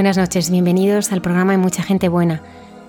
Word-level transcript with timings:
Buenas 0.00 0.16
noches, 0.16 0.50
bienvenidos 0.50 1.12
al 1.12 1.20
programa 1.20 1.52
de 1.52 1.58
Mucha 1.58 1.82
Gente 1.82 2.08
Buena. 2.08 2.40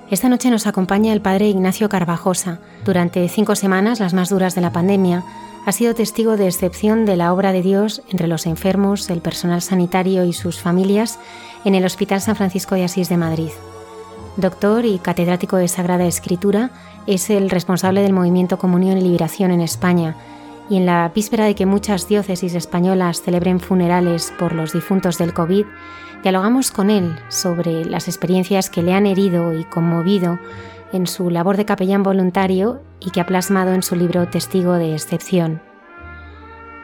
Esta 0.09 0.29
noche 0.29 0.49
nos 0.49 0.65
acompaña 0.65 1.11
el 1.11 1.19
padre 1.19 1.49
Ignacio 1.49 1.89
Carvajosa. 1.89 2.59
Durante 2.85 3.27
cinco 3.27 3.55
semanas, 3.55 3.99
las 3.99 4.13
más 4.13 4.29
duras 4.29 4.55
de 4.55 4.61
la 4.61 4.71
pandemia, 4.71 5.21
ha 5.65 5.73
sido 5.73 5.93
testigo 5.93 6.37
de 6.37 6.47
excepción 6.47 7.05
de 7.05 7.17
la 7.17 7.33
obra 7.33 7.51
de 7.51 7.63
Dios 7.63 8.01
entre 8.09 8.27
los 8.27 8.45
enfermos, 8.45 9.09
el 9.09 9.19
personal 9.19 9.61
sanitario 9.61 10.23
y 10.23 10.31
sus 10.31 10.61
familias 10.61 11.19
en 11.65 11.75
el 11.75 11.83
Hospital 11.83 12.21
San 12.21 12.37
Francisco 12.37 12.75
de 12.75 12.85
Asís 12.85 13.09
de 13.09 13.17
Madrid. 13.17 13.51
Doctor 14.37 14.85
y 14.85 14.97
catedrático 14.97 15.57
de 15.57 15.67
Sagrada 15.67 16.05
Escritura, 16.05 16.71
es 17.07 17.29
el 17.29 17.49
responsable 17.49 18.03
del 18.03 18.13
movimiento 18.13 18.57
Comunión 18.57 18.97
y 18.97 19.01
Liberación 19.01 19.51
en 19.51 19.59
España 19.59 20.15
y 20.71 20.77
en 20.77 20.85
la 20.85 21.09
víspera 21.09 21.43
de 21.43 21.53
que 21.53 21.65
muchas 21.65 22.07
diócesis 22.07 22.55
españolas 22.55 23.21
celebren 23.21 23.59
funerales 23.59 24.31
por 24.39 24.53
los 24.53 24.71
difuntos 24.71 25.17
del 25.17 25.33
COVID, 25.33 25.65
dialogamos 26.23 26.71
con 26.71 26.89
él 26.89 27.13
sobre 27.27 27.83
las 27.83 28.07
experiencias 28.07 28.69
que 28.69 28.81
le 28.81 28.93
han 28.93 29.05
herido 29.05 29.51
y 29.51 29.65
conmovido 29.65 30.39
en 30.93 31.07
su 31.07 31.29
labor 31.29 31.57
de 31.57 31.65
capellán 31.65 32.03
voluntario 32.03 32.81
y 33.01 33.11
que 33.11 33.19
ha 33.19 33.25
plasmado 33.25 33.73
en 33.73 33.83
su 33.83 33.97
libro 33.97 34.29
Testigo 34.29 34.75
de 34.75 34.93
Excepción. 34.93 35.61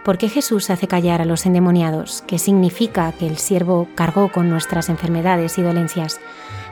¿Por 0.04 0.18
qué 0.18 0.28
Jesús 0.28 0.70
hace 0.70 0.90
callar 0.90 1.22
a 1.22 1.26
los 1.26 1.46
endemoniados? 1.46 2.26
¿Qué 2.28 2.40
significa 2.40 3.14
que 3.14 3.26
el 3.26 3.38
siervo 3.38 3.88
cargó 3.96 4.30
con 4.30 4.50
nuestras 4.50 4.90
enfermedades 4.90 5.58
y 5.58 5.62
dolencias? 5.62 6.20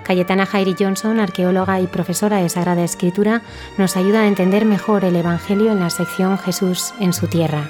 Cayetana 0.06 0.46
Jairi 0.46 0.76
Johnson, 0.78 1.20
arqueóloga 1.20 1.82
y 1.82 1.88
profesora 1.88 2.38
de 2.38 2.48
Sagrada 2.48 2.84
Escritura, 2.84 3.42
nos 3.80 3.98
ayuda 3.98 4.22
a 4.22 4.28
entender 4.28 4.64
mejor 4.64 5.04
el 5.04 5.16
Evangelio 5.16 5.72
en 5.72 5.80
la 5.80 5.90
sección 5.90 6.38
Jesús 6.38 6.94
en 7.00 7.12
su 7.12 7.28
tierra. 7.28 7.64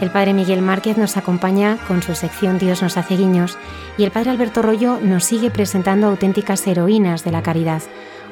El 0.00 0.10
padre 0.10 0.34
Miguel 0.34 0.60
Márquez 0.60 0.98
nos 0.98 1.16
acompaña 1.16 1.78
con 1.86 2.02
su 2.02 2.16
sección 2.16 2.58
Dios 2.58 2.82
nos 2.82 2.96
hace 2.96 3.16
guiños 3.16 3.56
y 3.96 4.02
el 4.02 4.10
padre 4.10 4.30
Alberto 4.30 4.60
Rollo 4.60 4.98
nos 5.00 5.24
sigue 5.24 5.52
presentando 5.52 6.08
auténticas 6.08 6.66
heroínas 6.66 7.22
de 7.22 7.30
la 7.30 7.42
caridad. 7.42 7.82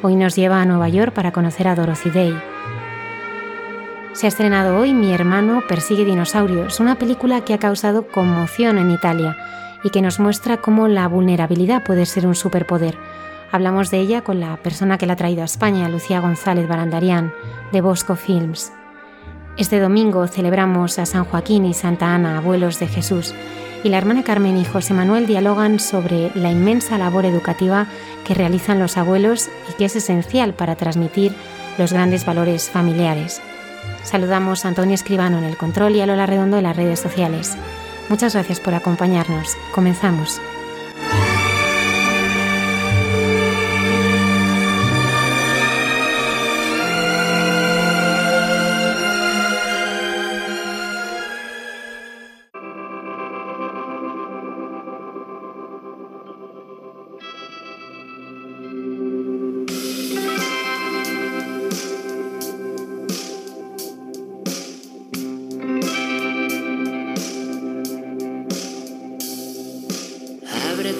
Hoy 0.02 0.16
nos 0.16 0.34
lleva 0.34 0.60
a 0.60 0.64
Nueva 0.64 0.88
York 0.88 1.12
para 1.12 1.30
conocer 1.30 1.68
a 1.68 1.76
Dorothy 1.76 2.10
Day. 2.10 2.36
Se 4.12 4.26
ha 4.26 4.28
estrenado 4.28 4.76
hoy 4.76 4.92
Mi 4.92 5.14
hermano 5.14 5.62
persigue 5.68 6.04
dinosaurios, 6.04 6.80
una 6.80 6.96
película 6.96 7.44
que 7.44 7.54
ha 7.54 7.58
causado 7.58 8.08
conmoción 8.08 8.78
en 8.78 8.90
Italia 8.90 9.36
y 9.84 9.90
que 9.90 10.02
nos 10.02 10.20
muestra 10.20 10.58
cómo 10.58 10.88
la 10.88 11.08
vulnerabilidad 11.08 11.82
puede 11.82 12.06
ser 12.06 12.26
un 12.26 12.34
superpoder. 12.34 12.96
Hablamos 13.52 13.90
de 13.90 13.98
ella 13.98 14.22
con 14.22 14.40
la 14.40 14.56
persona 14.56 14.98
que 14.98 15.06
la 15.06 15.14
ha 15.14 15.16
traído 15.16 15.42
a 15.42 15.46
España, 15.46 15.88
Lucía 15.88 16.20
González 16.20 16.68
Barandarián, 16.68 17.32
de 17.72 17.80
Bosco 17.80 18.14
Films. 18.14 18.72
Este 19.56 19.80
domingo 19.80 20.26
celebramos 20.28 20.98
a 20.98 21.06
San 21.06 21.24
Joaquín 21.24 21.64
y 21.64 21.74
Santa 21.74 22.14
Ana, 22.14 22.38
abuelos 22.38 22.78
de 22.78 22.86
Jesús, 22.86 23.34
y 23.82 23.88
la 23.88 23.98
hermana 23.98 24.22
Carmen 24.22 24.56
y 24.56 24.64
José 24.64 24.94
Manuel 24.94 25.26
dialogan 25.26 25.80
sobre 25.80 26.30
la 26.34 26.50
inmensa 26.50 26.98
labor 26.98 27.24
educativa 27.24 27.86
que 28.26 28.34
realizan 28.34 28.78
los 28.78 28.96
abuelos 28.96 29.48
y 29.68 29.72
que 29.74 29.86
es 29.86 29.96
esencial 29.96 30.54
para 30.54 30.76
transmitir 30.76 31.34
los 31.78 31.92
grandes 31.92 32.24
valores 32.24 32.70
familiares. 32.70 33.40
Saludamos 34.02 34.64
a 34.64 34.68
Antonio 34.68 34.94
Escribano 34.94 35.38
en 35.38 35.44
el 35.44 35.56
control 35.56 35.96
y 35.96 36.00
a 36.00 36.06
Lola 36.06 36.26
Redondo 36.26 36.56
en 36.56 36.64
las 36.64 36.76
redes 36.76 37.00
sociales. 37.00 37.56
Muchas 38.10 38.34
gracias 38.34 38.58
por 38.58 38.74
acompañarnos. 38.74 39.56
Comenzamos. 39.72 40.40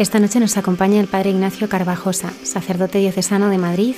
Esta 0.10 0.20
noche 0.20 0.40
nos 0.40 0.58
acompaña 0.58 1.00
el 1.00 1.06
Padre 1.06 1.30
Ignacio 1.30 1.70
Carvajosa, 1.70 2.34
sacerdote 2.42 2.98
diocesano 2.98 3.50
de 3.50 3.60
Madrid, 3.60 3.94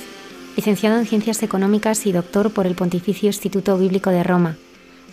licenciado 0.56 0.98
en 0.98 1.06
Ciencias 1.06 1.42
Económicas 1.42 2.04
y 2.04 2.12
doctor 2.12 2.52
por 2.52 2.66
el 2.66 2.74
Pontificio 2.74 3.28
Instituto 3.28 3.78
Bíblico 3.78 4.10
de 4.10 4.22
Roma, 4.22 4.58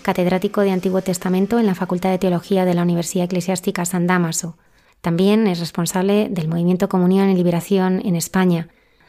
catedrático 0.02 0.60
de 0.60 0.72
Antiguo 0.72 1.02
Testamento 1.02 1.58
en 1.58 1.68
la 1.68 1.74
Facultad 1.74 2.10
de 2.10 2.18
Teología 2.18 2.66
de 2.66 2.74
la 2.74 2.84
Universidad 2.84 3.24
Eclesiástica 3.24 3.86
San 3.86 4.08
Damaso. 4.08 4.58
También 5.00 5.48
es 5.48 5.62
responsable 5.62 6.28
del 6.30 6.50
Movimiento 6.50 6.90
Comunión 6.90 7.30
y 7.30 7.36
Liberación 7.36 8.02
en 8.04 8.18
España. 8.18 8.68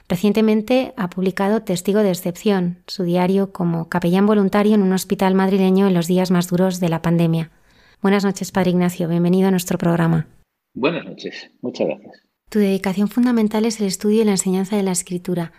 Recientemente 0.09 0.95
ha 0.97 1.11
publicado 1.11 1.63
Testigo 1.63 2.05
de 2.05 2.11
Excepción, 2.11 2.85
su 2.87 3.03
diario 3.03 3.53
como 3.53 3.89
capellán 3.89 4.27
voluntario 4.27 4.77
en 4.77 4.83
un 4.83 4.93
hospital 4.93 5.35
madrileño 5.35 5.89
en 5.89 5.95
los 5.95 6.07
días 6.07 6.31
más 6.31 6.47
duros 6.47 6.79
de 6.79 6.89
la 6.89 7.03
pandemia. 7.03 7.51
Buenas 8.01 8.25
noches, 8.25 8.53
Padre 8.53 8.71
Ignacio. 8.71 9.09
Bienvenido 9.09 9.49
a 9.49 9.51
nuestro 9.51 9.77
programa. 9.77 10.29
Buenas 10.75 11.05
noches, 11.05 11.51
muchas 11.63 11.89
gracias. 11.89 12.23
Tu 12.49 12.61
dedicación 12.61 13.09
fundamental 13.09 13.65
es 13.65 13.81
el 13.81 13.87
estudio 13.87 14.23
y 14.23 14.25
la 14.25 14.33
enseñanza 14.33 14.77
de 14.77 14.83
la 14.83 14.93
escritura. 14.93 15.53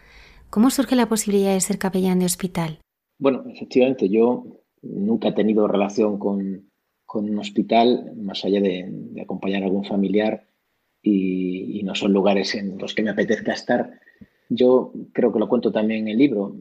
¿Cómo 0.49 0.69
surge 0.69 0.95
la 0.95 1.09
posibilidad 1.09 1.53
de 1.53 1.59
ser 1.61 1.77
capellán 1.77 2.19
de 2.19 2.25
hospital? 2.25 2.79
Bueno, 3.17 3.43
efectivamente, 3.47 4.09
yo 4.09 4.45
nunca 4.81 5.29
he 5.29 5.33
tenido 5.33 5.67
relación 5.67 6.17
con, 6.17 6.69
un 7.13 7.39
hospital, 7.39 8.13
más 8.15 8.45
allá 8.45 8.61
de, 8.61 8.89
acompañar 9.21 9.63
a 9.63 9.65
algún 9.65 9.83
familiar, 9.83 10.47
y, 11.01 11.81
no 11.83 11.95
son 11.95 12.13
lugares 12.13 12.55
en 12.55 12.77
los 12.77 12.93
que 12.93 13.03
me 13.03 13.09
apetezca 13.09 13.53
estar. 13.53 13.99
Yo 14.49 14.93
creo 15.13 15.33
que 15.33 15.39
lo 15.39 15.49
cuento 15.49 15.71
también 15.71 16.01
en 16.01 16.07
el 16.09 16.17
libro. 16.17 16.55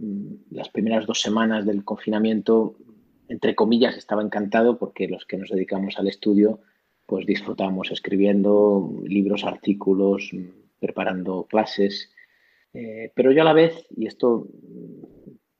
Las 0.50 0.68
primeras 0.70 1.06
dos 1.06 1.20
semanas 1.20 1.66
del 1.66 1.84
confinamiento, 1.84 2.76
entre 3.28 3.54
comillas, 3.54 3.96
estaba 3.96 4.22
encantado 4.22 4.78
porque 4.78 5.08
los 5.08 5.24
que 5.24 5.36
nos 5.36 5.50
dedicamos 5.50 5.98
al 5.98 6.08
estudio 6.08 6.60
pues 7.10 7.26
disfrutamos 7.26 7.90
escribiendo 7.90 9.02
libros, 9.04 9.42
artículos, 9.42 10.30
preparando 10.78 11.44
clases. 11.48 12.08
Eh, 12.72 13.10
pero 13.16 13.32
yo 13.32 13.42
a 13.42 13.44
la 13.44 13.52
vez, 13.52 13.84
y 13.96 14.06
esto 14.06 14.46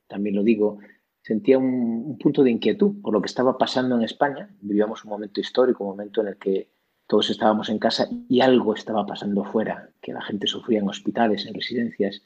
también 0.07 0.37
lo 0.37 0.45
digo, 0.45 0.79
sentía 1.21 1.59
un, 1.59 2.17
punto 2.19 2.45
de 2.45 2.53
inquietud 2.53 3.03
por 3.03 3.13
lo 3.13 3.21
que 3.21 3.27
estaba 3.27 3.59
pasando 3.59 3.97
en 3.97 4.05
España. 4.05 4.49
Vivíamos 4.61 5.05
un 5.05 5.11
momento 5.11 5.41
histórico, 5.41 5.83
un 5.83 5.91
momento 5.91 6.21
en 6.21 6.29
el 6.29 6.37
que 6.37 6.69
todos 7.09 7.29
estábamos 7.31 7.69
en 7.69 7.81
casa 7.81 8.09
y 8.29 8.41
algo 8.43 8.73
estaba 8.73 9.05
pasando 9.05 9.43
fuera, 9.43 9.91
que 10.01 10.13
la 10.13 10.23
gente 10.23 10.47
sufría 10.47 10.79
en 10.79 10.89
hospitales, 10.89 11.47
en 11.47 11.55
residencias. 11.55 12.23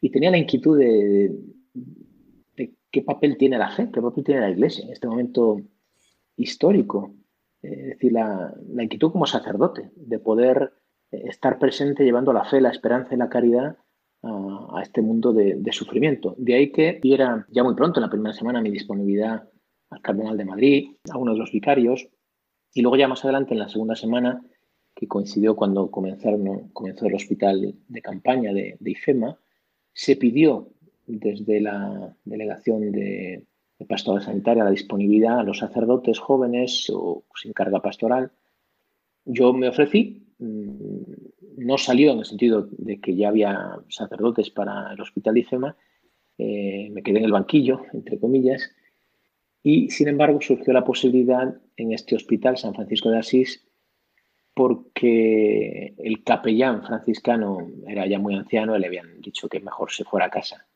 Y 0.00 0.10
tenía 0.10 0.32
la 0.32 0.38
inquietud 0.38 0.76
de, 0.76 1.38
de 2.56 2.74
qué 2.90 3.02
papel 3.02 3.36
tiene 3.36 3.58
la 3.58 3.70
fe, 3.70 3.88
qué 3.92 4.02
papel 4.02 4.24
tiene 4.24 4.40
la 4.40 4.50
Iglesia 4.50 4.84
en 4.86 4.92
este 4.92 5.06
momento 5.06 5.60
histórico 6.36 7.14
es 7.62 7.86
decir, 7.86 8.12
la, 8.12 8.54
inquietud 8.78 9.12
como 9.12 9.26
sacerdote 9.26 9.90
de 9.96 10.18
poder 10.18 10.72
eh, 11.10 11.22
estar 11.26 11.58
presente 11.58 12.04
llevando 12.04 12.32
la 12.32 12.44
fe, 12.44 12.60
la 12.60 12.70
esperanza 12.70 13.14
y 13.14 13.18
la 13.18 13.28
caridad 13.28 13.76
a, 14.22 14.80
este 14.82 15.00
mundo 15.02 15.32
de, 15.32 15.72
sufrimiento. 15.72 16.34
De 16.36 16.54
ahí 16.54 16.72
que 16.72 17.00
diera 17.02 17.46
ya 17.50 17.64
muy 17.64 17.74
pronto, 17.74 18.00
en 18.00 18.02
la 18.02 18.10
primera 18.10 18.34
semana, 18.34 18.60
mi 18.60 18.70
disponibilidad 18.70 19.48
al 19.88 20.02
Cardenal 20.02 20.36
de 20.36 20.44
Madrid, 20.44 20.96
a 21.10 21.18
uno 21.18 21.32
de 21.32 21.38
los 21.38 21.52
vicarios, 21.52 22.08
y 22.74 22.82
luego 22.82 22.96
ya 22.96 23.08
más 23.08 23.24
adelante, 23.24 23.54
en 23.54 23.60
la 23.60 23.68
segunda 23.68 23.96
semana, 23.96 24.42
que 24.94 25.08
coincidió 25.08 25.56
cuando 25.56 25.90
comenzaron, 25.90 26.68
comenzó 26.72 27.06
el 27.06 27.14
hospital 27.14 27.74
de 27.88 28.02
campaña 28.02 28.52
de 28.52 28.76
IFEMA, 28.84 29.38
se 29.92 30.16
pidió 30.16 30.68
desde 31.06 31.60
la 31.60 32.14
delegación 32.24 32.92
de, 32.92 33.46
de 33.80 33.86
pastoral 33.86 34.22
sanitaria, 34.22 34.62
la 34.62 34.70
disponibilidad 34.70 35.40
a 35.40 35.42
los 35.42 35.58
sacerdotes 35.58 36.18
jóvenes 36.18 36.92
o 36.94 37.24
sin 37.34 37.54
carga 37.54 37.80
pastoral. 37.80 38.30
Yo 39.24 39.54
me 39.54 39.68
ofrecí, 39.68 40.22
mm, 40.38 41.64
no 41.64 41.78
salió 41.78 42.12
en 42.12 42.18
el 42.18 42.26
sentido 42.26 42.68
de 42.70 43.00
que 43.00 43.16
ya 43.16 43.28
había 43.28 43.78
sacerdotes 43.88 44.50
para 44.50 44.92
el 44.92 45.00
hospital 45.00 45.34
de 45.34 45.40
IFEMA, 45.40 45.76
eh, 46.36 46.90
me 46.92 47.02
quedé 47.02 47.18
en 47.18 47.24
el 47.24 47.32
banquillo, 47.32 47.82
entre 47.94 48.20
comillas, 48.20 48.70
y 49.62 49.90
sin 49.90 50.08
embargo 50.08 50.40
surgió 50.42 50.72
la 50.74 50.84
posibilidad 50.84 51.54
en 51.76 51.92
este 51.92 52.16
hospital, 52.16 52.58
San 52.58 52.74
Francisco 52.74 53.10
de 53.10 53.18
Asís, 53.18 53.66
porque 54.52 55.94
el 55.96 56.22
capellán 56.22 56.82
franciscano 56.84 57.66
era 57.86 58.06
ya 58.06 58.18
muy 58.18 58.34
anciano 58.34 58.76
y 58.76 58.80
le 58.80 58.86
habían 58.88 59.20
dicho 59.22 59.48
que 59.48 59.60
mejor 59.60 59.90
se 59.90 60.04
fuera 60.04 60.26
a 60.26 60.30
casa 60.30 60.66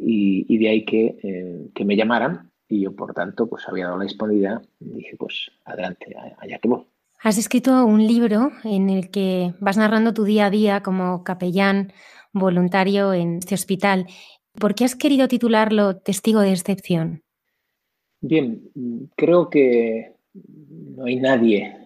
y, 0.00 0.58
de 0.58 0.68
ahí 0.68 0.84
eh, 0.90 1.68
que, 1.74 1.84
me 1.84 1.96
llamaran 1.96 2.50
y 2.68 2.82
yo, 2.82 2.94
por 2.94 3.12
tanto, 3.12 3.48
pues 3.48 3.68
había 3.68 3.86
dado 3.86 3.98
la 3.98 4.04
disponibilidad 4.04 4.62
y 4.80 4.90
dije, 4.90 5.16
pues 5.18 5.50
adelante, 5.64 6.14
allá 6.38 6.58
que 6.58 6.68
voy. 6.68 6.86
Has 7.22 7.36
escrito 7.36 7.84
un 7.84 8.06
libro 8.06 8.50
en 8.64 8.88
el 8.88 9.10
que 9.10 9.52
vas 9.60 9.76
narrando 9.76 10.14
tu 10.14 10.24
día 10.24 10.46
a 10.46 10.50
día 10.50 10.82
como 10.82 11.22
capellán 11.22 11.92
voluntario 12.32 13.12
en 13.12 13.38
este 13.38 13.54
hospital. 13.54 14.06
¿Por 14.58 14.74
qué 14.74 14.84
has 14.84 14.96
querido 14.96 15.28
titularlo 15.28 15.96
Testigo 15.96 16.40
de 16.40 16.52
Excepción? 16.52 17.22
Bien, 18.22 18.70
creo 19.16 19.50
que 19.50 20.14
no 20.34 21.04
hay 21.04 21.16
nadie, 21.16 21.76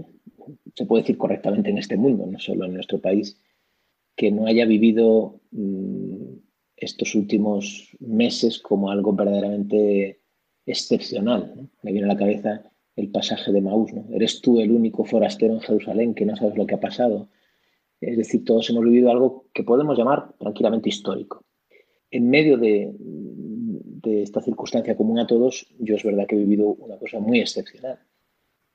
se 0.75 0.87
puede 0.87 1.03
decir 1.03 1.17
correctamente 1.17 1.71
en 1.71 1.79
este 1.79 1.97
mundo, 1.97 2.27
no 2.27 2.39
solo 2.39 2.67
en 2.67 2.75
nuestro 2.75 3.01
país, 3.01 3.41
que 4.17 4.31
no 4.31 4.47
haya 4.47 4.65
vivido 4.67 5.41
mm, 5.53 6.24
estos 6.77 7.15
últimos 7.15 7.97
meses 8.01 8.59
como 8.59 8.91
algo 8.91 9.13
verdaderamente 9.13 10.21
excepcional. 10.67 11.69
Me 11.83 11.93
viene 11.93 12.07
a 12.07 12.15
la 12.15 12.19
cabeza 12.19 12.71
el 12.97 13.11
pasaje 13.11 13.53
de 13.53 13.61
Maús, 13.61 13.93
¿no? 13.93 14.07
Eres 14.13 14.41
tú 14.41 14.61
el 14.61 14.71
único 14.71 15.05
forastero 15.05 15.55
en 15.55 15.61
Jerusalén 15.61 16.15
que 16.15 16.27
no 16.27 16.37
sabes 16.37 16.57
lo 16.57 16.67
que 16.67 16.75
ha 16.75 16.81
pasado. 16.81 17.29
Es 18.01 18.17
decir, 18.17 18.45
todos 18.45 18.69
hemos 18.71 18.85
vivido 18.85 19.11
algo 19.11 19.47
que 19.53 19.65
podemos 19.65 19.97
llamar 19.97 20.35
tranquilamente 20.39 20.89
histórico. 20.89 21.45
En 22.11 22.29
medio 22.31 22.57
de, 22.57 22.93
esta 24.05 24.43
circunstancia 24.43 24.97
común 24.97 25.19
a 25.19 25.27
todos, 25.27 25.67
yo 25.79 25.97
es 25.97 26.05
verdad 26.05 26.27
que 26.27 26.37
he 26.37 26.39
vivido 26.39 26.69
una 26.69 26.99
cosa 26.99 27.19
muy 27.19 27.41
excepcional. 27.41 27.99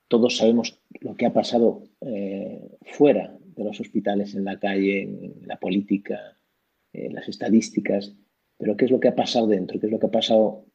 Todos 0.08 0.38
sabemos 0.38 0.80
lo 1.02 1.16
que 1.16 1.26
ha 1.26 1.34
pasado 1.34 1.84
eh, 2.02 2.78
fuera 2.84 3.38
de 3.56 3.64
los 3.64 3.80
hospitales, 3.80 4.36
en 4.36 4.44
la 4.46 4.60
calle, 4.60 5.04
en 5.04 5.48
la 5.48 5.58
política, 5.58 6.36
eh, 6.94 7.10
las 7.12 7.28
estadísticas, 7.28 8.16
pero 8.58 8.76
qué 8.76 8.86
es 8.86 8.92
lo 8.92 9.00
que 9.00 9.08
ha 9.08 9.16
pasado 9.16 9.48
dentro, 9.48 9.80
qué 9.80 9.86
es 9.86 9.92
lo 9.92 10.00
que 10.00 10.08
ha 10.08 10.12
pasado 10.12 10.66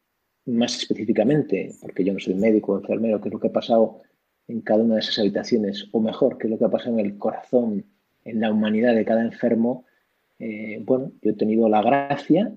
más 0.47 0.77
específicamente, 0.77 1.73
porque 1.81 2.05
yo 2.05 2.13
no 2.13 2.21
soy 2.21 2.35
médico 2.35 2.73
o 2.73 2.79
enfermero, 2.79 3.21
qué 3.21 3.29
es 3.29 3.33
lo 3.33 3.41
que 3.41 3.49
ha 3.49 3.53
pasado 3.53 4.03
en 4.47 4.61
cada 4.61 4.85
una 4.85 4.95
de 4.95 5.01
esas 5.01 5.19
habitaciones, 5.19 5.89
o 5.93 6.01
mejor, 6.01 6.39
qué 6.39 6.47
es 6.47 6.51
lo 6.51 6.59
que 6.59 6.67
ha 6.67 6.71
pasado 6.71 6.99
en 6.99 7.07
el 7.07 7.19
corazón, 7.19 7.85
en 8.25 8.41
la 8.41 8.53
humanidad 8.53 8.95
de 8.95 9.05
cada 9.05 9.23
enfermo. 9.23 9.87
Eh, 10.39 10.81
bueno, 10.85 11.13
yo 11.23 11.31
he 11.33 11.35
tenido 11.35 11.69
la 11.69 11.83
gracia, 11.83 12.55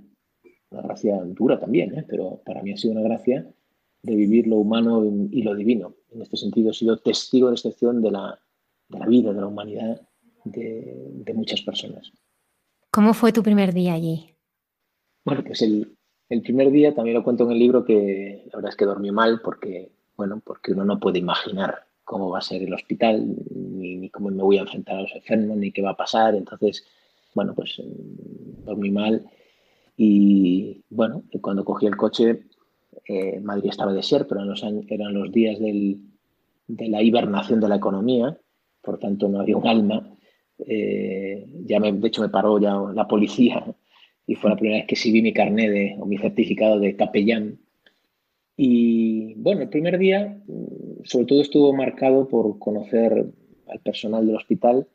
una 0.69 0.81
gracia 0.81 1.19
dura 1.23 1.59
también, 1.59 1.97
¿eh? 1.97 2.05
pero 2.07 2.41
para 2.45 2.61
mí 2.61 2.73
ha 2.73 2.77
sido 2.77 2.93
una 2.93 3.01
gracia 3.01 3.47
de 4.03 4.15
vivir 4.15 4.47
lo 4.47 4.57
humano 4.57 5.03
y 5.31 5.41
lo 5.41 5.55
divino. 5.55 5.95
En 6.11 6.21
este 6.21 6.37
sentido, 6.37 6.71
he 6.71 6.73
sido 6.73 6.99
testigo 6.99 7.47
de 7.47 7.55
excepción 7.55 8.01
de 8.01 8.11
la, 8.11 8.39
de 8.89 8.99
la 8.99 9.05
vida, 9.07 9.33
de 9.33 9.41
la 9.41 9.47
humanidad 9.47 10.01
de 10.43 11.33
muchas 11.33 11.61
personas. 11.61 12.11
¿Cómo 12.97 13.13
fue 13.13 13.31
tu 13.31 13.43
primer 13.43 13.75
día 13.75 13.93
allí? 13.93 14.33
Bueno, 15.23 15.43
pues 15.45 15.61
el, 15.61 15.95
primer 16.41 16.71
día 16.71 16.95
también 16.95 17.15
lo 17.15 17.23
cuento 17.23 17.43
en 17.43 17.51
el 17.51 17.59
libro 17.59 17.85
que 17.85 18.41
la 18.47 18.55
verdad 18.55 18.69
es 18.69 18.75
que 18.75 18.85
dormí 18.85 19.11
mal 19.11 19.39
porque, 19.43 19.91
bueno, 20.15 20.41
porque 20.43 20.71
uno 20.71 20.83
no 20.83 20.99
puede 20.99 21.19
imaginar 21.19 21.85
cómo 22.03 22.31
va 22.31 22.39
a 22.39 22.41
ser 22.41 22.63
el 22.63 22.73
hospital, 22.73 23.23
ni, 23.53 24.09
cómo 24.09 24.31
me 24.31 24.41
voy 24.41 24.57
a 24.57 24.61
enfrentar 24.61 24.95
a 24.95 25.01
los 25.03 25.13
enfermos, 25.13 25.57
ni 25.57 25.71
qué 25.71 25.83
va 25.83 25.91
a 25.91 25.95
pasar. 25.95 26.33
Entonces, 26.33 26.87
bueno, 27.35 27.53
pues 27.53 27.77
mm, 27.77 28.65
dormí 28.65 28.89
mal. 28.89 29.29
Y 29.95 30.81
bueno, 30.89 31.21
cuando 31.39 31.63
cogí 31.63 31.85
el 31.85 31.97
coche, 31.97 32.45
eh, 33.07 33.39
Madrid 33.41 33.69
estaba 33.69 33.93
desierto, 33.93 34.33
eran 34.33 34.49
los, 34.49 34.63
eran 34.63 35.13
los 35.13 35.31
días 35.31 35.59
del, 35.59 36.01
de 36.65 36.89
la 36.89 37.03
hibernación 37.03 37.59
de 37.59 37.67
la 37.67 37.75
economía, 37.75 38.39
por 38.81 38.97
tanto 38.97 39.29
no 39.29 39.39
había 39.39 39.55
un 39.55 39.67
alma. 39.67 40.16
Eh, 40.65 41.45
ya 41.65 41.79
me, 41.79 41.91
de 41.93 42.07
hecho 42.07 42.21
me 42.21 42.29
paró 42.29 42.59
ya 42.59 42.73
la 42.93 43.07
policía 43.07 43.63
y 44.25 44.35
fue 44.35 44.49
la 44.49 44.55
primera 44.55 44.79
vez 44.79 44.87
que 44.87 44.95
sí 44.95 45.11
vi 45.11 45.21
mi 45.21 45.33
carnet 45.33 45.71
de, 45.71 45.95
o 45.99 46.05
mi 46.05 46.17
certificado 46.17 46.79
de 46.79 46.95
capellán. 46.95 47.59
Y 48.55 49.35
bueno, 49.35 49.61
el 49.61 49.69
primer 49.69 49.97
día 49.97 50.41
mm, 50.47 51.03
sobre 51.03 51.25
todo 51.25 51.41
estuvo 51.41 51.73
marcado 51.73 52.27
por 52.27 52.59
conocer 52.59 53.25
al 53.67 53.79
personal 53.79 54.25
del 54.25 54.35
hospital 54.35 54.87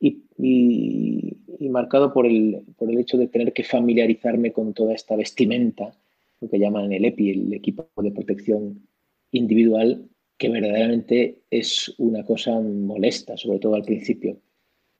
y, 0.00 0.22
y, 0.38 1.68
marcado 1.68 2.12
por 2.12 2.26
el, 2.26 2.62
por 2.76 2.90
el 2.90 2.98
hecho 2.98 3.18
de 3.18 3.26
tener 3.26 3.52
que 3.52 3.64
familiarizarme 3.64 4.52
con 4.52 4.72
toda 4.72 4.94
esta 4.94 5.16
vestimenta, 5.16 5.92
lo 6.40 6.48
que 6.48 6.58
llaman 6.58 6.92
el 6.92 7.04
EPI, 7.04 7.30
el 7.30 7.54
equipo 7.54 7.88
de 7.96 8.12
protección 8.12 8.86
individual, 9.32 10.08
que 10.38 10.48
verdaderamente 10.48 11.42
es 11.50 11.94
una 11.98 12.24
cosa 12.24 12.60
molesta, 12.60 13.36
sobre 13.36 13.58
todo 13.58 13.74
al 13.74 13.82
principio. 13.82 14.38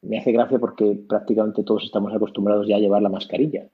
Me 0.03 0.19
hace 0.19 0.33
gracia 0.33 0.59
porque 0.59 0.99
prácticamente 1.09 1.65
todos 1.65 1.85
estamos 1.85 2.15
acostumbrados 2.15 2.67
ya 2.69 2.77
a 2.77 2.81
llevar 2.81 3.03
la 3.03 3.09
mascarilla. 3.09 3.69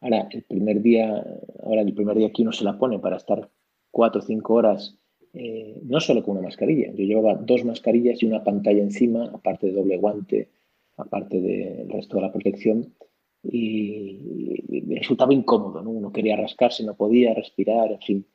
Ahora, 0.00 0.28
el 0.30 0.42
primer 0.44 0.80
día, 0.80 1.24
ahora 1.62 1.82
el 1.82 1.94
primer 1.94 2.16
día 2.16 2.32
que 2.32 2.42
uno 2.42 2.52
se 2.52 2.64
la 2.64 2.78
pone 2.78 2.98
para 2.98 3.16
estar 3.16 3.48
cuatro 3.90 4.20
o 4.20 4.24
cinco 4.24 4.54
horas, 4.54 4.96
eh, 5.34 5.80
no 5.84 6.00
solo 6.00 6.22
con 6.22 6.36
una 6.36 6.46
mascarilla. 6.46 6.92
Yo 6.92 7.04
llevaba 7.04 7.34
dos 7.34 7.64
mascarillas 7.64 8.22
y 8.22 8.26
una 8.26 8.44
pantalla 8.44 8.82
encima, 8.82 9.26
aparte 9.26 9.66
de 9.66 9.72
doble 9.72 9.98
guante, 9.98 10.50
aparte 10.96 11.40
del 11.40 11.88
resto 11.90 12.16
de 12.16 12.22
la 12.22 12.32
protección, 12.32 12.94
y, 13.42 14.64
me 14.86 14.96
resultaba 14.96 15.34
incómodo, 15.34 15.82
¿no? 15.82 15.90
Uno 15.90 16.12
quería 16.12 16.36
rascarse, 16.36 16.84
no 16.84 16.94
podía 16.94 17.34
respirar, 17.34 17.92
en 17.92 18.00
fin. 18.00 18.26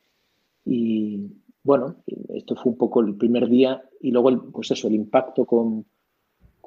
Y 0.66 1.32
bueno, 1.64 1.98
esto 2.30 2.56
fue 2.56 2.72
un 2.72 2.78
poco 2.78 3.02
el 3.02 3.16
primer 3.16 3.50
día 3.50 3.84
y 4.02 4.12
luego, 4.12 4.30
el, 4.30 4.40
pues 4.40 4.72
eso, 4.72 4.88
el 4.88 4.96
impacto 4.96 5.46
con, 5.46 5.86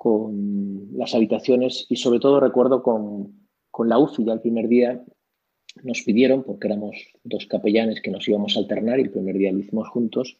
con 0.07 0.97
las 0.97 1.17
habitaciones 1.17 1.85
y 1.89 1.97
sobre 1.97 2.21
todo 2.21 2.39
recuerdo 2.39 2.81
con, 2.81 3.49
con 3.73 3.89
la 3.89 3.99
UCI 3.99 4.25
ya 4.25 4.35
el 4.35 4.41
primer 4.41 4.69
día 4.69 5.05
nos 5.83 6.03
pidieron, 6.03 6.45
porque 6.45 6.69
éramos 6.69 6.95
dos 7.25 7.47
capellanes 7.47 8.01
que 8.01 8.13
nos 8.13 8.29
íbamos 8.29 8.57
a 8.57 8.61
alternar 8.61 9.01
y 9.01 9.03
el 9.03 9.11
primer 9.11 9.37
día 9.37 9.51
lo 9.51 9.59
hicimos 9.59 9.89
juntos, 9.89 10.39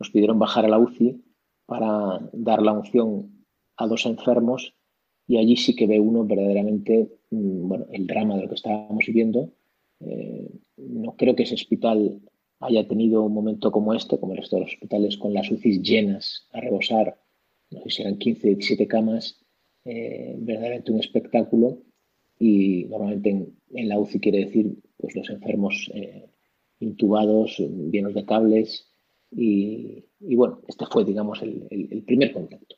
nos 0.00 0.10
pidieron 0.10 0.40
bajar 0.40 0.64
a 0.64 0.68
la 0.68 0.80
UCI 0.80 1.22
para 1.66 2.18
dar 2.32 2.62
la 2.62 2.72
unción 2.72 3.46
a 3.76 3.86
dos 3.86 4.06
enfermos 4.06 4.74
y 5.24 5.38
allí 5.38 5.56
sí 5.56 5.76
que 5.76 5.86
ve 5.86 6.00
uno 6.00 6.24
verdaderamente 6.24 7.12
mm, 7.30 7.68
bueno, 7.68 7.86
el 7.92 8.08
drama 8.08 8.34
de 8.34 8.42
lo 8.42 8.48
que 8.48 8.56
estábamos 8.56 9.06
viviendo. 9.06 9.52
Eh, 10.00 10.50
no 10.78 11.14
creo 11.14 11.36
que 11.36 11.44
ese 11.44 11.54
hospital 11.54 12.20
haya 12.58 12.88
tenido 12.88 13.22
un 13.22 13.34
momento 13.34 13.70
como 13.70 13.94
este, 13.94 14.18
como 14.18 14.32
el 14.32 14.38
resto 14.38 14.56
de 14.56 14.62
los 14.62 14.72
hospitales, 14.72 15.16
con 15.16 15.32
las 15.32 15.48
UCIs 15.48 15.80
llenas 15.80 16.48
a 16.52 16.60
rebosar, 16.60 17.19
no 17.70 17.80
sé 17.82 17.90
si 17.90 18.02
eran 18.02 18.18
15, 18.18 18.48
17 18.48 18.86
camas, 18.86 19.40
eh, 19.84 20.36
verdaderamente 20.38 20.92
un 20.92 21.00
espectáculo 21.00 21.78
y 22.38 22.84
normalmente 22.84 23.30
en, 23.30 23.88
la 23.88 23.98
UCI 23.98 24.20
quiere 24.20 24.44
decir 24.46 24.76
pues 24.96 25.14
los 25.14 25.30
enfermos 25.30 25.90
eh, 25.94 26.28
intubados, 26.80 27.58
llenos 27.58 28.14
de 28.14 28.24
cables 28.24 28.86
y, 29.32 30.04
bueno, 30.20 30.60
este 30.66 30.86
fue 30.86 31.04
digamos 31.04 31.40
el 31.42 32.02
primer 32.04 32.32
contacto. 32.32 32.76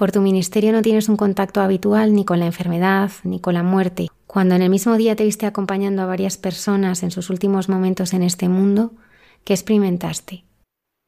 Por 0.00 0.12
tu 0.12 0.22
ministerio 0.22 0.72
no 0.72 0.80
tienes 0.80 1.10
un 1.10 1.18
contacto 1.18 1.60
habitual 1.60 2.14
ni 2.14 2.24
con 2.24 2.40
la 2.40 2.46
enfermedad 2.46 3.10
ni 3.22 3.38
con 3.38 3.52
la 3.52 3.62
muerte. 3.62 4.06
Cuando 4.26 4.54
en 4.54 4.62
el 4.62 4.70
mismo 4.70 4.96
día 4.96 5.14
te 5.14 5.24
viste 5.24 5.44
acompañando 5.44 6.00
a 6.00 6.06
varias 6.06 6.38
personas 6.38 7.02
en 7.02 7.10
sus 7.10 7.28
últimos 7.28 7.68
momentos 7.68 8.14
en 8.14 8.22
este 8.22 8.48
mundo, 8.48 8.94
¿qué 9.44 9.52
experimentaste? 9.52 10.44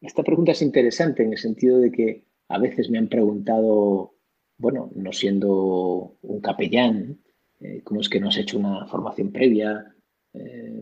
Esta 0.02 0.22
pregunta 0.22 0.52
es 0.52 0.60
interesante 0.60 1.22
en 1.22 1.32
el 1.32 1.38
sentido 1.38 1.78
de 1.78 1.90
que 1.90 2.26
a 2.52 2.58
veces 2.58 2.90
me 2.90 2.98
han 2.98 3.08
preguntado, 3.08 4.14
bueno, 4.58 4.90
no 4.94 5.12
siendo 5.12 6.16
un 6.22 6.40
capellán, 6.40 7.20
eh, 7.60 7.82
¿cómo 7.82 8.00
es 8.00 8.08
que 8.08 8.20
no 8.20 8.28
has 8.28 8.36
hecho 8.38 8.58
una 8.58 8.86
formación 8.86 9.32
previa? 9.32 9.94
Eh, 10.34 10.80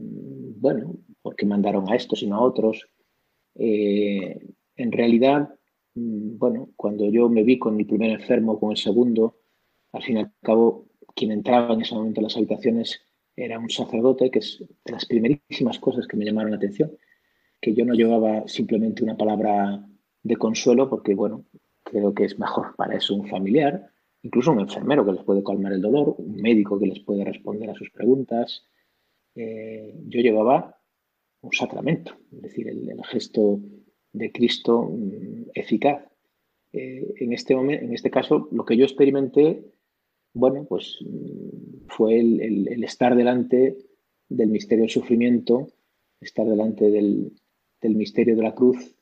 bueno, 0.57 0.97
¿por 1.23 1.37
qué 1.37 1.47
mandaron 1.47 1.91
a 1.91 1.97
estos 1.97 2.23
y 2.23 2.27
no 2.27 2.37
a 2.37 2.43
otros? 2.43 2.87
Eh, 3.55 4.39
en 4.77 4.93
realidad, 4.93 5.51
Mm, 5.95 6.39
bueno, 6.39 6.71
cuando 6.77 7.11
yo 7.11 7.29
me 7.29 7.43
vi 7.43 7.59
con 7.59 7.77
mi 7.77 7.85
primer 7.85 8.11
enfermo, 8.11 8.59
con 8.59 8.71
el 8.71 8.77
segundo, 8.77 9.39
al 9.93 10.03
fin 10.03 10.19
y 10.19 10.21
al 10.21 10.33
cabo, 10.43 10.89
quien 11.15 11.33
entraba 11.33 11.75
en 11.75 11.83
ese 11.83 11.95
momento 11.95 12.21
en 12.21 12.25
las 12.25 12.37
habitaciones 12.37 13.01
era 13.37 13.59
un 13.59 13.71
sacerdote, 13.71 14.31
que 14.31 14.39
es 14.41 14.59
de 14.85 14.93
las 14.93 15.07
primerísimas 15.07 15.79
cosas 15.79 16.07
que 16.07 16.17
me 16.17 16.25
llamaron 16.25 16.51
la 16.53 16.59
atención, 16.59 16.93
que 17.61 17.75
yo 17.75 17.85
no 17.85 17.95
llevaba 17.95 18.47
simplemente 18.47 19.03
una 19.05 19.17
palabra 19.17 19.87
de 20.23 20.37
consuelo, 20.37 20.89
porque, 20.89 21.15
bueno, 21.15 21.45
creo 21.83 22.15
que 22.15 22.25
es 22.25 22.39
mejor 22.39 22.75
para 22.77 22.97
eso 22.97 23.15
un 23.15 23.29
familiar, 23.29 23.91
incluso 24.23 24.53
un 24.53 24.61
enfermero 24.61 25.05
que 25.05 25.13
les 25.13 25.25
puede 25.25 25.43
calmar 25.43 25.73
el 25.73 25.81
dolor, 25.81 26.15
un 26.19 26.37
médico 26.37 26.79
que 26.79 26.87
les 26.87 27.01
puede 27.01 27.25
responder 27.25 27.71
a 27.71 27.75
sus 27.75 27.91
preguntas. 27.91 28.65
Eh, 29.35 29.95
yo 30.09 30.21
llevaba 30.21 30.79
un 31.43 31.53
sacramento, 31.53 32.17
es 32.33 32.43
decir, 32.43 32.69
el 32.69 33.03
gesto 33.05 33.61
de 34.13 34.33
Cristo 34.33 34.91
mm, 34.91 35.51
eficaz. 35.55 36.05
Eh, 36.73 37.15
en, 37.17 37.33
este 37.33 37.55
momento, 37.55 37.85
en 37.85 37.95
este 37.95 38.11
caso, 38.11 38.49
lo 38.53 38.65
que 38.65 38.77
yo 38.77 38.85
experimenté, 38.85 39.65
bueno, 40.33 40.65
pues 40.69 40.99
mm, 41.01 41.89
fue 41.89 42.21
el, 42.21 42.85
estar 42.85 43.17
delante 43.17 43.77
del 44.29 44.49
misterio 44.49 44.83
del 44.85 44.91
sufrimiento, 44.91 45.69
estar 46.21 46.47
delante 46.47 46.91
del, 46.91 47.33
misterio 47.83 48.37
de 48.37 48.43
la 48.43 48.55
cruz, 48.55 48.97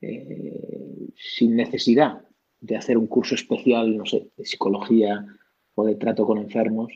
eh, 0.00 1.10
sin 1.16 1.56
necesidad 1.56 2.22
de 2.60 2.76
hacer 2.76 2.98
un 2.98 3.06
curso 3.06 3.34
especial, 3.34 3.96
no 3.96 4.06
sé, 4.06 4.30
de 4.36 4.44
psicología 4.44 5.26
o 5.74 5.84
de 5.84 5.94
trato 5.94 6.26
con 6.26 6.38
enfermos. 6.38 6.92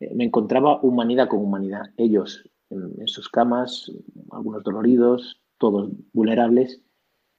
Eh, 0.00 0.14
me 0.14 0.24
encontraba 0.24 0.80
humanidad 0.82 1.28
con 1.28 1.40
humanidad. 1.40 1.92
Ellos 1.96 2.44
en 2.70 3.06
sus 3.06 3.28
camas, 3.28 3.90
algunos 4.32 4.64
doloridos, 4.64 5.40
todos 5.58 5.90
vulnerables, 6.12 6.82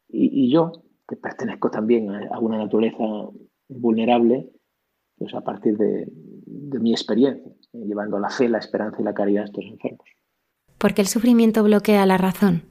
y, 0.09 0.50
yo, 0.50 0.83
que 1.07 1.17
pertenezco 1.17 1.69
también 1.69 2.09
a, 2.09 2.39
una 2.39 2.57
naturaleza 2.57 3.03
vulnerable, 3.67 4.50
pues 5.17 5.33
a 5.33 5.41
partir 5.41 5.77
de, 5.77 6.09
mi 6.79 6.91
experiencia, 6.91 7.51
eh, 7.74 7.86
llevando 7.86 8.19
la 8.19 8.29
fe, 8.29 8.47
la 8.47 8.59
esperanza 8.59 9.01
y 9.01 9.03
la 9.03 9.13
caridad 9.13 9.43
a 9.43 9.45
estos 9.45 9.65
enfermos. 9.65 10.07
¿Por 10.77 10.93
qué 10.93 11.01
el 11.01 11.07
sufrimiento 11.07 11.63
bloquea 11.63 12.05
la 12.05 12.17
razón? 12.17 12.69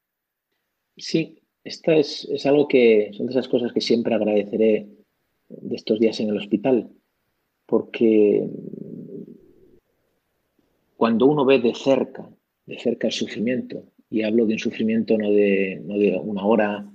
Sí, 0.96 1.42
esta 1.66 1.96
es, 1.96 2.25
es, 2.30 2.46
algo 2.46 2.68
que 2.68 3.11
son 3.12 3.26
de 3.26 3.32
esas 3.32 3.49
cosas 3.49 3.73
que 3.73 3.80
siempre 3.80 4.14
agradeceré 4.14 4.87
de 5.49 5.75
estos 5.75 5.99
días 5.99 6.18
en 6.20 6.30
el 6.30 6.37
hospital, 6.37 6.90
porque 7.66 8.49
cuando 10.96 11.26
uno 11.26 11.44
ve 11.44 11.58
de 11.58 11.75
cerca, 11.75 12.30
de 12.66 12.78
cerca 12.78 13.08
el 13.08 13.12
sufrimiento, 13.12 13.85
y 14.08 14.23
hablo 14.23 14.46
de 14.46 14.54
un 14.54 14.58
sufrimiento 14.58 15.18
no 15.18 15.30
de, 15.30 15.82
no 15.85 15.99
de 15.99 16.16
una 16.16 16.44
hora 16.46 16.88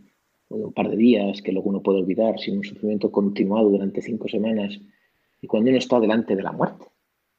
un 0.48 0.74
par 0.74 0.90
de 0.90 0.98
días 0.98 1.42
que 1.42 1.51
luego 1.51 1.70
uno 1.70 1.82
puede 1.82 2.00
olvidar, 2.00 2.40
sino 2.40 2.58
un 2.58 2.63
sufrimiento 2.63 3.12
continuado 3.12 3.70
durante 3.70 4.01
cinco 4.01 4.28
semanas. 4.28 4.80
Y 5.42 5.48
cuando 5.48 5.70
uno 5.70 5.78
está 5.78 6.00
delante 6.00 6.36
de 6.36 6.44
la 6.44 6.51
muerte, 6.51 6.86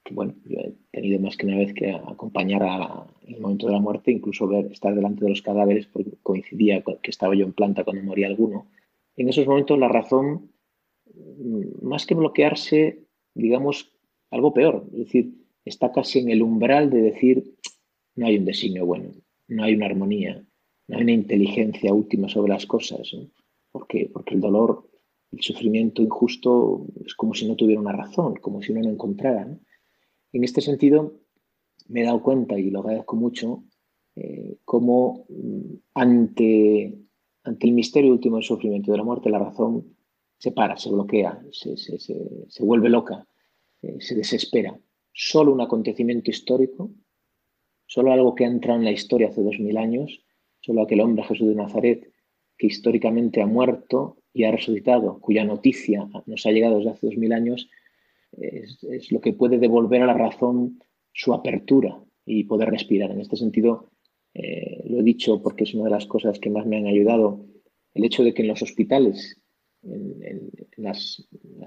que 0.05 0.15
bueno, 0.15 0.35
yo 0.45 0.59
he 0.59 0.75
tenido 0.91 1.21
más 1.21 1.37
que 1.37 1.47
una 1.47 1.59
vez 1.59 1.73
que 1.73 1.91
acompañar 1.93 2.63
a, 2.63 3.07
en 3.23 3.35
el 3.35 3.41
momento 3.41 3.67
de 3.67 3.73
la 3.73 3.81
muerte, 3.81 4.11
incluso 4.11 4.49
ver, 4.49 4.67
estar 4.67 4.95
delante 4.95 5.25
de 5.25 5.31
los 5.31 5.43
cadáveres, 5.43 5.87
porque 5.87 6.13
coincidía 6.23 6.83
con 6.83 6.99
que 6.99 7.11
estaba 7.11 7.35
yo 7.35 7.45
en 7.45 7.53
planta 7.53 7.85
cuando 7.85 8.03
moría 8.03 8.27
alguno. 8.27 8.67
En 9.17 9.29
esos 9.29 9.47
momentos 9.47 9.79
la 9.79 9.89
razón, 9.89 10.51
mm, 11.15 11.87
más 11.87 12.07
que 12.07 12.15
bloquearse, 12.15 13.05
digamos, 13.35 13.93
algo 14.31 14.53
peor, 14.53 14.87
es 14.93 14.99
decir, 14.99 15.35
está 15.65 15.93
casi 15.93 16.19
en 16.19 16.31
el 16.31 16.43
umbral 16.43 16.91
de 16.91 17.03
decir, 17.03 17.55
no 18.17 18.27
hay 18.27 18.37
un 18.37 18.45
designio 18.45 18.87
bueno, 18.87 19.11
no 19.49 19.65
hay 19.65 19.75
una 19.75 19.87
armonía, 19.87 20.45
no 20.89 20.97
hay 20.97 21.03
una 21.03 21.13
inteligencia 21.13 21.93
última 21.93 22.29
sobre 22.29 22.53
las 22.53 22.67
cosas, 22.67 23.15
porque, 23.71 24.11
porque 24.13 24.35
el 24.35 24.41
dolor, 24.41 24.89
el 25.31 25.41
sufrimiento 25.41 26.03
injusto 26.03 26.87
es 27.05 27.15
como 27.15 27.35
si 27.35 27.47
no 27.47 27.57
tuviera 27.57 27.81
una 27.81 27.93
razón, 27.93 28.37
como 28.37 28.63
si 28.63 28.73
uno 28.73 28.83
no 28.83 28.91
encontrara. 28.91 29.49
En 30.33 30.45
este 30.45 30.61
sentido, 30.61 31.21
me 31.89 32.01
he 32.01 32.05
dado 32.05 32.23
cuenta, 32.23 32.59
y 32.59 32.71
lo 32.71 32.81
agradezco 32.81 33.17
mucho, 33.17 33.65
eh, 34.17 34.57
cómo 34.65 35.27
mm, 35.29 35.75
ante, 35.95 36.99
ante 37.45 37.67
el 37.67 37.73
misterio 37.73 38.13
último 38.13 38.37
del 38.37 38.45
sufrimiento 38.45 38.93
de 38.93 38.99
la 38.99 39.05
muerte, 39.05 39.31
la 39.31 39.39
razón 39.39 39.97
se 40.39 40.53
para, 40.53 40.77
se 40.77 40.91
bloquea, 40.91 41.41
se, 41.53 41.77
se, 41.77 41.99
se, 41.99 42.65
vuelve 42.65 42.89
loca, 42.89 43.27
eh, 43.83 44.01
se 44.01 44.15
desespera. 44.15 44.79
Solo 45.13 45.53
un 45.53 45.61
acontecimiento 45.61 46.31
histórico, 46.31 46.91
solo 47.87 48.13
algo 48.13 48.35
que 48.35 48.45
ha 48.45 48.49
entrado 48.49 48.79
en 48.79 48.85
la 48.87 48.93
historia 48.93 49.29
hace 49.29 49.43
dos 49.43 49.59
mil 49.61 49.77
años, 49.77 50.25
solo 50.61 50.83
aquel 50.83 51.01
hombre 51.01 51.25
Jesús 51.25 51.49
de 51.49 51.55
Nazaret, 51.55 52.13
que 52.57 52.67
históricamente 52.67 53.43
ha 53.43 53.47
muerto 53.47 54.19
y 54.33 54.45
ha 54.45 54.51
resucitado, 54.51 55.21
cuya 55.21 55.45
noticia 55.45 56.09
nos 56.27 56.47
ha 56.47 56.51
llegado 56.51 56.79
desde 56.79 56.91
hace 56.91 57.07
dos 57.07 57.17
mil 57.17 57.33
años, 57.33 57.69
es, 58.39 59.13
lo 59.13 59.21
que 59.21 59.33
puede 59.33 59.59
devolver 59.59 60.03
a 60.03 60.07
la 60.07 60.15
razón 60.15 60.81
su 61.13 61.33
apertura 61.35 62.03
y 62.25 62.45
poder 62.45 62.71
respirar. 62.71 63.11
En 63.11 63.21
este 63.21 63.37
sentido, 63.37 63.91
eh, 64.35 64.83
lo 64.89 65.01
he 65.01 65.03
dicho 65.03 65.43
porque 65.43 65.65
es 65.65 65.75
una 65.75 65.85
de 65.85 65.91
las 65.91 66.07
cosas 66.07 66.39
que 66.39 66.51
más 66.51 66.67
me 66.67 66.79
han 66.79 66.87
ayudado 66.87 67.45
el 67.95 68.05
hecho 68.05 68.25
de 68.25 68.33
que 68.33 68.43
en 68.43 68.49
los 68.49 68.63
hospitales, 68.63 69.41
en, 69.83 70.51
las, 70.77 71.27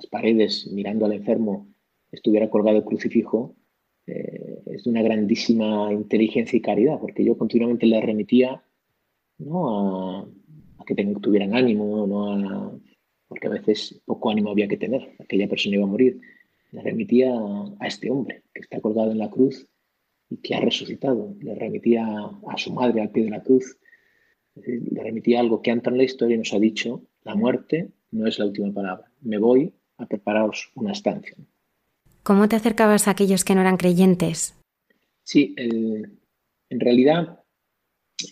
paredes, 0.10 0.68
mirando 0.72 1.06
al 1.06 1.14
enfermo, 1.14 1.68
estuviera 2.12 2.50
colgado 2.50 2.78
el 2.78 2.84
crucifijo, 2.84 3.56
eh, 4.08 4.62
es 4.68 4.84
de 4.84 4.90
una 4.90 5.04
grandísima 5.04 5.92
inteligencia 5.94 6.58
y 6.58 6.62
caridad, 6.62 7.00
porque 7.00 7.24
yo 7.24 7.38
continuamente 7.38 7.86
le 7.86 8.02
remitía 8.02 8.64
no 9.38 10.20
a, 10.20 10.86
que 10.86 10.96
tuvieran 10.96 11.56
ánimo, 11.56 12.08
no 12.08 12.80
porque 13.28 13.48
a 13.48 13.52
veces 13.52 14.02
poco 14.06 14.30
ánimo 14.30 14.52
había 14.52 14.68
que 14.68 14.78
tener, 14.78 15.16
aquella 15.20 15.48
persona 15.48 15.76
iba 15.76 15.86
a 15.86 15.90
morir, 15.90 16.22
le 16.76 16.82
remitía 16.82 17.32
a 17.80 17.88
este 17.88 18.12
hombre 18.12 18.44
que 18.54 18.62
está 18.62 18.82
colgado 18.82 19.12
en 19.12 19.18
la 19.18 19.30
cruz 19.30 19.68
y 20.30 20.38
que 20.38 20.56
ha 20.56 20.60
resucitado, 20.60 21.36
le 21.40 21.56
remitía 21.56 22.06
a 22.06 22.58
su 22.58 22.74
madre 22.74 23.02
al 23.02 23.12
pie 23.12 23.24
de 23.24 23.30
la 23.30 23.42
cruz, 23.42 23.78
le 24.56 25.04
remitía 25.04 25.40
algo 25.40 25.62
que 25.62 25.72
antes 25.72 25.92
en 25.92 25.98
la 25.98 26.04
historia 26.04 26.38
nos 26.38 26.54
ha 26.54 26.60
dicho, 26.60 27.02
la 27.24 27.36
muerte 27.36 27.92
no 28.12 28.28
es 28.28 28.40
la 28.40 28.46
última 28.46 28.74
palabra, 28.74 29.10
me 29.22 29.38
voy 29.38 29.74
a 29.98 30.06
prepararos 30.06 30.72
una 30.76 30.92
estancia. 30.92 31.36
¿Cómo 32.24 32.50
te 32.50 32.58
acercabas 32.58 33.08
a 33.08 33.12
aquellos 33.12 33.46
que 33.46 33.56
no 33.56 33.62
eran 33.62 33.78
creyentes? 33.78 34.56
Sí, 35.24 35.56
en 35.58 36.80
realidad 36.80 37.40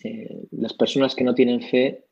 eh, 0.02 0.46
las 0.50 0.74
personas 0.74 1.14
que 1.14 1.24
no 1.24 1.34
tienen 1.34 1.62
fe 1.62 2.04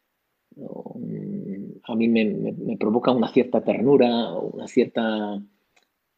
a 1.85 1.95
mí 1.95 2.09
me, 2.09 2.77
provoca 2.79 3.11
una 3.11 3.29
cierta 3.33 3.63
ternura, 3.63 4.33
una 4.35 4.67
cierta, 4.69 5.43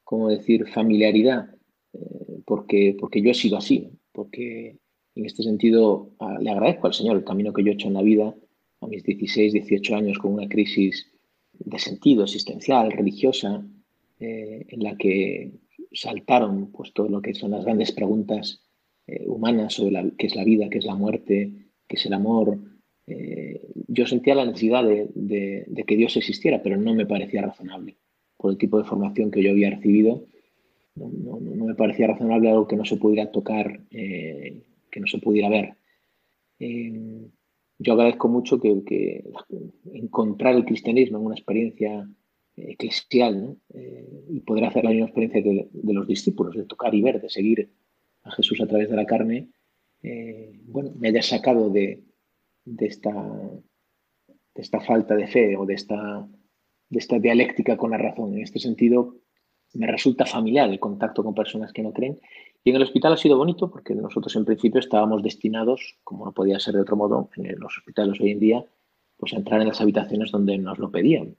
¿cómo 0.05 0.29
decir?, 0.29 0.69
familiaridad, 0.69 1.49
eh, 1.95 2.41
porque, 2.47 2.97
porque 2.99 3.23
yo 3.23 3.31
he 3.31 3.35
sido 3.35 3.57
así, 3.57 3.91
porque 4.13 4.77
en 5.17 5.25
este 5.27 5.43
sentido 5.43 6.11
le 6.41 6.51
agradezco 6.51 6.87
al 6.87 6.95
Señor 6.95 7.17
el 7.17 7.25
camino 7.25 7.53
que 7.53 7.65
yo 7.65 7.71
he 7.71 7.75
hecho 7.75 7.89
en 7.89 7.95
la 7.95 8.03
vida 8.03 8.35
a 8.81 8.87
mis 8.87 9.03
16, 9.03 9.53
18 9.53 9.97
años 9.97 10.19
con 10.19 10.35
una 10.35 10.49
crisis 10.49 11.11
de 11.53 11.79
sentido 11.79 12.25
existencial, 12.25 12.91
religiosa, 12.91 13.65
eh, 14.21 14.67
en 14.69 14.83
la 14.83 14.97
que 14.97 15.53
saltaron 15.93 16.73
pues, 16.73 16.93
todo 16.93 17.09
lo 17.09 17.23
que 17.23 17.35
son 17.35 17.53
las 17.53 17.65
grandes 17.65 17.93
preguntas 17.93 18.63
eh, 19.07 19.25
humanas 19.27 19.75
sobre 19.75 20.13
qué 20.19 20.27
es 20.27 20.35
la 20.35 20.45
vida, 20.45 20.69
qué 20.69 20.79
es 20.79 20.85
la 20.85 20.97
muerte, 20.97 21.71
qué 21.87 21.97
es 21.97 22.07
el 22.07 22.13
amor. 22.13 22.59
Yo 23.87 24.07
sentía 24.07 24.35
la 24.35 24.47
necesidad 24.47 24.83
de, 24.83 25.85
que 25.87 25.97
Dios 25.97 26.17
existiera, 26.17 26.63
pero 26.63 26.79
no 26.79 26.95
me 26.95 27.05
parecía 27.05 27.43
razonable 27.43 27.99
por 28.45 28.53
el 28.53 28.59
tipo 28.59 28.77
de 28.77 28.85
formación 28.85 29.31
que 29.31 29.43
yo 29.43 29.53
había 29.53 29.71
recibido. 29.71 30.27
No, 30.97 31.41
me 31.41 31.75
parecía 31.75 32.09
razonable 32.09 32.51
algo 32.51 32.69
que 32.69 32.77
no 32.77 32.85
se 32.85 32.99
pudiera 32.99 33.33
tocar, 33.33 33.81
eh, 33.91 34.61
que 34.91 35.01
no 35.01 35.07
se 35.07 35.17
pudiera 35.17 35.49
ver. 35.49 35.77
yo 36.59 37.93
agradezco 37.95 38.29
mucho 38.29 38.61
que, 38.61 39.25
encontrar 39.95 40.57
el 40.57 40.67
cristianismo 40.67 41.17
en 41.17 41.25
una 41.25 41.37
experiencia 41.37 42.07
eclesial 42.55 43.57
y 44.29 44.41
poder 44.41 44.67
hacer 44.67 44.85
la 44.85 44.91
misma 44.91 45.07
experiencia 45.07 45.43
de 45.73 45.95
los 45.95 46.07
discípulos, 46.07 46.55
de 46.55 46.67
tocar 46.67 46.95
y 46.95 47.01
ver, 47.01 47.23
de 47.23 47.31
seguir 47.31 47.71
a 48.25 48.31
Jesús 48.33 48.61
a 48.61 48.67
través 48.67 48.91
de 48.91 48.97
la 48.97 49.07
carne, 49.07 49.49
eh, 50.03 50.61
bueno, 50.67 50.93
me 50.99 51.09
haya 51.09 51.23
sacado 51.23 51.71
de, 51.71 52.05
esta, 52.79 53.11
de 54.55 54.63
esta 54.63 54.81
falta 54.81 55.15
de 55.17 55.29
fe 55.29 55.57
o 55.57 55.65
de 55.65 55.73
esta, 55.73 56.29
de 56.89 56.99
esta 56.99 57.19
dialéctica 57.19 57.77
con 57.77 57.91
la 57.91 57.99
razón. 57.99 58.35
En 58.35 58.43
este 58.43 58.59
sentido, 58.59 59.17
me 59.75 59.87
resulta 59.87 60.27
familiar 60.27 60.69
el 60.71 60.79
contacto 60.79 61.25
con 61.25 61.35
personas 61.35 61.73
que 61.73 61.83
no 61.83 61.93
creen. 61.93 62.21
Y 62.63 62.71
en 62.71 62.77
el 62.77 62.83
hospital 62.83 63.13
ha 63.13 63.17
sido 63.17 63.37
bonito 63.37 63.71
porque 63.71 63.95
nosotros 63.95 64.35
en 64.37 64.45
principio 64.45 64.81
estábamos 64.81 65.23
destinados, 65.23 65.99
como 66.05 66.25
no 66.25 66.33
podía 66.33 66.61
ser 66.61 66.75
de 66.75 66.81
otro 66.81 66.97
modo, 66.97 67.31
en 67.37 67.59
los 67.59 67.77
hospitales 67.77 68.21
hoy 68.21 68.31
en 68.31 68.41
día, 68.41 68.65
pues 69.17 69.33
a 69.33 69.37
entrar 69.37 69.61
en 69.61 69.69
las 69.69 69.81
habitaciones 69.81 70.31
donde 70.31 70.57
nos 70.59 70.79
lo 70.79 70.91
pedían. 70.91 71.37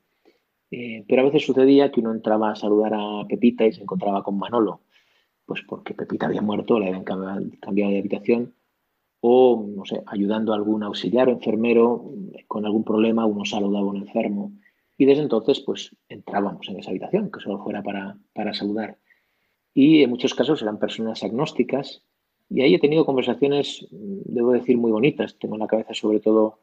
Eh, 0.72 1.06
pero 1.08 1.22
a 1.22 1.26
veces 1.26 1.46
sucedía 1.46 1.92
que 1.92 2.02
uno 2.02 2.12
entraba 2.12 2.52
a 2.52 2.56
saludar 2.56 2.94
a 2.96 3.26
Pepita 3.28 3.66
y 3.66 3.74
se 3.74 3.82
encontraba 3.82 4.24
con 4.24 4.38
Manolo 4.38 4.82
pues 5.46 5.62
porque 5.68 5.94
Pepita 5.94 6.26
había 6.26 6.42
muerto, 6.42 6.80
le 6.80 6.88
habían 6.88 7.04
cambiado 7.04 7.92
de 7.92 8.00
habitación, 8.00 8.56
o, 9.22 9.66
no 9.76 9.86
sé, 9.86 10.04
ayudando 10.08 10.54
a 10.54 10.56
algún 10.56 10.84
auxiliar 10.84 11.30
o 11.30 11.32
enfermero 11.32 12.12
con 12.48 12.66
algún 12.66 12.84
problema, 12.84 13.26
uno 13.26 13.46
saludaba 13.46 13.86
a 13.86 13.90
un 13.90 13.98
enfermo. 13.98 14.52
Y 14.98 15.06
desde 15.06 15.24
entonces, 15.24 15.60
pues 15.60 15.96
entrábamos 16.08 16.68
en 16.70 16.80
esa 16.80 16.92
habitación, 16.92 17.32
que 17.32 17.40
solo 17.40 17.64
fuera 17.64 17.84
para, 17.84 18.18
para 18.34 18.54
saludar. 18.54 18.98
Y 19.74 20.04
en 20.04 20.10
muchos 20.10 20.34
casos 20.34 20.62
eran 20.62 20.80
personas 20.80 21.24
agnósticas, 21.24 22.04
y 22.50 22.62
ahí 22.62 22.76
he 22.76 22.80
tenido 22.80 23.06
conversaciones, 23.06 23.88
debo 23.92 24.52
decir, 24.52 24.78
muy 24.78 24.92
bonitas. 24.92 25.38
Tengo 25.40 25.56
en 25.56 25.62
la 25.62 25.68
cabeza 25.68 25.94
sobre 25.94 26.20
todo 26.20 26.60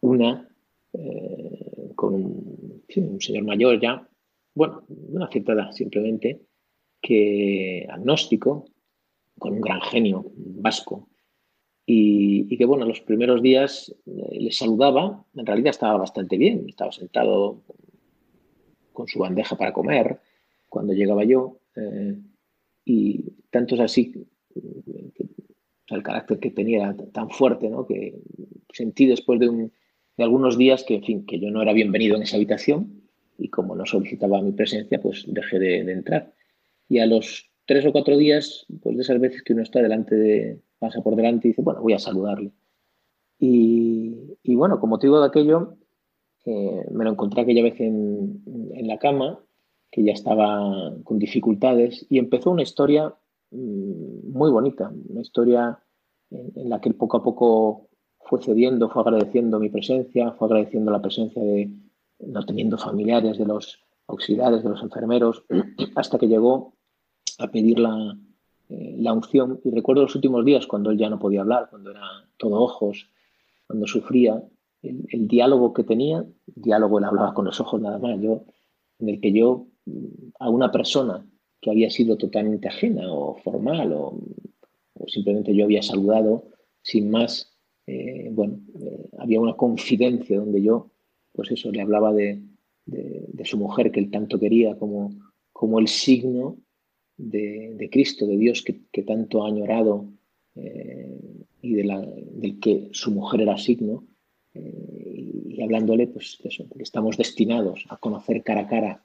una 0.00 0.48
eh, 0.92 1.92
con 1.94 2.14
un, 2.14 3.20
señor 3.20 3.44
mayor 3.44 3.80
ya, 3.80 4.08
bueno, 4.54 4.84
una 4.88 5.28
cierta 5.28 5.72
simplemente, 5.72 6.42
que 7.00 7.86
agnóstico, 7.90 8.66
con 9.38 9.54
un 9.54 9.60
gran 9.60 9.80
genio 9.80 10.24
vasco, 10.36 11.08
y, 11.86 12.56
que 12.56 12.64
bueno, 12.64 12.86
los 12.86 13.00
primeros 13.00 13.42
días 13.42 13.94
eh, 14.06 14.40
le 14.40 14.52
saludaba, 14.52 15.24
en 15.34 15.46
realidad 15.46 15.70
estaba 15.70 15.98
bastante 15.98 16.38
bien, 16.38 16.64
estaba 16.68 16.92
sentado 16.92 17.62
con 18.92 19.06
su 19.06 19.18
bandeja 19.18 19.56
para 19.56 19.72
comer 19.72 20.20
cuando 20.68 20.94
llegaba 20.94 21.24
yo, 21.24 21.58
eh, 21.76 22.16
y 22.84 23.24
tanto 23.50 23.74
es 23.74 23.80
así, 23.82 24.12
el 25.88 26.02
carácter 26.02 26.38
que 26.38 26.50
tenía 26.50 26.96
tan 27.12 27.30
fuerte, 27.30 27.68
¿no? 27.68 27.86
que 27.86 28.18
sentí 28.72 29.06
después 29.06 29.38
de, 29.40 29.70
algunos 30.18 30.56
días 30.56 30.84
que, 30.84 30.94
en 30.96 31.04
fin, 31.04 31.26
que 31.26 31.38
yo 31.38 31.50
no 31.50 31.60
era 31.60 31.72
bienvenido 31.72 32.16
en 32.16 32.22
esa 32.22 32.36
habitación, 32.36 33.02
y 33.36 33.48
como 33.48 33.74
no 33.74 33.84
solicitaba 33.84 34.40
mi 34.40 34.52
presencia, 34.52 35.00
pues 35.02 35.24
dejé 35.26 35.58
de 35.58 35.92
entrar. 35.92 36.32
Y 36.88 37.00
a 37.00 37.06
los 37.06 37.50
tres 37.66 37.84
o 37.84 37.92
cuatro 37.92 38.16
días, 38.16 38.66
pues 38.82 38.96
de 38.96 39.02
esas 39.02 39.20
veces 39.20 39.42
que 39.42 39.54
uno 39.54 39.62
está 39.62 39.82
delante 39.82 40.14
de, 40.14 40.60
pasa 40.84 41.02
por 41.02 41.16
delante 41.16 41.48
y 41.48 41.50
dice, 41.50 41.62
bueno, 41.62 41.80
voy 41.80 41.94
a 41.94 41.98
saludarle. 41.98 42.52
Y, 43.38 44.54
bueno, 44.54 44.78
como 44.80 44.92
motivo 44.92 45.18
de 45.20 45.26
aquello, 45.26 45.76
eh, 46.44 46.84
me 46.90 47.04
lo 47.04 47.10
encontré 47.10 47.42
aquella 47.42 47.62
vez 47.62 47.80
en, 47.80 48.42
la 48.86 48.98
cama, 48.98 49.40
que 49.90 50.04
ya 50.04 50.12
estaba 50.12 50.94
con 51.04 51.18
dificultades, 51.18 52.06
y 52.10 52.18
empezó 52.18 52.50
una 52.50 52.62
historia 52.62 53.14
mm, 53.50 54.30
muy 54.30 54.50
bonita, 54.50 54.92
una 55.08 55.22
historia 55.22 55.78
en, 56.30 56.68
la 56.68 56.80
que 56.80 56.92
poco 56.92 57.16
a 57.16 57.22
poco 57.22 57.88
fue 58.20 58.42
cediendo, 58.42 58.90
fue 58.90 59.02
agradeciendo 59.02 59.58
mi 59.58 59.70
presencia, 59.70 60.32
fue 60.32 60.48
agradeciendo 60.48 60.90
la 60.90 61.00
presencia 61.00 61.42
de, 61.42 61.70
no 62.18 62.44
teniendo 62.44 62.76
familiares 62.76 63.38
de 63.38 63.46
los 63.46 63.78
auxiliares, 64.06 64.62
de 64.62 64.68
los 64.68 64.82
enfermeros, 64.82 65.44
hasta 65.96 66.18
que 66.18 66.28
llegó 66.28 66.74
a 67.38 67.50
pedir 67.50 67.78
la, 67.78 68.16
eh, 68.68 68.96
la 68.98 69.12
unción. 69.12 69.60
Y 69.64 69.70
recuerdo 69.70 70.02
los 70.02 70.14
últimos 70.14 70.44
días 70.44 70.66
cuando 70.66 70.90
él 70.90 70.98
ya 70.98 71.10
no 71.10 71.18
podía 71.18 71.42
hablar, 71.42 71.68
cuando 71.70 71.90
era 71.90 72.02
todo 72.36 72.60
ojos, 72.60 73.08
cuando 73.66 73.86
sufría, 73.86 74.42
el, 74.82 75.28
diálogo 75.28 75.72
que 75.72 75.84
tenía, 75.84 76.24
diálogo 76.46 76.98
él 76.98 77.04
hablaba 77.04 77.34
con 77.34 77.46
los 77.46 77.58
ojos 77.60 77.80
nada 77.80 77.98
más, 77.98 78.20
yo, 78.20 78.44
en 78.98 79.08
el 79.08 79.20
que 79.20 79.32
yo 79.32 79.66
a 80.38 80.50
una 80.50 80.70
persona 80.70 81.26
que 81.60 81.70
había 81.70 81.90
sido 81.90 82.16
totalmente 82.16 82.68
ajena 82.68 83.10
o 83.10 83.36
formal 83.36 83.92
o, 83.92 84.18
simplemente 85.06 85.54
yo 85.54 85.64
había 85.64 85.82
saludado 85.82 86.44
sin 86.82 87.10
más, 87.10 87.52
eh, 87.86 88.28
bueno, 88.32 88.60
eh, 88.80 89.08
había 89.18 89.40
una 89.40 89.54
confidencia 89.54 90.38
donde 90.38 90.62
yo, 90.62 90.90
pues 91.32 91.50
eso, 91.50 91.70
le 91.70 91.82
hablaba 91.82 92.12
de, 92.12 92.42
de, 92.86 93.44
su 93.44 93.58
mujer 93.58 93.90
que 93.90 94.00
él 94.00 94.10
tanto 94.10 94.38
quería 94.38 94.76
como, 94.78 95.10
como 95.52 95.78
el 95.78 95.88
signo 95.88 96.58
de, 97.16 97.88
Cristo, 97.90 98.26
de 98.26 98.36
Dios 98.36 98.62
que, 98.62 99.02
tanto 99.02 99.44
ha 99.44 99.48
añorado 99.48 100.06
eh, 100.56 101.18
y 101.62 101.74
de 101.74 101.84
la, 101.84 102.00
del 102.00 102.60
que 102.60 102.88
su 102.92 103.10
mujer 103.10 103.42
era 103.42 103.56
signo, 103.58 104.04
eh, 104.54 105.44
y, 105.48 105.62
hablándole, 105.62 106.06
pues 106.08 106.38
estamos 106.78 107.16
destinados 107.16 107.86
a 107.88 107.96
conocer 107.96 108.42
cara 108.42 108.62
a 108.62 108.68
cara 108.68 109.04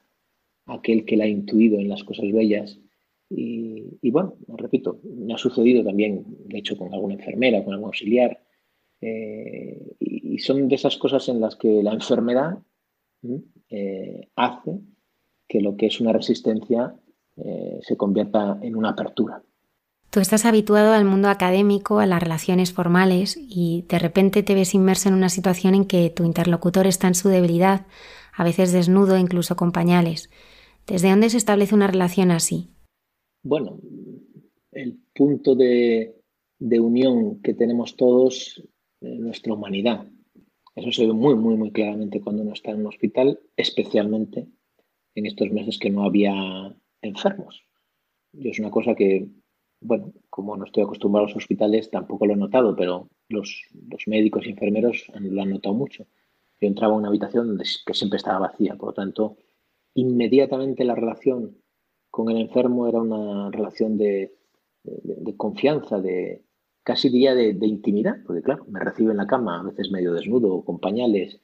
a 0.66 0.74
aquel 0.74 1.04
que 1.04 1.16
la 1.16 1.24
ha 1.24 1.28
intuido 1.28 1.78
en 1.78 1.88
las 1.88 2.04
cosas 2.04 2.30
bellas. 2.32 2.78
Y, 3.32 4.10
bueno, 4.10 4.36
repito, 4.48 5.00
me 5.04 5.34
ha 5.34 5.38
sucedido 5.38 5.84
también, 5.84 6.24
de 6.46 6.58
hecho, 6.58 6.76
con 6.76 6.92
alguna 6.92 7.14
enfermera, 7.14 7.62
con 7.62 7.74
algún 7.74 7.86
auxiliar, 7.86 8.42
eh, 9.00 9.80
y, 10.00 10.38
son 10.38 10.68
de 10.68 10.74
esas 10.74 10.96
cosas 10.96 11.28
en 11.28 11.40
las 11.40 11.54
que 11.54 11.82
la 11.82 11.92
enfermedad 11.92 12.58
hace 14.34 14.80
que 15.46 15.60
lo 15.60 15.76
que 15.76 15.86
es 15.86 16.00
una 16.00 16.12
resistencia 16.12 16.96
eh, 17.44 17.80
se 17.82 17.96
convierta 17.96 18.58
en 18.62 18.76
una 18.76 18.90
apertura. 18.90 19.42
Tú 20.10 20.18
estás 20.18 20.44
habituado 20.44 20.92
al 20.92 21.04
mundo 21.04 21.28
académico, 21.28 22.00
a 22.00 22.06
las 22.06 22.20
relaciones 22.20 22.72
formales 22.72 23.38
y 23.40 23.84
de 23.88 24.00
repente 24.00 24.42
te 24.42 24.54
ves 24.54 24.74
inmerso 24.74 25.08
en 25.08 25.14
una 25.14 25.28
situación 25.28 25.76
en 25.76 25.84
que 25.84 26.10
tu 26.10 26.24
interlocutor 26.24 26.88
está 26.88 27.06
en 27.06 27.14
su 27.14 27.28
debilidad, 27.28 27.86
a 28.34 28.42
veces 28.42 28.72
desnudo, 28.72 29.16
incluso 29.16 29.54
con 29.54 29.70
pañales. 29.70 30.28
¿Desde 30.86 31.10
dónde 31.10 31.30
se 31.30 31.36
establece 31.36 31.76
una 31.76 31.86
relación 31.86 32.32
así? 32.32 32.70
Bueno, 33.44 33.78
el 34.72 34.98
punto 35.14 35.54
de, 35.54 36.16
unión 36.58 37.40
que 37.40 37.54
tenemos 37.54 37.96
todos, 37.96 38.62
en 39.00 39.20
nuestra 39.20 39.54
humanidad, 39.54 40.06
Eso 40.74 40.92
se 40.92 41.06
ve 41.06 41.12
muy, 41.12 41.34
muy, 41.34 41.56
muy 41.56 41.70
claramente 41.70 42.20
cuando 42.20 42.42
uno 42.42 42.52
está 42.52 42.72
en 42.72 42.80
un 42.80 42.86
hospital, 42.86 43.38
especialmente 43.56 44.48
en 45.14 45.26
estos 45.26 45.50
meses 45.50 45.78
que 45.78 45.90
no 45.90 46.04
había 46.04 46.74
enfermos. 47.02 47.62
Y 48.32 48.48
es 48.48 48.58
una 48.58 48.70
cosa 48.70 48.94
que, 48.94 49.28
bueno, 49.80 50.12
como 50.28 50.56
no 50.56 50.64
estoy 50.64 50.82
acostumbrado 50.82 51.26
a 51.26 51.28
los 51.28 51.36
hospitales, 51.36 51.90
tampoco 51.90 52.26
lo 52.26 52.34
he 52.34 52.36
notado, 52.36 52.76
pero 52.76 53.08
los, 53.28 53.66
médicos 54.06 54.46
y 54.46 54.50
enfermeros 54.50 55.10
lo 55.18 55.42
han 55.42 55.50
notado 55.50 55.74
mucho. 55.74 56.06
Yo 56.60 56.68
entraba 56.68 56.94
a 56.94 56.96
una 56.96 57.08
habitación 57.08 57.58
que 57.86 57.94
siempre 57.94 58.18
estaba 58.18 58.48
vacía, 58.48 58.76
por 58.76 58.90
lo 58.90 58.94
tanto, 58.94 59.36
inmediatamente 59.94 60.84
la 60.84 60.94
relación 60.94 61.56
con 62.10 62.28
el 62.30 62.38
enfermo 62.38 62.88
era 62.88 63.00
una 63.00 63.50
relación 63.50 63.96
de, 63.96 64.34
confianza, 65.36 66.00
de 66.00 66.44
casi 66.82 67.08
día 67.08 67.34
de, 67.34 67.66
intimidad, 67.66 68.16
porque 68.26 68.42
claro, 68.42 68.64
me 68.68 68.80
recibe 68.80 69.12
en 69.12 69.18
la 69.18 69.26
cama, 69.26 69.60
a 69.60 69.62
veces 69.62 69.90
medio 69.90 70.12
desnudo, 70.12 70.64
con 70.64 70.80
pañales, 70.80 71.40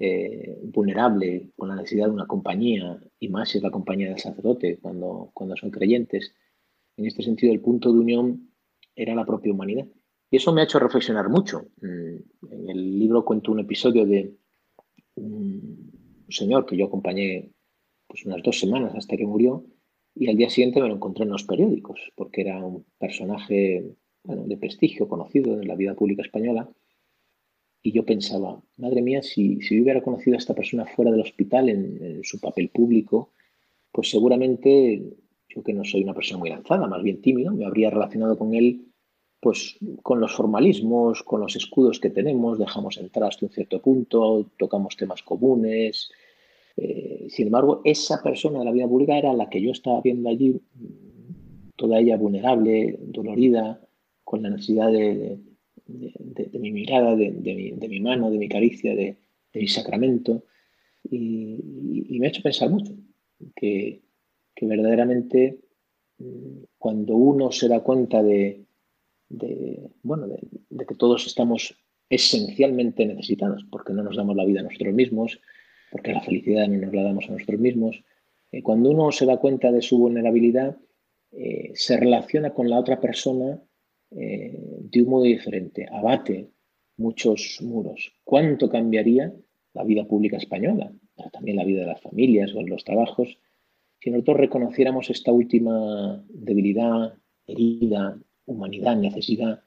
eh, 0.00 0.58
vulnerable, 0.64 1.50
con 1.56 1.68
la 1.68 1.76
necesidad 1.76 2.06
de 2.06 2.12
una 2.12 2.26
compañía, 2.26 2.98
y 3.18 3.28
más 3.28 3.50
si 3.50 3.58
es 3.58 3.62
la 3.62 3.70
compañía 3.70 4.08
del 4.08 4.18
sacerdote, 4.18 4.78
cuando, 4.80 5.30
cuando 5.34 5.56
son 5.56 5.70
creyentes. 5.70 6.34
En 6.96 7.06
este 7.06 7.22
sentido, 7.22 7.52
el 7.52 7.60
punto 7.60 7.92
de 7.92 7.98
unión 7.98 8.50
era 8.96 9.14
la 9.14 9.26
propia 9.26 9.52
humanidad. 9.52 9.86
Y 10.30 10.36
eso 10.36 10.52
me 10.52 10.62
ha 10.62 10.64
hecho 10.64 10.78
reflexionar 10.78 11.28
mucho. 11.28 11.66
Mm, 11.82 12.16
en 12.50 12.70
el 12.70 12.98
libro 12.98 13.24
cuento 13.24 13.52
un 13.52 13.60
episodio 13.60 14.06
de 14.06 14.34
un 15.16 15.92
señor 16.30 16.64
que 16.64 16.76
yo 16.76 16.86
acompañé 16.86 17.52
pues 18.06 18.24
unas 18.24 18.42
dos 18.42 18.58
semanas 18.58 18.94
hasta 18.94 19.16
que 19.16 19.26
murió 19.26 19.64
y 20.14 20.28
al 20.28 20.36
día 20.36 20.48
siguiente 20.48 20.80
me 20.80 20.88
lo 20.88 20.94
encontré 20.94 21.24
en 21.24 21.30
los 21.30 21.44
periódicos 21.44 22.00
porque 22.16 22.40
era 22.40 22.64
un 22.64 22.86
personaje 22.98 23.96
de 24.24 24.56
prestigio, 24.56 25.08
conocido 25.08 25.60
en 25.60 25.68
la 25.68 25.76
vida 25.76 25.94
pública 25.94 26.22
española. 26.22 26.68
Y 27.82 27.92
yo 27.92 28.04
pensaba, 28.04 28.60
madre 28.76 29.00
mía, 29.00 29.22
si, 29.22 29.60
si 29.62 29.80
hubiera 29.80 30.02
conocido 30.02 30.36
a 30.36 30.38
esta 30.38 30.54
persona 30.54 30.84
fuera 30.84 31.10
del 31.10 31.22
hospital 31.22 31.68
en, 31.70 32.20
su 32.22 32.38
papel 32.38 32.68
público, 32.68 33.32
pues 33.90 34.10
seguramente 34.10 35.02
yo 35.48 35.62
que 35.62 35.72
no 35.72 35.84
soy 35.84 36.02
una 36.02 36.14
persona 36.14 36.38
muy 36.38 36.50
lanzada, 36.50 36.86
más 36.86 37.02
bien 37.02 37.22
tímido, 37.22 37.52
me 37.52 37.64
habría 37.64 37.90
relacionado 37.90 38.38
con 38.38 38.54
él 38.54 38.86
pues 39.42 39.78
con 40.02 40.20
los 40.20 40.34
formalismos, 40.34 41.22
con 41.22 41.40
los 41.40 41.56
escudos 41.56 41.98
que 41.98 42.10
tenemos, 42.10 42.58
dejamos 42.58 42.98
entrar 42.98 43.30
hasta 43.30 43.46
un 43.46 43.52
cierto 43.52 43.80
punto, 43.80 44.50
tocamos 44.58 44.98
temas 44.98 45.22
comunes. 45.22 46.10
Eh, 46.76 47.26
sin 47.30 47.46
embargo, 47.46 47.80
esa 47.84 48.22
persona 48.22 48.58
de 48.58 48.66
la 48.66 48.72
vida 48.72 48.86
pública 48.86 49.16
era 49.16 49.32
la 49.32 49.48
que 49.48 49.62
yo 49.62 49.70
estaba 49.70 50.02
viendo 50.02 50.28
allí, 50.28 50.60
toda 51.74 52.00
ella 52.00 52.18
vulnerable, 52.18 52.98
dolorida, 53.00 53.80
con 54.24 54.42
la 54.42 54.50
necesidad 54.50 54.92
de, 54.92 55.38
mi 56.52 56.72
mirada, 56.72 57.16
de, 57.16 57.30
mi, 57.88 58.00
mano, 58.00 58.30
de 58.30 58.38
mi 58.38 58.48
caricia, 58.48 58.94
de, 58.94 59.16
mi 59.54 59.68
sacramento. 59.68 60.44
Y, 61.10 62.18
me 62.18 62.26
ha 62.26 62.28
hecho 62.28 62.42
pensar 62.42 62.70
mucho 62.70 62.92
que, 63.56 64.02
verdaderamente 64.60 65.58
mm, 66.18 66.64
cuando 66.78 67.16
uno 67.16 67.50
se 67.50 67.66
da 67.68 67.80
cuenta 67.80 68.22
de, 68.22 68.66
de, 69.28 69.90
bueno, 70.02 70.26
de, 70.28 70.86
que 70.86 70.94
todos 70.94 71.26
estamos 71.26 71.74
esencialmente 72.10 73.06
necesitados, 73.06 73.64
porque 73.70 73.92
no 73.92 74.02
nos 74.02 74.16
damos 74.16 74.36
la 74.36 74.44
vida 74.44 74.60
a 74.60 74.64
nosotros 74.64 74.92
mismos, 74.92 75.40
porque 75.90 76.12
la 76.12 76.20
felicidad 76.20 76.68
no 76.68 76.78
nos 76.78 76.94
la 76.94 77.04
damos 77.04 77.28
a 77.28 77.32
nosotros 77.32 77.60
mismos. 77.60 78.04
Eh, 78.52 78.62
cuando 78.62 78.90
uno 78.90 79.12
se 79.12 79.26
da 79.26 79.38
cuenta 79.38 79.72
de 79.72 79.80
su 79.80 79.98
vulnerabilidad, 79.98 80.76
eh, 81.32 81.70
se 81.74 81.96
relaciona 81.96 82.52
con 82.52 82.68
la 82.68 82.78
otra 82.78 83.00
persona 83.00 83.62
eh, 84.10 84.58
de 84.58 85.02
un 85.02 85.08
modo 85.08 85.24
diferente, 85.24 85.86
abate 85.90 86.50
muchos 86.96 87.58
muros. 87.62 88.12
¿Cuánto 88.24 88.68
cambiaría 88.68 89.32
la 89.74 89.84
vida 89.84 90.04
pública 90.04 90.36
española, 90.36 90.92
pero 91.16 91.30
también 91.30 91.56
la 91.56 91.64
vida 91.64 91.80
de 91.80 91.86
las 91.86 92.00
familias 92.00 92.54
o 92.54 92.60
en 92.60 92.68
los 92.70 92.84
trabajos, 92.84 93.38
si 94.00 94.10
nosotros 94.10 94.38
reconociéramos 94.38 95.10
esta 95.10 95.32
última 95.32 96.24
debilidad, 96.28 97.14
herida, 97.46 98.18
humanidad, 98.46 98.96
necesidad 98.96 99.62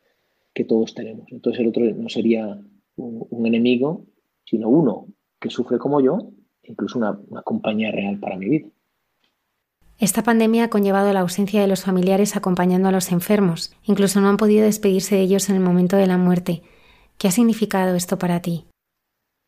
que 0.54 0.66
todos 0.66 0.94
tenemos. 0.94 1.32
Entonces 1.32 1.62
el 1.62 1.68
otro 1.68 1.86
no 1.86 2.10
sería 2.10 2.60
un, 2.96 3.46
enemigo, 3.46 4.06
sino 4.44 4.70
uno 4.70 5.08
que 5.40 5.50
sufre 5.50 5.78
como 5.78 6.02
yo, 6.02 6.32
incluso 6.64 6.98
una, 7.00 7.20
compañía 7.44 7.92
real 7.92 8.20
para 8.20 8.38
mi 8.38 8.50
vida. 8.50 8.68
Esta 10.04 10.22
pandemia 10.22 10.66
ha 10.66 10.70
conllevado 10.70 11.14
la 11.14 11.22
ausencia 11.22 11.62
de 11.62 11.68
los 11.70 11.86
familiares 11.86 12.36
acompañando 12.36 12.90
a 12.90 12.92
los 12.92 13.14
enfermos. 13.14 13.74
Incluso 13.84 14.20
no 14.20 14.28
han 14.28 14.36
podido 14.36 14.66
despedirse 14.66 15.16
de 15.16 15.22
ellos 15.22 15.50
en 15.50 15.56
el 15.56 15.62
momento 15.62 15.96
de 15.96 16.08
la 16.08 16.18
muerte. 16.18 16.62
¿Qué 17.18 17.30
ha 17.30 17.32
significado 17.32 17.96
esto 17.96 18.20
para 18.20 18.42
ti? 18.42 18.66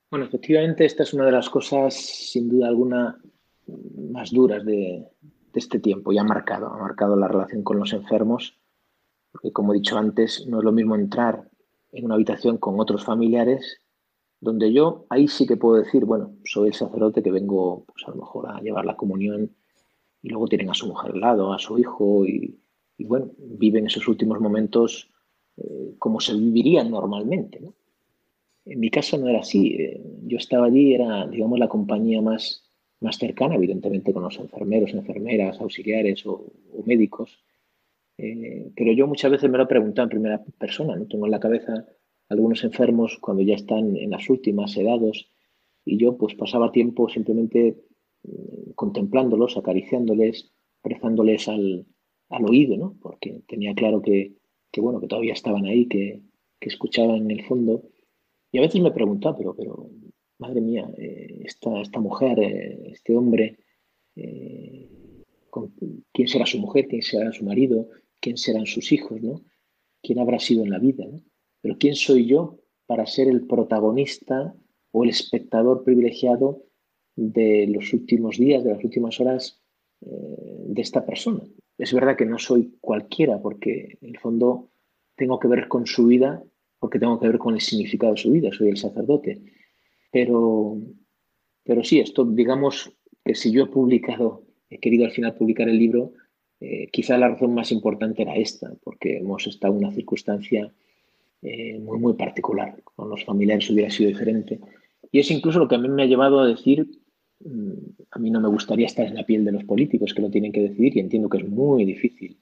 Bueno, 0.10 0.28
efectivamente, 0.28 0.86
esta 0.86 1.04
es 1.04 1.14
una 1.14 1.26
de 1.26 1.34
las 1.34 1.50
cosas, 1.50 1.94
sin 1.94 2.48
duda 2.48 2.70
alguna, 2.70 3.20
más 3.68 4.32
duras 4.32 4.64
de, 4.64 5.06
este 5.54 5.80
tiempo 5.80 6.14
y 6.14 6.20
ha 6.20 6.24
marcado, 6.24 6.68
ha 6.68 6.78
marcado 6.78 7.18
la 7.18 7.28
relación 7.28 7.62
con 7.62 7.78
los 7.78 7.92
enfermos 7.92 8.58
porque 9.34 9.52
como 9.52 9.74
he 9.74 9.78
dicho 9.80 9.98
antes, 9.98 10.48
no 10.48 10.60
es 10.60 10.64
lo 10.64 10.72
mismo 10.72 10.96
entrar 10.96 11.50
en 11.92 12.06
una 12.06 12.16
habitación 12.16 12.60
con 12.60 12.80
otros 12.80 13.04
familiares, 13.04 13.82
donde 14.40 14.72
yo 14.72 15.06
ahí 15.10 15.28
sí 15.28 15.46
que 15.46 15.58
puedo 15.58 15.76
decir, 15.76 16.06
bueno, 16.06 16.34
soy 16.46 16.70
el 16.70 16.74
sacerdote 16.74 17.22
que 17.22 17.32
vengo 17.32 17.84
pues 17.88 18.08
a 18.08 18.12
lo 18.12 18.16
mejor 18.16 18.50
a 18.50 18.62
llevar 18.62 18.86
la 18.86 18.96
comunión 18.96 19.52
y 20.26 20.30
luego 20.30 20.48
tienen 20.48 20.72
a 20.72 20.74
su 20.74 20.88
mujer 20.88 21.12
al 21.12 21.20
lado, 21.20 21.54
a 21.54 21.60
su 21.60 21.78
hijo 21.78 22.26
y, 22.26 22.58
bueno, 22.98 23.30
viven 23.38 23.86
esos 23.86 24.08
últimos 24.08 24.40
momentos 24.40 25.12
eh, 25.56 25.94
como 26.00 26.20
se 26.20 26.34
vivirían 26.34 26.90
normalmente. 26.90 27.60
En 28.66 28.80
mi 28.80 28.90
caso 28.90 29.20
no 29.20 29.30
era 29.30 29.42
así. 29.42 29.76
Eh, 29.76 30.02
yo 30.24 30.38
estaba 30.38 30.66
allí, 30.66 30.96
era, 30.96 31.28
digamos, 31.28 31.60
la 31.60 31.68
compañía 31.68 32.24
más, 32.24 32.64
más 33.02 33.20
cercana, 33.20 33.54
evidentemente 33.54 34.12
con 34.14 34.24
los 34.24 34.40
enfermeros, 34.40 34.96
enfermeras, 34.96 35.62
auxiliares 35.62 36.26
o 36.26 36.52
médicos, 36.86 37.38
eh, 38.18 38.72
pero 38.76 38.94
yo 38.94 39.06
muchas 39.06 39.30
veces 39.30 39.48
me 39.52 39.60
lo 39.60 39.66
he 39.66 39.68
preguntado 39.68 40.06
en 40.06 40.10
primera 40.10 40.44
persona, 40.58 40.96
¿no? 40.96 41.06
Tengo 41.06 41.26
en 41.26 41.32
la 41.32 41.40
cabeza 41.40 41.86
algunos 42.30 42.64
enfermos 42.64 43.20
cuando 43.22 43.44
ya 43.44 43.54
están 43.54 43.96
en 43.96 44.10
las 44.10 44.28
últimas 44.28 44.76
edades 44.76 45.28
y 45.86 45.98
yo 46.00 46.18
pues 46.18 46.34
pasaba 46.34 46.72
tiempo 46.72 47.10
simplemente 47.10 47.76
mm, 48.26 48.72
contemplándolos, 48.76 49.58
acariciándoles, 49.58 50.52
rezándoles 50.84 51.48
al, 51.48 51.86
al, 52.30 52.46
oído, 52.46 52.78
¿no? 52.78 52.98
Porque 53.02 53.42
tenía 53.48 53.74
claro 53.74 54.02
que, 54.02 54.34
que, 54.72 54.82
bueno, 54.82 55.00
que 55.00 55.08
todavía 55.08 55.34
estaban 55.34 55.66
ahí, 55.66 55.88
que, 55.88 56.22
que, 56.60 56.70
escuchaban 56.70 57.18
en 57.18 57.32
el 57.32 57.46
fondo. 57.46 57.84
Y 58.52 58.60
a 58.60 58.62
veces 58.62 58.82
me 58.82 58.92
preguntaba, 58.92 59.38
pero, 59.38 59.56
pero 59.56 59.90
madre 60.40 60.62
mía, 60.62 60.90
eh, 60.98 61.42
esta, 61.46 61.82
esta, 61.82 62.00
mujer, 62.00 62.40
eh, 62.40 62.92
este 62.92 63.16
hombre, 63.16 63.58
¿quién 66.14 66.28
será 66.28 66.46
su 66.46 66.60
mujer? 66.60 66.88
¿Quién 66.88 67.02
será 67.02 67.32
su 67.32 67.44
marido? 67.44 67.90
quién 68.26 68.38
serán 68.38 68.66
sus 68.66 68.92
hijos, 68.92 69.22
¿no? 69.22 69.46
¿Quién 70.02 70.18
habrá 70.18 70.40
sido 70.40 70.64
en 70.64 70.72
la 70.72 70.80
vida? 70.80 71.06
Pero 71.62 71.78
¿quién 71.78 71.94
soy 71.94 72.26
yo 72.26 72.60
para 72.88 73.06
ser 73.06 73.28
el 73.28 73.46
protagonista 73.46 74.56
o 74.92 75.04
el 75.04 75.12
espectador 75.12 75.84
privilegiado 75.84 76.64
de 77.16 77.68
los 77.68 77.94
últimos 77.94 78.38
días, 78.38 78.64
de 78.64 78.74
las 78.74 78.84
últimas 78.84 79.20
horas 79.20 79.62
eh, 80.02 80.08
de 80.68 80.82
esta 80.82 81.06
persona? 81.06 81.42
Es 81.78 81.94
verdad 81.94 82.16
que 82.16 82.26
no 82.26 82.40
soy 82.40 82.78
cualquiera 82.80 83.42
porque 83.42 83.98
en 84.02 84.10
el 84.10 84.20
fondo 84.20 84.70
tengo 85.16 85.40
que 85.40 85.48
ver 85.48 85.68
con 85.68 85.86
su 85.86 86.08
vida, 86.08 86.44
porque 86.80 87.00
tengo 87.00 87.20
que 87.20 87.28
ver 87.28 87.38
con 87.38 87.54
el 87.54 87.62
significado 87.62 88.14
de 88.14 88.22
su 88.22 88.32
vida, 88.32 88.52
soy 88.52 88.70
el 88.70 88.78
sacerdote. 88.78 89.42
Pero, 90.12 90.78
pero 91.64 91.84
sí, 91.84 92.00
esto 92.00 92.26
digamos 92.26 92.92
que 93.24 93.36
si 93.36 93.52
yo 93.52 93.64
he 93.64 93.68
publicado, 93.68 94.44
he 94.70 94.80
querido 94.80 95.06
al 95.06 95.12
final 95.12 95.36
publicar 95.36 95.68
el 95.68 95.80
libro, 95.80 96.14
eh, 96.60 96.88
quizá 96.92 97.18
la 97.18 97.30
razón 97.30 97.54
más 97.54 97.72
importante 97.72 98.22
era 98.22 98.36
esta, 98.36 98.74
porque 98.84 99.18
hemos 99.18 99.46
estado 99.48 99.74
en 99.74 99.86
una 99.86 99.92
circunstancia 99.92 100.72
eh, 101.42 101.80
muy, 101.80 102.00
muy 102.00 102.14
particular. 102.14 102.82
Con 102.84 103.10
los 103.10 103.24
familiares 103.26 103.70
hubiera 103.70 103.90
sido 103.90 104.10
diferente. 104.10 104.60
Y 105.12 105.20
es 105.20 105.30
incluso 105.32 105.60
lo 105.60 105.68
que 105.68 105.76
a 105.76 105.80
mí 105.80 105.90
me 105.90 106.04
ha 106.04 106.08
llevado 106.08 106.40
a 106.40 106.48
decir, 106.48 106.88
a 108.12 108.20
mí 108.20 108.32
no 108.32 108.40
me 108.40 108.48
gustaría 108.48 108.86
estar 108.86 109.06
en 109.06 109.16
la 109.16 109.26
piel 109.26 109.46
de 109.46 109.52
los 109.52 109.64
políticos 109.66 110.14
que 110.14 110.22
lo 110.22 110.30
tienen 110.30 110.52
que 110.52 110.62
decidir 110.62 110.96
y 110.96 111.00
entiendo 111.00 111.30
que 111.30 111.38
es 111.38 111.48
muy 111.48 111.86
difícil, 111.86 112.38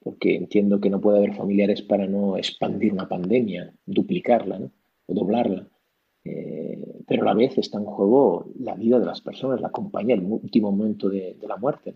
porque 0.00 0.36
entiendo 0.36 0.80
que 0.80 0.90
no 0.90 1.00
puede 1.00 1.18
haber 1.18 1.34
familiares 1.34 1.82
para 1.82 2.06
no 2.06 2.36
expandir 2.36 2.92
una 2.92 3.08
pandemia, 3.08 3.72
duplicarla 3.86 4.60
o 5.06 5.14
doblarla. 5.14 5.68
Eh, 6.24 7.02
pero 7.06 7.22
a 7.22 7.26
la 7.26 7.34
vez 7.34 7.58
está 7.58 7.78
en 7.78 7.84
juego 7.84 8.46
la 8.58 8.74
vida 8.74 8.98
de 8.98 9.06
las 9.06 9.20
personas, 9.20 9.60
la 9.60 9.70
compañía, 9.70 10.14
el 10.14 10.22
último 10.22 10.72
momento 10.72 11.08
de, 11.08 11.36
la 11.42 11.56
muerte. 11.56 11.94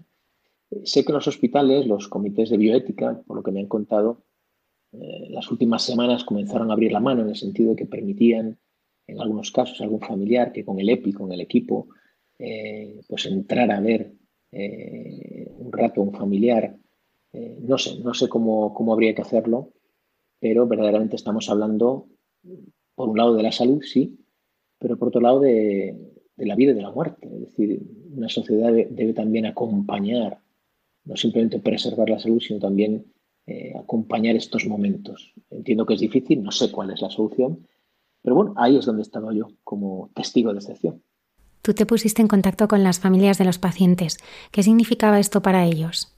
Sé 0.85 1.05
que 1.05 1.13
en 1.13 1.17
los 1.17 1.29
hospitales, 1.29 1.87
los 1.87 2.09
comités 2.09 2.51
de 2.51 2.57
bioética, 2.57 3.23
por 3.27 3.37
lo 3.37 3.43
que 3.43 3.53
me 3.53 3.61
han 3.61 3.69
contado, 3.69 4.25
eh, 4.93 5.29
las 5.31 5.51
últimas 5.51 5.83
semanas 5.83 6.25
comenzaron 6.25 6.71
a 6.71 6.75
abrir 6.75 6.93
la 6.93 7.01
mano 7.01 7.23
en 7.23 7.29
el 7.29 7.37
sentido 7.37 7.71
de 7.71 7.77
que 7.77 7.87
permitían, 7.87 8.59
en 9.07 9.21
algunos 9.21 9.53
casos, 9.53 9.81
a 9.81 9.85
algún 9.85 10.01
familiar 10.01 10.53
que 10.53 10.65
con 10.65 10.81
el 10.81 10.89
EPI, 10.89 11.13
con 11.13 11.33
el 11.33 11.41
equipo, 11.41 11.89
eh, 12.39 13.01
pues 13.09 13.27
entrar 13.27 13.71
a 13.71 13.81
ver 13.81 14.13
eh, 14.53 15.51
un 15.59 15.73
rato 15.73 16.03
un 16.03 16.13
familiar. 16.13 16.77
no 17.61 17.77
sé, 17.77 17.99
no 18.01 18.15
sé 18.15 18.29
cómo, 18.29 18.73
cómo 18.73 18.93
habría 18.93 19.15
que 19.15 19.23
hacerlo, 19.23 19.73
pero 20.41 20.67
verdaderamente 20.67 21.17
estamos 21.17 21.49
hablando, 21.51 22.09
por 22.95 23.09
un 23.09 23.19
lado, 23.19 23.35
de 23.35 23.43
la 23.43 23.53
salud, 23.53 23.83
sí, 23.83 24.19
pero 24.79 24.99
por 24.99 25.09
otro 25.09 25.21
lado 25.21 25.41
de, 25.41 25.97
la 26.37 26.55
vida 26.55 26.73
y 26.73 26.75
de 26.75 26.83
la 26.83 26.93
muerte. 26.93 27.27
Es 27.27 27.41
decir, 27.41 27.83
una 28.15 28.29
sociedad 28.29 28.73
debe, 28.73 29.13
también 29.13 29.47
acompañar, 29.47 30.41
no 31.05 31.17
simplemente 31.17 31.59
preservar 31.59 32.11
la 32.11 32.19
salud, 32.19 32.41
sino 32.41 32.61
también 32.61 33.13
eh, 33.47 33.73
acompañar 33.77 34.37
estos 34.37 34.67
momentos. 34.67 35.33
Entiendo 35.51 35.87
que 35.87 35.95
es 35.95 36.01
difícil, 36.01 36.43
no 36.43 36.51
sé 36.51 36.71
cuál 36.71 36.91
es 36.91 37.01
la 37.01 37.11
solución, 37.11 37.67
pero 38.23 38.37
bueno, 38.37 38.55
ahí 38.57 38.77
es 38.77 38.87
donde 38.87 39.03
estaba 39.03 39.33
yo 39.33 39.49
como 39.63 40.11
testigo 40.15 40.53
de 40.53 40.59
excepción. 40.59 41.03
Tú 41.67 41.75
te 41.75 41.85
pusiste 41.85 42.23
en 42.23 42.29
contacto 42.29 42.69
con 42.69 42.85
las 42.85 43.01
familias 43.01 43.39
de 43.39 43.45
los 43.45 43.59
pacientes. 43.59 44.19
¿Qué 44.53 44.63
significaba 44.63 45.19
esto 45.19 45.43
para 45.43 45.65
ellos? 45.67 46.17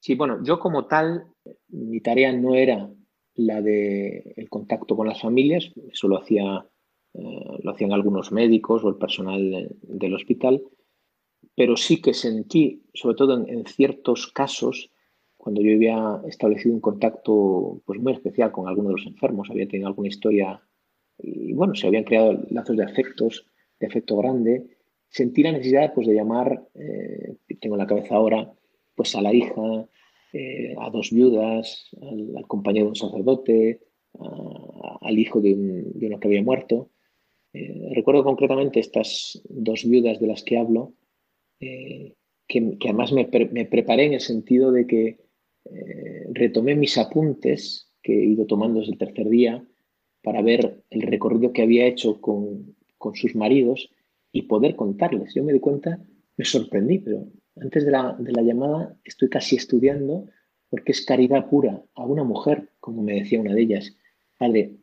Sí, 0.00 0.14
bueno, 0.14 0.42
yo 0.42 0.60
como 0.60 0.86
tal, 0.86 1.26
mi 1.68 2.00
tarea 2.00 2.32
no 2.32 2.54
era 2.54 2.88
la 3.34 3.60
de 3.60 4.32
el 4.34 4.48
contacto 4.48 4.96
con 4.96 5.06
las 5.06 5.20
familias, 5.20 5.70
eso 5.92 6.08
lo 6.08 6.16
hacía 6.16 6.66
eh, 7.12 7.58
lo 7.62 7.70
hacían 7.70 7.92
algunos 7.92 8.32
médicos 8.32 8.82
o 8.82 8.88
el 8.88 8.94
personal 8.96 9.76
del 9.82 10.14
hospital, 10.14 10.62
pero 11.54 11.76
sí 11.76 12.00
que 12.00 12.14
sentí, 12.14 12.82
sobre 12.94 13.16
todo 13.16 13.46
en, 13.46 13.66
ciertos 13.66 14.32
casos, 14.32 14.90
cuando 15.36 15.60
yo 15.60 15.74
había 15.74 16.22
establecido 16.26 16.74
un 16.74 16.80
contacto 16.80 17.82
pues 17.84 18.00
muy 18.00 18.14
especial 18.14 18.52
con 18.52 18.68
alguno 18.68 18.88
de 18.88 18.94
los 18.94 19.06
enfermos, 19.06 19.50
había 19.50 19.68
tenido 19.68 19.88
alguna 19.88 20.08
historia 20.08 20.62
y 21.18 21.52
bueno, 21.52 21.74
se 21.74 21.88
habían 21.88 22.04
creado 22.04 22.42
lazos 22.48 22.78
de 22.78 22.84
afectos, 22.84 23.51
de 23.82 23.88
afecto 23.88 24.16
grande, 24.16 24.64
sentí 25.08 25.42
la 25.42 25.50
necesidad 25.50 25.92
pues 25.92 26.06
de 26.06 26.14
llamar, 26.14 26.68
eh, 26.74 27.34
tengo 27.60 27.74
en 27.74 27.80
la 27.80 27.86
cabeza 27.86 28.14
ahora, 28.14 28.50
pues 28.94 29.14
a 29.16 29.20
la 29.20 29.34
hija, 29.34 29.88
eh, 30.32 30.74
a 30.78 30.88
dos 30.90 31.10
viudas, 31.10 31.90
al, 32.00 32.46
compañero 32.46 32.86
de 32.86 32.90
un 32.90 32.96
sacerdote, 32.96 33.80
al 35.00 35.18
hijo 35.18 35.40
de, 35.40 35.54
uno 35.54 36.20
que 36.20 36.28
había 36.28 36.42
muerto. 36.42 36.90
Eh, 37.52 37.90
recuerdo 37.92 38.22
concretamente 38.22 38.78
estas 38.78 39.42
dos 39.48 39.84
viudas 39.84 40.20
de 40.20 40.26
las 40.28 40.44
que 40.44 40.58
hablo, 40.58 40.94
que, 41.58 42.14
además 42.84 43.12
me, 43.12 43.24
preparé 43.24 44.06
en 44.06 44.14
el 44.14 44.20
sentido 44.20 44.70
de 44.70 44.86
que 44.86 45.18
retomé 46.30 46.74
mis 46.76 46.98
apuntes 46.98 47.92
que 48.02 48.12
he 48.12 48.26
ido 48.26 48.46
tomando 48.46 48.80
desde 48.80 48.92
el 48.92 48.98
tercer 48.98 49.28
día 49.28 49.64
para 50.22 50.42
ver 50.42 50.82
el 50.90 51.02
recorrido 51.02 51.52
que 51.52 51.62
había 51.62 51.86
hecho 51.86 52.20
con, 52.20 52.74
con 53.02 53.16
sus 53.16 53.34
maridos 53.34 53.90
y 54.30 54.42
poder 54.42 54.76
contarles. 54.76 55.34
Yo 55.34 55.42
me 55.42 55.52
di 55.52 55.58
cuenta, 55.58 56.00
me 56.36 56.44
sorprendí, 56.44 57.00
pero 57.00 57.26
antes 57.56 57.84
de 57.84 57.90
la, 57.90 58.16
llamada 58.42 58.96
estoy 59.04 59.28
casi 59.28 59.56
estudiando 59.56 60.28
porque 60.70 60.92
es 60.92 61.04
caridad 61.04 61.50
pura 61.50 61.82
a 61.94 62.04
una 62.06 62.22
mujer, 62.22 62.70
como 62.78 63.02
me 63.02 63.14
decía 63.14 63.40
una 63.40 63.54
de 63.54 63.60
ellas, 63.60 63.96
padre, 64.38 64.76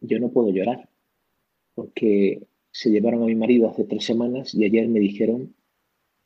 yo 0.00 0.20
no 0.20 0.30
puedo 0.30 0.50
llorar 0.50 0.88
porque 1.74 2.46
se 2.70 2.90
llevaron 2.90 3.24
a 3.24 3.26
mi 3.26 3.34
marido 3.34 3.68
hace 3.68 3.82
tres 3.84 4.04
semanas 4.04 4.54
y 4.54 4.64
ayer 4.64 4.86
me 4.88 5.00
dijeron 5.00 5.56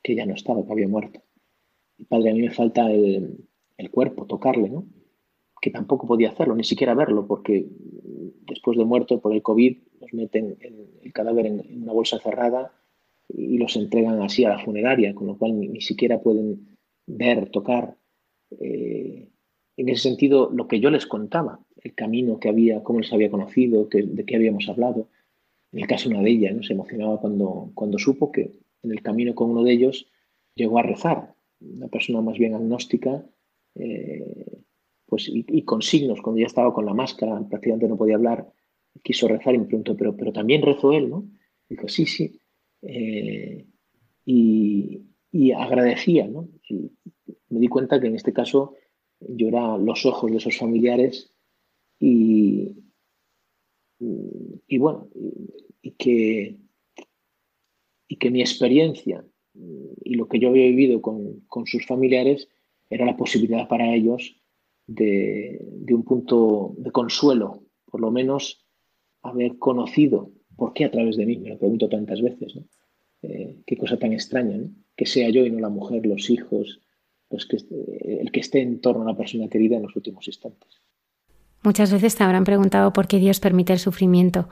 que 0.03 0.15
ya 0.15 0.27
no 0.27 0.35
estaba, 0.35 0.65
que 0.65 0.73
había 0.73 0.87
muerto. 0.87 1.23
Y 1.97 2.05
padre, 2.05 2.31
a 2.31 2.35
mí 2.35 2.43
me 2.43 2.51
falta 2.51 2.93
el, 2.93 3.91
cuerpo, 3.91 4.27
tocarle, 4.27 4.69
¿no? 4.69 4.87
Que 5.63 5.71
tampoco 5.71 6.07
podía 6.07 6.29
hacerlo, 6.31 6.55
ni 6.55 6.65
siquiera 6.65 6.95
verlo, 6.95 7.27
porque 7.27 7.67
después 8.47 8.77
de 8.77 8.85
muerto 8.85 9.21
por 9.21 9.33
el 9.33 9.43
COVID 9.43 9.88
meten 10.13 10.57
el, 10.61 11.13
cadáver 11.13 11.47
en 11.47 11.83
una 11.83 11.93
bolsa 11.93 12.19
cerrada 12.19 12.73
y 13.29 13.59
los 13.59 13.77
entregan 13.77 14.23
así 14.23 14.45
a 14.45 14.51
la 14.51 14.65
funeraria, 14.65 15.15
con 15.15 15.27
lo 15.27 15.37
cual 15.37 15.59
ni, 15.59 15.81
siquiera 15.81 16.21
pueden 16.21 16.77
ver, 17.07 17.51
tocar. 17.51 17.97
Eh, 18.61 19.29
en 19.77 19.89
ese 19.89 20.03
sentido, 20.03 20.51
lo 20.53 20.67
que 20.67 20.81
yo 20.81 20.91
les 20.91 21.07
contaba, 21.07 21.61
el 21.83 21.95
camino 21.95 22.41
que 22.41 22.49
había, 22.49 22.83
cómo 22.83 23.01
les 23.01 23.13
había 23.13 23.31
conocido, 23.31 23.85
de 23.85 24.25
qué 24.25 24.37
habíamos 24.37 24.69
hablado. 24.69 25.09
En 25.73 25.81
el 25.81 25.87
caso 25.87 26.09
de 26.09 26.15
una 26.15 26.25
de 26.25 26.31
ellas, 26.31 26.55
¿no? 26.55 26.63
se 26.63 26.73
emocionaba 26.73 27.21
cuando, 27.21 27.71
cuando 27.75 27.99
supo 27.99 28.33
que 28.33 28.53
en 28.83 28.91
el 28.91 29.03
camino 29.03 29.35
con 29.35 29.51
uno 29.51 29.63
de 29.63 29.73
ellos 29.73 30.09
llegó 30.55 30.79
a 30.79 30.83
rezar, 30.83 31.35
una 31.61 31.89
persona 31.89 32.21
más 32.21 32.39
bien 32.39 32.55
agnóstica, 32.55 33.25
eh, 33.75 34.63
pues, 35.07 35.29
y, 35.29 35.63
con 35.63 35.81
signos, 35.81 36.21
cuando 36.21 36.41
ya 36.41 36.47
estaba 36.47 36.75
con 36.75 36.85
la 36.85 36.93
máscara, 36.93 37.41
prácticamente 37.49 37.89
no 37.89 37.97
podía 37.97 38.17
hablar, 38.17 38.47
quiso 39.03 39.29
rezar 39.29 39.55
y 39.55 39.59
me 39.59 39.67
preguntó, 39.67 39.97
pero, 39.97 40.17
pero 40.17 40.33
también 40.33 40.63
rezó 40.63 40.93
él, 40.93 41.09
¿no? 41.09 41.29
Dijo, 41.69 41.89
sí, 41.89 42.07
sí, 42.07 42.41
eh, 42.83 43.67
y, 44.25 45.03
agradecía. 45.57 46.27
¿no? 46.27 46.49
me 47.49 47.61
di 47.61 47.69
cuenta 47.69 48.01
que 48.01 48.09
en 48.09 48.17
este 48.17 48.33
caso 48.33 48.75
yo 49.21 49.49
era 49.49 49.77
los 49.77 50.05
ojos 50.07 50.31
de 50.31 50.39
esos 50.39 50.57
familiares 50.57 51.33
y, 51.99 52.77
y 53.99 54.79
bueno, 54.79 55.09
y, 55.83 55.93
que, 55.93 56.57
y 58.09 58.17
que 58.17 58.31
mi 58.31 58.41
experiencia 58.41 59.25
y 60.05 60.15
lo 60.15 60.29
que 60.29 60.39
yo 60.39 60.49
había 60.49 60.67
vivido 60.67 61.03
con, 61.03 61.43
sus 61.67 61.87
familiares 61.87 62.49
era 62.91 63.05
la 63.05 63.17
posibilidad 63.17 63.69
para 63.69 63.95
ellos 63.95 64.41
de, 64.87 65.59
de, 65.61 65.95
un 65.95 66.05
punto 66.05 66.75
de 66.79 66.91
consuelo, 66.91 67.65
por 67.85 68.01
lo 68.01 68.11
menos 68.11 68.68
haber 69.23 69.59
conocido 69.59 70.33
¿Por 70.59 70.73
qué 70.73 70.85
a 70.85 70.91
través 70.91 71.17
de 71.17 71.25
mí? 71.25 71.37
Me 71.39 71.51
lo 71.51 71.59
pregunto 71.59 71.89
tantas 71.89 72.21
veces. 72.21 72.57
¿no? 72.57 72.65
Eh, 73.23 73.63
qué 73.65 73.77
cosa 73.77 73.97
tan 73.97 74.13
extraña, 74.13 74.57
¿no? 74.57 74.71
que 74.97 75.07
sea 75.07 75.31
yo 75.31 75.47
y 75.47 75.51
no 75.51 75.61
la 75.61 75.69
mujer, 75.69 76.05
los 76.05 76.29
hijos, 76.31 76.81
los 77.31 77.47
que, 77.47 77.59
el 78.21 78.33
que 78.33 78.41
esté 78.41 78.61
en 78.63 78.81
torno 78.81 79.03
a 79.03 79.13
la 79.13 79.17
persona 79.17 79.49
querida 79.49 79.77
en 79.77 79.83
los 79.83 79.95
últimos 79.95 80.27
instantes. 80.27 80.83
Muchas 81.63 81.93
veces 81.93 82.17
te 82.17 82.25
habrán 82.25 82.43
preguntado 82.43 82.93
por 82.93 83.07
qué 83.07 83.19
Dios 83.19 83.39
permite 83.39 83.73
el 83.73 83.79
sufrimiento. 83.79 84.49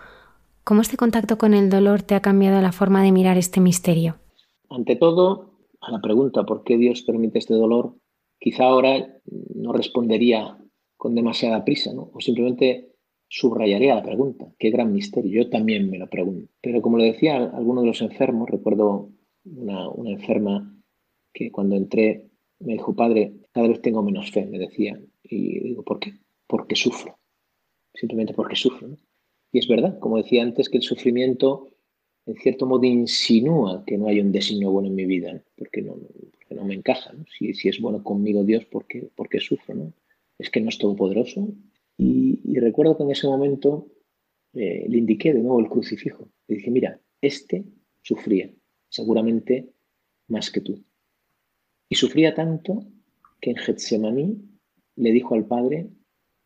¿Cómo 0.62 0.80
este 0.80 0.96
contacto 0.96 1.38
con 1.38 1.54
el 1.54 1.70
dolor 1.70 2.02
te 2.02 2.14
ha 2.14 2.20
cambiado 2.20 2.60
la 2.60 2.70
forma 2.70 3.02
de 3.02 3.10
mirar 3.10 3.36
este 3.36 3.60
misterio? 3.60 4.18
Ante 4.70 4.94
todo, 4.94 5.58
a 5.80 5.90
la 5.90 6.00
pregunta 6.00 6.44
por 6.44 6.62
qué 6.62 6.76
Dios 6.76 7.02
permite 7.02 7.40
este 7.40 7.54
dolor, 7.54 7.96
quizá 8.38 8.64
ahora 8.64 9.18
no 9.56 9.72
respondería 9.72 10.56
con 10.96 11.16
demasiada 11.16 11.64
prisa, 11.64 11.92
¿no? 11.92 12.10
o 12.12 12.20
simplemente 12.20 12.95
subrayaría 13.28 13.94
la 13.94 14.02
pregunta. 14.02 14.52
Qué 14.58 14.70
gran 14.70 14.92
misterio. 14.92 15.44
Yo 15.44 15.50
también 15.50 15.90
me 15.90 15.98
lo 15.98 16.08
pregunto. 16.08 16.52
Pero 16.60 16.82
como 16.82 16.98
lo 16.98 17.04
decía 17.04 17.36
alguno 17.36 17.82
de 17.82 17.88
los 17.88 18.02
enfermos, 18.02 18.48
recuerdo 18.50 19.10
una, 19.44 19.88
enferma 20.06 20.82
que 21.32 21.50
cuando 21.50 21.76
entré 21.76 22.30
me 22.58 22.74
dijo, 22.74 22.94
padre, 22.94 23.34
cada 23.52 23.68
vez 23.68 23.82
tengo 23.82 24.02
menos 24.02 24.30
fe, 24.30 24.46
me 24.46 24.58
decía. 24.58 25.00
Y 25.22 25.60
digo, 25.60 25.82
¿por 25.82 26.00
qué? 26.00 26.14
Porque 26.46 26.76
sufro. 26.76 27.18
Simplemente 27.94 28.34
porque 28.34 28.56
sufro. 28.56 28.88
Y 29.52 29.58
es 29.58 29.68
verdad, 29.68 29.98
como 29.98 30.18
decía 30.18 30.42
antes, 30.42 30.68
que 30.68 30.78
el 30.78 30.82
sufrimiento 30.82 31.68
en 32.26 32.34
cierto 32.36 32.66
modo 32.66 32.84
insinúa 32.84 33.84
que 33.86 33.96
no 33.96 34.08
hay 34.08 34.20
un 34.20 34.32
designio 34.32 34.72
bueno 34.72 34.88
en 34.88 34.96
mi 34.96 35.06
vida, 35.06 35.40
porque, 35.56 35.80
no, 35.80 35.94
porque 35.94 36.54
no 36.56 36.64
me 36.64 36.74
encaja. 36.74 37.14
Si, 37.38 37.54
si, 37.54 37.68
es 37.68 37.80
bueno 37.80 38.02
conmigo 38.02 38.42
Dios, 38.42 38.64
¿por 38.64 38.86
qué, 38.86 39.08
¿por 39.14 39.28
qué 39.28 39.38
sufro? 39.38 39.74
¿no? 39.74 39.92
Es 40.38 40.50
que 40.50 40.60
no 40.60 40.68
es 40.68 40.78
todopoderoso, 40.78 41.48
y, 41.98 42.58
recuerdo 42.58 42.96
que 42.96 43.04
en 43.04 43.10
ese 43.10 43.26
momento 43.26 43.88
eh, 44.52 44.86
le 44.88 44.98
indiqué 44.98 45.32
de 45.32 45.40
nuevo 45.40 45.60
el 45.60 45.68
crucifijo. 45.68 46.30
Le 46.48 46.56
dije, 46.56 46.70
mira, 46.70 47.00
este 47.20 47.64
sufría, 48.02 48.52
seguramente 48.88 49.72
más 50.28 50.50
que 50.50 50.60
tú. 50.60 50.84
Y 51.88 51.94
sufría 51.94 52.34
tanto 52.34 52.84
que 53.40 53.50
en 53.50 53.56
Getsemaní 53.56 54.42
le 54.96 55.12
dijo 55.12 55.34
al 55.34 55.46
Padre, 55.46 55.90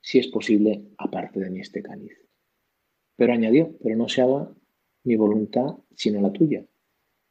si 0.00 0.18
es 0.18 0.28
posible, 0.28 0.84
aparte 0.98 1.40
de 1.40 1.50
mí 1.50 1.60
este 1.60 1.82
cáliz. 1.82 2.12
Pero 3.16 3.32
añadió, 3.32 3.76
pero 3.82 3.96
no 3.96 4.08
se 4.08 4.22
haga 4.22 4.50
mi 5.04 5.16
voluntad, 5.16 5.76
sino 5.94 6.20
la 6.20 6.32
tuya. 6.32 6.66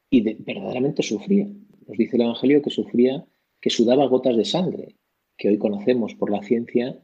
Y 0.10 0.21
verdaderamente 0.21 1.03
sufría. 1.03 1.45
Nos 1.88 1.97
dice 1.97 2.15
el 2.15 2.23
Evangelio 2.23 2.62
que 2.62 2.69
sufría, 2.69 3.25
que 3.60 3.69
sudaba 3.69 4.08
gotas 4.08 4.38
de 4.38 4.45
sangre, 4.45 4.95
que 5.38 5.49
hoy 5.49 5.58
conocemos 5.58 6.15
por 6.15 6.32
la 6.32 6.41
ciencia 6.43 7.01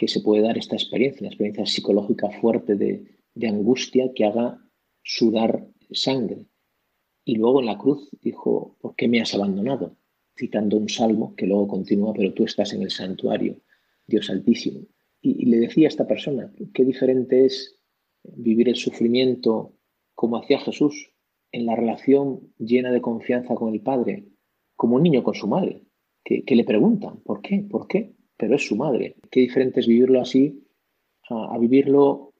que 0.00 0.08
se 0.08 0.22
puede 0.22 0.40
dar 0.40 0.56
esta 0.56 0.76
experiencia, 0.76 1.20
una 1.20 1.28
experiencia 1.28 1.66
psicológica 1.66 2.30
fuerte 2.40 2.74
de, 2.74 3.46
angustia 3.46 4.10
que 4.14 4.24
haga 4.24 4.58
sudar 5.02 5.68
sangre. 5.92 6.46
Y 7.22 7.36
luego 7.36 7.60
en 7.60 7.66
la 7.66 7.76
cruz 7.76 8.08
dijo, 8.22 8.78
¿por 8.80 8.96
qué 8.96 9.08
me 9.08 9.20
has 9.20 9.34
abandonado? 9.34 9.98
Citando 10.38 10.78
un 10.78 10.88
salmo 10.88 11.34
que 11.36 11.46
luego 11.46 11.68
continúa, 11.68 12.14
pero 12.14 12.32
tú 12.32 12.44
estás 12.44 12.72
en 12.72 12.80
el 12.80 12.90
santuario, 12.90 13.60
Dios 14.06 14.30
altísimo. 14.30 14.86
Y, 15.20 15.44
le 15.44 15.58
decía 15.58 15.86
a 15.86 15.90
esta 15.90 16.06
persona, 16.06 16.50
qué 16.72 16.82
diferente 16.82 17.44
es 17.44 17.78
vivir 18.22 18.70
el 18.70 18.76
sufrimiento 18.76 19.74
como 20.14 20.38
hacía 20.38 20.60
Jesús, 20.60 21.12
en 21.52 21.66
la 21.66 21.76
relación 21.76 22.54
llena 22.56 22.90
de 22.90 23.02
confianza 23.02 23.54
con 23.54 23.74
el 23.74 23.82
Padre, 23.82 24.28
como 24.76 24.96
un 24.96 25.02
niño 25.02 25.22
con 25.22 25.34
su 25.34 25.46
madre, 25.46 25.84
que, 26.24 26.42
que 26.42 26.56
le 26.56 26.64
preguntan, 26.64 27.20
¿por 27.20 27.42
qué? 27.42 27.66
¿Por 27.70 27.86
qué? 27.86 28.14
Pero 28.40 28.56
es 28.56 28.66
su 28.66 28.74
madre. 28.74 29.16
Qué 29.30 29.40
diferente 29.40 29.80
es 29.80 29.86
vivirlo 29.86 30.18
así 30.18 30.66
a, 31.28 31.58
vivirlo, 31.58 32.32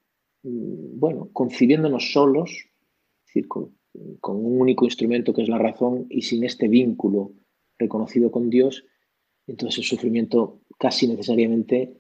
mm, 0.42 0.98
bueno, 0.98 1.28
concibiéndonos 1.32 2.12
solos, 2.12 2.50
es 2.50 3.26
decir, 3.26 3.46
con, 3.46 3.74
un 3.92 4.60
único 4.60 4.86
instrumento 4.86 5.34
que 5.34 5.42
es 5.42 5.48
la 5.48 5.58
razón 5.58 6.06
y 6.08 6.22
sin 6.22 6.42
este 6.44 6.68
vínculo 6.68 7.32
reconocido 7.78 8.30
con 8.30 8.48
Dios, 8.48 8.84
entonces 9.46 9.78
el 9.78 9.84
sufrimiento 9.84 10.60
casi 10.78 11.06
necesariamente 11.06 11.96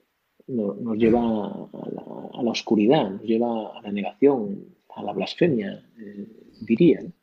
nos 0.46 0.96
lleva 0.96 1.46
a 1.62 2.42
la, 2.42 2.50
oscuridad, 2.50 3.10
nos 3.10 3.22
lleva 3.22 3.78
a 3.78 3.82
la 3.82 3.92
negación, 3.92 4.64
a 4.88 5.02
la 5.02 5.12
blasfemia, 5.12 5.84
eh, 5.98 6.26
dirían. 6.62 7.14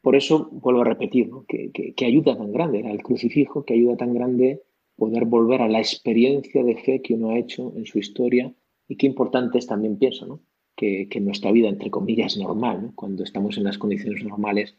Por 0.00 0.16
eso 0.16 0.48
vuelvo 0.50 0.82
a 0.82 0.84
repetir, 0.84 1.28
que, 1.46 2.06
ayuda 2.06 2.36
tan 2.36 2.52
grande 2.52 2.78
era 2.78 2.90
el 2.90 3.02
crucifijo, 3.02 3.64
que 3.64 3.74
ayuda 3.74 3.96
tan 3.96 4.14
grande 4.14 4.62
poder 4.98 5.26
volver 5.26 5.62
a 5.62 5.68
la 5.68 5.78
experiencia 5.78 6.64
de 6.64 6.76
fe 6.76 7.00
que 7.00 7.14
uno 7.14 7.30
ha 7.30 7.38
hecho 7.38 7.72
en 7.76 7.86
su 7.86 8.00
historia 8.00 8.52
y 8.88 8.96
qué 8.96 9.06
importante 9.06 9.56
es 9.58 9.66
también, 9.66 9.96
pienso, 9.96 10.26
¿no? 10.26 10.40
que, 10.74 11.08
que 11.08 11.20
nuestra 11.20 11.52
vida, 11.52 11.68
entre 11.68 11.90
comillas, 11.90 12.36
normal, 12.36 12.92
cuando 12.96 13.22
estamos 13.22 13.56
en 13.56 13.64
las 13.64 13.78
condiciones 13.78 14.24
normales, 14.24 14.76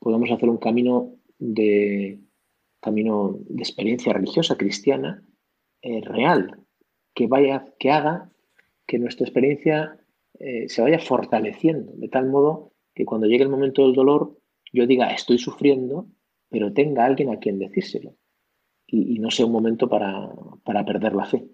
podamos 0.00 0.30
hacer 0.32 0.48
un 0.48 0.58
camino 0.58 1.14
de, 1.38 2.18
camino 2.80 3.38
de 3.48 3.62
experiencia 3.62 4.12
religiosa 4.12 4.56
cristiana 4.56 5.22
eh, 5.82 6.00
real, 6.02 6.58
que, 7.14 7.28
vaya, 7.28 7.64
que 7.78 7.90
haga 7.90 8.30
que 8.86 8.98
nuestra 8.98 9.24
experiencia 9.24 9.98
eh, 10.40 10.68
se 10.68 10.82
vaya 10.82 10.98
fortaleciendo, 10.98 11.92
de 11.94 12.08
tal 12.08 12.28
modo 12.28 12.72
que 12.92 13.04
cuando 13.04 13.28
llegue 13.28 13.44
el 13.44 13.50
momento 13.50 13.82
del 13.82 13.94
dolor, 13.94 14.36
yo 14.72 14.86
diga, 14.86 15.10
estoy 15.12 15.38
sufriendo, 15.38 16.08
pero 16.50 16.72
tenga 16.72 17.04
alguien 17.04 17.30
a 17.30 17.38
quien 17.38 17.58
decírselo. 17.58 18.16
Y, 18.86 19.18
no 19.18 19.30
sea 19.30 19.46
un 19.46 19.52
momento 19.52 19.88
para, 19.88 20.30
perder 20.84 21.14
la 21.14 21.26
fe. 21.26 21.44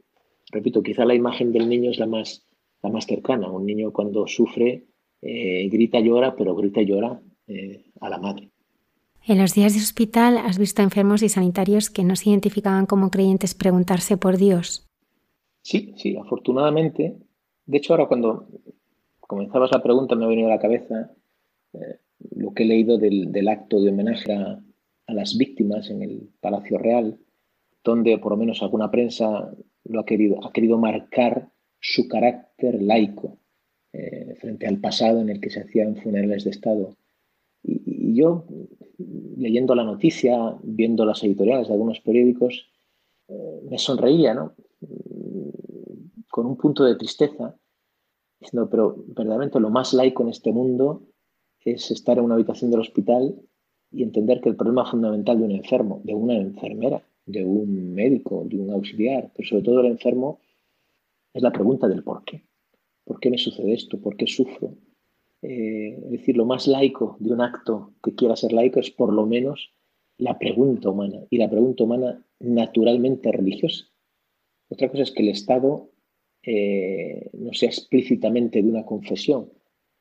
Repito, 0.51 0.83
quizá 0.83 1.05
la 1.05 1.15
imagen 1.15 1.53
del 1.53 1.69
niño 1.69 1.91
es 1.91 1.99
la 1.99 2.07
más, 2.07 2.47
la 2.83 2.91
más 2.91 3.07
cercana. 3.07 3.51
Un 3.51 3.67
niño 3.67 3.93
cuando 3.93 4.27
sufre, 4.27 4.87
eh, 5.23 5.69
grita 5.69 6.01
y 6.01 6.05
llora, 6.05 6.35
pero 6.35 6.55
grita 6.55 6.81
y 6.81 6.87
llora 6.87 7.21
a 8.01 8.09
la 8.09 8.19
madre. 8.19 8.51
En 9.27 9.39
los 9.39 9.55
días 9.55 9.75
de 9.75 9.81
hospital 9.81 10.39
has 10.39 10.59
visto 10.59 10.83
enfermos 10.83 11.23
y 11.23 11.29
sanitarios 11.29 11.91
que 11.91 12.05
no 12.05 12.17
se 12.17 12.31
identificaban 12.31 12.87
como 12.87 13.11
creyentes 13.11 13.55
preguntarse 13.55 14.17
por 14.17 14.39
Dios. 14.39 14.87
Sí, 15.63 15.95
sí, 15.97 16.17
afortunadamente. 16.17 17.17
De 17.67 17.79
hecho, 17.79 17.93
ahora 17.93 18.07
cuando 18.07 18.49
comenzabas 19.21 19.71
la 19.73 19.83
pregunta 19.83 20.17
me 20.17 20.25
ha 20.25 20.29
venido 20.29 20.49
a 20.49 20.55
la 20.55 20.61
cabeza 20.61 21.13
eh, 21.75 21.99
lo 22.35 22.53
que 22.53 22.63
he 22.63 22.67
leído 22.67 22.99
del, 22.99 23.49
acto 23.49 23.81
de 23.81 23.91
homenaje 23.91 24.33
a, 24.33 24.61
las 25.15 25.37
víctimas 25.37 25.91
en 25.91 26.03
el 26.03 26.31
Palacio 26.41 26.79
Real, 26.79 27.19
donde 27.85 28.19
por 28.19 28.33
lo 28.33 28.39
menos 28.39 28.63
alguna 28.63 28.91
prensa 28.91 29.55
lo 29.85 30.01
ha 30.01 30.05
querido, 30.05 30.45
ha 30.45 30.53
querido 30.53 30.79
marcar 30.79 31.51
su 31.81 32.09
carácter 32.09 32.83
laico 32.83 33.39
eh, 33.93 34.37
frente 34.41 34.67
al 34.67 34.79
pasado 34.81 35.21
en 35.21 35.31
el 35.31 35.41
que 35.41 35.51
se 35.51 35.61
hacían 35.61 35.97
funerales 35.97 36.45
de 36.45 36.51
Estado. 36.51 36.97
y 37.63 38.15
yo 38.15 38.47
leyendo 39.37 39.75
la 39.75 39.85
noticia, 39.85 40.57
viendo 40.63 41.05
las 41.05 41.23
editoriales 41.25 41.69
de 41.69 41.75
algunos 41.75 42.01
periódicos, 42.01 42.71
eh, 43.29 43.61
me 43.69 43.79
sonreía, 43.79 44.35
¿no? 44.35 44.55
Con 46.31 46.47
un 46.47 46.57
punto 46.57 46.85
de 46.85 46.97
tristeza, 46.97 47.57
diciendo, 48.39 48.69
pero 48.71 49.05
verdaderamente 49.09 49.61
lo 49.61 49.71
más 49.71 49.93
laico 49.95 50.23
en 50.23 50.31
este 50.31 50.53
mundo 50.53 51.03
es 51.61 51.91
estar 51.91 52.19
en 52.19 52.25
una 52.25 52.35
habitación 52.35 52.71
del 52.71 52.81
hospital 52.81 53.41
y 53.93 54.03
entender 54.03 54.41
que 54.41 54.49
el 54.49 54.57
problema 54.57 54.85
fundamental 54.87 55.39
de 55.39 55.45
un 55.45 55.53
enfermo, 55.53 56.01
de 56.05 56.15
una 56.15 56.37
enfermera, 56.37 57.03
de 57.27 57.45
un 57.45 57.95
médico, 57.95 58.45
de 58.47 58.59
un 58.59 58.71
auxiliar, 58.71 59.31
pero 59.35 59.49
sobre 59.49 59.63
todo 59.63 59.77
del 59.79 59.93
enfermo, 59.93 60.39
es 61.33 61.43
la 61.43 61.53
pregunta 61.53 61.89
del 61.89 62.03
por 62.03 62.25
qué. 62.25 62.43
¿Por 63.05 63.21
qué 63.21 63.31
me 63.31 63.39
sucede 63.39 63.75
esto? 63.75 64.01
¿Por 64.01 64.17
qué 64.17 64.27
sufro? 64.27 64.75
Eh, 65.43 65.99
es 66.05 66.11
decir, 66.11 66.37
lo 66.37 66.45
más 66.45 66.67
laico 66.67 67.17
de 67.19 67.33
un 67.33 67.41
acto 67.41 67.93
que 68.03 68.15
quiera 68.15 68.37
ser 68.37 68.53
laico 68.53 68.81
es 68.81 68.91
por 68.91 69.13
lo 69.13 69.27
menos 69.27 69.73
la 70.19 70.39
pregunta 70.39 70.91
humana, 70.91 71.21
y 71.31 71.39
la 71.39 71.49
pregunta 71.49 71.85
humana 71.85 72.23
naturalmente 72.41 73.33
religiosa. 73.33 73.87
Otra 74.69 74.89
cosa 74.89 75.03
es 75.03 75.13
que 75.13 75.23
el 75.23 75.31
Estado 75.31 75.91
eh, 76.43 77.31
no 77.33 77.53
sea 77.55 77.69
explícitamente 77.69 78.63
de 78.63 78.69
una 78.69 78.85
confesión, 78.85 79.51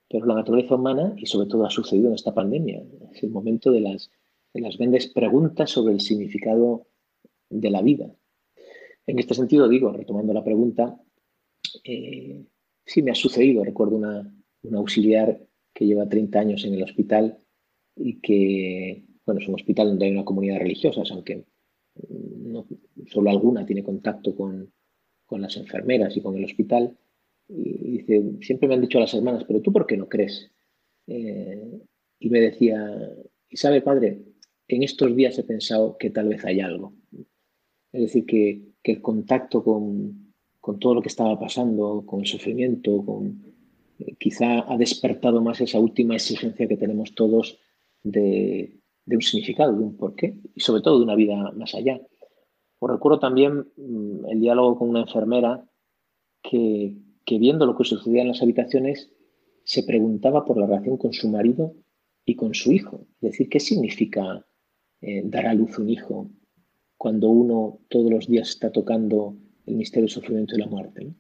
pero 0.10 0.26
la 0.26 0.36
naturaleza 0.36 0.76
humana, 0.76 1.14
y 1.18 1.26
sobre 1.26 1.48
todo 1.48 1.66
ha 1.66 1.70
sucedido 1.70 2.08
en 2.08 2.16
esta 2.16 2.34
pandemia, 2.34 2.84
es 3.14 3.24
el 3.24 3.30
momento 3.30 3.72
de 3.72 3.82
las, 3.82 4.12
de 4.54 4.62
las 4.62 4.78
grandes 4.78 5.08
preguntas 5.08 5.70
sobre 5.70 5.94
el 5.94 6.02
significado 6.02 6.88
de 7.50 7.70
la 7.70 7.82
vida. 7.82 8.14
En 9.06 9.20
este 9.20 9.34
sentido, 9.34 9.68
digo, 9.68 9.92
retomando 9.92 10.34
la 10.34 10.44
pregunta, 10.44 11.00
eh, 11.84 12.44
sí 12.86 13.02
me 13.02 13.12
ha 13.12 13.16
sucedido, 13.16 13.64
recuerdo 13.64 13.96
una, 13.96 14.34
un 14.64 14.76
auxiliar 14.76 15.40
que 15.74 15.86
lleva 15.86 16.10
30 16.10 16.40
años 16.40 16.66
en 16.66 16.74
el 16.74 16.84
hospital 16.84 17.38
y 17.96 18.20
que, 18.20 19.06
bueno, 19.26 19.42
es 19.42 19.48
un 19.48 19.56
hospital 19.56 19.90
donde 19.90 20.06
hay 20.06 20.12
una 20.12 20.26
comunidad 20.26 20.60
religiosa, 20.60 21.02
aunque 21.12 21.46
solo 23.08 23.30
alguna 23.30 23.66
tiene 23.66 23.84
contacto 23.84 24.36
con, 24.36 24.72
las 25.32 25.58
enfermeras 25.58 26.18
y 26.18 26.22
con 26.22 26.36
el 26.36 26.46
hospital. 26.46 26.98
Y 27.50 27.98
dice, 27.98 28.24
siempre 28.42 28.68
me 28.68 28.76
han 28.76 28.82
dicho 28.82 29.00
las 29.00 29.14
hermanas, 29.14 29.44
pero 29.46 29.62
tú 29.62 29.74
por 29.74 29.86
qué 29.86 29.98
no 29.98 30.08
crees? 30.08 30.52
Eh, 31.08 31.82
y 32.20 32.30
me 32.30 32.40
decía, 32.40 32.80
y 33.50 33.58
sabe, 33.58 33.82
padre, 33.82 34.22
en 34.68 34.84
estos 34.84 35.16
días 35.16 35.38
he 35.40 35.44
pensado 35.44 35.98
que 35.98 36.12
tal 36.12 36.30
vez 36.30 36.46
hay 36.46 36.60
algo. 36.62 36.94
Es 37.92 38.02
decir, 38.02 38.26
que, 38.26 38.70
el 38.84 39.02
contacto 39.04 39.64
con, 39.64 40.34
con, 40.60 40.80
todo 40.80 40.96
lo 40.96 41.02
que 41.02 41.10
estaba 41.10 41.40
pasando, 41.40 42.04
con 42.08 42.22
el 42.22 42.26
sufrimiento, 42.26 43.06
con, 43.06 43.50
quizá 44.18 44.72
ha 44.72 44.78
despertado 44.78 45.42
más 45.42 45.62
esa 45.62 45.80
última 45.80 46.16
exigencia 46.16 46.68
que 46.68 46.78
tenemos 46.78 47.14
todos 47.14 47.60
de, 48.04 48.80
un 49.06 49.22
significado, 49.22 49.74
de 49.76 49.84
un 49.84 49.98
porqué 49.98 50.36
y 50.56 50.60
sobre 50.60 50.82
todo 50.82 50.98
de 50.98 51.04
una 51.04 51.16
vida 51.16 51.52
más 51.52 51.76
allá. 51.76 52.02
Os 52.80 52.90
recuerdo 52.90 53.20
también 53.20 53.68
mm, 53.76 54.28
el 54.30 54.40
diálogo 54.40 54.78
con 54.78 54.90
una 54.90 55.02
enfermera 55.02 55.66
que, 56.42 56.96
viendo 57.26 57.66
lo 57.66 57.78
que 57.78 57.84
sucedía 57.84 58.22
en 58.22 58.30
las 58.30 58.42
habitaciones 58.42 59.12
se 59.64 59.84
preguntaba 59.84 60.46
por 60.46 60.58
la 60.58 60.66
relación 60.66 60.98
con 60.98 61.14
su 61.14 61.30
marido 61.30 61.76
y 62.26 62.36
con 62.36 62.54
su 62.54 62.72
hijo. 62.72 63.08
Es 63.22 63.32
decir, 63.32 63.50
¿qué 63.50 63.60
significa 63.60 64.46
eh, 65.02 65.22
dar 65.26 65.46
a 65.46 65.54
luz 65.54 65.78
un 65.78 65.90
hijo 65.90 66.32
cuando 66.98 67.30
uno 67.30 67.80
todos 67.88 68.12
los 68.12 68.28
días 68.28 68.50
está 68.50 68.72
tocando 68.72 69.38
el 69.66 69.76
misterio 69.76 70.06
del 70.06 70.10
sufrimiento 70.10 70.56
y 70.56 70.60
la 70.60 70.68
muerte? 70.68 71.14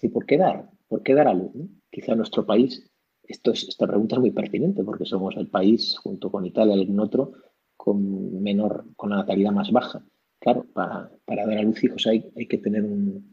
¿Y 0.00 0.08
por 0.08 0.26
qué 0.26 0.38
dar? 0.38 0.70
¿Por 0.88 1.02
qué 1.02 1.14
dar 1.14 1.28
a 1.28 1.34
luz? 1.34 1.52
Quizá 1.90 2.14
nuestro 2.14 2.46
país, 2.46 2.88
esta 3.24 3.86
pregunta 3.86 4.16
es 4.16 4.20
muy 4.20 4.30
pertinente 4.30 4.84
porque 4.84 5.04
somos 5.04 5.36
el 5.36 5.48
país, 5.48 5.96
junto 5.98 6.30
con 6.30 6.46
Italia 6.46 6.76
y 6.76 6.80
algún 6.80 7.00
otro, 7.00 7.32
con 7.76 8.42
menor, 8.42 8.84
con 8.96 9.10
la 9.10 9.16
natalidad 9.16 9.52
más 9.52 9.70
baja. 9.70 10.04
Claro, 10.38 10.66
para, 10.72 11.10
dar 11.26 11.50
a 11.50 11.62
luz 11.62 11.82
hijos 11.84 12.06
hay 12.06 12.46
que 12.46 12.58
tener 12.58 12.82
un, 12.82 13.32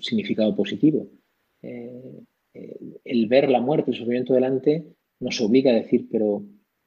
significado 0.00 0.54
positivo. 0.54 1.08
Eh, 1.66 2.98
el 3.04 3.26
ver 3.26 3.50
la 3.50 3.60
muerte, 3.60 3.90
el 3.90 3.96
sufrimiento 3.96 4.32
delante, 4.32 4.86
nos 5.20 5.40
obliga 5.40 5.70
a 5.70 5.74
decir, 5.74 6.08
pero, 6.10 6.44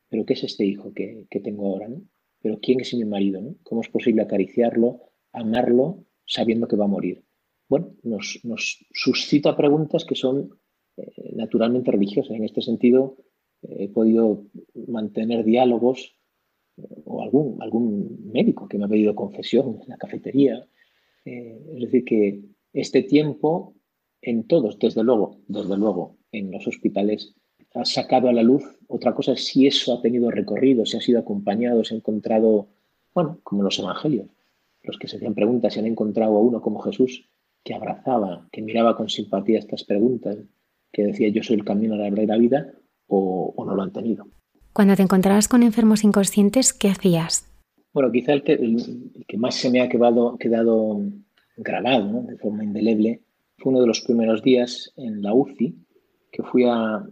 pero 0.09 0.25
¿qué 0.25 0.33
es 0.33 0.43
este 0.43 0.65
hijo 0.65 0.93
que, 0.93 1.27
tengo 1.43 1.67
ahora? 1.67 1.89
¿Pero 2.41 2.59
quién 2.59 2.79
es 2.79 2.93
mi 2.93 3.05
marido? 3.05 3.41
¿Cómo 3.63 3.81
es 3.81 3.89
posible 3.89 4.21
acariciarlo, 4.21 5.01
amarlo, 5.31 6.05
sabiendo 6.25 6.67
que 6.67 6.75
va 6.75 6.85
a 6.85 6.95
morir? 6.95 7.23
Bueno, 7.67 7.93
nos, 8.03 8.39
nos 8.43 8.85
suscita 8.93 9.55
preguntas 9.55 10.05
que 10.05 10.15
son 10.15 10.49
eh, 10.97 11.33
naturalmente 11.35 11.91
religiosas. 11.91 12.35
En 12.35 12.45
este 12.45 12.61
sentido, 12.61 13.17
eh, 13.61 13.85
he 13.85 13.89
podido 13.89 14.45
mantener 14.87 15.43
diálogos 15.43 16.15
o 17.03 17.21
algún, 17.21 17.61
algún 17.61 18.31
médico 18.31 18.67
que 18.67 18.77
me 18.77 18.85
ha 18.85 18.87
pedido 18.87 19.13
confesión 19.13 19.79
en 19.83 19.89
la 19.89 19.97
cafetería. 19.97 20.65
es 21.25 21.81
decir, 21.81 22.05
que 22.05 22.41
este 22.71 23.03
tiempo 23.03 23.75
en 24.21 24.47
todos, 24.47 24.77
desde 24.79 25.03
luego, 25.03 25.37
desde 25.47 25.77
luego, 25.77 26.17
en 26.31 26.51
los 26.51 26.67
hospitales, 26.67 27.33
ha 27.73 27.85
sacado 27.85 28.29
a 28.29 28.33
la 28.33 28.43
luz. 28.43 28.63
Otra 28.87 29.13
cosa 29.13 29.33
es 29.33 29.45
si 29.45 29.67
eso 29.67 29.93
ha 29.93 30.01
tenido 30.01 30.31
recorrido, 30.31 30.85
si 30.85 30.97
ha 30.97 31.01
sido 31.01 31.19
acompañado, 31.19 31.83
se 31.83 31.93
ha 31.93 31.97
encontrado, 31.97 32.67
bueno, 33.13 33.39
como 33.43 33.63
los 33.63 33.79
evangelios, 33.79 34.27
los 34.83 34.97
que 34.97 35.07
se 35.07 35.17
hacían 35.17 35.35
preguntas, 35.35 35.73
si 35.73 35.79
han 35.79 35.85
encontrado 35.85 36.37
a 36.37 36.41
uno 36.41 36.61
como 36.61 36.79
Jesús 36.81 37.29
que 37.63 37.73
abrazaba, 37.73 38.47
que 38.51 38.61
miraba 38.61 38.95
con 38.95 39.09
simpatía 39.09 39.59
estas 39.59 39.83
preguntas, 39.83 40.37
que 40.91 41.03
decía 41.03 41.29
yo 41.29 41.43
soy 41.43 41.57
el 41.57 41.65
camino 41.65 41.95
a 41.95 41.97
la 41.97 42.03
verdadera 42.05 42.37
vida 42.37 42.73
o, 43.07 43.53
no 43.65 43.75
lo 43.75 43.83
han 43.83 43.91
tenido. 43.91 44.27
Cuando 44.73 44.95
te 44.95 45.03
encontrabas 45.03 45.47
con 45.47 45.63
enfermos 45.63 46.03
inconscientes, 46.03 46.73
¿qué 46.73 46.89
hacías? 46.89 47.45
Bueno, 47.93 48.11
quizá 48.11 48.33
el 48.33 48.43
que, 48.43 48.53
el, 48.53 49.11
que 49.27 49.37
más 49.37 49.55
se 49.55 49.69
me 49.69 49.81
ha 49.81 49.89
quedado, 49.89 50.37
quedado 50.37 51.01
grabado 51.57 52.21
de 52.23 52.37
forma 52.37 52.63
indeleble 52.63 53.21
fue 53.59 53.71
uno 53.71 53.81
de 53.81 53.87
los 53.87 54.01
primeros 54.01 54.41
días 54.41 54.93
en 54.97 55.21
la 55.21 55.33
UCI, 55.33 55.75
que 56.31 56.43
fui 56.43 56.63
a, 56.65 57.05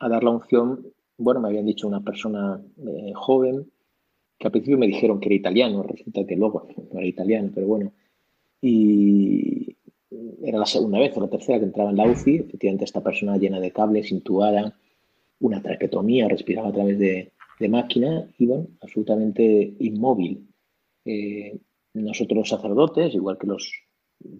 dar 0.00 0.24
la 0.24 0.30
unción, 0.30 0.86
bueno, 1.16 1.40
me 1.40 1.48
habían 1.48 1.66
dicho 1.66 1.86
una 1.86 2.00
persona 2.00 2.60
eh, 2.86 3.12
joven, 3.14 3.70
que 4.38 4.48
al 4.48 4.52
principio 4.52 4.78
me 4.78 4.88
dijeron 4.88 5.20
que 5.20 5.28
era 5.28 5.36
italiano, 5.36 5.82
resulta 5.84 6.26
que 6.26 6.36
luego 6.36 6.66
no 6.92 6.98
era 6.98 7.06
italiano, 7.06 7.50
pero 7.54 7.66
bueno, 7.68 7.92
y, 8.60 9.76
era 10.42 10.58
la 10.58 10.66
segunda 10.66 10.98
vez 10.98 11.16
o 11.16 11.20
la 11.20 11.28
tercera 11.28 11.58
que 11.58 11.66
entraba 11.66 11.90
en 11.90 11.96
la 11.96 12.10
UCI, 12.10 12.36
efectivamente 12.36 12.84
esta 12.84 13.02
persona 13.02 13.36
llena 13.36 13.60
de 13.60 13.70
cables, 13.70 14.10
intubada, 14.10 14.76
una 15.40 15.62
traquetomía, 15.62 16.28
respiraba 16.28 16.68
a 16.68 16.72
través 16.72 16.98
de, 16.98 17.32
máquina 17.68 18.28
y 18.38 18.46
bueno, 18.46 18.66
absolutamente 18.80 19.74
inmóvil. 19.78 20.48
Eh, 21.04 21.60
nosotros 21.94 22.36
los 22.36 22.48
sacerdotes, 22.48 23.14
igual 23.14 23.38
que 23.38 23.46
los 23.46 23.72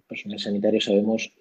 personales 0.05 0.43
sanitarios, 0.43 0.83
sabemos 0.83 1.31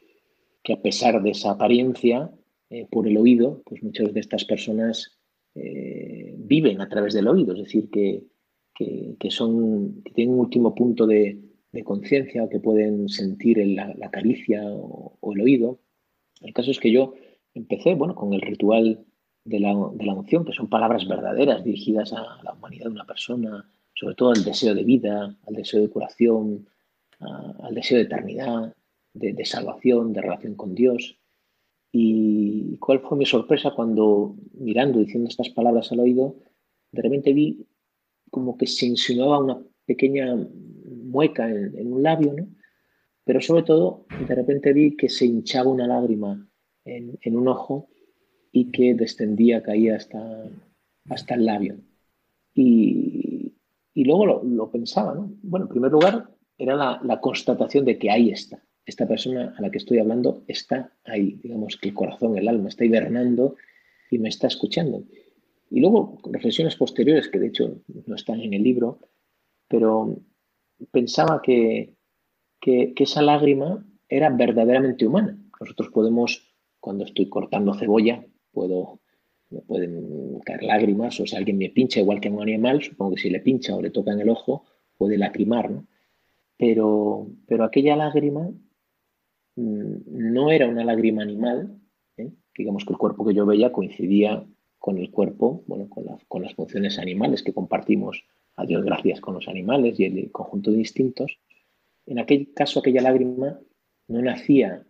que 0.62 0.74
a 0.74 0.82
pesar 0.82 1.22
de 1.22 1.30
esa 1.30 1.52
apariencia, 1.52 2.30
eh, 2.70 2.86
por 2.90 3.06
el 3.06 3.18
oído, 3.18 3.62
pues 3.66 3.82
muchas 3.82 4.14
de 4.14 4.20
estas 4.20 4.44
personas 4.44 5.18
eh, 5.54 6.34
viven 6.38 6.80
a 6.80 6.88
través 6.88 7.12
del 7.12 7.28
oído, 7.28 7.52
es 7.52 7.58
decir, 7.64 7.90
que, 7.90 8.24
son, 9.30 10.02
que 10.02 10.12
tienen 10.12 10.34
un 10.34 10.40
último 10.40 10.74
punto 10.74 11.06
de, 11.06 11.38
conciencia 11.84 12.44
o 12.44 12.48
que 12.48 12.60
pueden 12.60 13.08
sentir 13.08 13.58
la, 13.58 14.10
caricia 14.10 14.62
o, 14.64 15.32
el 15.34 15.40
oído. 15.42 15.80
El 16.40 16.52
caso 16.52 16.70
es 16.70 16.78
que 16.78 16.90
yo 16.90 17.14
empecé 17.54 17.94
bueno, 17.94 18.14
con 18.14 18.32
el 18.32 18.40
ritual 18.40 19.04
de 19.44 19.60
la, 19.60 19.74
de 19.94 20.04
la 20.06 20.14
unción, 20.14 20.44
que 20.44 20.52
son 20.52 20.68
palabras 20.68 21.06
verdaderas 21.06 21.64
dirigidas 21.64 22.12
a 22.12 22.42
la 22.42 22.52
humanidad 22.52 22.86
de 22.86 22.92
una 22.92 23.06
persona, 23.06 23.70
sobre 23.94 24.14
todo 24.14 24.30
al 24.30 24.44
deseo 24.44 24.74
de 24.74 24.84
vida, 24.84 25.36
al 25.46 25.54
deseo 25.54 25.80
de 25.80 25.90
curación, 25.90 26.66
al 27.20 27.74
deseo 27.74 27.98
de 27.98 28.04
eternidad, 28.04 28.74
de, 29.14 29.44
salvación, 29.44 30.12
de 30.12 30.22
relación 30.22 30.54
con 30.54 30.74
Dios. 30.74 31.18
Y 31.90 32.78
cuál 32.78 33.00
fue 33.00 33.18
mi 33.18 33.26
sorpresa 33.26 33.72
cuando, 33.74 34.36
mirando, 34.54 34.98
diciendo 34.98 35.28
estas 35.28 35.50
palabras 35.50 35.92
al 35.92 36.00
oído, 36.00 36.36
de 36.90 37.02
repente 37.02 37.32
vi 37.32 37.66
como 38.30 38.56
que 38.56 38.66
se 38.66 38.86
insinuaba 38.86 39.38
una 39.38 39.62
pequeña 39.84 40.34
mueca 40.86 41.50
en, 41.50 41.92
un 41.92 42.02
labio, 42.02 42.32
¿no? 42.32 42.48
Pero 43.24 43.40
sobre 43.40 43.62
todo, 43.62 44.06
de 44.26 44.34
repente 44.34 44.72
vi 44.72 44.96
que 44.96 45.08
se 45.08 45.26
hinchaba 45.26 45.70
una 45.70 45.86
lágrima 45.86 46.48
en, 46.84 47.36
un 47.36 47.48
ojo 47.48 47.88
y 48.50 48.70
que 48.72 48.94
descendía, 48.94 49.62
caía 49.62 49.96
hasta, 49.96 50.50
hasta 51.08 51.34
el 51.34 51.44
labio. 51.44 51.76
Y, 52.54 53.54
luego 53.94 54.26
lo, 54.42 54.70
pensaba, 54.70 55.14
¿no? 55.14 55.32
Bueno, 55.42 55.66
en 55.66 55.70
primer 55.70 55.92
lugar, 55.92 56.30
era 56.58 56.74
la, 57.02 57.20
constatación 57.20 57.84
de 57.84 57.98
que 57.98 58.10
ahí 58.10 58.30
está. 58.30 58.62
Esta 58.84 59.06
persona 59.06 59.54
a 59.56 59.62
la 59.62 59.70
que 59.70 59.78
estoy 59.78 59.98
hablando 59.98 60.42
está 60.48 60.92
ahí, 61.04 61.38
digamos 61.42 61.76
que 61.76 61.88
el 61.88 61.94
corazón, 61.94 62.36
el 62.36 62.48
alma 62.48 62.68
está 62.68 62.84
hibernando 62.84 63.56
y 64.10 64.18
me 64.18 64.28
está 64.28 64.48
escuchando. 64.48 65.04
Y 65.70 65.80
luego 65.80 66.18
reflexiones 66.30 66.76
posteriores, 66.76 67.28
que 67.28 67.38
de 67.38 67.46
hecho 67.46 67.80
no 68.06 68.14
están 68.14 68.40
en 68.40 68.54
el 68.54 68.62
libro, 68.62 68.98
pero 69.68 70.18
pensaba 70.90 71.40
que, 71.42 71.94
que, 72.60 72.92
esa 72.96 73.22
lágrima 73.22 73.86
era 74.08 74.28
verdaderamente 74.30 75.06
humana. 75.06 75.38
Nosotros 75.60 75.88
podemos, 75.90 76.54
cuando 76.78 77.04
estoy 77.04 77.28
cortando 77.28 77.72
cebolla, 77.74 78.26
puedo, 78.50 79.00
me 79.48 79.60
pueden 79.62 80.40
caer 80.40 80.64
lágrimas, 80.64 81.18
o 81.20 81.26
si 81.26 81.36
alguien 81.36 81.56
me 81.56 81.70
pincha 81.70 82.00
igual 82.00 82.20
que 82.20 82.28
a 82.28 82.32
un 82.32 82.42
animal, 82.42 82.82
supongo 82.82 83.14
que 83.14 83.22
si 83.22 83.30
le 83.30 83.40
pincha 83.40 83.74
o 83.74 83.80
le 83.80 83.90
toca 83.90 84.12
en 84.12 84.20
el 84.20 84.28
ojo, 84.28 84.64
puede 84.98 85.16
lacrimar, 85.16 85.70
¿no? 85.70 85.86
Pero, 86.58 87.28
pero 87.46 87.64
aquella 87.64 87.96
lágrima 87.96 88.52
no 89.56 90.50
era 90.50 90.68
una 90.68 90.84
lágrima 90.84 91.22
animal, 91.22 91.78
¿eh? 92.16 92.30
digamos 92.56 92.84
que 92.84 92.92
el 92.92 92.98
cuerpo 92.98 93.26
que 93.26 93.34
yo 93.34 93.46
veía 93.46 93.72
coincidía 93.72 94.46
con 94.78 94.98
el 94.98 95.10
cuerpo, 95.10 95.62
bueno, 95.66 95.88
con, 95.88 96.42
las 96.42 96.54
funciones 96.54 96.98
animales 96.98 97.42
que 97.42 97.52
compartimos, 97.52 98.24
a 98.56 98.66
Dios 98.66 98.84
gracias, 98.84 99.20
con 99.20 99.34
los 99.34 99.46
animales 99.48 99.98
y 100.00 100.04
el 100.04 100.30
conjunto 100.32 100.72
de 100.72 100.78
instintos. 100.78 101.38
En 102.04 102.18
aquel 102.18 102.52
caso, 102.52 102.80
aquella 102.80 103.00
lágrima 103.00 103.60
no 104.08 104.22
nacía 104.22 104.84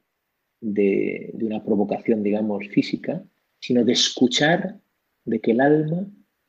de, 0.63 1.31
una 1.35 1.63
provocación, 1.63 2.23
digamos, 2.23 2.67
física, 2.69 3.23
sino 3.61 3.85
de 3.85 3.93
escuchar, 3.93 4.81
de 5.25 5.41
que 5.41 5.51
el 5.51 5.61
alma 5.61 6.07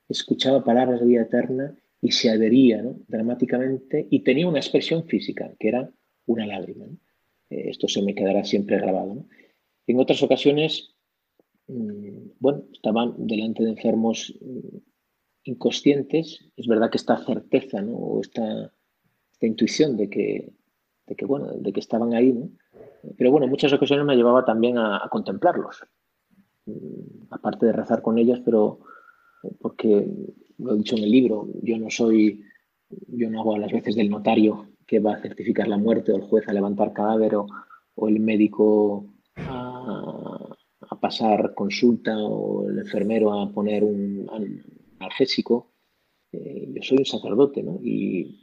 escuchaba 0.07 0.63
palabras 0.63 1.01
de 1.01 1.07
vida 1.07 1.23
eterna 1.23 1.75
y 1.99 2.11
se 2.11 2.29
adhería 2.29 2.81
dramáticamente 3.07 4.07
y 4.09 4.21
tenía 4.21 4.47
una 4.47 4.59
expresión 4.59 5.05
física, 5.05 5.53
que 5.59 5.67
era 5.67 5.91
una 6.25 6.45
lágrima. 6.45 6.85
Esto 7.69 7.87
se 7.87 8.01
me 8.01 8.15
quedará 8.15 8.43
siempre 8.43 8.77
grabado. 8.77 9.25
En 9.87 9.99
otras 9.99 10.21
ocasiones, 10.23 10.95
mm, 11.67 12.31
bueno, 12.39 12.63
estaban 12.71 13.13
delante 13.17 13.63
de 13.63 13.71
enfermos 13.71 14.33
mm, 14.41 14.77
inconscientes, 15.45 16.45
es 16.55 16.67
verdad 16.67 16.89
que 16.89 16.97
esta 16.97 17.17
certeza 17.17 17.83
o 17.85 18.21
esta, 18.21 18.71
intuición 19.41 19.97
de 19.97 20.09
que, 20.09 20.53
que, 21.17 21.25
bueno, 21.25 21.51
de 21.51 21.73
que 21.73 21.81
estaban 21.81 22.13
ahí, 22.13 22.33
pero 23.17 23.29
bueno, 23.29 23.43
en 23.43 23.49
muchas 23.49 23.73
ocasiones 23.73 24.05
me 24.05 24.15
llevaba 24.15 24.45
también 24.45 24.77
a, 24.77 25.05
contemplarlos, 25.11 25.83
mm, 26.65 27.25
aparte 27.29 27.65
de 27.65 27.73
rezar 27.73 28.01
con 28.01 28.17
ellos, 28.17 28.39
pero 28.45 28.79
porque 29.59 30.07
lo 30.59 30.73
he 30.73 30.77
dicho 30.77 30.95
en 30.95 31.03
el 31.03 31.11
libro, 31.11 31.49
yo 31.61 31.77
no 31.77 31.89
soy, 31.89 32.41
yo 33.07 33.29
no 33.29 33.41
hago 33.41 33.55
a 33.55 33.59
las 33.59 33.73
veces 33.73 33.95
del 33.95 34.09
notario 34.09 34.72
que 34.87 34.99
va 34.99 35.13
a 35.13 35.21
certificar 35.21 35.67
la 35.67 35.77
muerte 35.77 36.11
o 36.11 36.15
el 36.15 36.23
juez 36.23 36.47
a 36.47 36.53
levantar 36.53 36.93
cadáver 36.93 37.35
o, 37.35 37.47
el 38.07 38.19
médico 38.19 39.05
a, 39.37 40.55
pasar 40.99 41.53
consulta 41.53 42.17
o 42.17 42.69
el 42.69 42.79
enfermero 42.79 43.33
a 43.33 43.51
poner 43.51 43.83
un 43.83 44.29
analgésico. 44.99 45.71
Eh, 46.31 46.71
yo 46.73 46.81
soy 46.81 46.99
un 46.99 47.05
sacerdote, 47.05 47.61
¿no? 47.61 47.79
Y, 47.81 48.39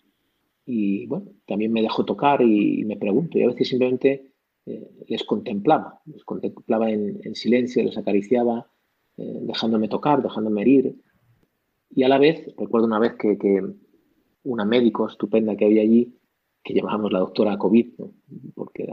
bueno, 1.07 1.32
también 1.47 1.72
me 1.72 1.82
dejo 1.82 2.05
tocar 2.05 2.43
y, 2.43 2.84
me 2.84 2.97
pregunto 2.97 3.38
y 3.38 3.43
a 3.43 3.49
veces 3.49 3.68
simplemente 3.68 4.30
eh, 4.66 4.88
les 5.09 5.24
contemplaba, 5.24 6.01
les 6.07 6.22
contemplaba 6.24 6.91
en, 6.91 7.34
silencio, 7.34 7.82
les 7.82 7.97
acariciaba, 7.97 8.70
eh, 9.16 9.38
dejándome 9.43 9.88
tocar, 9.88 10.22
dejándome 10.22 10.62
herir. 10.62 10.95
Y 11.91 12.05
a 12.05 12.09
la 12.09 12.18
vez, 12.18 12.47
recuerdo 12.57 12.86
una 12.86 13.01
vez 13.01 13.14
que, 13.14 13.62
una 14.43 14.64
médico 14.64 15.09
estupenda 15.09 15.57
que 15.57 15.64
había 15.64 15.82
allí, 15.82 16.16
que 16.62 16.74
llamábamos 16.74 17.12
la 17.12 17.20
doctora 17.20 17.58
COVID, 17.58 17.94
porque, 18.54 18.86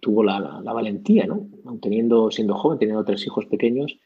tuvo 0.00 0.22
la, 0.22 0.60
valentía, 0.64 1.26
¿no? 1.26 1.48
teniendo, 1.80 2.30
siendo 2.30 2.54
joven, 2.54 2.78
teniendo 2.78 3.04
tres 3.04 3.26
hijos 3.26 3.46
pequeños, 3.46 3.98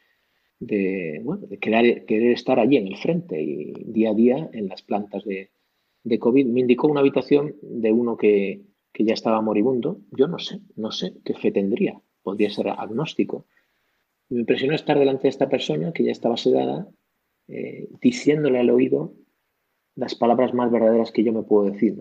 de, 0.61 1.23
querer, 1.61 2.05
estar 2.33 2.59
allí 2.59 2.77
en 2.77 2.87
el 2.87 2.97
frente 2.97 3.43
y 3.43 3.73
día 3.85 4.11
a 4.11 4.15
día 4.15 4.51
en 4.53 4.69
las 4.69 4.83
plantas 4.83 5.25
de, 5.25 5.51
COVID. 6.19 6.47
Me 6.47 6.61
indicó 6.61 6.87
una 6.89 7.01
habitación 7.01 7.57
de 7.63 7.91
uno 7.93 8.17
que, 8.17 8.63
que, 8.93 9.05
ya 9.05 9.15
estaba 9.15 9.41
moribundo. 9.41 10.01
Yo 10.11 10.29
no 10.29 10.39
sé, 10.39 10.61
no 10.77 10.91
sé 10.91 11.15
qué 11.25 11.35
fe 11.35 11.51
tendría. 11.51 12.01
Podría 12.23 12.51
ser 12.51 12.69
agnóstico. 12.69 13.47
Me 14.29 14.41
impresionó 14.41 14.75
estar 14.75 14.99
delante 14.99 15.25
de 15.25 15.31
esta 15.31 15.49
persona 15.49 15.93
que 15.93 16.05
ya 16.05 16.13
estaba 16.13 16.37
sedada 16.37 16.89
eh, 17.49 17.89
diciéndole 18.01 18.59
al 18.59 18.71
oído 18.71 19.15
las 19.97 20.15
palabras 20.15 20.55
más 20.55 20.71
verdaderas 20.71 21.13
que 21.13 21.25
yo 21.25 21.33
me 21.33 21.43
puedo 21.43 21.71
decir 21.71 21.95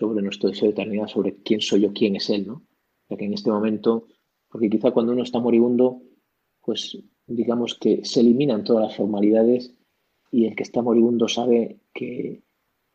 sobre 0.00 0.22
nuestro 0.22 0.48
deseo 0.48 0.68
de 0.68 0.72
eternidad, 0.72 1.06
sobre 1.08 1.36
quién 1.44 1.60
soy 1.60 1.82
yo, 1.82 1.92
quién 1.92 2.16
es 2.16 2.30
Él. 2.30 2.46
¿no? 2.46 2.62
O 3.08 3.16
que 3.16 3.26
en 3.26 3.34
este 3.34 3.50
momento, 3.50 4.06
porque 4.48 4.70
quizá 4.70 4.92
cuando 4.92 5.12
uno 5.12 5.22
está 5.22 5.38
moribundo, 5.38 6.02
pues 6.62 6.98
digamos 7.26 7.74
que 7.74 8.04
se 8.04 8.20
eliminan 8.20 8.64
todas 8.64 8.88
las 8.88 8.96
formalidades 8.96 9.74
y 10.32 10.46
el 10.46 10.56
que 10.56 10.62
está 10.62 10.80
moribundo 10.80 11.28
sabe 11.28 11.80
que, 11.92 12.42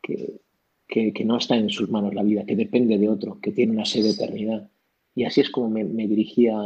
que, 0.02 0.40
que, 0.88 1.24
no 1.24 1.36
está 1.36 1.56
en 1.56 1.70
sus 1.70 1.88
manos 1.90 2.14
la 2.14 2.22
vida, 2.22 2.44
que 2.44 2.56
depende 2.56 2.98
de 2.98 3.08
otro, 3.08 3.38
que 3.40 3.52
tiene 3.52 3.72
una 3.72 3.84
sed 3.84 4.02
de 4.02 4.10
eternidad. 4.10 4.70
Y 5.14 5.24
así 5.24 5.40
es 5.40 5.50
como 5.50 5.70
me, 5.70 5.84
dirigía 5.84 6.56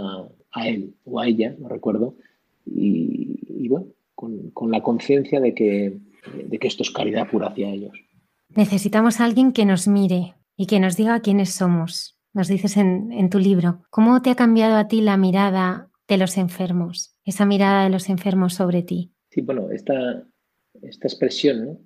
a 0.52 0.68
él 0.68 0.94
o 1.04 1.20
a 1.20 1.28
ella, 1.28 1.54
no 1.58 1.68
recuerdo, 1.68 2.16
y, 2.64 3.38
y 3.48 3.68
bueno, 3.68 3.86
con, 4.14 4.70
la 4.70 4.82
conciencia 4.82 5.40
de 5.40 5.54
que, 5.54 5.98
de 6.46 6.58
que 6.58 6.68
esto 6.68 6.82
es 6.82 6.90
caridad 6.90 7.28
pura 7.30 7.48
hacia 7.48 7.70
ellos. 7.70 7.92
Necesitamos 8.56 9.20
a 9.20 9.24
alguien 9.24 9.52
que 9.52 9.64
nos 9.64 9.86
mire 9.86 10.34
y 10.56 10.66
que 10.66 10.80
nos 10.80 10.96
diga 10.96 11.20
quiénes 11.20 11.50
somos. 11.50 12.18
Nos 12.32 12.48
dices 12.48 12.76
en, 12.76 13.30
tu 13.30 13.38
libro, 13.38 13.82
¿cómo 13.90 14.22
te 14.22 14.30
ha 14.30 14.34
cambiado 14.34 14.76
a 14.76 14.88
ti 14.88 15.00
la 15.00 15.16
mirada 15.16 15.90
de 16.06 16.16
los 16.16 16.36
enfermos, 16.36 17.16
esa 17.24 17.46
mirada 17.46 17.84
de 17.84 17.90
los 17.90 18.08
enfermos 18.08 18.54
sobre 18.54 18.82
ti? 18.82 19.12
Sí, 19.30 19.40
bueno, 19.40 19.70
esta, 19.70 20.24
esta 20.82 21.08
expresión, 21.08 21.64
¿no? 21.64 21.78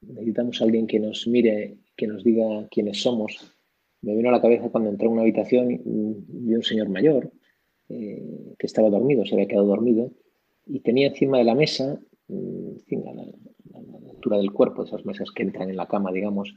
necesitamos 0.00 0.60
a 0.60 0.64
alguien 0.64 0.86
que 0.86 0.98
nos 0.98 1.26
mire, 1.28 1.78
que 1.96 2.06
nos 2.06 2.24
diga 2.24 2.66
quiénes 2.70 3.02
somos. 3.02 3.54
Me 4.00 4.16
vino 4.16 4.28
a 4.28 4.32
la 4.32 4.42
cabeza 4.42 4.70
cuando 4.70 4.90
entré 4.90 5.06
en 5.06 5.12
una 5.12 5.22
habitación 5.22 5.70
y 5.70 5.80
vi 5.84 6.54
un 6.54 6.62
señor 6.62 6.88
mayor 6.88 7.32
eh, 7.88 8.54
que 8.58 8.66
estaba 8.66 8.90
dormido, 8.90 9.24
se 9.24 9.34
había 9.34 9.46
quedado 9.46 9.66
dormido, 9.66 10.12
y 10.66 10.80
tenía 10.80 11.08
encima 11.08 11.38
de 11.38 11.44
la 11.44 11.54
mesa, 11.54 12.00
mm, 12.28 12.78
a 14.30 14.36
la, 14.36 14.38
altura 14.38 14.38
del 14.38 14.52
cuerpo, 14.52 14.84
esas 14.84 15.04
mesas 15.04 15.30
que 15.30 15.42
entran 15.42 15.70
en 15.70 15.76
la 15.76 15.88
cama, 15.88 16.12
digamos, 16.12 16.54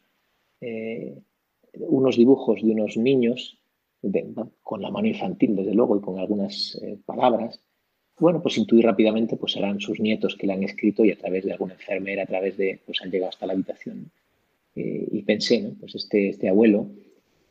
eh, 0.62 1.18
unos 1.80 2.18
dibujos 2.18 2.62
de 2.62 2.72
unos 2.72 2.98
niños 2.98 3.60
con 4.62 4.82
la 4.82 4.92
mano 4.92 5.08
infantil, 5.08 5.56
desde 5.56 5.74
luego, 5.74 5.98
y 5.98 6.02
con 6.02 6.20
algunas 6.20 6.80
eh, 6.82 6.98
palabras. 7.06 7.60
Bueno, 8.20 8.42
pues 8.42 8.58
intuí 8.58 8.82
rápidamente, 8.82 9.36
pues 9.36 9.54
serán 9.54 9.80
sus 9.80 10.00
nietos 10.00 10.36
que 10.36 10.48
le 10.48 10.54
han 10.54 10.64
escrito 10.64 11.04
y 11.04 11.12
a 11.12 11.18
través 11.18 11.44
de 11.44 11.54
alguna 11.54 11.74
enfermera, 11.74 12.24
a 12.24 12.28
través 12.28 12.56
de, 12.56 12.80
pues 12.86 13.02
han 13.02 13.10
llegado 13.10 13.30
hasta 13.30 13.48
la 13.48 13.54
habitación. 13.54 14.12
Eh, 14.76 15.08
y 15.12 15.22
pensé, 15.24 15.62
¿no? 15.62 15.72
Pues 15.80 15.96
este, 15.96 16.30
este 16.30 16.50
abuelo 16.50 16.88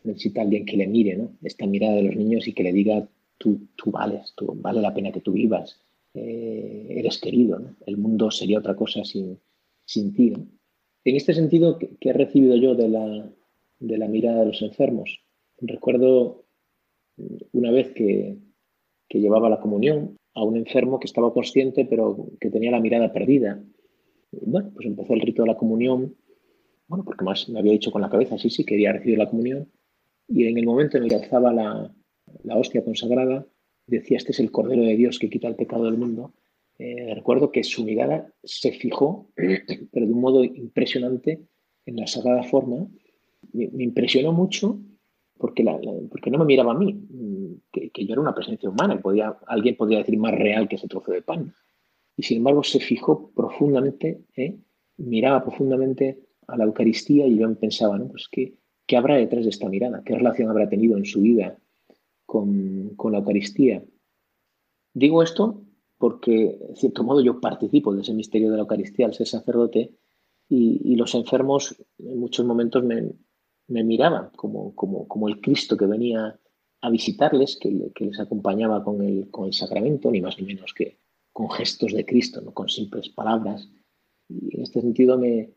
necesita 0.04 0.42
alguien 0.42 0.64
que 0.64 0.76
le 0.76 0.86
mire, 0.86 1.16
¿no? 1.16 1.30
Esta 1.42 1.66
mirada 1.66 1.96
de 1.96 2.02
los 2.04 2.16
niños 2.16 2.46
y 2.46 2.52
que 2.52 2.62
le 2.62 2.72
diga, 2.72 3.06
tú, 3.36 3.68
tú 3.74 3.90
vales, 3.90 4.32
tú, 4.36 4.56
vale 4.56 4.80
la 4.80 4.94
pena 4.94 5.10
que 5.10 5.20
tú 5.20 5.32
vivas, 5.32 5.80
eh, 6.14 6.86
eres 6.90 7.18
querido, 7.18 7.60
el 7.86 7.96
mundo 7.96 8.30
sería 8.30 8.58
otra 8.58 8.76
cosa 8.76 9.04
sin, 9.04 9.38
sin 9.84 10.14
ti. 10.14 10.32
En 11.04 11.16
este 11.16 11.34
sentido, 11.34 11.78
¿qué, 11.78 11.96
he 12.00 12.12
recibido 12.12 12.56
yo 12.56 12.74
de 12.74 12.88
la, 12.88 14.08
mirada 14.08 14.40
de 14.40 14.46
los 14.46 14.62
enfermos? 14.62 15.20
Recuerdo 15.58 16.46
una 17.52 17.70
vez 17.70 17.92
que, 17.92 18.38
que 19.08 19.20
llevaba 19.20 19.48
la 19.48 19.60
comunión 19.60 20.16
a 20.34 20.42
un 20.42 20.56
enfermo 20.56 20.98
que 20.98 21.06
estaba 21.06 21.32
consciente 21.32 21.84
pero 21.84 22.30
que 22.40 22.50
tenía 22.50 22.70
la 22.70 22.80
mirada 22.80 23.12
perdida. 23.12 23.62
bueno, 24.32 24.72
pues 24.74 24.86
empezó 24.86 25.14
el 25.14 25.20
rito 25.20 25.42
de 25.42 25.48
la 25.48 25.56
comunión, 25.56 26.16
bueno, 26.88 27.04
porque 27.04 27.24
más 27.24 27.48
me 27.48 27.60
había 27.60 27.72
dicho 27.72 27.92
con 27.92 28.02
la 28.02 28.10
cabeza, 28.10 28.38
sí, 28.38 28.50
sí, 28.50 28.64
quería 28.64 28.92
recibir 28.92 29.18
la 29.18 29.28
comunión, 29.28 29.70
y 30.26 30.46
en 30.46 30.58
el 30.58 30.66
momento 30.66 30.96
en 30.96 31.04
el 31.04 31.08
que 31.08 31.16
alzaba 31.16 31.52
la, 31.52 31.94
la 32.42 32.56
hostia 32.56 32.84
consagrada, 32.84 33.46
decía, 33.86 34.16
este 34.16 34.32
es 34.32 34.40
el 34.40 34.50
Cordero 34.50 34.82
de 34.82 34.96
Dios 34.96 35.18
que 35.18 35.30
quita 35.30 35.48
el 35.48 35.56
pecado 35.56 35.84
del 35.84 35.98
mundo, 35.98 36.34
eh, 36.78 37.14
recuerdo 37.14 37.52
que 37.52 37.62
su 37.62 37.84
mirada 37.84 38.32
se 38.42 38.72
fijó, 38.72 39.30
pero 39.92 40.06
de 40.06 40.12
un 40.12 40.20
modo 40.20 40.44
impresionante, 40.44 41.46
en 41.86 41.96
la 41.96 42.06
sagrada 42.06 42.42
forma. 42.42 42.86
Me, 43.52 43.84
impresionó 43.84 44.32
mucho 44.32 44.78
porque, 45.36 45.64
porque 46.10 46.30
no 46.30 46.38
me 46.38 46.44
miraba 46.44 46.72
a 46.72 46.78
mí, 46.78 46.98
que, 47.70 47.90
yo 48.04 48.12
era 48.12 48.22
una 48.22 48.34
presencia 48.34 48.68
humana, 48.68 49.00
alguien 49.46 49.76
podría 49.76 49.98
decir 49.98 50.16
más 50.18 50.34
real 50.34 50.68
que 50.68 50.76
ese 50.76 50.88
trozo 50.88 51.12
de 51.12 51.22
pan. 51.22 51.52
Y 52.16 52.22
sin 52.22 52.38
embargo 52.38 52.62
se 52.62 52.80
fijó 52.80 53.30
profundamente, 53.34 54.24
¿eh? 54.36 54.56
miraba 54.96 55.42
profundamente 55.42 56.20
a 56.46 56.56
la 56.56 56.64
Eucaristía 56.64 57.26
y 57.26 57.36
yo 57.36 57.52
pensaba, 57.56 57.98
¿no? 57.98 58.08
Pues 58.08 58.28
¿qué, 58.30 58.54
¿qué 58.86 58.96
habrá 58.96 59.16
detrás 59.16 59.44
de 59.44 59.50
esta 59.50 59.68
mirada? 59.68 60.02
¿Qué 60.04 60.14
relación 60.14 60.48
habrá 60.48 60.68
tenido 60.68 60.96
en 60.96 61.04
su 61.04 61.20
vida 61.20 61.58
con, 62.24 62.90
con 62.96 63.12
la 63.12 63.18
Eucaristía? 63.18 63.82
Digo 64.94 65.22
esto 65.22 65.63
porque, 66.04 66.58
de 66.68 66.76
cierto 66.76 67.02
modo, 67.02 67.22
yo 67.22 67.40
participo 67.40 67.94
de 67.94 68.02
ese 68.02 68.12
misterio 68.12 68.50
de 68.50 68.58
la 68.58 68.64
Eucaristía 68.64 69.06
al 69.06 69.14
ser 69.14 69.26
sacerdote 69.26 69.94
y, 70.50 70.94
los 70.96 71.14
enfermos 71.14 71.82
en 71.98 72.18
muchos 72.18 72.44
momentos 72.44 72.84
me, 72.84 73.14
miraban 73.68 74.28
como, 74.36 74.74
como, 74.74 75.08
como, 75.08 75.28
el 75.28 75.40
Cristo 75.40 75.78
que 75.78 75.86
venía 75.86 76.38
a 76.82 76.90
visitarles, 76.90 77.56
que, 77.58 77.90
les 77.98 78.20
acompañaba 78.20 78.84
con 78.84 79.00
el, 79.00 79.30
con 79.30 79.46
el 79.46 79.54
sacramento, 79.54 80.10
ni 80.10 80.20
más 80.20 80.38
ni 80.38 80.44
menos 80.44 80.74
que 80.74 80.98
con 81.32 81.48
gestos 81.48 81.94
de 81.94 82.04
Cristo, 82.04 82.42
no 82.42 82.52
con 82.52 82.68
simples 82.68 83.08
palabras. 83.08 83.66
Y 84.28 84.56
en 84.58 84.62
este 84.62 84.82
sentido 84.82 85.16
me, 85.16 85.54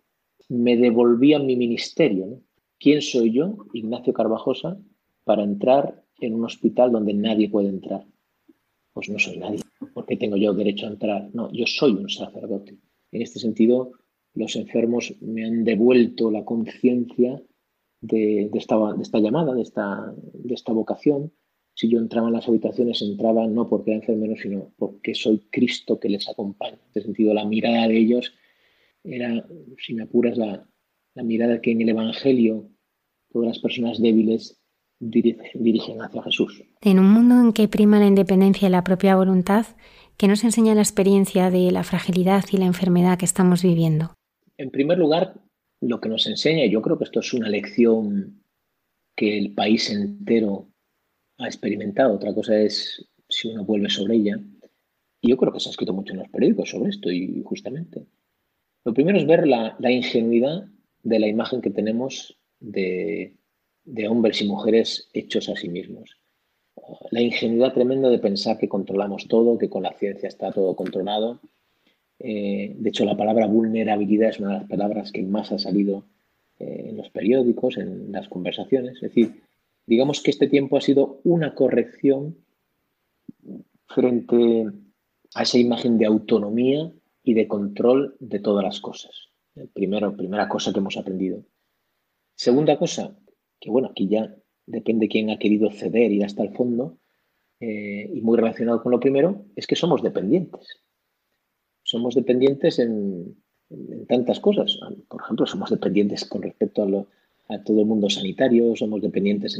me 0.47 0.77
devolvía 0.77 1.39
mi 1.39 1.57
ministerio. 1.57 2.39
¿Quién 2.79 3.01
soy 3.01 3.33
yo, 3.33 3.65
Ignacio 3.73 4.13
Carvajosa, 4.13 4.79
para 5.25 5.43
entrar 5.43 6.05
en 6.21 6.35
un 6.35 6.45
hospital 6.45 6.93
donde 6.93 7.13
nadie 7.13 7.49
puede 7.49 7.67
entrar? 7.67 8.05
Pues 8.97 9.09
no 9.09 9.19
soy 9.19 9.37
nadie. 9.37 9.59
porque 9.93 10.17
tengo 10.17 10.37
yo 10.37 10.55
derecho 10.55 10.87
a 10.87 10.89
entrar? 10.89 11.29
No, 11.31 11.51
yo 11.53 11.67
soy 11.67 11.91
un 11.91 12.09
sacerdote. 12.09 12.79
En 13.11 13.21
este 13.21 13.37
sentido, 13.37 13.91
los 14.33 14.55
enfermos 14.55 15.13
me 15.21 15.45
han 15.45 15.63
devuelto 15.63 16.31
la 16.31 16.43
conciencia 16.43 17.39
de, 18.01 18.49
esta, 18.55 19.19
llamada, 19.19 19.53
de 19.53 19.61
esta, 19.61 20.15
de 20.33 20.51
esta 20.51 20.73
vocación. 20.73 21.31
Si 21.75 21.87
yo 21.89 21.99
entraba 21.99 22.29
en 22.29 22.33
las 22.33 22.47
habitaciones, 22.47 23.03
entraba 23.03 23.45
no 23.45 23.69
porque 23.69 23.91
era 23.91 23.99
enfermero, 23.99 24.35
sino 24.35 24.73
porque 24.79 25.13
soy 25.13 25.45
Cristo 25.51 25.99
que 25.99 26.09
les 26.09 26.27
acompaña. 26.27 26.77
En 26.77 26.87
este 26.87 27.01
sentido, 27.03 27.35
la 27.35 27.45
mirada 27.45 27.87
de 27.87 27.99
ellos 27.99 28.33
era, 29.03 29.47
si 29.77 29.93
me 29.93 30.05
apuras, 30.05 30.39
la, 30.39 30.67
la 31.13 31.23
mirada 31.23 31.61
que 31.61 31.69
en 31.69 31.81
el 31.81 31.89
Evangelio 31.89 32.71
todas 33.31 33.49
las 33.49 33.59
personas 33.59 34.01
débiles 34.01 34.59
dirigen 34.99 36.01
hacia 36.01 36.23
Jesús. 36.23 36.63
En 36.81 36.99
un 36.99 37.11
mundo 37.11 37.39
en 37.39 37.53
que 37.53 37.67
prima 37.67 37.99
la 37.99 38.07
independencia 38.07 38.67
y 38.67 38.71
la 38.71 38.83
propia 38.83 39.15
voluntad, 39.15 39.65
¿qué 40.17 40.27
nos 40.27 40.43
enseña 40.43 40.75
la 40.75 40.81
experiencia 40.81 41.51
de 41.51 41.71
la 41.71 41.83
fragilidad 41.83 42.43
y 42.51 42.57
la 42.57 42.65
enfermedad 42.65 43.17
que 43.17 43.25
estamos 43.25 43.61
viviendo? 43.61 44.13
En 44.57 44.71
primer 44.71 44.97
lugar, 44.97 45.35
lo 45.81 46.01
que 46.01 46.09
nos 46.09 46.25
enseña, 46.27 46.65
y 46.65 46.71
yo 46.71 46.81
creo 46.81 46.97
que 46.97 47.03
esto 47.03 47.19
es 47.19 47.33
una 47.33 47.49
lección 47.49 48.43
que 49.15 49.37
el 49.37 49.53
país 49.53 49.89
entero 49.91 50.67
ha 51.37 51.45
experimentado, 51.45 52.15
otra 52.15 52.33
cosa 52.33 52.59
es 52.59 53.07
si 53.29 53.49
uno 53.49 53.65
vuelve 53.65 53.89
sobre 53.89 54.15
ella, 54.15 54.39
y 55.21 55.29
yo 55.29 55.37
creo 55.37 55.53
que 55.53 55.59
se 55.59 55.69
ha 55.69 55.71
escrito 55.71 55.93
mucho 55.93 56.13
en 56.13 56.19
los 56.19 56.29
periódicos 56.29 56.69
sobre 56.69 56.89
esto, 56.89 57.11
y 57.11 57.41
justamente. 57.43 58.07
Lo 58.83 58.93
primero 58.93 59.17
es 59.19 59.27
ver 59.27 59.47
la, 59.47 59.75
la 59.79 59.91
ingenuidad 59.91 60.65
de 61.03 61.19
la 61.19 61.27
imagen 61.27 61.61
que 61.61 61.69
tenemos 61.69 62.39
de, 62.59 63.35
de 63.87 64.07
hombres 64.07 64.41
y 64.41 64.47
mujeres 64.47 65.09
hechos 65.13 65.47
a 65.49 65.55
sí 65.55 65.69
mismos. 65.69 66.17
La 67.09 67.21
ingenuidad 67.21 67.73
tremenda 67.73 68.09
de 68.09 68.19
pensar 68.19 68.57
que 68.57 68.67
controlamos 68.67 69.27
todo, 69.27 69.57
que 69.57 69.69
con 69.69 69.83
la 69.83 69.93
ciencia 69.93 70.27
está 70.27 70.51
todo 70.51 70.75
controlado. 70.75 71.39
Eh, 72.19 72.75
de 72.77 72.89
hecho, 72.89 73.05
la 73.05 73.15
palabra 73.15 73.47
vulnerabilidad 73.47 74.29
es 74.29 74.39
una 74.39 74.49
de 74.49 74.59
las 74.59 74.69
palabras 74.69 75.11
que 75.11 75.23
más 75.23 75.51
ha 75.53 75.57
salido 75.57 76.03
eh, 76.59 76.87
en 76.89 76.97
los 76.97 77.09
periódicos, 77.09 77.77
en 77.77 78.11
las 78.11 78.27
conversaciones. 78.27 78.95
Es 78.95 79.01
decir, 79.01 79.41
digamos 79.85 80.21
que 80.21 80.31
este 80.31 80.47
tiempo 80.47 80.77
ha 80.77 80.81
sido 80.81 81.21
una 81.23 81.55
corrección 81.55 82.37
frente 83.87 84.65
a 85.33 85.43
esa 85.43 85.57
imagen 85.57 85.97
de 85.97 86.05
autonomía 86.05 86.91
y 87.23 87.33
de 87.33 87.47
control 87.47 88.17
de 88.19 88.39
todas 88.39 88.65
las 88.65 88.81
cosas. 88.81 89.29
Primero, 89.73 90.15
primera 90.15 90.49
cosa 90.49 90.73
que 90.73 90.79
hemos 90.79 90.97
aprendido. 90.97 91.43
Segunda 92.35 92.77
cosa, 92.77 93.17
que 93.59 93.69
bueno, 93.69 93.89
aquí 93.91 94.07
ya 94.07 94.35
depende 94.65 95.07
quién 95.07 95.29
ha 95.29 95.39
querido 95.39 95.71
ceder 95.71 96.11
ir 96.11 96.23
hasta 96.23 96.43
el 96.43 96.53
fondo, 96.53 96.97
eh, 97.59 98.11
y 98.13 98.21
muy 98.21 98.37
relacionado 98.37 98.83
con 98.83 98.91
lo 98.91 98.99
primero, 98.99 99.45
es 99.55 99.65
que 99.65 99.75
somos 99.75 100.03
dependientes. 100.03 100.81
Somos 101.83 102.15
dependientes 102.15 102.79
en, 102.79 103.35
tantas 104.07 104.39
cosas. 104.39 104.79
Por 105.09 105.21
ejemplo, 105.21 105.45
somos 105.45 105.69
dependientes 105.69 106.25
con 106.25 106.41
respecto 106.41 106.83
a, 107.49 107.63
todo 107.63 107.81
el 107.81 107.87
mundo 107.87 108.09
sanitario, 108.09 108.75
somos 108.75 109.01
dependientes 109.01 109.59